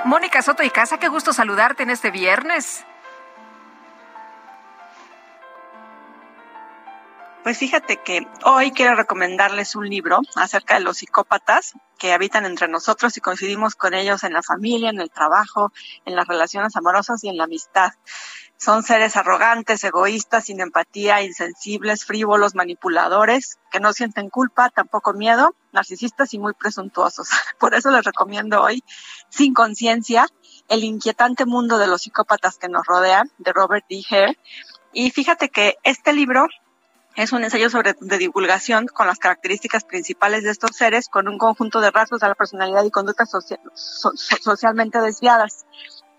Mónica 0.06 0.42
Soto 0.42 0.64
y 0.64 0.70
Casa, 0.72 0.98
qué 0.98 1.08
gusto 1.08 1.32
saludarte 1.32 1.84
en 1.84 1.90
este 1.92 2.12
viernes. 2.12 2.84
Pues 7.44 7.58
fíjate 7.58 7.98
que 7.98 8.28
hoy 8.46 8.72
quiero 8.72 8.94
recomendarles 8.94 9.76
un 9.76 9.90
libro 9.90 10.20
acerca 10.36 10.76
de 10.76 10.82
los 10.82 10.98
psicópatas 10.98 11.74
que 11.98 12.14
habitan 12.14 12.46
entre 12.46 12.68
nosotros 12.68 13.18
y 13.18 13.22
coincidimos 13.22 13.74
con 13.74 13.96
ellos 13.96 14.24
en 14.24 14.34
la 14.34 14.44
familia, 14.44 14.92
en 14.92 15.02
el 15.02 15.10
trabajo, 15.10 15.72
en 16.06 16.16
las 16.16 16.28
relaciones 16.28 16.76
amorosas 16.76 17.24
y 17.24 17.30
en 17.30 17.38
la 17.38 17.46
amistad. 17.46 17.94
Son 18.58 18.84
seres 18.84 19.18
arrogantes, 19.18 19.84
egoístas, 19.84 20.46
sin 20.46 20.62
empatía, 20.62 21.24
insensibles, 21.24 22.06
frívolos, 22.06 22.54
manipuladores, 22.54 23.58
que 23.72 23.80
no 23.80 23.92
sienten 23.92 24.30
culpa, 24.30 24.70
tampoco 24.70 25.14
miedo, 25.14 25.56
narcisistas 25.72 26.36
y 26.36 26.40
muy 26.40 26.54
presuntuosos. 26.54 27.30
Por 27.60 27.74
eso 27.74 27.90
les 27.90 28.04
recomiendo 28.04 28.62
hoy 28.62 28.84
Sin 29.30 29.56
Conciencia, 29.56 30.28
el 30.70 30.84
inquietante 30.84 31.48
mundo 31.48 31.80
de 31.80 31.88
los 31.88 32.04
psicópatas 32.04 32.60
que 32.60 32.70
nos 32.70 32.86
rodean, 32.86 33.32
de 33.40 33.52
Robert 33.52 33.86
D. 33.90 34.04
Hare. 34.12 34.38
Y 34.94 35.10
fíjate 35.10 35.50
que 35.50 35.78
este 35.84 36.14
libro 36.14 36.48
es 37.16 37.32
un 37.34 37.44
ensayo 37.44 37.70
sobre 37.70 37.96
de 38.00 38.18
divulgación 38.18 38.88
con 38.88 39.08
las 39.08 39.20
características 39.20 39.84
principales 39.84 40.44
de 40.44 40.52
estos 40.52 40.76
seres, 40.76 41.08
con 41.10 41.28
un 41.28 41.38
conjunto 41.38 41.82
de 41.82 41.92
rasgos 41.92 42.22
de 42.22 42.28
la 42.28 42.36
personalidad 42.36 42.84
y 42.84 42.92
conductas 42.92 43.30
socia- 43.30 43.60
so- 43.76 44.12
so- 44.16 44.38
socialmente 44.42 45.00
desviadas. 45.02 45.66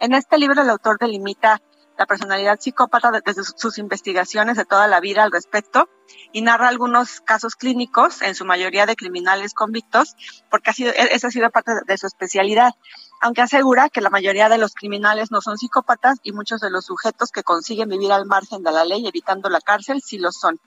En 0.01 0.13
este 0.15 0.37
libro 0.39 0.61
el 0.63 0.71
autor 0.71 0.99
delimita 0.99 1.61
la 1.99 2.07
personalidad 2.07 2.59
psicópata 2.59 3.11
de- 3.11 3.23
desde 3.25 3.43
sus- 3.45 3.79
investigaciones 3.79 4.57
de 4.57 4.65
toda 4.65 4.89
la 4.89 4.99
vida 5.01 5.23
al 5.23 5.31
respecto 5.33 5.89
y 6.33 6.43
narra 6.43 6.69
algunos 6.69 7.21
casos 7.21 7.55
clínicos, 7.55 8.23
en 8.23 8.35
su 8.35 8.45
mayoría 8.45 8.87
de 8.87 8.97
criminales 8.97 9.55
convictos, 9.55 10.17
porque 10.51 10.71
ha 10.71 10.73
sido, 10.73 10.91
e- 10.91 11.15
esa 11.15 11.29
ha 11.29 11.31
sido 11.31 11.51
parte 11.51 11.73
de 11.87 11.99
su 11.99 12.07
especialidad 12.07 12.73
aunque 13.23 13.41
asegura 13.41 13.89
que 13.89 14.01
la 14.01 14.11
mayoría 14.11 14.49
de 14.49 14.59
los 14.59 14.75
criminales 14.75 15.31
no 15.31 15.41
son 15.41 15.57
psicópatas 15.57 16.19
y 16.25 16.33
muchos 16.33 16.61
de 16.61 16.71
los 16.71 16.87
sujetos 16.87 17.31
que 17.31 17.45
consiguen 17.45 17.89
vivir 17.89 18.11
al 18.11 18.27
margen 18.27 18.65
de 18.65 18.73
la 18.73 18.85
ley 18.85 19.07
evitando 19.07 19.49
la 19.49 19.61
cárcel 19.61 20.03
sí 20.03 20.19
lo 20.19 20.33
son. 20.33 20.59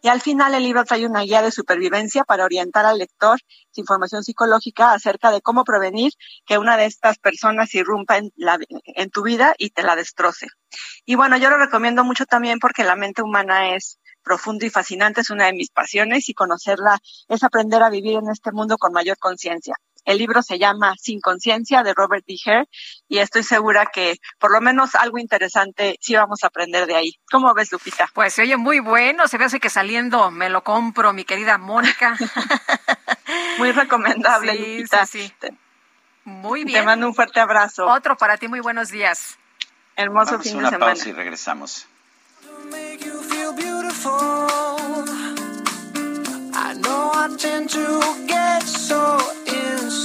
Y 0.00 0.06
al 0.06 0.20
final 0.20 0.54
el 0.54 0.62
libro 0.62 0.84
trae 0.84 1.04
una 1.04 1.22
guía 1.22 1.42
de 1.42 1.50
supervivencia 1.50 2.22
para 2.22 2.44
orientar 2.44 2.86
al 2.86 2.98
lector 2.98 3.40
información 3.74 4.22
psicológica 4.22 4.92
acerca 4.92 5.32
de 5.32 5.40
cómo 5.40 5.64
prevenir 5.64 6.12
que 6.46 6.58
una 6.58 6.76
de 6.76 6.86
estas 6.86 7.18
personas 7.18 7.74
irrumpa 7.74 8.18
en 8.18 9.10
tu 9.10 9.22
vida 9.22 9.54
y 9.58 9.70
te 9.70 9.82
la 9.82 9.96
destroce. 9.96 10.46
Y 11.04 11.16
bueno, 11.16 11.36
yo 11.36 11.50
lo 11.50 11.58
recomiendo 11.58 12.04
mucho 12.04 12.26
también 12.26 12.60
porque 12.60 12.84
la 12.84 12.94
mente 12.94 13.22
humana 13.22 13.74
es 13.74 13.98
profundo 14.22 14.66
y 14.66 14.70
fascinante, 14.70 15.22
es 15.22 15.30
una 15.30 15.46
de 15.46 15.52
mis 15.52 15.70
pasiones 15.70 16.28
y 16.28 16.34
conocerla 16.34 16.98
es 17.28 17.42
aprender 17.42 17.82
a 17.82 17.90
vivir 17.90 18.18
en 18.18 18.30
este 18.30 18.52
mundo 18.52 18.78
con 18.78 18.92
mayor 18.92 19.18
conciencia. 19.18 19.74
El 20.08 20.16
libro 20.16 20.40
se 20.42 20.58
llama 20.58 20.94
Sin 20.98 21.20
Conciencia 21.20 21.82
de 21.82 21.92
Robert 21.92 22.24
D. 22.26 22.34
Hare 22.46 22.66
y 23.08 23.18
estoy 23.18 23.42
segura 23.42 23.84
que 23.92 24.16
por 24.38 24.50
lo 24.50 24.62
menos 24.62 24.94
algo 24.94 25.18
interesante 25.18 25.98
sí 26.00 26.14
vamos 26.16 26.42
a 26.42 26.46
aprender 26.46 26.86
de 26.86 26.96
ahí. 26.96 27.12
¿Cómo 27.30 27.52
ves, 27.52 27.70
Lupita? 27.72 28.08
Pues 28.14 28.32
se 28.32 28.40
oye 28.40 28.56
muy 28.56 28.80
bueno, 28.80 29.28
se 29.28 29.36
ve 29.36 29.44
así 29.44 29.60
que 29.60 29.68
saliendo 29.68 30.30
me 30.30 30.48
lo 30.48 30.64
compro, 30.64 31.12
mi 31.12 31.24
querida 31.24 31.58
Mónica. 31.58 32.16
Muy 33.58 33.72
recomendable, 33.72 34.52
Sí, 34.52 34.76
Lupita. 34.78 35.04
sí, 35.04 35.30
sí. 35.42 35.48
Muy 36.24 36.60
Te 36.64 36.72
bien. 36.72 36.84
mando 36.86 37.06
un 37.06 37.14
fuerte 37.14 37.40
abrazo. 37.40 37.86
Otro 37.86 38.16
para 38.16 38.38
ti, 38.38 38.48
muy 38.48 38.60
buenos 38.60 38.88
días. 38.90 39.36
Hermoso 39.94 40.32
Vamos 40.32 40.44
fin 40.44 40.52
de 40.54 40.58
una 40.60 40.70
semana. 40.70 40.92
pausa 40.92 41.08
y 41.08 41.12
regresamos. 41.12 41.86
feel 43.28 43.52
beautiful. 43.54 44.12
I 46.54 46.74
know 46.80 47.10
I 47.12 47.36
tend 47.36 47.68
to 47.70 48.00
get 48.26 48.62
so 48.62 49.18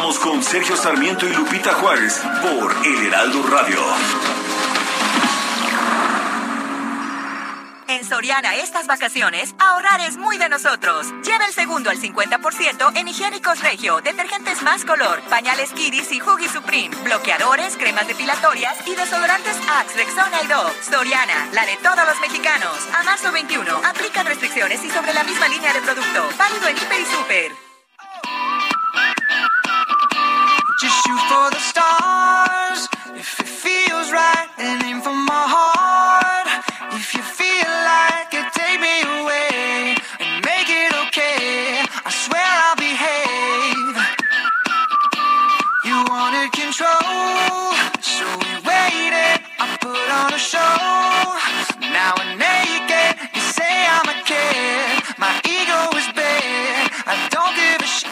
Continuamos 0.00 0.18
con 0.20 0.42
Sergio 0.42 0.76
Sarmiento 0.78 1.28
y 1.28 1.34
Lupita 1.34 1.74
Juárez 1.74 2.22
por 2.40 2.86
El 2.86 3.06
Heraldo 3.06 3.42
Radio. 3.42 3.78
En 7.86 8.02
Soriana 8.06 8.54
estas 8.54 8.86
vacaciones, 8.86 9.54
ahorrar 9.58 10.00
es 10.00 10.16
muy 10.16 10.38
de 10.38 10.48
nosotros. 10.48 11.12
Lleva 11.22 11.44
el 11.44 11.52
segundo 11.52 11.90
al 11.90 11.98
50% 11.98 12.96
en 12.96 13.08
higiénicos 13.08 13.60
Regio, 13.60 14.00
detergentes 14.00 14.62
más 14.62 14.86
color, 14.86 15.20
pañales 15.28 15.70
Kiddies 15.74 16.10
y 16.12 16.22
Huggy 16.22 16.48
Supreme, 16.48 16.96
bloqueadores, 17.04 17.76
cremas 17.76 18.08
depilatorias 18.08 18.78
y 18.86 18.94
desodorantes 18.94 19.58
Axe, 19.80 19.98
Rexona 19.98 20.42
y 20.42 20.46
Dove. 20.46 20.72
Soriana, 20.82 21.50
la 21.52 21.66
de 21.66 21.76
todos 21.76 22.06
los 22.06 22.18
mexicanos. 22.20 22.88
A 22.94 23.02
marzo 23.02 23.30
21, 23.32 23.70
aplican 23.84 24.24
restricciones 24.24 24.82
y 24.82 24.88
sobre 24.88 25.12
la 25.12 25.24
misma 25.24 25.46
línea 25.48 25.74
de 25.74 25.82
producto. 25.82 26.26
Válido 26.38 26.68
en 26.68 26.76
Hiper 26.78 27.00
y 27.00 27.04
Super. 27.04 27.69
Shoot 31.10 31.26
for 31.32 31.50
the 31.50 31.62
stars. 31.72 32.80
If 33.14 33.40
it 33.40 33.48
feels 33.64 34.12
right, 34.12 34.48
then 34.58 34.84
aim 34.84 35.00
for 35.00 35.16
my 35.32 35.44
heart. 35.54 36.46
If 36.92 37.14
you 37.14 37.22
feel 37.22 37.72
like 37.92 38.30
it, 38.40 38.46
take 38.54 38.78
me 38.86 38.96
away 39.18 39.96
and 40.20 40.30
make 40.50 40.70
it 40.70 40.92
okay. 41.04 41.82
I 42.08 42.10
swear 42.24 42.48
I'll 42.66 42.78
behave. 42.88 43.96
You 45.88 45.96
wanted 46.12 46.48
control, 46.62 47.74
so 48.14 48.26
we 48.42 48.50
waited. 48.70 49.36
I 49.62 49.66
put 49.84 50.06
on 50.20 50.30
a 50.40 50.42
show. 50.52 50.76
Now 51.96 52.10
we're 52.18 52.34
naked. 52.38 53.10
You 53.34 53.42
say 53.58 53.74
I'm 53.96 54.06
a 54.14 54.18
kid. 54.30 54.86
My 55.18 55.32
ego 55.56 55.80
is 55.98 56.08
big. 56.22 56.82
I 57.12 57.14
don't 57.34 57.54
give 57.60 57.80
a 57.82 57.90
shit. 57.96 58.10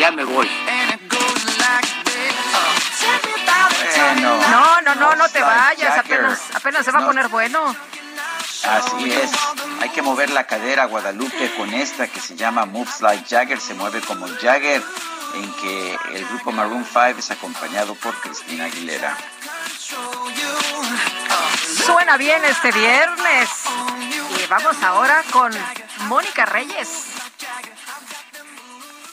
Ya 0.00 0.10
me 0.10 0.24
voy. 0.24 0.97
No, 4.94 4.94
no, 4.94 5.16
no, 5.16 5.28
te 5.28 5.40
vayas, 5.40 5.98
apenas, 5.98 6.40
apenas 6.54 6.84
se 6.84 6.90
va 6.90 7.00
a 7.00 7.06
poner 7.06 7.28
bueno. 7.28 7.74
Así 8.64 9.12
es. 9.12 9.30
Hay 9.80 9.90
que 9.90 10.02
mover 10.02 10.30
la 10.30 10.46
cadera 10.46 10.86
Guadalupe 10.86 11.54
con 11.56 11.72
esta 11.74 12.08
que 12.08 12.20
se 12.20 12.36
llama 12.36 12.64
Moves 12.64 13.00
Like 13.00 13.24
Jagger, 13.28 13.60
se 13.60 13.74
mueve 13.74 14.00
como 14.00 14.26
Jagger, 14.26 14.82
en 15.34 15.52
que 15.54 15.98
el 16.14 16.24
grupo 16.26 16.52
Maroon 16.52 16.84
5 16.84 17.18
es 17.18 17.30
acompañado 17.30 17.94
por 17.96 18.18
Cristina 18.20 18.64
Aguilera. 18.64 19.16
Suena 21.84 22.16
bien 22.16 22.44
este 22.44 22.72
viernes. 22.72 23.48
Y 24.42 24.46
vamos 24.46 24.76
ahora 24.82 25.22
con 25.30 25.52
Mónica 26.08 26.46
Reyes. 26.46 27.06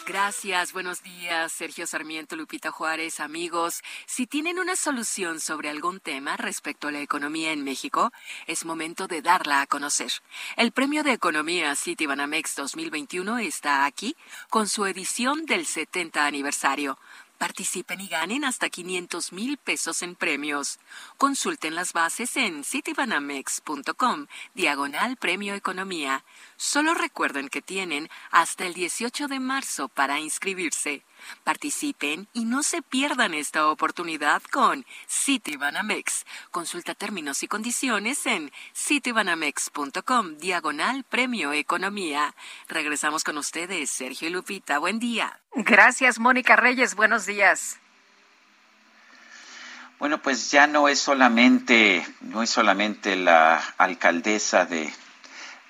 Gracias, 0.07 0.71
buenos 0.71 1.01
días, 1.01 1.51
Sergio 1.51 1.87
Sarmiento, 1.87 2.35
Lupita 2.35 2.69
Juárez, 2.69 3.19
amigos. 3.19 3.81
Si 4.05 4.27
tienen 4.27 4.59
una 4.59 4.75
solución 4.75 5.39
sobre 5.39 5.69
algún 5.69 5.99
tema 5.99 6.37
respecto 6.37 6.87
a 6.87 6.91
la 6.91 7.01
economía 7.01 7.51
en 7.51 7.63
México, 7.63 8.13
es 8.45 8.65
momento 8.65 9.07
de 9.07 9.23
darla 9.23 9.61
a 9.61 9.65
conocer. 9.65 10.11
El 10.57 10.71
Premio 10.71 11.01
de 11.01 11.13
Economía 11.13 11.75
Citibanamex 11.75 12.55
2021 12.55 13.39
está 13.39 13.85
aquí 13.85 14.15
con 14.51 14.67
su 14.67 14.85
edición 14.85 15.47
del 15.47 15.65
70 15.65 16.27
aniversario. 16.27 16.99
Participen 17.39 17.99
y 17.99 18.07
ganen 18.07 18.45
hasta 18.45 18.69
500 18.69 19.33
mil 19.33 19.57
pesos 19.57 20.01
en 20.03 20.15
premios. 20.15 20.79
Consulten 21.17 21.75
las 21.75 21.91
bases 21.91 22.37
en 22.37 22.63
citibanamex.com, 22.63 24.27
diagonal 24.53 25.17
Premio 25.17 25.53
Economía. 25.53 26.23
Solo 26.57 26.93
recuerden 26.93 27.49
que 27.49 27.61
tienen 27.61 28.09
hasta 28.31 28.65
el 28.65 28.73
18 28.73 29.27
de 29.27 29.39
marzo 29.39 29.89
para 29.89 30.19
inscribirse. 30.19 31.03
Participen 31.43 32.27
y 32.33 32.45
no 32.45 32.63
se 32.63 32.81
pierdan 32.81 33.33
esta 33.33 33.67
oportunidad 33.67 34.41
con 34.43 34.85
Citibanamex. 35.09 36.25
Consulta 36.51 36.95
términos 36.95 37.43
y 37.43 37.47
condiciones 37.47 38.25
en 38.25 38.51
citibanamex.com, 38.73 40.37
diagonal 40.37 41.03
Premio 41.03 41.51
Economía. 41.51 42.35
Regresamos 42.69 43.23
con 43.23 43.37
ustedes, 43.37 43.89
Sergio 43.89 44.29
y 44.29 44.31
Lupita. 44.31 44.79
Buen 44.79 44.99
día. 44.99 45.39
Gracias, 45.55 46.19
Mónica 46.19 46.55
Reyes. 46.55 46.95
Buenos 46.95 47.25
días. 47.25 47.79
Bueno, 49.99 50.21
pues 50.21 50.51
ya 50.51 50.67
no 50.67 50.87
es 50.87 50.99
solamente, 50.99 52.05
no 52.21 52.43
es 52.43 52.49
solamente 52.49 53.15
la 53.15 53.57
alcaldesa 53.77 54.65
de, 54.65 54.93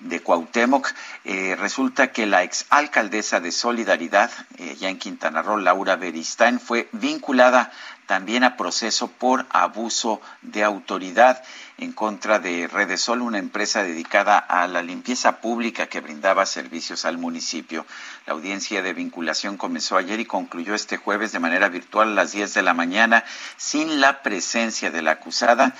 de 0.00 0.20
Cuauhtémoc. 0.20 0.92
Eh, 1.24 1.56
resulta 1.58 2.12
que 2.12 2.26
la 2.26 2.42
exalcaldesa 2.42 3.40
de 3.40 3.52
Solidaridad, 3.52 4.30
eh, 4.58 4.76
ya 4.78 4.88
en 4.88 4.98
Quintana 4.98 5.42
Roo, 5.42 5.58
Laura 5.58 5.96
Beristain, 5.96 6.60
fue 6.60 6.88
vinculada 6.92 7.72
también 8.06 8.44
a 8.44 8.56
proceso 8.56 9.08
por 9.08 9.46
abuso 9.50 10.20
de 10.42 10.62
autoridad 10.62 11.42
en 11.78 11.92
contra 11.92 12.38
de 12.38 12.68
Redesol, 12.68 13.20
una 13.20 13.38
empresa 13.38 13.82
dedicada 13.82 14.38
a 14.38 14.66
la 14.66 14.82
limpieza 14.82 15.40
pública 15.40 15.88
que 15.88 16.00
brindaba 16.00 16.46
servicios 16.46 17.04
al 17.04 17.18
municipio. 17.18 17.84
La 18.26 18.32
audiencia 18.32 18.80
de 18.80 18.94
vinculación 18.94 19.56
comenzó 19.56 19.96
ayer 19.96 20.20
y 20.20 20.24
concluyó 20.24 20.74
este 20.74 20.96
jueves 20.96 21.32
de 21.32 21.40
manera 21.40 21.68
virtual 21.68 22.08
a 22.08 22.14
las 22.14 22.32
10 22.32 22.54
de 22.54 22.62
la 22.62 22.74
mañana 22.74 23.24
sin 23.56 24.00
la 24.00 24.22
presencia 24.22 24.90
de 24.90 25.02
la 25.02 25.12
acusada 25.12 25.74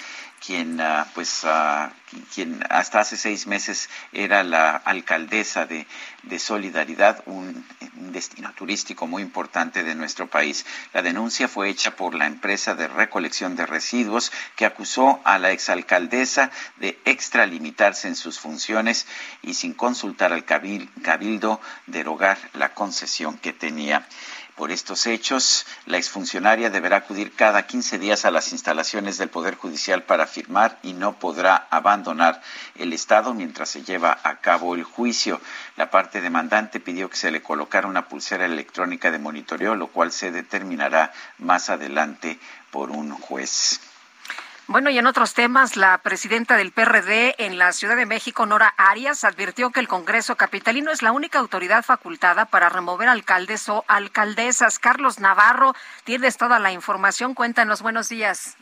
quien 0.45 0.81
ah, 0.81 1.07
pues 1.15 1.43
ah, 1.45 1.93
quien 2.35 2.65
hasta 2.71 3.01
hace 3.01 3.17
seis 3.17 3.47
meses 3.47 3.89
era 4.13 4.43
la 4.43 4.71
alcaldesa 4.77 5.67
de, 5.67 5.87
de 6.23 6.39
Solidaridad, 6.39 7.23
un, 7.27 7.65
destino 8.13 8.53
turístico 8.55 9.07
muy 9.07 9.23
importante 9.23 9.83
de 9.83 9.95
nuestro 9.95 10.29
país. 10.29 10.65
La 10.93 11.03
denuncia 11.03 11.49
fue 11.49 11.69
hecha 11.69 11.97
por 11.97 12.15
la 12.15 12.27
empresa 12.27 12.75
de 12.75 12.89
recolección 12.89 13.57
de 13.57 13.67
residuos 13.67 14.33
que 14.57 14.65
acusó 14.65 15.21
a 15.25 15.39
la 15.39 15.51
exalcaldesa 15.51 16.51
de 16.77 16.99
extralimitarse 17.05 18.09
en 18.09 18.17
sus 18.17 18.39
funciones 18.39 19.07
y 19.43 19.55
sin 19.55 19.75
consultar 19.75 20.33
al 20.33 20.45
cabildo 20.45 21.61
derogar 21.87 22.39
la 22.55 22.73
concesión 22.73 23.39
que 23.39 23.53
tenía. 23.53 24.07
Por 24.57 24.73
estos 24.73 25.07
hechos, 25.07 25.67
la 25.85 25.99
exfuncionaria 25.99 26.71
deberá 26.71 26.97
acudir 26.97 27.37
cada 27.37 27.67
15 27.67 27.99
días 27.99 28.25
a 28.25 28.31
las 28.31 28.53
instalaciones 28.53 29.19
del 29.19 29.29
Poder 29.29 29.55
Judicial 29.55 30.05
para 30.05 30.27
firmar 30.27 30.79
y 30.83 30.95
no 30.95 31.19
podrá 31.19 31.67
abandonar 31.71 32.41
el 32.75 32.95
Estado 32.95 33.35
mientras 33.35 33.69
se 33.69 33.83
lleva 33.83 34.19
a 34.23 34.41
cabo 34.41 34.75
el 34.75 34.83
juicio. 34.83 35.43
La 35.77 35.91
parte 35.91 36.23
demandante 36.23 36.81
pidió 36.81 37.11
que 37.11 37.19
se 37.19 37.31
le 37.31 37.43
colocara 37.43 37.87
una 37.87 38.09
pulsera 38.09 38.47
electrónica 38.47 39.11
de 39.11 39.19
monitoreo, 39.19 39.75
lo 39.75 39.89
cual 39.89 40.11
se 40.11 40.31
determinará 40.31 41.13
más 41.37 41.69
adelante 41.69 42.39
por 42.71 42.91
un 42.91 43.11
juez. 43.11 43.79
Bueno, 44.69 44.91
y 44.91 44.99
en 44.99 45.07
otros 45.07 45.33
temas, 45.35 45.77
la 45.77 45.99
presidenta 45.99 46.57
del 46.57 46.73
PRD 46.73 47.37
en 47.39 47.57
la 47.57 47.73
Ciudad 47.73 47.95
de 47.95 48.05
México, 48.05 48.47
Nora 48.47 48.75
Arias, 48.77 49.23
advirtió 49.23 49.71
que 49.71 49.79
el 49.79 49.87
Congreso 49.87 50.35
Capitalino 50.35 50.91
es 50.91 51.03
la 51.03 51.13
única 51.13 51.39
autoridad 51.39 51.85
facultada 51.85 52.47
para 52.47 52.69
remover 52.69 53.09
alcaldes 53.09 53.69
o 53.69 53.85
alcaldesas. 53.87 54.81
Carlos 54.81 55.21
Navarro, 55.21 55.77
tienes 56.03 56.37
toda 56.37 56.59
la 56.59 56.73
información. 56.73 57.35
Cuéntanos, 57.35 57.81
buenos 57.81 58.09
días. 58.09 58.57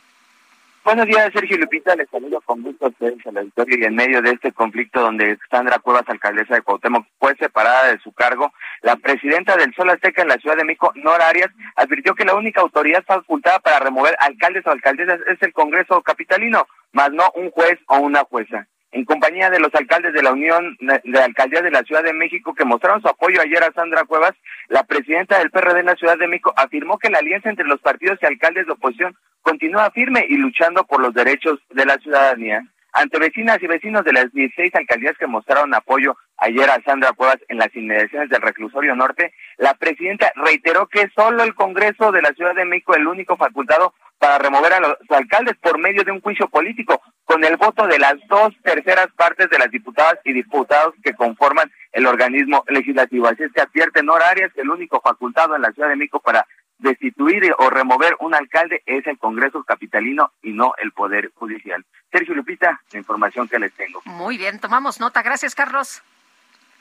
Buenos 0.85 1.07
días, 1.07 1.31
Sergio 1.33 1.57
Lupita. 1.57 1.95
Les 1.95 2.07
saludo 2.11 2.39
con 2.41 2.61
gusto 2.61 2.85
a 2.85 2.89
ustedes 2.89 3.17
la 3.33 3.39
auditorio 3.39 3.79
y 3.79 3.85
en 3.85 3.95
medio 3.95 4.21
de 4.21 4.29
este 4.29 4.51
conflicto 4.51 5.01
donde 5.01 5.35
Sandra 5.49 5.79
Cuevas, 5.79 6.03
alcaldesa 6.05 6.53
de 6.53 6.61
Cuauhtémoc, 6.61 7.07
fue 7.17 7.35
separada 7.37 7.87
de 7.91 7.97
su 8.01 8.11
cargo, 8.11 8.53
la 8.83 8.95
presidenta 8.95 9.57
del 9.57 9.73
Sol 9.73 9.89
Azteca 9.89 10.21
en 10.21 10.27
la 10.27 10.37
Ciudad 10.37 10.55
de 10.55 10.63
México, 10.63 10.91
Nora 10.93 11.27
Arias, 11.27 11.49
advirtió 11.75 12.13
que 12.13 12.23
la 12.23 12.35
única 12.35 12.61
autoridad 12.61 13.03
facultada 13.03 13.57
para 13.61 13.79
remover 13.79 14.15
alcaldes 14.19 14.63
o 14.67 14.69
alcaldesas 14.69 15.21
es 15.27 15.41
el 15.41 15.53
Congreso 15.53 16.03
Capitalino, 16.03 16.67
más 16.91 17.11
no 17.11 17.31
un 17.33 17.49
juez 17.49 17.79
o 17.87 17.97
una 17.97 18.23
jueza 18.23 18.67
en 18.95 19.03
compañía 19.03 19.49
de 19.49 19.59
los 19.59 19.75
alcaldes 19.75 20.13
de 20.13 20.23
la 20.23 20.31
Unión 20.31 20.77
de 20.79 21.19
Alcaldías 21.19 21.63
de 21.63 21.69
la 21.69 21.83
Ciudad 21.83 22.01
de 22.01 22.13
México 22.13 22.55
que 22.55 22.63
mostraron 22.63 23.01
su 23.01 23.09
apoyo 23.09 23.41
ayer 23.41 23.61
a 23.61 23.73
Sandra 23.73 24.05
Cuevas, 24.05 24.31
la 24.69 24.83
presidenta 24.83 25.37
del 25.37 25.51
PRD 25.51 25.81
en 25.81 25.87
la 25.87 25.95
Ciudad 25.95 26.17
de 26.17 26.29
México 26.29 26.53
afirmó 26.55 26.97
que 26.97 27.09
la 27.09 27.17
alianza 27.17 27.49
entre 27.49 27.67
los 27.67 27.81
partidos 27.81 28.17
y 28.21 28.25
alcaldes 28.25 28.65
de 28.65 28.71
oposición 28.71 29.13
continúa 29.41 29.91
firme 29.91 30.25
y 30.29 30.37
luchando 30.37 30.85
por 30.85 31.01
los 31.01 31.13
derechos 31.13 31.59
de 31.71 31.85
la 31.85 31.97
ciudadanía. 31.97 32.61
Ante 32.93 33.19
vecinas 33.19 33.61
y 33.61 33.67
vecinos 33.67 34.05
de 34.05 34.13
las 34.13 34.31
16 34.31 34.73
alcaldías 34.73 35.17
que 35.17 35.27
mostraron 35.27 35.73
apoyo 35.73 36.15
ayer 36.37 36.69
a 36.69 36.81
Sandra 36.85 37.11
Cuevas 37.11 37.39
en 37.49 37.57
las 37.57 37.75
inmediaciones 37.75 38.29
del 38.29 38.41
reclusorio 38.41 38.95
norte, 38.95 39.33
la 39.57 39.73
presidenta 39.73 40.31
reiteró 40.35 40.87
que 40.87 41.09
solo 41.15 41.43
el 41.43 41.55
Congreso 41.55 42.11
de 42.11 42.21
la 42.21 42.33
Ciudad 42.33 42.55
de 42.55 42.65
México 42.65 42.93
es 42.93 42.99
el 42.99 43.07
único 43.07 43.37
facultado 43.37 43.93
para 44.17 44.37
remover 44.37 44.73
a 44.73 44.79
los 44.79 44.97
alcaldes 45.09 45.55
por 45.57 45.77
medio 45.77 46.03
de 46.03 46.11
un 46.11 46.21
juicio 46.21 46.47
político, 46.47 47.01
con 47.25 47.43
el 47.43 47.57
voto 47.57 47.85
de 47.87 47.99
las 47.99 48.15
dos 48.27 48.53
terceras 48.63 49.07
partes 49.15 49.49
de 49.49 49.59
las 49.59 49.69
diputadas 49.69 50.19
y 50.23 50.33
diputados 50.33 50.93
que 51.03 51.13
conforman 51.13 51.71
el 51.91 52.05
organismo 52.05 52.63
legislativo. 52.67 53.27
Así 53.27 53.43
es 53.43 53.51
que 53.51 53.61
advierte 53.61 54.03
Nora 54.03 54.29
Arias 54.29 54.53
que 54.53 54.61
el 54.61 54.69
único 54.69 55.01
facultado 55.01 55.55
en 55.55 55.61
la 55.61 55.71
Ciudad 55.71 55.89
de 55.89 55.95
México 55.95 56.19
para 56.19 56.45
destituir 56.77 57.53
o 57.57 57.69
remover 57.69 58.15
un 58.19 58.35
alcalde 58.35 58.83
es 58.85 59.05
el 59.07 59.17
Congreso 59.17 59.63
Capitalino 59.63 60.31
y 60.41 60.51
no 60.51 60.73
el 60.77 60.91
Poder 60.91 61.31
Judicial. 61.35 61.85
Sergio 62.11 62.35
Lupita, 62.35 62.81
la 62.91 62.99
información 62.99 63.47
que 63.47 63.59
les 63.59 63.73
tengo. 63.73 64.01
Muy 64.05 64.37
bien, 64.37 64.59
tomamos 64.59 64.99
nota. 64.99 65.21
Gracias, 65.21 65.55
Carlos. 65.55 66.01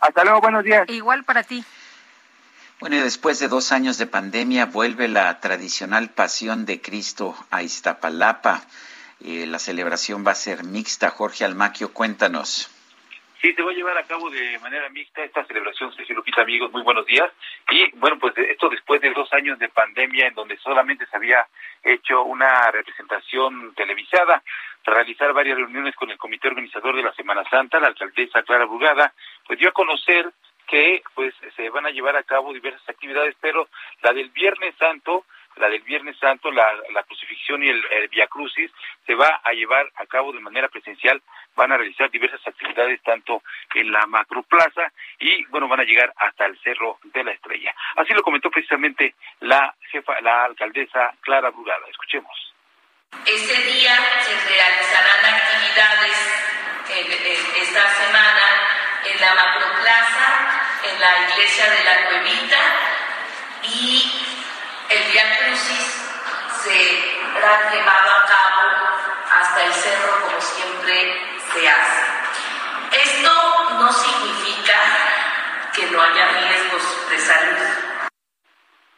Hasta 0.01 0.25
luego, 0.25 0.41
buenos 0.41 0.65
días. 0.65 0.89
Igual 0.89 1.25
para 1.25 1.43
ti. 1.43 1.65
Bueno, 2.85 2.97
y 2.97 3.01
después 3.01 3.41
de 3.41 3.49
dos 3.49 3.73
años 3.73 3.97
de 3.97 4.07
pandemia 4.07 4.67
vuelve 4.67 5.09
la 5.09 5.41
tradicional 5.41 6.11
Pasión 6.11 6.67
de 6.67 6.83
Cristo 6.83 7.35
a 7.51 7.63
Iztapalapa. 7.63 8.61
Eh, 9.25 9.47
la 9.47 9.59
celebración 9.59 10.23
va 10.23 10.33
a 10.33 10.35
ser 10.35 10.65
mixta. 10.65 11.09
Jorge 11.09 11.47
Almaquio, 11.47 11.95
cuéntanos. 11.95 12.69
Sí, 13.41 13.55
se 13.55 13.63
va 13.63 13.71
a 13.71 13.75
llevar 13.75 13.97
a 13.97 14.03
cabo 14.03 14.29
de 14.29 14.59
manera 14.59 14.91
mixta 14.91 15.25
esta 15.25 15.47
celebración, 15.47 15.95
Sergio 15.95 16.15
Lupita, 16.17 16.43
amigos, 16.43 16.71
muy 16.73 16.83
buenos 16.83 17.07
días. 17.07 17.33
Y 17.71 17.91
bueno, 17.97 18.19
pues 18.19 18.37
esto 18.37 18.69
después 18.69 19.01
de 19.01 19.15
dos 19.15 19.33
años 19.33 19.59
de 19.59 19.71
pandemia 19.71 20.27
en 20.27 20.35
donde 20.35 20.59
solamente 20.59 21.07
se 21.07 21.17
había 21.17 21.47
hecho 21.83 22.23
una 22.25 22.71
representación 22.71 23.73
televisada, 23.75 24.43
realizar 24.85 25.33
varias 25.33 25.57
reuniones 25.57 25.95
con 25.97 26.11
el 26.11 26.19
comité 26.19 26.49
organizador 26.49 26.95
de 26.97 27.03
la 27.03 27.15
Semana 27.15 27.49
Santa, 27.49 27.81
la 27.81 27.87
alcaldesa 27.87 28.43
Clara 28.43 28.67
Brugada, 28.67 29.15
pues 29.47 29.59
dio 29.59 29.71
a 29.71 29.73
conocer 29.73 30.31
que 30.67 31.03
pues 31.15 31.35
se 31.57 31.69
van 31.71 31.87
a 31.87 31.91
llevar 31.91 32.17
a 32.17 32.23
cabo 32.23 32.53
diversas 32.53 32.89
actividades, 32.89 33.35
pero 33.41 33.69
la 34.03 34.13
del 34.13 34.31
Viernes 34.31 34.75
Santo 34.77 35.25
la 35.57 35.69
del 35.69 35.83
Viernes 35.83 36.17
Santo, 36.19 36.51
la, 36.51 36.67
la 36.93 37.03
crucifixión 37.05 37.63
y 37.63 37.69
el, 37.69 37.85
el 37.93 38.09
Via 38.09 38.27
Crucis, 38.27 38.71
se 39.07 39.15
va 39.15 39.41
a 39.43 39.53
llevar 39.53 39.89
a 39.97 40.07
cabo 40.07 40.33
de 40.33 40.41
manera 40.41 40.69
presencial. 40.69 41.23
Van 41.55 41.71
a 41.71 41.77
realizar 41.77 42.11
diversas 42.11 42.45
actividades 42.47 43.01
tanto 43.03 43.43
en 43.75 43.93
la 43.93 44.05
macroplaza 44.07 44.93
y, 45.21 45.45
bueno, 45.47 45.69
van 45.69 45.81
a 45.81 45.85
llegar 45.85 46.13
hasta 46.17 46.47
el 46.47 46.59
Cerro 46.61 46.99
de 47.05 47.23
la 47.23 47.33
Estrella. 47.33 47.75
Así 47.97 48.13
lo 48.13 48.23
comentó 48.23 48.51
precisamente 48.51 49.15
la 49.41 49.75
jefa, 49.91 50.21
la 50.21 50.45
alcaldesa 50.45 51.15
Clara 51.21 51.51
Brugada. 51.51 51.87
Escuchemos. 51.89 52.55
Este 53.27 53.63
día 53.63 53.95
se 54.21 54.49
realizarán 54.49 55.35
actividades 55.35 56.55
esta 57.57 57.89
semana 57.89 58.54
en 59.05 59.21
la 59.21 59.35
macroplaza, 59.35 60.29
en 60.85 61.01
la 61.01 61.31
iglesia 61.31 61.71
de 61.71 61.85
la 61.85 62.07
Cuevita 62.07 62.59
y 63.63 64.31
el 64.89 65.13
Via 65.13 65.39
Crucis 65.39 66.05
será 66.63 67.71
llevado 67.71 68.11
a 68.11 68.27
cabo 68.27 68.65
hasta 69.41 69.65
el 69.65 69.73
cerro 69.73 70.21
como 70.23 70.41
siempre 70.41 71.39
se 71.53 71.69
hace. 71.69 72.15
Esto 72.93 73.71
no 73.79 73.93
significa 73.93 74.79
que 75.75 75.87
no 75.87 76.01
haya 76.01 76.29
riesgos 76.29 77.11
de 77.11 77.19
salud. 77.19 77.94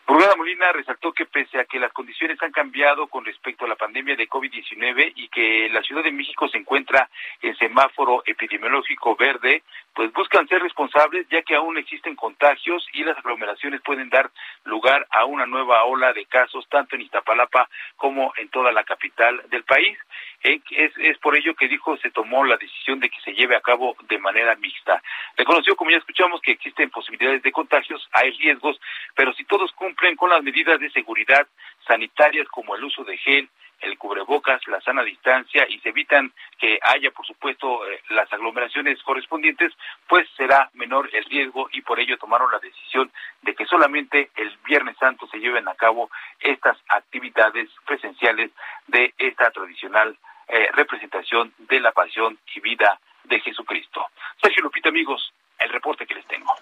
Brugada 0.06 0.36
Molina 0.36 0.70
resaltó 0.70 1.12
que 1.12 1.26
pese 1.26 1.58
a 1.58 1.64
que 1.64 1.80
las 1.80 1.92
condiciones 1.92 2.40
han 2.40 2.52
cambiado 2.52 3.08
con 3.08 3.24
respecto 3.24 3.64
a 3.64 3.68
la 3.68 3.74
pandemia 3.74 4.14
de 4.14 4.28
COVID-19 4.28 5.12
y 5.16 5.26
que 5.28 5.68
la 5.70 5.82
Ciudad 5.82 6.04
de 6.04 6.12
México 6.12 6.48
se 6.48 6.58
encuentra 6.58 7.10
en 7.42 7.56
semáforo 7.56 8.22
epidemiológico 8.24 9.16
verde, 9.16 9.64
pues 9.92 10.12
buscan 10.12 10.46
ser 10.46 10.62
responsables 10.62 11.26
ya 11.28 11.42
que 11.42 11.56
aún 11.56 11.76
existen 11.76 12.14
contagios 12.14 12.86
y 12.92 13.02
las 13.02 13.18
aglomeraciones 13.18 13.80
pueden 13.82 14.08
dar 14.08 14.30
lugar 14.62 15.08
a 15.10 15.24
una 15.24 15.44
nueva 15.44 15.82
ola 15.84 16.12
de 16.12 16.24
casos 16.26 16.68
tanto 16.68 16.94
en 16.94 17.02
Iztapalapa 17.02 17.68
como 17.96 18.32
en 18.36 18.48
toda 18.50 18.70
la 18.70 18.84
capital 18.84 19.42
del 19.50 19.64
país. 19.64 19.98
Es, 20.46 21.18
por 21.18 21.36
ello 21.36 21.56
que 21.56 21.66
dijo 21.66 21.96
se 21.96 22.10
tomó 22.12 22.44
la 22.44 22.56
decisión 22.56 23.00
de 23.00 23.10
que 23.10 23.20
se 23.22 23.34
lleve 23.34 23.56
a 23.56 23.60
cabo 23.60 23.96
de 24.08 24.18
manera 24.18 24.54
mixta. 24.54 25.02
Reconoció, 25.36 25.74
como 25.74 25.90
ya 25.90 25.96
escuchamos, 25.96 26.40
que 26.40 26.52
existen 26.52 26.88
posibilidades 26.90 27.42
de 27.42 27.50
contagios, 27.50 28.08
hay 28.12 28.30
riesgos, 28.30 28.80
pero 29.16 29.32
si 29.32 29.44
todos 29.44 29.72
cumplen 29.72 30.14
con 30.14 30.30
las 30.30 30.44
medidas 30.44 30.78
de 30.78 30.90
seguridad 30.90 31.48
sanitarias 31.86 32.46
como 32.48 32.76
el 32.76 32.84
uso 32.84 33.02
de 33.02 33.16
gel, 33.18 33.48
el 33.80 33.98
cubrebocas, 33.98 34.66
la 34.68 34.80
sana 34.80 35.02
distancia 35.02 35.66
y 35.68 35.78
se 35.80 35.90
evitan 35.90 36.32
que 36.58 36.78
haya, 36.80 37.10
por 37.10 37.26
supuesto, 37.26 37.86
eh, 37.86 38.00
las 38.10 38.32
aglomeraciones 38.32 39.02
correspondientes, 39.02 39.72
pues 40.08 40.28
será 40.36 40.70
menor 40.74 41.10
el 41.12 41.24
riesgo 41.24 41.68
y 41.72 41.82
por 41.82 42.00
ello 42.00 42.16
tomaron 42.18 42.50
la 42.50 42.58
decisión 42.58 43.10
de 43.42 43.54
que 43.54 43.66
solamente 43.66 44.30
el 44.36 44.56
Viernes 44.64 44.96
Santo 44.98 45.26
se 45.26 45.38
lleven 45.38 45.68
a 45.68 45.74
cabo 45.74 46.10
estas 46.40 46.78
actividades 46.88 47.68
presenciales 47.84 48.50
de 48.86 49.12
esta 49.18 49.50
tradicional 49.50 50.16
eh, 50.48 50.68
representación 50.72 51.52
de 51.58 51.80
la 51.80 51.92
pasión 51.92 52.38
y 52.54 52.60
vida 52.60 52.98
de 53.24 53.40
Jesucristo. 53.40 54.06
Sergio 54.40 54.62
Lupita, 54.62 54.88
amigos, 54.88 55.32
el 55.58 55.70
reporte 55.70 56.06
que 56.06 56.14
les 56.14 56.26
tengo. 56.26 56.52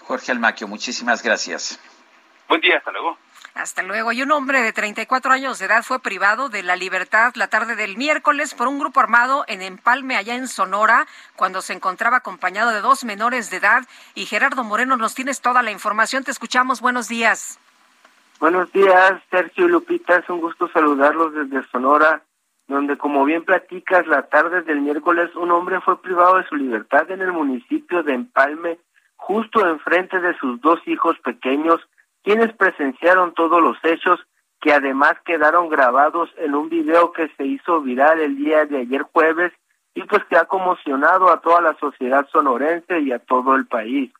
Jorge 0.00 0.32
Almaquio, 0.32 0.68
muchísimas 0.68 1.22
gracias. 1.22 1.80
Buen 2.48 2.60
día, 2.60 2.78
hasta 2.78 2.92
luego. 2.92 3.18
Hasta 3.54 3.82
luego. 3.82 4.12
Y 4.12 4.22
un 4.22 4.32
hombre 4.32 4.60
de 4.62 4.72
34 4.72 5.32
años 5.32 5.58
de 5.58 5.64
edad 5.64 5.82
fue 5.82 6.00
privado 6.00 6.48
de 6.48 6.62
la 6.62 6.76
libertad 6.76 7.32
la 7.36 7.48
tarde 7.48 7.74
del 7.74 7.96
miércoles 7.96 8.54
por 8.54 8.68
un 8.68 8.78
grupo 8.78 9.00
armado 9.00 9.44
en 9.48 9.62
Empalme, 9.62 10.16
allá 10.16 10.34
en 10.34 10.46
Sonora, 10.46 11.06
cuando 11.36 11.62
se 11.62 11.72
encontraba 11.72 12.18
acompañado 12.18 12.70
de 12.70 12.82
dos 12.82 13.04
menores 13.04 13.50
de 13.50 13.56
edad. 13.56 13.84
Y 14.14 14.26
Gerardo 14.26 14.62
Moreno, 14.62 14.96
nos 14.96 15.14
tienes 15.14 15.40
toda 15.40 15.62
la 15.62 15.70
información. 15.70 16.22
Te 16.22 16.30
escuchamos. 16.30 16.80
Buenos 16.80 17.08
días. 17.08 17.58
Buenos 18.38 18.70
días, 18.70 19.22
Sergio 19.30 19.64
y 19.64 19.70
Lupita. 19.70 20.16
Es 20.16 20.28
un 20.28 20.40
gusto 20.40 20.68
saludarlos 20.68 21.32
desde 21.32 21.66
Sonora, 21.68 22.22
donde, 22.68 22.98
como 22.98 23.24
bien 23.24 23.44
platicas, 23.44 24.06
la 24.06 24.28
tarde 24.28 24.60
del 24.60 24.82
miércoles 24.82 25.34
un 25.36 25.50
hombre 25.52 25.80
fue 25.80 26.02
privado 26.02 26.36
de 26.36 26.46
su 26.46 26.54
libertad 26.54 27.10
en 27.10 27.22
el 27.22 27.32
municipio 27.32 28.02
de 28.02 28.12
Empalme, 28.12 28.78
justo 29.16 29.66
enfrente 29.66 30.20
de 30.20 30.36
sus 30.36 30.60
dos 30.60 30.80
hijos 30.86 31.18
pequeños 31.20 31.80
quienes 32.22 32.52
presenciaron 32.52 33.32
todos 33.32 33.62
los 33.62 33.78
hechos 33.84 34.20
que 34.60 34.72
además 34.72 35.14
quedaron 35.24 35.70
grabados 35.70 36.28
en 36.36 36.54
un 36.54 36.68
video 36.68 37.12
que 37.12 37.28
se 37.36 37.46
hizo 37.46 37.80
viral 37.80 38.20
el 38.20 38.36
día 38.36 38.66
de 38.66 38.78
ayer 38.78 39.02
jueves 39.02 39.52
y 39.94 40.02
pues 40.02 40.24
que 40.24 40.36
ha 40.36 40.44
conmocionado 40.44 41.30
a 41.30 41.40
toda 41.40 41.62
la 41.62 41.74
sociedad 41.78 42.26
sonorense 42.30 43.00
y 43.00 43.12
a 43.12 43.18
todo 43.18 43.54
el 43.54 43.66
país. 43.66 44.12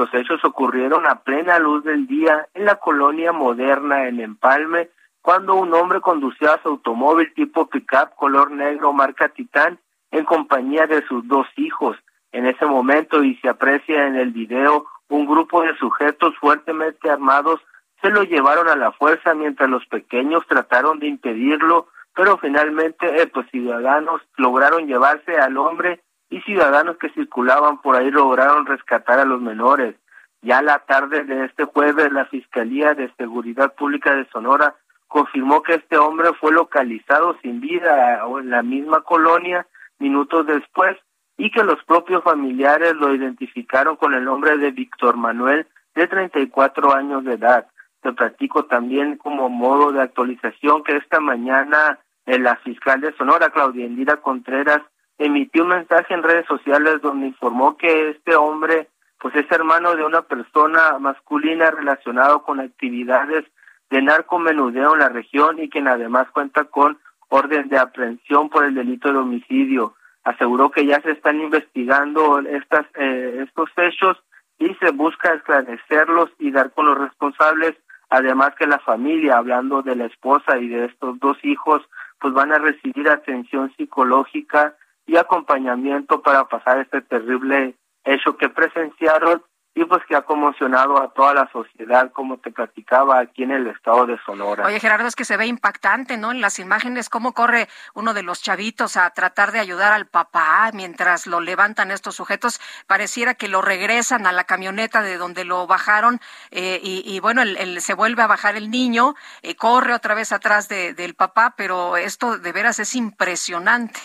Los 0.00 0.14
hechos 0.14 0.42
ocurrieron 0.46 1.06
a 1.06 1.16
plena 1.16 1.58
luz 1.58 1.84
del 1.84 2.06
día 2.06 2.48
en 2.54 2.64
la 2.64 2.76
colonia 2.76 3.32
moderna 3.32 4.08
en 4.08 4.18
Empalme, 4.18 4.88
cuando 5.20 5.56
un 5.56 5.74
hombre 5.74 6.00
conducía 6.00 6.58
su 6.62 6.70
automóvil 6.70 7.34
tipo 7.34 7.68
pickup 7.68 8.14
color 8.16 8.50
negro 8.50 8.94
marca 8.94 9.28
Titán 9.28 9.78
en 10.10 10.24
compañía 10.24 10.86
de 10.86 11.06
sus 11.06 11.28
dos 11.28 11.46
hijos. 11.56 11.98
En 12.32 12.46
ese 12.46 12.64
momento, 12.64 13.22
y 13.22 13.36
se 13.42 13.50
aprecia 13.50 14.06
en 14.06 14.16
el 14.16 14.30
video, 14.30 14.86
un 15.10 15.26
grupo 15.26 15.60
de 15.60 15.76
sujetos 15.76 16.34
fuertemente 16.38 17.10
armados 17.10 17.60
se 18.00 18.08
lo 18.08 18.22
llevaron 18.22 18.68
a 18.68 18.76
la 18.76 18.92
fuerza 18.92 19.34
mientras 19.34 19.68
los 19.68 19.84
pequeños 19.84 20.46
trataron 20.46 20.98
de 20.98 21.08
impedirlo, 21.08 21.88
pero 22.14 22.38
finalmente 22.38 23.20
eh, 23.20 23.26
pues 23.26 23.46
ciudadanos 23.50 24.22
lograron 24.38 24.86
llevarse 24.86 25.36
al 25.36 25.58
hombre 25.58 26.00
y 26.30 26.40
ciudadanos 26.42 26.96
que 26.96 27.10
circulaban 27.10 27.82
por 27.82 27.96
ahí 27.96 28.10
lograron 28.10 28.66
rescatar 28.66 29.18
a 29.18 29.24
los 29.24 29.40
menores. 29.40 29.96
Ya 30.42 30.62
la 30.62 30.78
tarde 30.78 31.24
de 31.24 31.44
este 31.44 31.64
jueves 31.64 32.12
la 32.12 32.24
Fiscalía 32.26 32.94
de 32.94 33.12
Seguridad 33.18 33.74
Pública 33.74 34.14
de 34.14 34.26
Sonora 34.30 34.74
confirmó 35.08 35.62
que 35.62 35.74
este 35.74 35.98
hombre 35.98 36.32
fue 36.40 36.52
localizado 36.52 37.36
sin 37.42 37.60
vida 37.60 38.22
en 38.38 38.48
la 38.48 38.62
misma 38.62 39.02
colonia 39.02 39.66
minutos 39.98 40.46
después 40.46 40.96
y 41.36 41.50
que 41.50 41.64
los 41.64 41.82
propios 41.84 42.22
familiares 42.22 42.94
lo 42.94 43.14
identificaron 43.14 43.96
con 43.96 44.14
el 44.14 44.24
nombre 44.24 44.56
de 44.56 44.70
Víctor 44.70 45.16
Manuel, 45.16 45.66
de 45.94 46.06
34 46.06 46.94
años 46.94 47.24
de 47.24 47.34
edad. 47.34 47.66
Te 48.02 48.12
platico 48.12 48.66
también 48.66 49.16
como 49.16 49.48
modo 49.48 49.92
de 49.92 50.00
actualización 50.00 50.84
que 50.84 50.96
esta 50.96 51.18
mañana 51.20 51.98
eh, 52.26 52.38
la 52.38 52.56
fiscal 52.56 53.00
de 53.00 53.12
Sonora, 53.16 53.50
Claudia 53.50 53.86
Indira 53.86 54.18
Contreras, 54.18 54.82
emitió 55.20 55.64
un 55.64 55.68
mensaje 55.68 56.14
en 56.14 56.22
redes 56.22 56.46
sociales 56.46 57.00
donde 57.02 57.26
informó 57.26 57.76
que 57.76 58.10
este 58.10 58.34
hombre 58.34 58.88
pues 59.18 59.34
es 59.36 59.50
hermano 59.52 59.94
de 59.94 60.02
una 60.02 60.22
persona 60.22 60.98
masculina 60.98 61.70
relacionado 61.70 62.42
con 62.42 62.58
actividades 62.58 63.44
de 63.90 64.00
narcomenudeo 64.00 64.94
en 64.94 65.00
la 65.00 65.10
región 65.10 65.58
y 65.58 65.68
quien 65.68 65.88
además 65.88 66.28
cuenta 66.30 66.64
con 66.64 66.98
orden 67.28 67.68
de 67.68 67.78
aprehensión 67.78 68.48
por 68.48 68.64
el 68.64 68.74
delito 68.74 69.12
de 69.12 69.18
homicidio. 69.18 69.94
Aseguró 70.24 70.70
que 70.70 70.86
ya 70.86 71.02
se 71.02 71.10
están 71.10 71.38
investigando 71.38 72.38
estas 72.38 72.86
eh, 72.94 73.44
estos 73.46 73.68
hechos 73.76 74.16
y 74.58 74.74
se 74.76 74.90
busca 74.90 75.34
esclarecerlos 75.34 76.30
y 76.38 76.50
dar 76.50 76.70
con 76.72 76.86
los 76.86 76.96
responsables. 76.96 77.76
Además 78.08 78.54
que 78.58 78.66
la 78.66 78.78
familia 78.78 79.36
hablando 79.36 79.82
de 79.82 79.96
la 79.96 80.06
esposa 80.06 80.56
y 80.58 80.68
de 80.68 80.86
estos 80.86 81.20
dos 81.20 81.36
hijos 81.42 81.82
pues 82.18 82.32
van 82.32 82.52
a 82.52 82.58
recibir 82.58 83.08
atención 83.08 83.70
psicológica 83.76 84.76
y 85.10 85.16
acompañamiento 85.16 86.22
para 86.22 86.44
pasar 86.44 86.78
este 86.78 87.00
terrible 87.02 87.74
hecho 88.04 88.36
que 88.36 88.48
presenciaron 88.48 89.42
y 89.74 89.84
pues 89.84 90.02
que 90.08 90.14
ha 90.14 90.22
conmocionado 90.22 91.02
a 91.02 91.12
toda 91.12 91.34
la 91.34 91.50
sociedad, 91.50 92.12
como 92.12 92.38
te 92.38 92.52
platicaba 92.52 93.18
aquí 93.18 93.42
en 93.42 93.50
el 93.50 93.66
estado 93.66 94.06
de 94.06 94.18
Sonora. 94.24 94.66
Oye, 94.66 94.78
Gerardo, 94.78 95.08
es 95.08 95.16
que 95.16 95.24
se 95.24 95.36
ve 95.36 95.46
impactante, 95.46 96.16
¿no? 96.16 96.30
En 96.30 96.40
las 96.40 96.60
imágenes, 96.60 97.08
cómo 97.08 97.34
corre 97.34 97.68
uno 97.94 98.14
de 98.14 98.22
los 98.22 98.40
chavitos 98.40 98.96
a 98.96 99.10
tratar 99.10 99.50
de 99.50 99.58
ayudar 99.58 99.92
al 99.92 100.06
papá 100.06 100.70
mientras 100.74 101.26
lo 101.26 101.40
levantan 101.40 101.90
estos 101.90 102.14
sujetos. 102.14 102.60
Pareciera 102.86 103.34
que 103.34 103.48
lo 103.48 103.62
regresan 103.62 104.28
a 104.28 104.32
la 104.32 104.44
camioneta 104.44 105.02
de 105.02 105.16
donde 105.18 105.44
lo 105.44 105.66
bajaron 105.66 106.20
eh, 106.52 106.80
y, 106.82 107.02
y, 107.04 107.18
bueno, 107.18 107.42
el, 107.42 107.80
se 107.80 107.94
vuelve 107.94 108.22
a 108.22 108.28
bajar 108.28 108.54
el 108.54 108.70
niño, 108.70 109.14
eh, 109.42 109.56
corre 109.56 109.92
otra 109.92 110.14
vez 110.14 110.30
atrás 110.30 110.68
de, 110.68 110.94
del 110.94 111.14
papá, 111.14 111.54
pero 111.56 111.96
esto 111.96 112.38
de 112.38 112.52
veras 112.52 112.78
es 112.78 112.94
impresionante. 112.94 113.98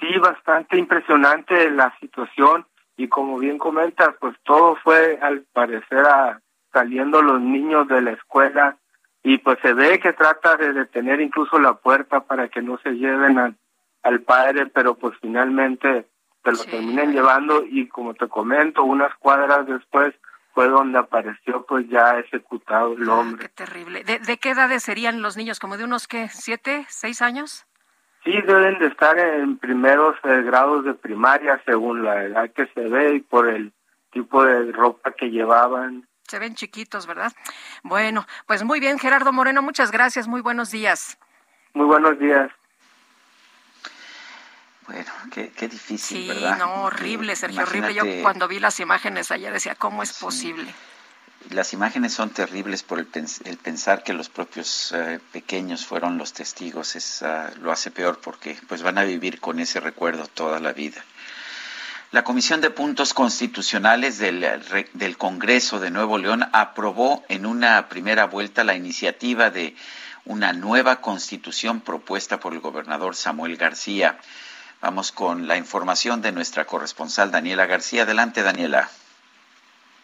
Sí, 0.00 0.18
bastante 0.18 0.78
impresionante 0.78 1.70
la 1.70 1.96
situación 1.98 2.66
y 2.96 3.08
como 3.08 3.38
bien 3.38 3.58
comentas, 3.58 4.10
pues 4.20 4.36
todo 4.44 4.76
fue 4.82 5.18
al 5.22 5.42
parecer 5.52 6.00
a, 6.00 6.40
saliendo 6.72 7.22
los 7.22 7.40
niños 7.40 7.88
de 7.88 8.02
la 8.02 8.12
escuela 8.12 8.76
y 9.22 9.38
pues 9.38 9.58
se 9.62 9.72
ve 9.72 9.98
que 10.00 10.12
trata 10.12 10.56
de 10.56 10.72
detener 10.72 11.20
incluso 11.20 11.58
la 11.58 11.74
puerta 11.74 12.20
para 12.20 12.48
que 12.48 12.62
no 12.62 12.78
se 12.78 12.90
lleven 12.92 13.38
al, 13.38 13.56
al 14.02 14.20
padre, 14.22 14.66
pero 14.66 14.94
pues 14.94 15.16
finalmente 15.20 16.06
se 16.44 16.50
lo 16.50 16.56
sí. 16.56 16.70
terminan 16.70 17.12
llevando 17.12 17.64
y 17.64 17.88
como 17.88 18.14
te 18.14 18.28
comento, 18.28 18.84
unas 18.84 19.14
cuadras 19.16 19.66
después 19.66 20.14
fue 20.54 20.68
donde 20.68 20.98
apareció 20.98 21.64
pues 21.66 21.88
ya 21.88 22.18
ejecutado 22.18 22.94
el 22.94 23.08
hombre. 23.08 23.46
Qué 23.46 23.64
terrible. 23.64 24.02
¿De, 24.02 24.18
de 24.18 24.38
qué 24.38 24.50
edades 24.50 24.82
serían 24.82 25.22
los 25.22 25.36
niños? 25.36 25.60
¿Como 25.60 25.76
de 25.76 25.84
unos 25.84 26.08
qué? 26.08 26.28
¿Siete? 26.30 26.84
¿Seis 26.88 27.22
años? 27.22 27.67
Sí, 28.28 28.42
deben 28.42 28.78
de 28.78 28.88
estar 28.88 29.18
en 29.18 29.56
primeros 29.56 30.14
eh, 30.22 30.42
grados 30.42 30.84
de 30.84 30.92
primaria 30.92 31.62
según 31.64 32.04
la 32.04 32.24
edad 32.24 32.50
que 32.50 32.66
se 32.74 32.82
ve 32.82 33.14
y 33.14 33.20
por 33.20 33.48
el 33.48 33.72
tipo 34.10 34.44
de 34.44 34.70
ropa 34.70 35.12
que 35.12 35.30
llevaban. 35.30 36.06
Se 36.24 36.38
ven 36.38 36.54
chiquitos, 36.54 37.06
¿verdad? 37.06 37.32
Bueno, 37.82 38.26
pues 38.46 38.64
muy 38.64 38.80
bien, 38.80 38.98
Gerardo 38.98 39.32
Moreno, 39.32 39.62
muchas 39.62 39.90
gracias, 39.90 40.28
muy 40.28 40.42
buenos 40.42 40.70
días. 40.70 41.18
Muy 41.72 41.86
buenos 41.86 42.18
días. 42.18 42.50
Bueno, 44.86 45.10
qué, 45.32 45.50
qué 45.56 45.66
difícil, 45.66 46.18
sí, 46.18 46.28
¿verdad? 46.28 46.58
no, 46.58 46.82
horrible, 46.82 47.34
Sergio, 47.34 47.62
Imagínate... 47.62 47.98
horrible. 47.98 48.16
Yo 48.18 48.22
cuando 48.22 48.46
vi 48.46 48.60
las 48.60 48.78
imágenes 48.78 49.30
ayer 49.30 49.54
decía, 49.54 49.74
¿cómo 49.74 50.02
es 50.02 50.10
sí. 50.10 50.22
posible? 50.22 50.74
Las 51.50 51.72
imágenes 51.72 52.12
son 52.12 52.30
terribles 52.30 52.82
por 52.82 52.98
el, 52.98 53.06
pens 53.06 53.40
el 53.44 53.56
pensar 53.56 54.02
que 54.02 54.12
los 54.12 54.28
propios 54.28 54.92
uh, 54.92 55.18
pequeños 55.32 55.86
fueron 55.86 56.18
los 56.18 56.32
testigos 56.32 56.96
es 56.96 57.22
uh, 57.22 57.58
lo 57.60 57.72
hace 57.72 57.90
peor 57.90 58.20
porque 58.20 58.56
pues 58.68 58.82
van 58.82 58.98
a 58.98 59.04
vivir 59.04 59.40
con 59.40 59.60
ese 59.60 59.80
recuerdo 59.80 60.26
toda 60.26 60.60
la 60.60 60.72
vida 60.72 61.04
la 62.10 62.24
Comisión 62.24 62.62
de 62.62 62.70
Puntos 62.70 63.12
Constitucionales 63.12 64.16
del, 64.16 64.40
del 64.94 65.18
Congreso 65.18 65.78
de 65.78 65.90
Nuevo 65.90 66.16
León 66.16 66.48
aprobó 66.52 67.22
en 67.28 67.44
una 67.44 67.90
primera 67.90 68.24
vuelta 68.24 68.64
la 68.64 68.74
iniciativa 68.74 69.50
de 69.50 69.76
una 70.24 70.54
nueva 70.54 71.02
constitución 71.02 71.82
propuesta 71.82 72.40
por 72.40 72.54
el 72.54 72.60
gobernador 72.60 73.14
Samuel 73.14 73.58
García. 73.58 74.18
Vamos 74.80 75.12
con 75.12 75.48
la 75.48 75.58
información 75.58 76.22
de 76.22 76.32
nuestra 76.32 76.64
corresponsal 76.64 77.30
Daniela 77.30 77.66
García. 77.66 78.04
Adelante, 78.04 78.42
Daniela. 78.42 78.88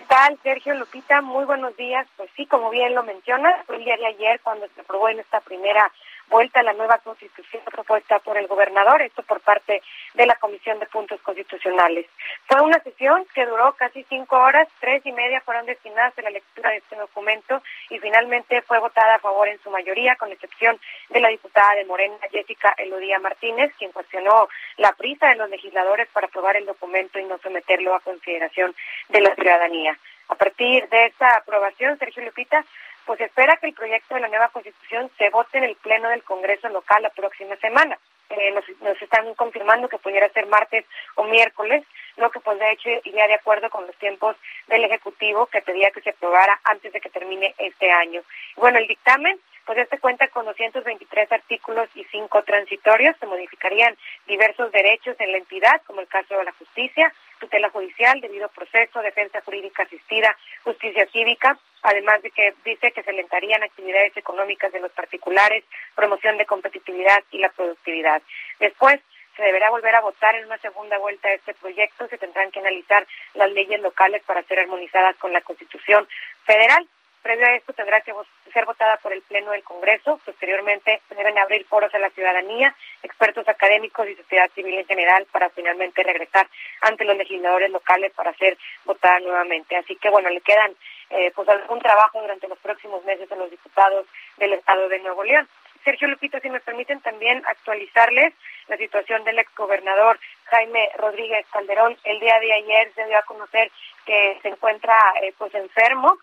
¿Qué 0.04 0.08
tal, 0.08 0.38
Sergio 0.42 0.74
Lupita? 0.74 1.22
Muy 1.22 1.46
buenos 1.46 1.74
días. 1.78 2.06
Pues 2.18 2.28
sí, 2.36 2.44
como 2.44 2.68
bien 2.68 2.94
lo 2.94 3.02
mencionas, 3.04 3.64
fue 3.64 3.76
el 3.76 3.84
día 3.86 3.96
de 3.96 4.04
ayer 4.04 4.38
cuando 4.42 4.68
se 4.74 4.82
aprobó 4.82 5.08
en 5.08 5.18
esta 5.18 5.40
primera 5.40 5.90
vuelta 6.28 6.62
la 6.62 6.72
nueva 6.72 6.98
constitución 6.98 7.62
propuesta 7.64 8.18
por 8.18 8.36
el 8.36 8.46
gobernador, 8.46 9.02
esto 9.02 9.22
por 9.22 9.40
parte 9.40 9.82
de 10.14 10.26
la 10.26 10.36
Comisión 10.36 10.78
de 10.78 10.86
Puntos 10.86 11.20
Constitucionales. 11.20 12.06
Fue 12.46 12.60
una 12.60 12.78
sesión 12.80 13.26
que 13.34 13.46
duró 13.46 13.72
casi 13.74 14.04
cinco 14.04 14.36
horas, 14.36 14.68
tres 14.80 15.04
y 15.04 15.12
media 15.12 15.40
fueron 15.40 15.66
destinadas 15.66 16.16
a 16.18 16.22
la 16.22 16.30
lectura 16.30 16.70
de 16.70 16.78
este 16.78 16.96
documento 16.96 17.62
y 17.90 17.98
finalmente 17.98 18.62
fue 18.62 18.78
votada 18.78 19.16
a 19.16 19.18
favor 19.18 19.48
en 19.48 19.60
su 19.62 19.70
mayoría, 19.70 20.16
con 20.16 20.32
excepción 20.32 20.78
de 21.10 21.20
la 21.20 21.28
diputada 21.28 21.74
de 21.74 21.84
Morena, 21.84 22.16
Jessica 22.30 22.74
Elodía 22.78 23.18
Martínez, 23.18 23.72
quien 23.78 23.92
cuestionó 23.92 24.48
la 24.76 24.92
prisa 24.92 25.28
de 25.28 25.36
los 25.36 25.50
legisladores 25.50 26.08
para 26.12 26.26
aprobar 26.26 26.56
el 26.56 26.66
documento 26.66 27.18
y 27.18 27.24
no 27.24 27.38
someterlo 27.38 27.94
a 27.94 28.00
consideración 28.00 28.74
de 29.08 29.20
la 29.20 29.34
ciudadanía. 29.34 29.98
A 30.28 30.34
partir 30.36 30.88
de 30.88 31.06
esta 31.06 31.36
aprobación, 31.36 31.98
Sergio 31.98 32.24
Lupita, 32.24 32.64
pues 33.06 33.20
espera 33.20 33.56
que 33.56 33.66
el 33.66 33.74
proyecto 33.74 34.14
de 34.14 34.20
la 34.20 34.28
nueva 34.28 34.48
constitución 34.48 35.10
se 35.18 35.30
vote 35.30 35.58
en 35.58 35.64
el 35.64 35.76
pleno 35.76 36.08
del 36.08 36.22
Congreso 36.22 36.68
local 36.68 37.02
la 37.02 37.10
próxima 37.10 37.56
semana. 37.56 37.98
Eh, 38.30 38.52
nos, 38.52 38.64
nos, 38.80 39.00
están 39.00 39.34
confirmando 39.34 39.88
que 39.88 39.98
pudiera 39.98 40.28
ser 40.30 40.46
martes 40.46 40.86
o 41.14 41.24
miércoles, 41.24 41.84
lo 42.16 42.30
que 42.30 42.40
pues 42.40 42.58
de 42.58 42.72
hecho 42.72 42.88
iría 43.04 43.26
de 43.26 43.34
acuerdo 43.34 43.68
con 43.68 43.86
los 43.86 43.96
tiempos 43.96 44.36
del 44.66 44.84
Ejecutivo 44.84 45.46
que 45.46 45.60
pedía 45.60 45.90
que 45.90 46.00
se 46.00 46.10
aprobara 46.10 46.58
antes 46.64 46.92
de 46.92 47.00
que 47.00 47.10
termine 47.10 47.54
este 47.58 47.90
año. 47.90 48.22
Bueno, 48.56 48.78
el 48.78 48.86
dictamen 48.86 49.38
pues 49.64 49.78
este 49.78 49.98
cuenta 49.98 50.28
con 50.28 50.44
223 50.44 51.32
artículos 51.32 51.88
y 51.94 52.04
5 52.04 52.42
transitorios. 52.42 53.16
Se 53.18 53.26
modificarían 53.26 53.96
diversos 54.26 54.70
derechos 54.72 55.16
en 55.18 55.32
la 55.32 55.38
entidad, 55.38 55.80
como 55.86 56.00
el 56.00 56.08
caso 56.08 56.36
de 56.36 56.44
la 56.44 56.52
justicia, 56.52 57.12
tutela 57.38 57.70
judicial, 57.70 58.20
debido 58.20 58.48
proceso, 58.48 59.00
defensa 59.00 59.40
jurídica 59.42 59.82
asistida, 59.82 60.36
justicia 60.62 61.06
cívica, 61.12 61.58
además 61.82 62.22
de 62.22 62.30
que 62.30 62.54
dice 62.64 62.92
que 62.92 63.02
se 63.02 63.10
alentarían 63.10 63.62
actividades 63.62 64.16
económicas 64.16 64.72
de 64.72 64.80
los 64.80 64.92
particulares, 64.92 65.64
promoción 65.94 66.38
de 66.38 66.46
competitividad 66.46 67.22
y 67.30 67.38
la 67.38 67.50
productividad. 67.50 68.22
Después, 68.58 69.00
se 69.36 69.42
deberá 69.42 69.70
volver 69.70 69.94
a 69.94 70.00
votar 70.00 70.34
en 70.36 70.46
una 70.46 70.58
segunda 70.58 70.98
vuelta 70.98 71.32
este 71.32 71.54
proyecto. 71.54 72.06
Se 72.08 72.18
tendrán 72.18 72.50
que 72.50 72.60
analizar 72.60 73.06
las 73.34 73.50
leyes 73.50 73.80
locales 73.80 74.22
para 74.22 74.42
ser 74.44 74.60
armonizadas 74.60 75.16
con 75.16 75.32
la 75.32 75.40
Constitución 75.40 76.06
Federal. 76.44 76.86
Previo 77.24 77.46
a 77.46 77.54
esto 77.54 77.72
tendrá 77.72 78.02
que 78.02 78.12
ser 78.52 78.66
votada 78.66 78.98
por 78.98 79.10
el 79.10 79.22
Pleno 79.22 79.52
del 79.52 79.64
Congreso. 79.64 80.20
Posteriormente 80.26 81.00
se 81.08 81.14
deben 81.14 81.38
abrir 81.38 81.64
foros 81.64 81.92
a 81.94 81.98
la 81.98 82.10
ciudadanía, 82.10 82.76
expertos 83.02 83.48
académicos 83.48 84.06
y 84.06 84.14
sociedad 84.14 84.50
civil 84.54 84.74
en 84.74 84.84
general 84.84 85.26
para 85.32 85.48
finalmente 85.48 86.02
regresar 86.02 86.46
ante 86.82 87.06
los 87.06 87.16
legisladores 87.16 87.70
locales 87.70 88.12
para 88.12 88.34
ser 88.34 88.58
votada 88.84 89.20
nuevamente. 89.20 89.74
Así 89.74 89.96
que 89.96 90.10
bueno, 90.10 90.28
le 90.28 90.42
quedan 90.42 90.76
eh, 91.08 91.32
pues 91.34 91.48
algún 91.48 91.80
trabajo 91.80 92.20
durante 92.20 92.46
los 92.46 92.58
próximos 92.58 93.02
meses 93.06 93.32
a 93.32 93.36
los 93.36 93.50
diputados 93.50 94.04
del 94.36 94.52
Estado 94.52 94.90
de 94.90 94.98
Nuevo 94.98 95.24
León. 95.24 95.48
Sergio 95.82 96.08
Lupito, 96.08 96.38
si 96.40 96.50
me 96.50 96.60
permiten 96.60 97.00
también 97.00 97.42
actualizarles 97.46 98.34
la 98.68 98.76
situación 98.76 99.24
del 99.24 99.38
exgobernador 99.38 100.20
Jaime 100.44 100.90
Rodríguez 100.98 101.46
Calderón. 101.50 101.96
El 102.04 102.20
día 102.20 102.38
de 102.38 102.52
ayer 102.52 102.92
se 102.94 103.06
dio 103.06 103.16
a 103.16 103.22
conocer 103.22 103.72
que 104.04 104.38
se 104.42 104.48
encuentra 104.48 104.98
eh, 105.22 105.32
pues 105.38 105.54
enfermo. 105.54 106.18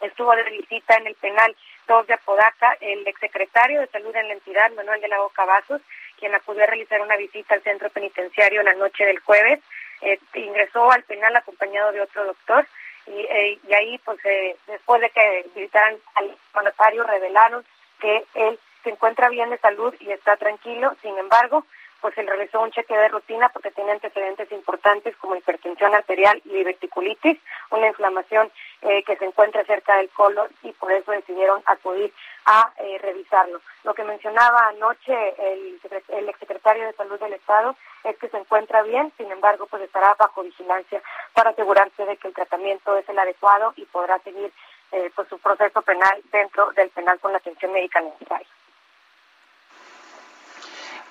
Estuvo 0.00 0.34
de 0.34 0.42
visita 0.50 0.96
en 0.96 1.06
el 1.06 1.14
penal 1.14 1.56
2 1.86 2.06
de 2.06 2.14
Apodaca 2.14 2.76
el 2.80 3.06
exsecretario 3.06 3.80
de 3.80 3.86
Salud 3.88 4.14
en 4.14 4.28
la 4.28 4.34
entidad, 4.34 4.70
Manuel 4.72 5.00
de 5.00 5.08
la 5.08 5.18
Boca 5.18 5.44
Vasos, 5.44 5.80
quien 6.18 6.34
acudió 6.34 6.64
a 6.64 6.66
realizar 6.66 7.00
una 7.00 7.16
visita 7.16 7.54
al 7.54 7.62
centro 7.62 7.88
penitenciario 7.90 8.62
la 8.62 8.74
noche 8.74 9.04
del 9.04 9.20
jueves. 9.20 9.60
Eh, 10.00 10.18
ingresó 10.34 10.90
al 10.90 11.02
penal 11.04 11.34
acompañado 11.36 11.92
de 11.92 12.00
otro 12.00 12.24
doctor 12.24 12.66
y, 13.06 13.20
eh, 13.20 13.58
y 13.66 13.74
ahí 13.74 13.98
pues 13.98 14.18
eh, 14.24 14.56
después 14.66 15.00
de 15.00 15.10
que 15.10 15.46
visitaran 15.54 15.96
al 16.14 16.36
mandatario 16.54 17.04
revelaron 17.04 17.64
que 18.00 18.24
él 18.34 18.58
se 18.82 18.90
encuentra 18.90 19.28
bien 19.30 19.50
de 19.50 19.58
salud 19.58 19.94
y 20.00 20.10
está 20.10 20.36
tranquilo. 20.36 20.94
Sin 21.00 21.16
embargo, 21.16 21.64
pues 22.04 22.18
él 22.18 22.26
realizó 22.26 22.60
un 22.60 22.70
cheque 22.70 22.94
de 22.94 23.08
rutina 23.08 23.48
porque 23.48 23.70
tiene 23.70 23.92
antecedentes 23.92 24.52
importantes 24.52 25.16
como 25.16 25.36
hipertensión 25.36 25.94
arterial 25.94 26.38
y 26.44 26.50
diverticulitis, 26.50 27.40
una 27.70 27.86
inflamación 27.86 28.52
eh, 28.82 29.02
que 29.04 29.16
se 29.16 29.24
encuentra 29.24 29.64
cerca 29.64 29.96
del 29.96 30.10
colon 30.10 30.46
y 30.62 30.72
por 30.72 30.92
eso 30.92 31.12
decidieron 31.12 31.62
acudir 31.64 32.12
a 32.44 32.70
eh, 32.76 32.98
revisarlo. 32.98 33.62
Lo 33.84 33.94
que 33.94 34.04
mencionaba 34.04 34.68
anoche 34.68 35.14
el, 35.38 35.80
el 36.08 36.28
exsecretario 36.28 36.84
de 36.84 36.92
Salud 36.92 37.18
del 37.18 37.32
Estado 37.32 37.74
es 38.04 38.18
que 38.18 38.28
se 38.28 38.36
encuentra 38.36 38.82
bien, 38.82 39.10
sin 39.16 39.32
embargo, 39.32 39.64
pues 39.64 39.82
estará 39.82 40.14
bajo 40.18 40.42
vigilancia 40.42 41.00
para 41.32 41.52
asegurarse 41.52 42.04
de 42.04 42.18
que 42.18 42.28
el 42.28 42.34
tratamiento 42.34 42.98
es 42.98 43.08
el 43.08 43.18
adecuado 43.18 43.72
y 43.76 43.86
podrá 43.86 44.18
seguir 44.18 44.52
eh, 44.92 45.10
pues 45.16 45.26
su 45.28 45.38
proceso 45.38 45.80
penal 45.80 46.20
dentro 46.30 46.70
del 46.72 46.90
penal 46.90 47.18
con 47.18 47.32
la 47.32 47.38
atención 47.38 47.72
médica 47.72 48.02
necesaria. 48.02 48.46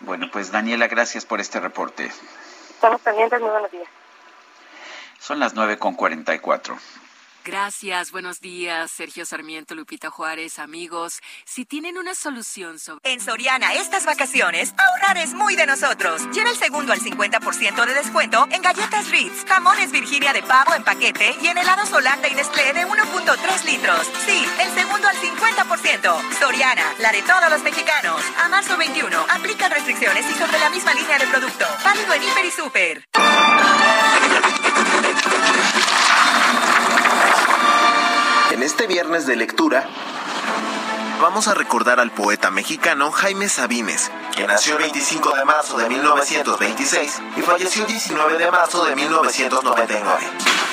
Bueno, 0.04 0.30
pues 0.32 0.52
Daniela, 0.52 0.88
gracias 0.88 1.26
por 1.26 1.40
este 1.40 1.60
reporte. 1.60 2.12
Estamos 2.70 3.00
pendientes, 3.02 3.40
muy 3.40 3.50
buenos 3.50 3.72
días. 3.72 3.88
Son 5.20 5.40
las 5.40 5.56
9.44. 5.56 6.78
Gracias, 7.46 8.12
buenos 8.12 8.40
días, 8.40 8.90
Sergio 8.90 9.26
Sarmiento, 9.26 9.76
Lupita 9.76 10.10
Juárez, 10.10 10.60
amigos. 10.60 11.20
Si 11.44 11.66
tienen 11.66 11.98
una 11.98 12.16
solución 12.16 12.80
sobre... 12.80 13.12
En 13.12 13.20
Soriana, 13.20 13.74
estas 13.74 14.06
vacaciones, 14.06 14.74
ahorrar 14.78 15.18
es 15.18 15.34
muy 15.34 15.58
de 15.58 15.66
nosotros. 15.66 16.22
Lleva 16.32 16.52
el 16.52 16.56
segundo 16.56 16.94
al 16.94 17.02
50% 17.02 17.86
de 17.86 17.94
descuento 17.94 18.48
en 18.50 18.62
galletas 18.62 19.12
Ritz, 19.12 19.44
jamones 19.46 19.92
Virginia 19.92 20.32
de 20.32 20.42
pavo 20.42 20.74
en 20.74 20.86
paquete 20.86 21.36
y 21.42 21.48
en 21.48 21.58
helados 21.58 21.92
Holanda 21.92 22.30
y 22.30 22.36
Nestlé 22.36 22.72
de 22.72 22.88
1.3 22.88 23.64
litros. 23.66 24.08
Sí, 24.26 24.46
el 24.62 24.74
segundo 24.74 25.10
al 25.10 25.18
50%. 25.18 26.40
Soriana, 26.40 26.94
la 27.00 27.12
de 27.12 27.24
todos 27.24 27.50
los 27.50 27.62
mexicanos. 27.62 28.24
A 28.42 28.48
marzo 28.48 28.78
21, 28.78 29.20
aplican 29.30 29.70
restricciones 29.70 30.26
y 30.30 30.34
sobre 30.34 30.60
la 30.60 30.70
misma 30.70 30.94
línea 30.94 31.20
de 31.20 31.28
producto. 31.28 31.66
Válido 31.84 32.14
en 32.14 32.24
Hiper 32.24 32.46
y 32.46 32.52
Super. 32.52 33.04
Este 38.64 38.88
viernes 38.88 39.28
de 39.28 39.36
lectura, 39.36 39.90
vamos 41.24 41.48
a 41.48 41.54
recordar 41.54 42.02
al 42.02 42.12
poeta 42.12 42.52
mexicano 42.52 43.10
Jaime 43.10 43.48
Sabines, 43.48 44.12
que 44.36 44.46
nació 44.46 44.76
el 44.76 44.82
25 44.82 45.34
de 45.34 45.46
marzo 45.46 45.78
de 45.78 45.88
1926 45.88 47.22
y 47.38 47.42
falleció 47.42 47.84
el 47.84 47.88
19 47.88 48.38
de 48.38 48.52
marzo 48.52 48.84
de 48.84 48.94
1999. 48.94 50.28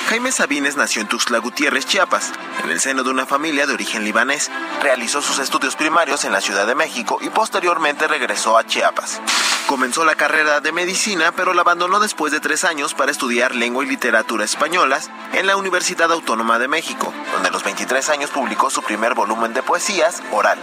Jaime 0.09 0.33
Sabines 0.33 0.75
nació 0.75 1.01
en 1.01 1.07
Tuxtla 1.07 1.37
Gutiérrez, 1.37 1.85
Chiapas, 1.85 2.33
en 2.65 2.69
el 2.69 2.81
seno 2.81 3.03
de 3.03 3.11
una 3.11 3.25
familia 3.25 3.65
de 3.65 3.73
origen 3.73 4.03
libanés. 4.03 4.51
Realizó 4.81 5.21
sus 5.21 5.39
estudios 5.39 5.77
primarios 5.77 6.25
en 6.25 6.33
la 6.33 6.41
Ciudad 6.41 6.67
de 6.67 6.75
México 6.75 7.17
y 7.21 7.29
posteriormente 7.29 8.09
regresó 8.09 8.57
a 8.57 8.65
Chiapas. 8.65 9.21
Comenzó 9.67 10.03
la 10.03 10.15
carrera 10.15 10.59
de 10.59 10.73
medicina, 10.73 11.31
pero 11.31 11.53
la 11.53 11.61
abandonó 11.61 12.01
después 12.01 12.33
de 12.33 12.41
tres 12.41 12.65
años 12.65 12.93
para 12.93 13.09
estudiar 13.09 13.55
lengua 13.55 13.85
y 13.85 13.87
literatura 13.87 14.43
españolas 14.43 15.09
en 15.31 15.47
la 15.47 15.55
Universidad 15.55 16.11
Autónoma 16.11 16.59
de 16.59 16.67
México, 16.67 17.13
donde 17.31 17.47
a 17.47 17.51
los 17.53 17.63
23 17.63 18.09
años 18.09 18.31
publicó 18.31 18.69
su 18.69 18.81
primer 18.81 19.13
volumen 19.13 19.53
de 19.53 19.63
poesías, 19.63 20.21
Oral. 20.41 20.57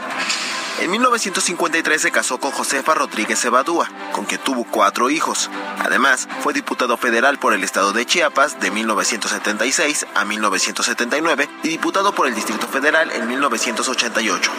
En 0.80 0.90
1953 0.90 2.02
se 2.02 2.10
casó 2.10 2.38
con 2.38 2.50
Josefa 2.50 2.94
Rodríguez 2.94 3.44
Evadúa, 3.44 3.88
con 4.12 4.24
quien 4.26 4.40
tuvo 4.40 4.64
cuatro 4.64 5.08
hijos. 5.08 5.50
Además, 5.80 6.28
fue 6.42 6.52
diputado 6.52 6.96
federal 6.96 7.38
por 7.38 7.52
el 7.52 7.62
estado 7.64 7.92
de 7.92 8.04
Chiapas 8.06 8.58
de 8.60 8.70
1976 8.72 10.06
a 10.14 10.24
1979 10.24 11.48
y 11.62 11.68
diputado 11.68 12.12
por 12.12 12.26
el 12.26 12.34
Distrito 12.34 12.66
Federal 12.66 13.10
en 13.12 13.28
1988. 13.28 14.50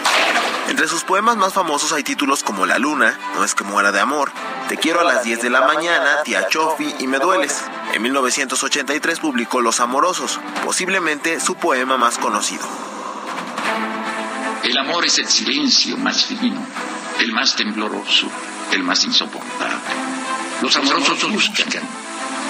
Entre 0.69 0.87
sus 0.87 1.03
poemas 1.03 1.35
más 1.35 1.53
famosos 1.53 1.91
hay 1.93 2.03
títulos 2.03 2.43
como 2.43 2.65
La 2.65 2.79
Luna, 2.79 3.17
No 3.35 3.43
es 3.43 3.55
que 3.55 3.63
muera 3.63 3.91
de 3.91 3.99
amor, 3.99 4.31
Te 4.67 4.77
quiero 4.77 4.99
a 4.99 5.03
las 5.03 5.23
10 5.23 5.41
de 5.41 5.49
la 5.49 5.61
mañana, 5.61 6.23
Tía 6.23 6.47
Chofi 6.47 6.95
y 6.99 7.07
Me 7.07 7.19
dueles. 7.19 7.63
En 7.93 8.01
1983 8.01 9.19
publicó 9.19 9.61
Los 9.61 9.79
Amorosos, 9.79 10.39
posiblemente 10.63 11.39
su 11.39 11.55
poema 11.55 11.97
más 11.97 12.17
conocido. 12.17 12.67
El 14.69 14.77
amor 14.77 15.03
es 15.03 15.17
el 15.17 15.27
silencio 15.27 15.97
más 15.97 16.25
fino, 16.25 16.63
el 17.19 17.31
más 17.31 17.55
tembloroso, 17.55 18.27
el 18.71 18.83
más 18.83 19.03
insoportable. 19.03 19.79
Los 20.61 20.75
amorosos 20.75 21.27
buscan, 21.31 21.65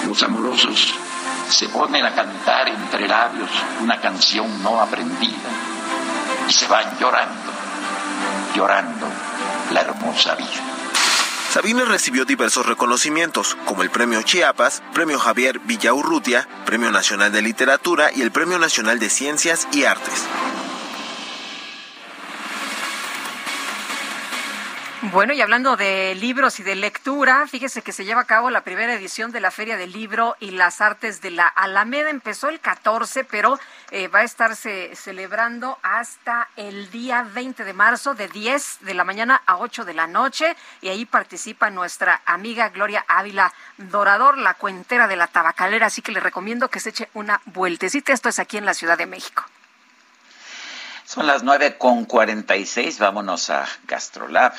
los 0.06 0.22
amorosos 0.22 0.92
se 1.48 1.70
ponen 1.70 2.04
a 2.04 2.14
cantar 2.14 2.68
entre 2.68 3.08
labios 3.08 3.48
una 3.80 3.98
canción 4.02 4.62
no 4.62 4.82
aprendida 4.82 5.48
y 6.46 6.52
se 6.52 6.66
van 6.66 6.98
llorando, 6.98 7.52
llorando 8.54 9.06
la 9.72 9.80
hermosa 9.80 10.34
vida. 10.34 10.60
Sabines 11.50 11.88
recibió 11.88 12.26
diversos 12.26 12.66
reconocimientos, 12.66 13.56
como 13.64 13.82
el 13.82 13.88
Premio 13.88 14.20
Chiapas, 14.20 14.82
Premio 14.92 15.18
Javier 15.18 15.58
Villaurrutia, 15.60 16.46
Premio 16.66 16.90
Nacional 16.90 17.32
de 17.32 17.40
Literatura 17.40 18.10
y 18.14 18.20
el 18.20 18.30
Premio 18.30 18.58
Nacional 18.58 18.98
de 18.98 19.08
Ciencias 19.08 19.66
y 19.72 19.84
Artes. 19.84 20.26
Bueno, 25.04 25.32
y 25.32 25.40
hablando 25.40 25.78
de 25.78 26.14
libros 26.14 26.60
y 26.60 26.62
de 26.62 26.74
lectura, 26.74 27.46
fíjese 27.46 27.80
que 27.80 27.90
se 27.90 28.04
lleva 28.04 28.20
a 28.20 28.26
cabo 28.26 28.50
la 28.50 28.64
primera 28.64 28.92
edición 28.92 29.32
de 29.32 29.40
la 29.40 29.50
Feria 29.50 29.78
del 29.78 29.92
Libro 29.92 30.36
y 30.40 30.50
las 30.50 30.82
Artes 30.82 31.22
de 31.22 31.30
la 31.30 31.46
Alameda. 31.46 32.10
Empezó 32.10 32.50
el 32.50 32.60
14, 32.60 33.24
pero 33.24 33.58
eh, 33.92 34.08
va 34.08 34.18
a 34.18 34.24
estarse 34.24 34.94
celebrando 34.94 35.78
hasta 35.82 36.48
el 36.56 36.90
día 36.90 37.26
20 37.32 37.64
de 37.64 37.72
marzo, 37.72 38.14
de 38.14 38.28
10 38.28 38.80
de 38.82 38.92
la 38.92 39.04
mañana 39.04 39.40
a 39.46 39.56
8 39.56 39.86
de 39.86 39.94
la 39.94 40.06
noche. 40.06 40.54
Y 40.82 40.88
ahí 40.88 41.06
participa 41.06 41.70
nuestra 41.70 42.20
amiga 42.26 42.68
Gloria 42.68 43.02
Ávila 43.08 43.54
Dorador, 43.78 44.36
la 44.36 44.52
cuentera 44.52 45.08
de 45.08 45.16
la 45.16 45.28
tabacalera. 45.28 45.86
Así 45.86 46.02
que 46.02 46.12
le 46.12 46.20
recomiendo 46.20 46.68
que 46.68 46.78
se 46.78 46.90
eche 46.90 47.08
una 47.14 47.40
vueltecita. 47.46 48.12
Esto 48.12 48.28
es 48.28 48.38
aquí 48.38 48.58
en 48.58 48.66
la 48.66 48.74
Ciudad 48.74 48.98
de 48.98 49.06
México. 49.06 49.46
Son 51.06 51.26
las 51.26 51.42
nueve 51.42 51.78
con 51.78 52.04
cuarenta 52.04 52.54
y 52.56 52.66
seis. 52.66 52.98
Vámonos 52.98 53.48
a 53.48 53.66
Gastrolab. 53.84 54.52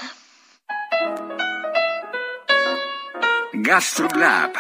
GastroLab. 3.54 4.52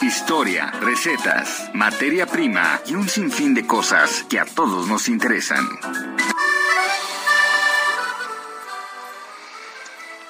Historia, 0.00 0.70
recetas, 0.80 1.70
materia 1.74 2.26
prima 2.26 2.80
y 2.86 2.94
un 2.94 3.08
sinfín 3.08 3.54
de 3.54 3.66
cosas 3.66 4.24
que 4.30 4.38
a 4.38 4.44
todos 4.44 4.86
nos 4.86 5.08
interesan. 5.08 5.66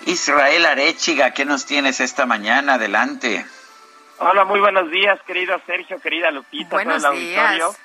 Israel 0.07 0.65
Arechiga, 0.65 1.33
¿qué 1.33 1.45
nos 1.45 1.67
tienes 1.67 2.01
esta 2.01 2.25
mañana? 2.25 2.75
Adelante. 2.75 3.45
Hola, 4.19 4.45
muy 4.45 4.59
buenos 4.61 4.91
días, 4.91 5.21
querido 5.27 5.61
Sergio, 5.67 6.01
querida 6.01 6.31
Lupita, 6.31 6.71
Buenos 6.71 7.03
todo 7.03 7.13
el 7.13 7.19
auditorio. 7.19 7.67
días. 7.69 7.81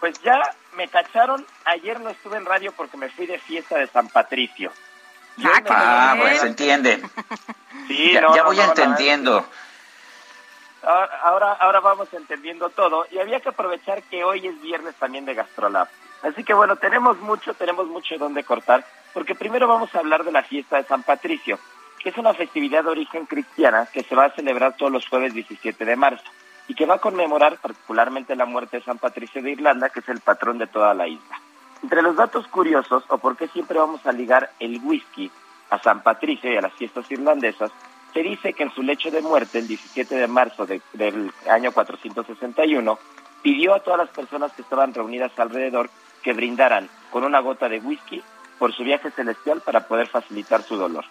Pues 0.00 0.20
ya 0.22 0.40
me 0.76 0.88
cacharon, 0.88 1.44
ayer 1.64 2.00
no 2.00 2.10
estuve 2.10 2.36
en 2.38 2.46
radio 2.46 2.72
porque 2.72 2.96
me 2.96 3.10
fui 3.10 3.26
de 3.26 3.38
fiesta 3.38 3.76
de 3.78 3.86
San 3.88 4.08
Patricio. 4.08 4.72
Yo 5.38 5.50
Ah, 5.50 5.62
Ah, 5.68 6.16
pues 6.20 6.40
se 6.40 6.46
entiende. 6.48 7.00
Sí, 7.86 8.12
ya 8.12 8.20
no, 8.20 8.34
ya 8.34 8.42
no, 8.42 8.48
voy 8.48 8.56
no, 8.56 8.64
entendiendo. 8.64 9.44
Ahora, 10.82 11.18
ahora, 11.22 11.52
ahora 11.54 11.80
vamos 11.80 12.12
entendiendo 12.12 12.70
todo 12.70 13.06
y 13.10 13.18
había 13.18 13.40
que 13.40 13.48
aprovechar 13.48 14.02
que 14.04 14.24
hoy 14.24 14.46
es 14.46 14.60
viernes 14.60 14.94
también 14.96 15.24
de 15.24 15.34
Gastrolab. 15.34 15.88
Así 16.22 16.44
que 16.44 16.54
bueno, 16.54 16.76
tenemos 16.76 17.18
mucho, 17.18 17.54
tenemos 17.54 17.86
mucho 17.86 18.16
donde 18.18 18.44
cortar, 18.44 18.84
porque 19.12 19.34
primero 19.34 19.66
vamos 19.68 19.94
a 19.94 20.00
hablar 20.00 20.24
de 20.24 20.32
la 20.32 20.42
fiesta 20.42 20.76
de 20.76 20.84
San 20.84 21.02
Patricio, 21.02 21.58
que 22.00 22.10
es 22.10 22.16
una 22.18 22.34
festividad 22.34 22.84
de 22.84 22.90
origen 22.90 23.26
cristiana 23.26 23.88
que 23.92 24.02
se 24.02 24.14
va 24.14 24.26
a 24.26 24.30
celebrar 24.34 24.76
todos 24.76 24.92
los 24.92 25.06
jueves 25.08 25.34
17 25.34 25.84
de 25.84 25.96
marzo 25.96 26.24
y 26.68 26.74
que 26.74 26.86
va 26.86 26.96
a 26.96 27.00
conmemorar 27.00 27.58
particularmente 27.58 28.36
la 28.36 28.44
muerte 28.44 28.78
de 28.78 28.84
San 28.84 28.98
Patricio 28.98 29.42
de 29.42 29.52
Irlanda, 29.52 29.88
que 29.88 30.00
es 30.00 30.08
el 30.08 30.20
patrón 30.20 30.58
de 30.58 30.66
toda 30.66 30.94
la 30.94 31.06
isla. 31.08 31.40
Entre 31.82 32.02
los 32.02 32.16
datos 32.16 32.46
curiosos, 32.48 33.04
o 33.08 33.18
por 33.18 33.36
qué 33.36 33.48
siempre 33.48 33.78
vamos 33.78 34.04
a 34.06 34.12
ligar 34.12 34.50
el 34.58 34.80
whisky 34.82 35.30
a 35.70 35.78
San 35.78 36.02
Patricio 36.02 36.52
y 36.52 36.56
a 36.56 36.60
las 36.62 36.72
fiestas 36.72 37.10
irlandesas, 37.10 37.70
se 38.12 38.22
dice 38.22 38.52
que 38.52 38.64
en 38.64 38.74
su 38.74 38.82
lecho 38.82 39.10
de 39.10 39.20
muerte, 39.20 39.58
el 39.58 39.68
17 39.68 40.14
de 40.16 40.26
marzo 40.26 40.66
de- 40.66 40.80
del 40.94 41.30
año 41.48 41.72
461, 41.72 42.98
pidió 43.42 43.74
a 43.74 43.80
todas 43.80 43.98
las 43.98 44.08
personas 44.08 44.52
que 44.52 44.62
estaban 44.62 44.92
reunidas 44.94 45.30
alrededor 45.38 45.90
que 46.22 46.32
brindaran 46.32 46.88
con 47.10 47.24
una 47.24 47.40
gota 47.40 47.68
de 47.68 47.78
whisky 47.78 48.22
por 48.58 48.72
su 48.72 48.82
viaje 48.82 49.10
celestial 49.12 49.60
para 49.60 49.86
poder 49.86 50.08
facilitar 50.08 50.62
su 50.62 50.76
dolor. 50.76 51.04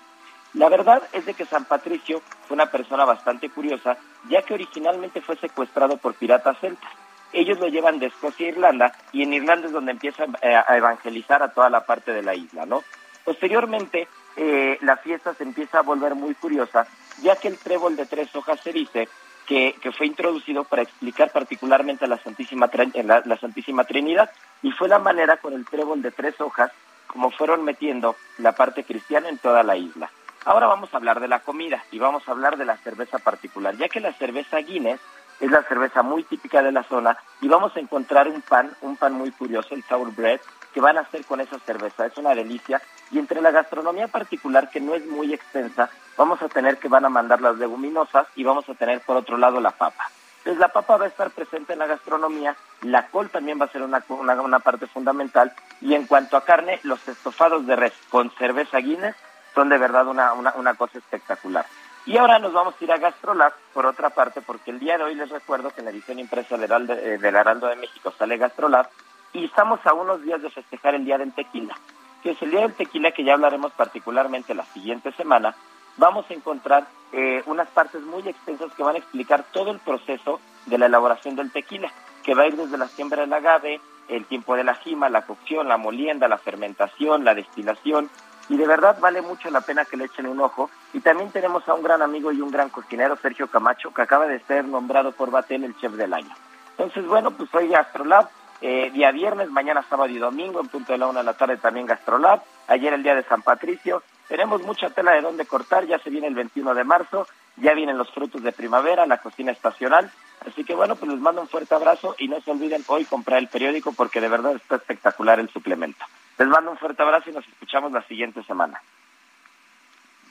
La 0.53 0.69
verdad 0.69 1.01
es 1.13 1.25
de 1.25 1.33
que 1.33 1.45
San 1.45 1.65
Patricio 1.65 2.21
fue 2.47 2.55
una 2.55 2.65
persona 2.65 3.05
bastante 3.05 3.49
curiosa, 3.49 3.97
ya 4.27 4.41
que 4.41 4.53
originalmente 4.55 5.21
fue 5.21 5.37
secuestrado 5.37 5.97
por 5.97 6.15
piratas 6.15 6.57
celtas. 6.59 6.91
Ellos 7.33 7.59
lo 7.59 7.67
llevan 7.67 7.99
de 7.99 8.07
Escocia 8.07 8.47
a 8.47 8.49
Irlanda 8.49 8.93
y 9.11 9.23
en 9.23 9.33
Irlanda 9.33 9.67
es 9.67 9.73
donde 9.73 9.91
empiezan 9.91 10.37
eh, 10.41 10.55
a 10.55 10.77
evangelizar 10.77 11.43
a 11.43 11.49
toda 11.49 11.69
la 11.69 11.85
parte 11.85 12.13
de 12.13 12.23
la 12.23 12.35
isla, 12.35 12.65
¿no? 12.65 12.83
Posteriormente, 13.23 14.07
eh, 14.37 14.77
la 14.81 14.97
fiesta 14.97 15.33
se 15.33 15.43
empieza 15.43 15.79
a 15.79 15.81
volver 15.81 16.15
muy 16.15 16.33
curiosa, 16.35 16.87
ya 17.21 17.35
que 17.35 17.49
el 17.49 17.57
trébol 17.57 17.95
de 17.95 18.05
tres 18.05 18.33
hojas 18.35 18.59
se 18.61 18.71
dice 18.71 19.09
que, 19.45 19.75
que 19.81 19.91
fue 19.91 20.05
introducido 20.05 20.63
para 20.63 20.83
explicar 20.83 21.31
particularmente 21.31 22.05
a 22.05 22.07
la 22.07 22.17
Santísima, 22.17 22.69
la, 23.03 23.21
la 23.25 23.37
Santísima 23.37 23.83
Trinidad 23.83 24.29
y 24.61 24.71
fue 24.71 24.87
la 24.87 24.99
manera 24.99 25.37
con 25.37 25.53
el 25.53 25.65
trébol 25.65 26.01
de 26.01 26.11
tres 26.11 26.39
hojas 26.39 26.71
como 27.07 27.31
fueron 27.31 27.63
metiendo 27.63 28.15
la 28.37 28.51
parte 28.51 28.83
cristiana 28.83 29.29
en 29.29 29.37
toda 29.37 29.63
la 29.63 29.75
isla. 29.75 30.11
Ahora 30.45 30.67
vamos 30.67 30.93
a 30.93 30.97
hablar 30.97 31.19
de 31.19 31.27
la 31.27 31.39
comida 31.39 31.83
y 31.91 31.99
vamos 31.99 32.27
a 32.27 32.31
hablar 32.31 32.57
de 32.57 32.65
la 32.65 32.77
cerveza 32.77 33.17
particular, 33.17 33.75
ya 33.75 33.89
que 33.89 33.99
la 33.99 34.13
cerveza 34.13 34.59
Guinness 34.59 34.99
es 35.39 35.51
la 35.51 35.63
cerveza 35.63 36.01
muy 36.01 36.23
típica 36.23 36.61
de 36.61 36.71
la 36.71 36.83
zona 36.83 37.17
y 37.41 37.47
vamos 37.47 37.75
a 37.75 37.79
encontrar 37.79 38.27
un 38.27 38.41
pan, 38.41 38.71
un 38.81 38.97
pan 38.97 39.13
muy 39.13 39.31
curioso, 39.31 39.75
el 39.75 39.83
sour 39.83 40.13
bread, 40.13 40.39
que 40.73 40.81
van 40.81 40.97
a 40.97 41.01
hacer 41.01 41.25
con 41.25 41.41
esa 41.41 41.59
cerveza. 41.59 42.05
Es 42.05 42.17
una 42.17 42.35
delicia. 42.35 42.81
Y 43.11 43.19
entre 43.19 43.41
la 43.41 43.51
gastronomía 43.51 44.07
particular, 44.07 44.69
que 44.69 44.79
no 44.79 44.95
es 44.95 45.05
muy 45.05 45.33
extensa, 45.33 45.89
vamos 46.17 46.41
a 46.41 46.49
tener 46.49 46.77
que 46.77 46.87
van 46.87 47.05
a 47.05 47.09
mandar 47.09 47.41
las 47.41 47.57
leguminosas 47.57 48.27
y 48.35 48.43
vamos 48.43 48.67
a 48.69 48.73
tener 48.73 49.01
por 49.01 49.17
otro 49.17 49.37
lado 49.37 49.59
la 49.59 49.71
papa. 49.71 50.09
Entonces 50.39 50.59
la 50.59 50.69
papa 50.69 50.97
va 50.97 51.05
a 51.05 51.09
estar 51.09 51.29
presente 51.31 51.73
en 51.73 51.79
la 51.79 51.87
gastronomía, 51.87 52.55
la 52.81 53.07
col 53.07 53.29
también 53.29 53.59
va 53.59 53.65
a 53.65 53.71
ser 53.71 53.81
una, 53.81 54.03
una, 54.07 54.41
una 54.41 54.59
parte 54.59 54.87
fundamental 54.87 55.51
y 55.81 55.93
en 55.93 56.07
cuanto 56.07 56.37
a 56.37 56.45
carne, 56.45 56.79
los 56.83 57.05
estofados 57.07 57.65
de 57.67 57.75
res 57.75 57.93
con 58.09 58.31
cerveza 58.31 58.77
Guinness 58.77 59.15
son 59.53 59.69
de 59.69 59.77
verdad 59.77 60.07
una, 60.07 60.33
una, 60.33 60.53
una 60.55 60.75
cosa 60.75 60.99
espectacular. 60.99 61.65
Y 62.07 62.15
ahora 62.15 62.39
nos 62.39 62.53
vamos 62.53 62.73
a 62.79 62.83
ir 62.85 62.91
a 62.93 62.97
Gastrolab, 62.97 63.51
por 63.73 63.85
otra 63.85 64.09
parte, 64.09 64.41
porque 64.41 64.71
el 64.71 64.79
día 64.79 64.97
de 64.97 65.03
hoy 65.03 65.13
les 65.13 65.29
recuerdo 65.29 65.71
que 65.71 65.81
en 65.81 65.85
la 65.85 65.91
edición 65.91 66.19
impresa 66.19 66.55
del 66.55 66.63
Heraldo, 66.63 66.93
eh, 66.93 67.19
Heraldo 67.21 67.67
de 67.67 67.75
México 67.75 68.13
sale 68.17 68.37
Gastrolab 68.37 68.87
y 69.33 69.43
estamos 69.43 69.85
a 69.85 69.93
unos 69.93 70.21
días 70.21 70.41
de 70.41 70.49
festejar 70.49 70.95
el 70.95 71.03
Día 71.03 71.17
del 71.17 71.33
Tequila, 71.33 71.77
que 72.23 72.31
es 72.31 72.41
el 72.41 72.51
Día 72.51 72.61
del 72.61 72.75
Tequila 72.75 73.11
que 73.11 73.25
ya 73.25 73.33
hablaremos 73.33 73.73
particularmente 73.73 74.55
la 74.55 74.63
siguiente 74.67 75.11
semana. 75.11 75.53
Vamos 75.97 76.25
a 76.29 76.33
encontrar 76.33 76.87
eh, 77.11 77.43
unas 77.45 77.67
partes 77.67 78.01
muy 78.01 78.25
extensas 78.25 78.71
que 78.73 78.83
van 78.83 78.95
a 78.95 78.99
explicar 78.99 79.43
todo 79.51 79.71
el 79.71 79.79
proceso 79.79 80.39
de 80.65 80.77
la 80.77 80.85
elaboración 80.85 81.35
del 81.35 81.51
tequila, 81.51 81.91
que 82.23 82.35
va 82.35 82.43
a 82.43 82.47
ir 82.47 82.55
desde 82.55 82.77
la 82.77 82.87
siembra 82.87 83.23
del 83.23 83.33
agave, 83.33 83.81
el 84.07 84.23
tiempo 84.25 84.55
de 84.55 84.63
la 84.63 84.75
jima, 84.75 85.09
la 85.09 85.25
cocción, 85.25 85.67
la 85.67 85.75
molienda, 85.75 86.29
la 86.29 86.37
fermentación, 86.37 87.25
la 87.25 87.35
destilación, 87.35 88.09
y 88.49 88.57
de 88.57 88.67
verdad 88.67 88.97
vale 88.99 89.21
mucho 89.21 89.49
la 89.49 89.61
pena 89.61 89.85
que 89.85 89.97
le 89.97 90.05
echen 90.05 90.27
un 90.27 90.39
ojo. 90.39 90.69
Y 90.93 91.01
también 91.01 91.31
tenemos 91.31 91.67
a 91.67 91.73
un 91.73 91.83
gran 91.83 92.01
amigo 92.01 92.31
y 92.31 92.41
un 92.41 92.51
gran 92.51 92.69
cocinero, 92.69 93.17
Sergio 93.17 93.47
Camacho, 93.47 93.93
que 93.93 94.01
acaba 94.01 94.27
de 94.27 94.39
ser 94.41 94.65
nombrado 94.65 95.11
por 95.11 95.31
Batel 95.31 95.63
el 95.63 95.77
chef 95.77 95.93
del 95.93 96.13
año. 96.13 96.33
Entonces, 96.71 97.05
bueno, 97.05 97.31
pues 97.31 97.53
hoy 97.53 97.67
Gastrolab, 97.69 98.29
eh, 98.61 98.89
día 98.91 99.11
viernes, 99.11 99.49
mañana 99.49 99.85
sábado 99.89 100.09
y 100.09 100.17
domingo, 100.17 100.61
en 100.61 100.67
punto 100.67 100.93
de 100.93 100.99
la 100.99 101.07
una 101.07 101.19
de 101.19 101.25
la 101.25 101.33
tarde 101.33 101.57
también 101.57 101.85
Gastrolab, 101.85 102.41
ayer 102.67 102.93
el 102.93 103.03
día 103.03 103.15
de 103.15 103.23
San 103.23 103.41
Patricio. 103.41 104.03
Tenemos 104.27 104.61
mucha 104.61 104.89
tela 104.89 105.11
de 105.11 105.21
dónde 105.21 105.45
cortar, 105.45 105.85
ya 105.85 105.99
se 105.99 106.09
viene 106.09 106.27
el 106.27 106.35
21 106.35 106.73
de 106.73 106.83
marzo, 106.83 107.27
ya 107.55 107.73
vienen 107.73 107.97
los 107.97 108.11
frutos 108.11 108.43
de 108.43 108.51
primavera, 108.51 109.05
la 109.05 109.17
cocina 109.17 109.51
estacional. 109.51 110.11
Así 110.45 110.63
que 110.63 110.75
bueno, 110.75 110.95
pues 110.95 111.11
les 111.11 111.19
mando 111.19 111.41
un 111.41 111.47
fuerte 111.47 111.73
abrazo 111.73 112.15
y 112.19 112.27
no 112.27 112.39
se 112.41 112.51
olviden 112.51 112.83
hoy 112.87 113.05
comprar 113.05 113.39
el 113.39 113.47
periódico 113.47 113.91
porque 113.93 114.21
de 114.21 114.29
verdad 114.29 114.55
está 114.55 114.75
espectacular 114.75 115.39
el 115.39 115.49
suplemento. 115.49 116.05
Les 116.37 116.47
mando 116.47 116.71
un 116.71 116.77
fuerte 116.77 117.01
abrazo 117.01 117.29
y 117.29 117.33
nos 117.33 117.47
escuchamos 117.47 117.91
la 117.91 118.03
siguiente 118.07 118.43
semana. 118.43 118.81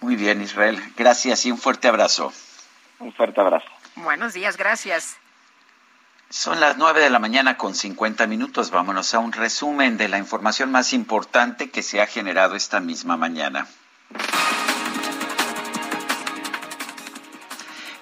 Muy 0.00 0.16
bien, 0.16 0.40
Israel. 0.42 0.80
Gracias 0.96 1.46
y 1.46 1.50
un 1.50 1.58
fuerte 1.58 1.88
abrazo. 1.88 2.32
Un 2.98 3.12
fuerte 3.12 3.40
abrazo. 3.40 3.66
Buenos 3.96 4.34
días, 4.34 4.56
gracias. 4.56 5.18
Son 6.28 6.60
las 6.60 6.76
nueve 6.76 7.00
de 7.00 7.10
la 7.10 7.18
mañana 7.18 7.56
con 7.56 7.74
50 7.74 8.26
minutos. 8.26 8.70
Vámonos 8.70 9.14
a 9.14 9.18
un 9.20 9.32
resumen 9.32 9.96
de 9.96 10.08
la 10.08 10.18
información 10.18 10.70
más 10.70 10.92
importante 10.92 11.70
que 11.70 11.82
se 11.82 12.00
ha 12.00 12.06
generado 12.06 12.56
esta 12.56 12.80
misma 12.80 13.16
mañana. 13.16 13.66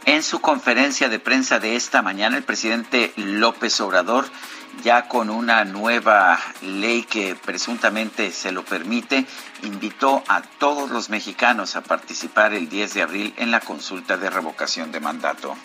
En 0.06 0.22
su 0.22 0.40
conferencia 0.40 1.08
de 1.08 1.18
prensa 1.18 1.58
de 1.58 1.76
esta 1.76 2.02
mañana, 2.02 2.36
el 2.36 2.44
presidente 2.44 3.12
López 3.16 3.80
Obrador, 3.80 4.26
ya 4.82 5.08
con 5.08 5.30
una 5.30 5.64
nueva 5.64 6.38
ley 6.62 7.02
que 7.04 7.34
presuntamente 7.34 8.30
se 8.30 8.52
lo 8.52 8.64
permite, 8.64 9.26
invitó 9.62 10.22
a 10.28 10.42
todos 10.42 10.90
los 10.90 11.10
mexicanos 11.10 11.76
a 11.76 11.82
participar 11.82 12.52
el 12.54 12.68
10 12.68 12.94
de 12.94 13.02
abril 13.02 13.34
en 13.36 13.50
la 13.50 13.60
consulta 13.60 14.16
de 14.16 14.30
revocación 14.30 14.92
de 14.92 15.00
mandato. 15.00 15.56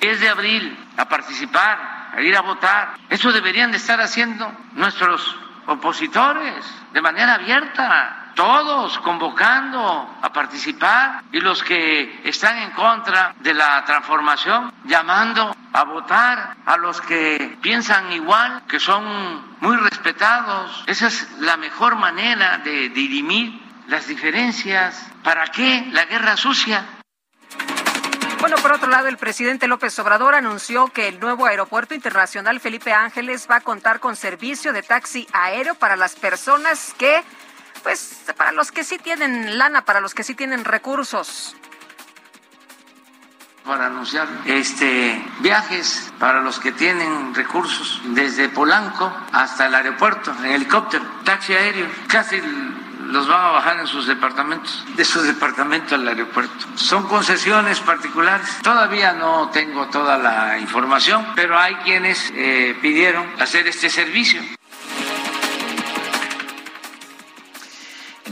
10 0.00 0.20
de 0.20 0.28
abril 0.28 0.78
a 0.96 1.08
participar, 1.08 2.10
a 2.12 2.20
ir 2.20 2.36
a 2.36 2.40
votar. 2.42 2.94
Eso 3.08 3.32
deberían 3.32 3.70
de 3.70 3.78
estar 3.78 4.00
haciendo 4.00 4.50
nuestros 4.72 5.36
opositores 5.66 6.64
de 6.92 7.00
manera 7.00 7.34
abierta, 7.34 8.21
todos 8.34 8.98
convocando 8.98 9.80
a 10.22 10.32
participar 10.32 11.22
y 11.32 11.40
los 11.40 11.62
que 11.62 12.20
están 12.24 12.58
en 12.58 12.70
contra 12.70 13.34
de 13.40 13.54
la 13.54 13.84
transformación 13.84 14.72
llamando 14.84 15.54
a 15.72 15.84
votar 15.84 16.56
a 16.66 16.76
los 16.76 17.00
que 17.00 17.58
piensan 17.62 18.12
igual, 18.12 18.62
que 18.68 18.78
son 18.78 19.58
muy 19.60 19.76
respetados. 19.76 20.84
Esa 20.86 21.06
es 21.06 21.30
la 21.38 21.56
mejor 21.56 21.96
manera 21.96 22.58
de 22.58 22.88
dirimir 22.90 23.60
las 23.86 24.06
diferencias. 24.06 25.06
¿Para 25.22 25.46
qué 25.48 25.86
la 25.92 26.04
guerra 26.04 26.36
sucia? 26.36 26.84
Bueno, 28.42 28.56
por 28.56 28.72
otro 28.72 28.88
lado, 28.88 29.06
el 29.06 29.18
presidente 29.18 29.68
López 29.68 29.96
Obrador 30.00 30.34
anunció 30.34 30.88
que 30.88 31.06
el 31.06 31.20
nuevo 31.20 31.46
aeropuerto 31.46 31.94
internacional 31.94 32.58
Felipe 32.58 32.92
Ángeles 32.92 33.46
va 33.48 33.56
a 33.56 33.60
contar 33.60 34.00
con 34.00 34.16
servicio 34.16 34.72
de 34.72 34.82
taxi 34.82 35.28
aéreo 35.32 35.76
para 35.76 35.94
las 35.94 36.16
personas 36.16 36.92
que, 36.98 37.22
pues, 37.82 38.22
para 38.36 38.52
los 38.52 38.72
que 38.72 38.84
sí 38.84 38.98
tienen 38.98 39.58
lana, 39.58 39.84
para 39.84 40.00
los 40.00 40.14
que 40.14 40.24
sí 40.24 40.34
tienen 40.34 40.64
recursos. 40.64 41.56
para 43.64 43.86
anunciar 43.86 44.26
este 44.44 45.24
viajes 45.38 46.12
para 46.18 46.40
los 46.40 46.58
que 46.58 46.72
tienen 46.72 47.32
recursos 47.32 48.00
desde 48.06 48.48
Polanco 48.48 49.12
hasta 49.32 49.66
el 49.66 49.74
aeropuerto 49.76 50.34
en 50.40 50.46
helicóptero, 50.46 51.04
taxi 51.24 51.54
aéreo, 51.54 51.86
casi 52.08 52.42
los 53.12 53.28
van 53.28 53.44
a 53.44 53.50
bajar 53.50 53.78
en 53.78 53.86
sus 53.86 54.06
departamentos, 54.06 54.84
de 54.96 55.04
su 55.04 55.20
departamento 55.22 55.94
al 55.94 56.08
aeropuerto. 56.08 56.66
Son 56.76 57.06
concesiones 57.06 57.78
particulares. 57.80 58.48
Todavía 58.62 59.12
no 59.12 59.50
tengo 59.50 59.86
toda 59.88 60.16
la 60.18 60.58
información, 60.58 61.24
pero 61.36 61.58
hay 61.58 61.74
quienes 61.76 62.32
eh, 62.34 62.76
pidieron 62.80 63.26
hacer 63.38 63.68
este 63.68 63.90
servicio. 63.90 64.40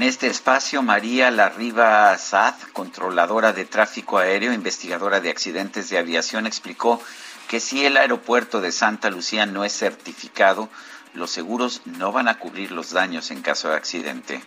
En 0.01 0.09
este 0.09 0.29
espacio, 0.29 0.81
María 0.81 1.31
Larriba 1.31 2.17
Saad, 2.17 2.55
controladora 2.73 3.53
de 3.53 3.67
tráfico 3.67 4.17
aéreo, 4.17 4.55
investigadora 4.55 5.21
de 5.21 5.29
accidentes 5.29 5.91
de 5.91 5.99
aviación, 5.99 6.47
explicó 6.47 7.03
que 7.49 7.61
si 7.61 7.85
el 7.85 7.99
aeropuerto 7.99 8.63
de 8.63 8.73
Santa 8.73 9.11
Lucía 9.11 9.45
no 9.45 9.63
es 9.63 9.75
certificado, 9.75 10.71
los 11.13 11.31
seguros 11.31 11.83
no 11.85 12.13
van 12.13 12.29
a 12.29 12.39
cubrir 12.39 12.73
los 12.73 12.93
daños 12.93 13.31
en 13.31 13.43
caso 13.43 13.69
de 13.69 13.77
accidente. 13.77 14.43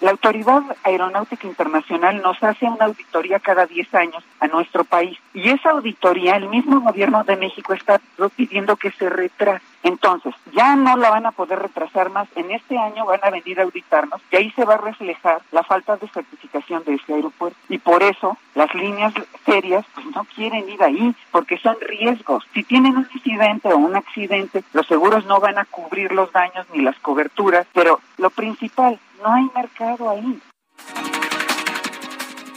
La 0.00 0.10
Autoridad 0.10 0.62
Aeronáutica 0.82 1.46
Internacional 1.46 2.20
nos 2.20 2.42
hace 2.42 2.66
una 2.66 2.86
auditoría 2.86 3.38
cada 3.38 3.66
10 3.66 3.94
años 3.94 4.24
a 4.40 4.48
nuestro 4.48 4.84
país 4.84 5.18
y 5.32 5.48
esa 5.48 5.70
auditoría 5.70 6.36
el 6.36 6.48
mismo 6.48 6.80
gobierno 6.80 7.24
de 7.24 7.36
México 7.36 7.72
está 7.72 8.00
pidiendo 8.36 8.76
que 8.76 8.90
se 8.90 9.08
retrase. 9.08 9.64
Entonces, 9.82 10.34
ya 10.52 10.76
no 10.76 10.96
la 10.96 11.10
van 11.10 11.26
a 11.26 11.32
poder 11.32 11.58
retrasar 11.58 12.08
más. 12.10 12.26
En 12.36 12.50
este 12.50 12.78
año 12.78 13.04
van 13.04 13.20
a 13.22 13.30
venir 13.30 13.60
a 13.60 13.64
auditarnos 13.64 14.20
y 14.30 14.36
ahí 14.36 14.50
se 14.52 14.64
va 14.64 14.74
a 14.74 14.78
reflejar 14.78 15.42
la 15.52 15.62
falta 15.62 15.96
de 15.96 16.08
certificación 16.08 16.82
de 16.84 16.94
ese 16.94 17.12
aeropuerto. 17.12 17.58
Y 17.68 17.78
por 17.78 18.02
eso 18.02 18.38
las 18.54 18.74
líneas 18.74 19.12
serias 19.44 19.84
pues, 19.94 20.06
no 20.14 20.24
quieren 20.34 20.68
ir 20.68 20.82
ahí 20.82 21.14
porque 21.30 21.58
son 21.58 21.76
riesgos. 21.80 22.44
Si 22.54 22.64
tienen 22.64 22.96
un 22.96 23.08
incidente 23.12 23.72
o 23.72 23.76
un 23.76 23.94
accidente, 23.94 24.64
los 24.72 24.86
seguros 24.86 25.26
no 25.26 25.38
van 25.38 25.58
a 25.58 25.66
cubrir 25.66 26.12
los 26.12 26.32
daños 26.32 26.66
ni 26.72 26.80
las 26.80 26.98
coberturas, 27.00 27.66
pero 27.74 28.00
lo 28.16 28.30
principal, 28.30 28.98
no 29.24 29.32
hay 29.32 29.50
mercado 29.54 30.10
ahí. 30.10 30.40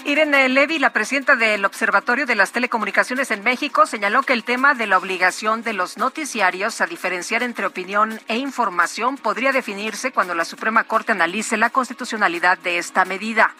Irene 0.06 0.48
Levy, 0.48 0.80
la 0.80 0.92
presidenta 0.94 1.36
del 1.36 1.66
Observatorio 1.66 2.26
de 2.26 2.36
las 2.36 2.54
Telecomunicaciones 2.54 3.30
en 3.32 3.44
México, 3.44 3.86
señaló 3.86 4.24
que 4.24 4.34
el 4.34 4.46
tema 4.46 4.74
de 4.74 4.88
la 4.88 4.98
obligación 4.98 5.64
de 5.64 5.74
los 5.74 5.98
noticiarios 5.98 6.80
a 6.80 6.86
diferenciar 6.86 7.44
entre 7.44 7.66
opinión 7.66 8.20
e 8.30 8.38
información 8.38 9.18
podría 9.18 9.52
definirse 9.52 10.14
cuando 10.14 10.34
la 10.34 10.46
Suprema 10.46 10.86
Corte 10.86 11.12
analice 11.12 11.58
la 11.58 11.72
constitucionalidad 11.72 12.58
de 12.60 12.78
esta 12.78 13.04
medida. 13.04 13.54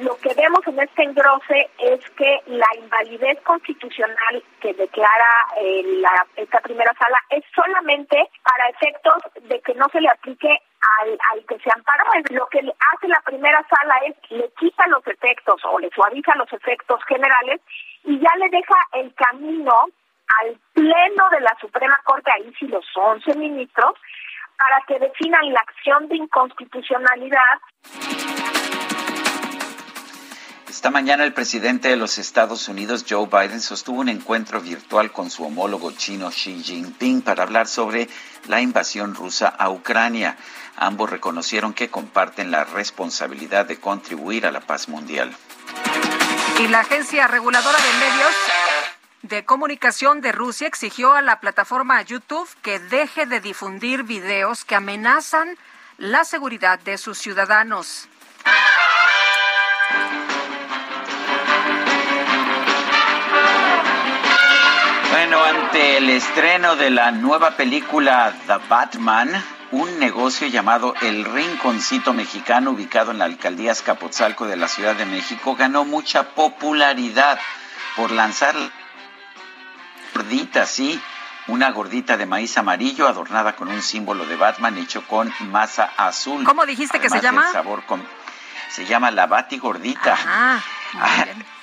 Lo 0.00 0.16
que 0.18 0.32
vemos 0.34 0.60
en 0.66 0.78
este 0.78 1.02
engrose 1.02 1.68
es 1.78 2.00
que 2.10 2.38
la 2.46 2.68
invalidez 2.78 3.40
constitucional 3.42 4.44
que 4.60 4.72
declara 4.74 5.30
eh, 5.60 5.82
la, 6.00 6.26
esta 6.36 6.60
primera 6.60 6.94
sala 6.98 7.18
es 7.30 7.44
solamente 7.52 8.16
para 8.44 8.68
efectos 8.68 9.48
de 9.48 9.60
que 9.60 9.74
no 9.74 9.86
se 9.92 10.00
le 10.00 10.08
aplique 10.08 10.60
al, 10.80 11.44
que 11.46 11.58
se 11.58 11.70
amparó. 11.74 12.04
Lo 12.30 12.46
que 12.46 12.58
hace 12.58 13.08
la 13.08 13.20
primera 13.24 13.64
sala 13.68 13.94
es 14.06 14.16
le 14.30 14.50
quita 14.58 14.86
los 14.88 15.06
efectos 15.06 15.60
o 15.64 15.78
le 15.78 15.90
suaviza 15.90 16.34
los 16.36 16.52
efectos 16.52 17.00
generales 17.06 17.60
y 18.04 18.18
ya 18.18 18.30
le 18.38 18.48
deja 18.48 18.76
el 18.92 19.14
camino 19.14 19.86
al 20.40 20.56
pleno 20.72 21.28
de 21.30 21.40
la 21.40 21.56
Suprema 21.60 21.98
Corte, 22.04 22.30
ahí 22.34 22.52
sí 22.58 22.66
los 22.68 22.84
11 22.94 23.34
ministros, 23.34 23.96
para 24.56 24.80
que 24.86 24.98
definan 24.98 25.52
la 25.52 25.60
acción 25.60 26.08
de 26.08 26.16
inconstitucionalidad. 26.16 27.60
Esta 30.68 30.90
mañana 30.90 31.24
el 31.24 31.32
presidente 31.32 31.88
de 31.88 31.96
los 31.96 32.18
Estados 32.18 32.68
Unidos, 32.68 33.04
Joe 33.06 33.26
Biden, 33.26 33.60
sostuvo 33.60 34.00
un 34.00 34.08
encuentro 34.08 34.60
virtual 34.60 35.10
con 35.10 35.28
su 35.28 35.44
homólogo 35.44 35.90
chino 35.90 36.30
Xi 36.30 36.62
Jinping 36.62 37.22
para 37.22 37.42
hablar 37.42 37.66
sobre 37.66 38.08
la 38.48 38.60
invasión 38.60 39.14
rusa 39.14 39.48
a 39.48 39.68
Ucrania. 39.68 40.36
Ambos 40.80 41.10
reconocieron 41.10 41.74
que 41.74 41.90
comparten 41.90 42.50
la 42.50 42.64
responsabilidad 42.64 43.66
de 43.66 43.78
contribuir 43.78 44.46
a 44.46 44.50
la 44.50 44.60
paz 44.60 44.88
mundial. 44.88 45.30
Y 46.58 46.68
la 46.68 46.80
Agencia 46.80 47.28
Reguladora 47.28 47.76
de 47.76 47.98
Medios 47.98 48.34
de 49.20 49.44
Comunicación 49.44 50.22
de 50.22 50.32
Rusia 50.32 50.66
exigió 50.66 51.12
a 51.12 51.20
la 51.20 51.38
plataforma 51.38 52.00
YouTube 52.00 52.48
que 52.62 52.78
deje 52.78 53.26
de 53.26 53.40
difundir 53.40 54.04
videos 54.04 54.64
que 54.64 54.74
amenazan 54.74 55.58
la 55.98 56.24
seguridad 56.24 56.78
de 56.78 56.96
sus 56.96 57.18
ciudadanos. 57.18 58.08
Bueno, 65.10 65.44
ante 65.44 65.98
el 65.98 66.08
estreno 66.08 66.74
de 66.76 66.88
la 66.88 67.10
nueva 67.10 67.50
película 67.50 68.32
The 68.46 68.56
Batman, 68.66 69.59
un 69.72 69.98
negocio 69.98 70.48
llamado 70.48 70.94
El 71.00 71.24
Rinconcito 71.24 72.12
Mexicano, 72.12 72.70
ubicado 72.72 73.10
en 73.12 73.18
la 73.18 73.24
alcaldía 73.26 73.72
Escapotzalco 73.72 74.46
de 74.46 74.56
la 74.56 74.66
Ciudad 74.68 74.96
de 74.96 75.06
México, 75.06 75.54
ganó 75.56 75.84
mucha 75.84 76.30
popularidad 76.34 77.38
por 77.96 78.10
lanzar 78.10 78.54
gordita, 80.14 80.66
sí, 80.66 81.00
una 81.46 81.70
gordita 81.70 82.16
de 82.16 82.26
maíz 82.26 82.56
amarillo 82.58 83.08
adornada 83.08 83.56
con 83.56 83.68
un 83.68 83.82
símbolo 83.82 84.26
de 84.26 84.36
Batman 84.36 84.76
hecho 84.78 85.06
con 85.06 85.32
masa 85.50 85.90
azul. 85.96 86.44
¿Cómo 86.44 86.66
dijiste 86.66 87.00
que 87.00 87.08
se 87.08 87.20
llama? 87.20 87.50
sabor 87.52 87.84
con- 87.86 88.04
Se 88.70 88.86
llama 88.86 89.10
la 89.10 89.26
Bati 89.26 89.58
Gordita. 89.58 90.16
Ah, 90.26 90.60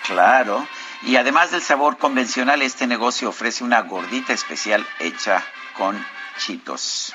claro. 0.06 0.68
Y 1.04 1.16
además 1.16 1.52
del 1.52 1.62
sabor 1.62 1.98
convencional, 1.98 2.62
este 2.62 2.86
negocio 2.88 3.30
ofrece 3.30 3.64
una 3.64 3.82
gordita 3.82 4.34
especial 4.34 4.86
hecha 5.00 5.42
con 5.78 6.06
chitos. 6.38 7.14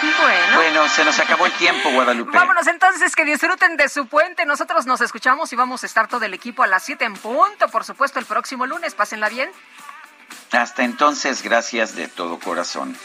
Bueno. 0.00 0.56
Bueno, 0.56 0.88
se 0.88 1.04
nos 1.04 1.18
acabó 1.18 1.46
el 1.46 1.52
tiempo, 1.52 1.90
Guadalupe. 1.90 2.36
Vámonos 2.36 2.66
entonces, 2.66 3.16
que 3.16 3.24
disfruten 3.24 3.76
de 3.76 3.88
su 3.88 4.06
puente. 4.06 4.46
Nosotros 4.46 4.86
nos 4.86 5.00
escuchamos 5.00 5.52
y 5.52 5.56
vamos 5.56 5.82
a 5.82 5.86
estar 5.86 6.08
todo 6.08 6.24
el 6.24 6.34
equipo 6.34 6.62
a 6.62 6.66
las 6.66 6.84
7 6.84 7.04
en 7.04 7.14
punto, 7.14 7.68
por 7.68 7.84
supuesto, 7.84 8.18
el 8.18 8.26
próximo 8.26 8.66
lunes. 8.66 8.94
Pásenla 8.94 9.28
bien. 9.28 9.50
Hasta 10.52 10.84
entonces, 10.84 11.42
gracias 11.42 11.94
de 11.94 12.08
todo 12.08 12.38
corazón. 12.38 12.96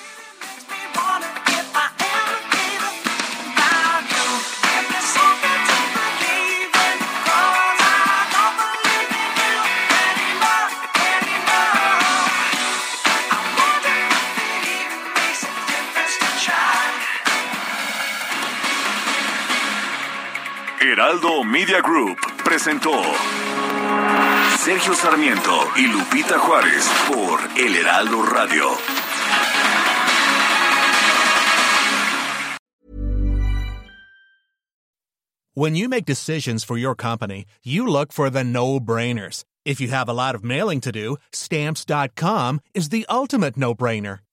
Heraldo 20.93 21.43
Media 21.43 21.81
Group 21.81 22.19
presentó 22.43 22.93
Sergio 24.59 24.93
Sarmiento 24.93 25.67
y 25.75 25.87
Lupita 25.87 26.37
Juárez 26.37 26.87
por 27.07 27.39
El 27.57 27.75
Heraldo 27.75 28.21
Radio. 28.21 28.65
When 35.55 35.75
you 35.75 35.89
make 35.89 36.05
decisions 36.05 36.63
for 36.63 36.77
your 36.77 36.93
company, 36.93 37.47
you 37.63 37.87
look 37.87 38.13
for 38.13 38.29
the 38.29 38.43
no 38.43 38.79
brainers. 38.79 39.45
If 39.65 39.81
you 39.81 39.87
have 39.87 40.07
a 40.07 40.13
lot 40.13 40.35
of 40.35 40.43
mailing 40.43 40.79
to 40.81 40.91
do, 40.91 41.17
stamps.com 41.31 42.61
is 42.75 42.89
the 42.89 43.07
ultimate 43.09 43.57
no 43.57 43.73
brainer. 43.73 44.19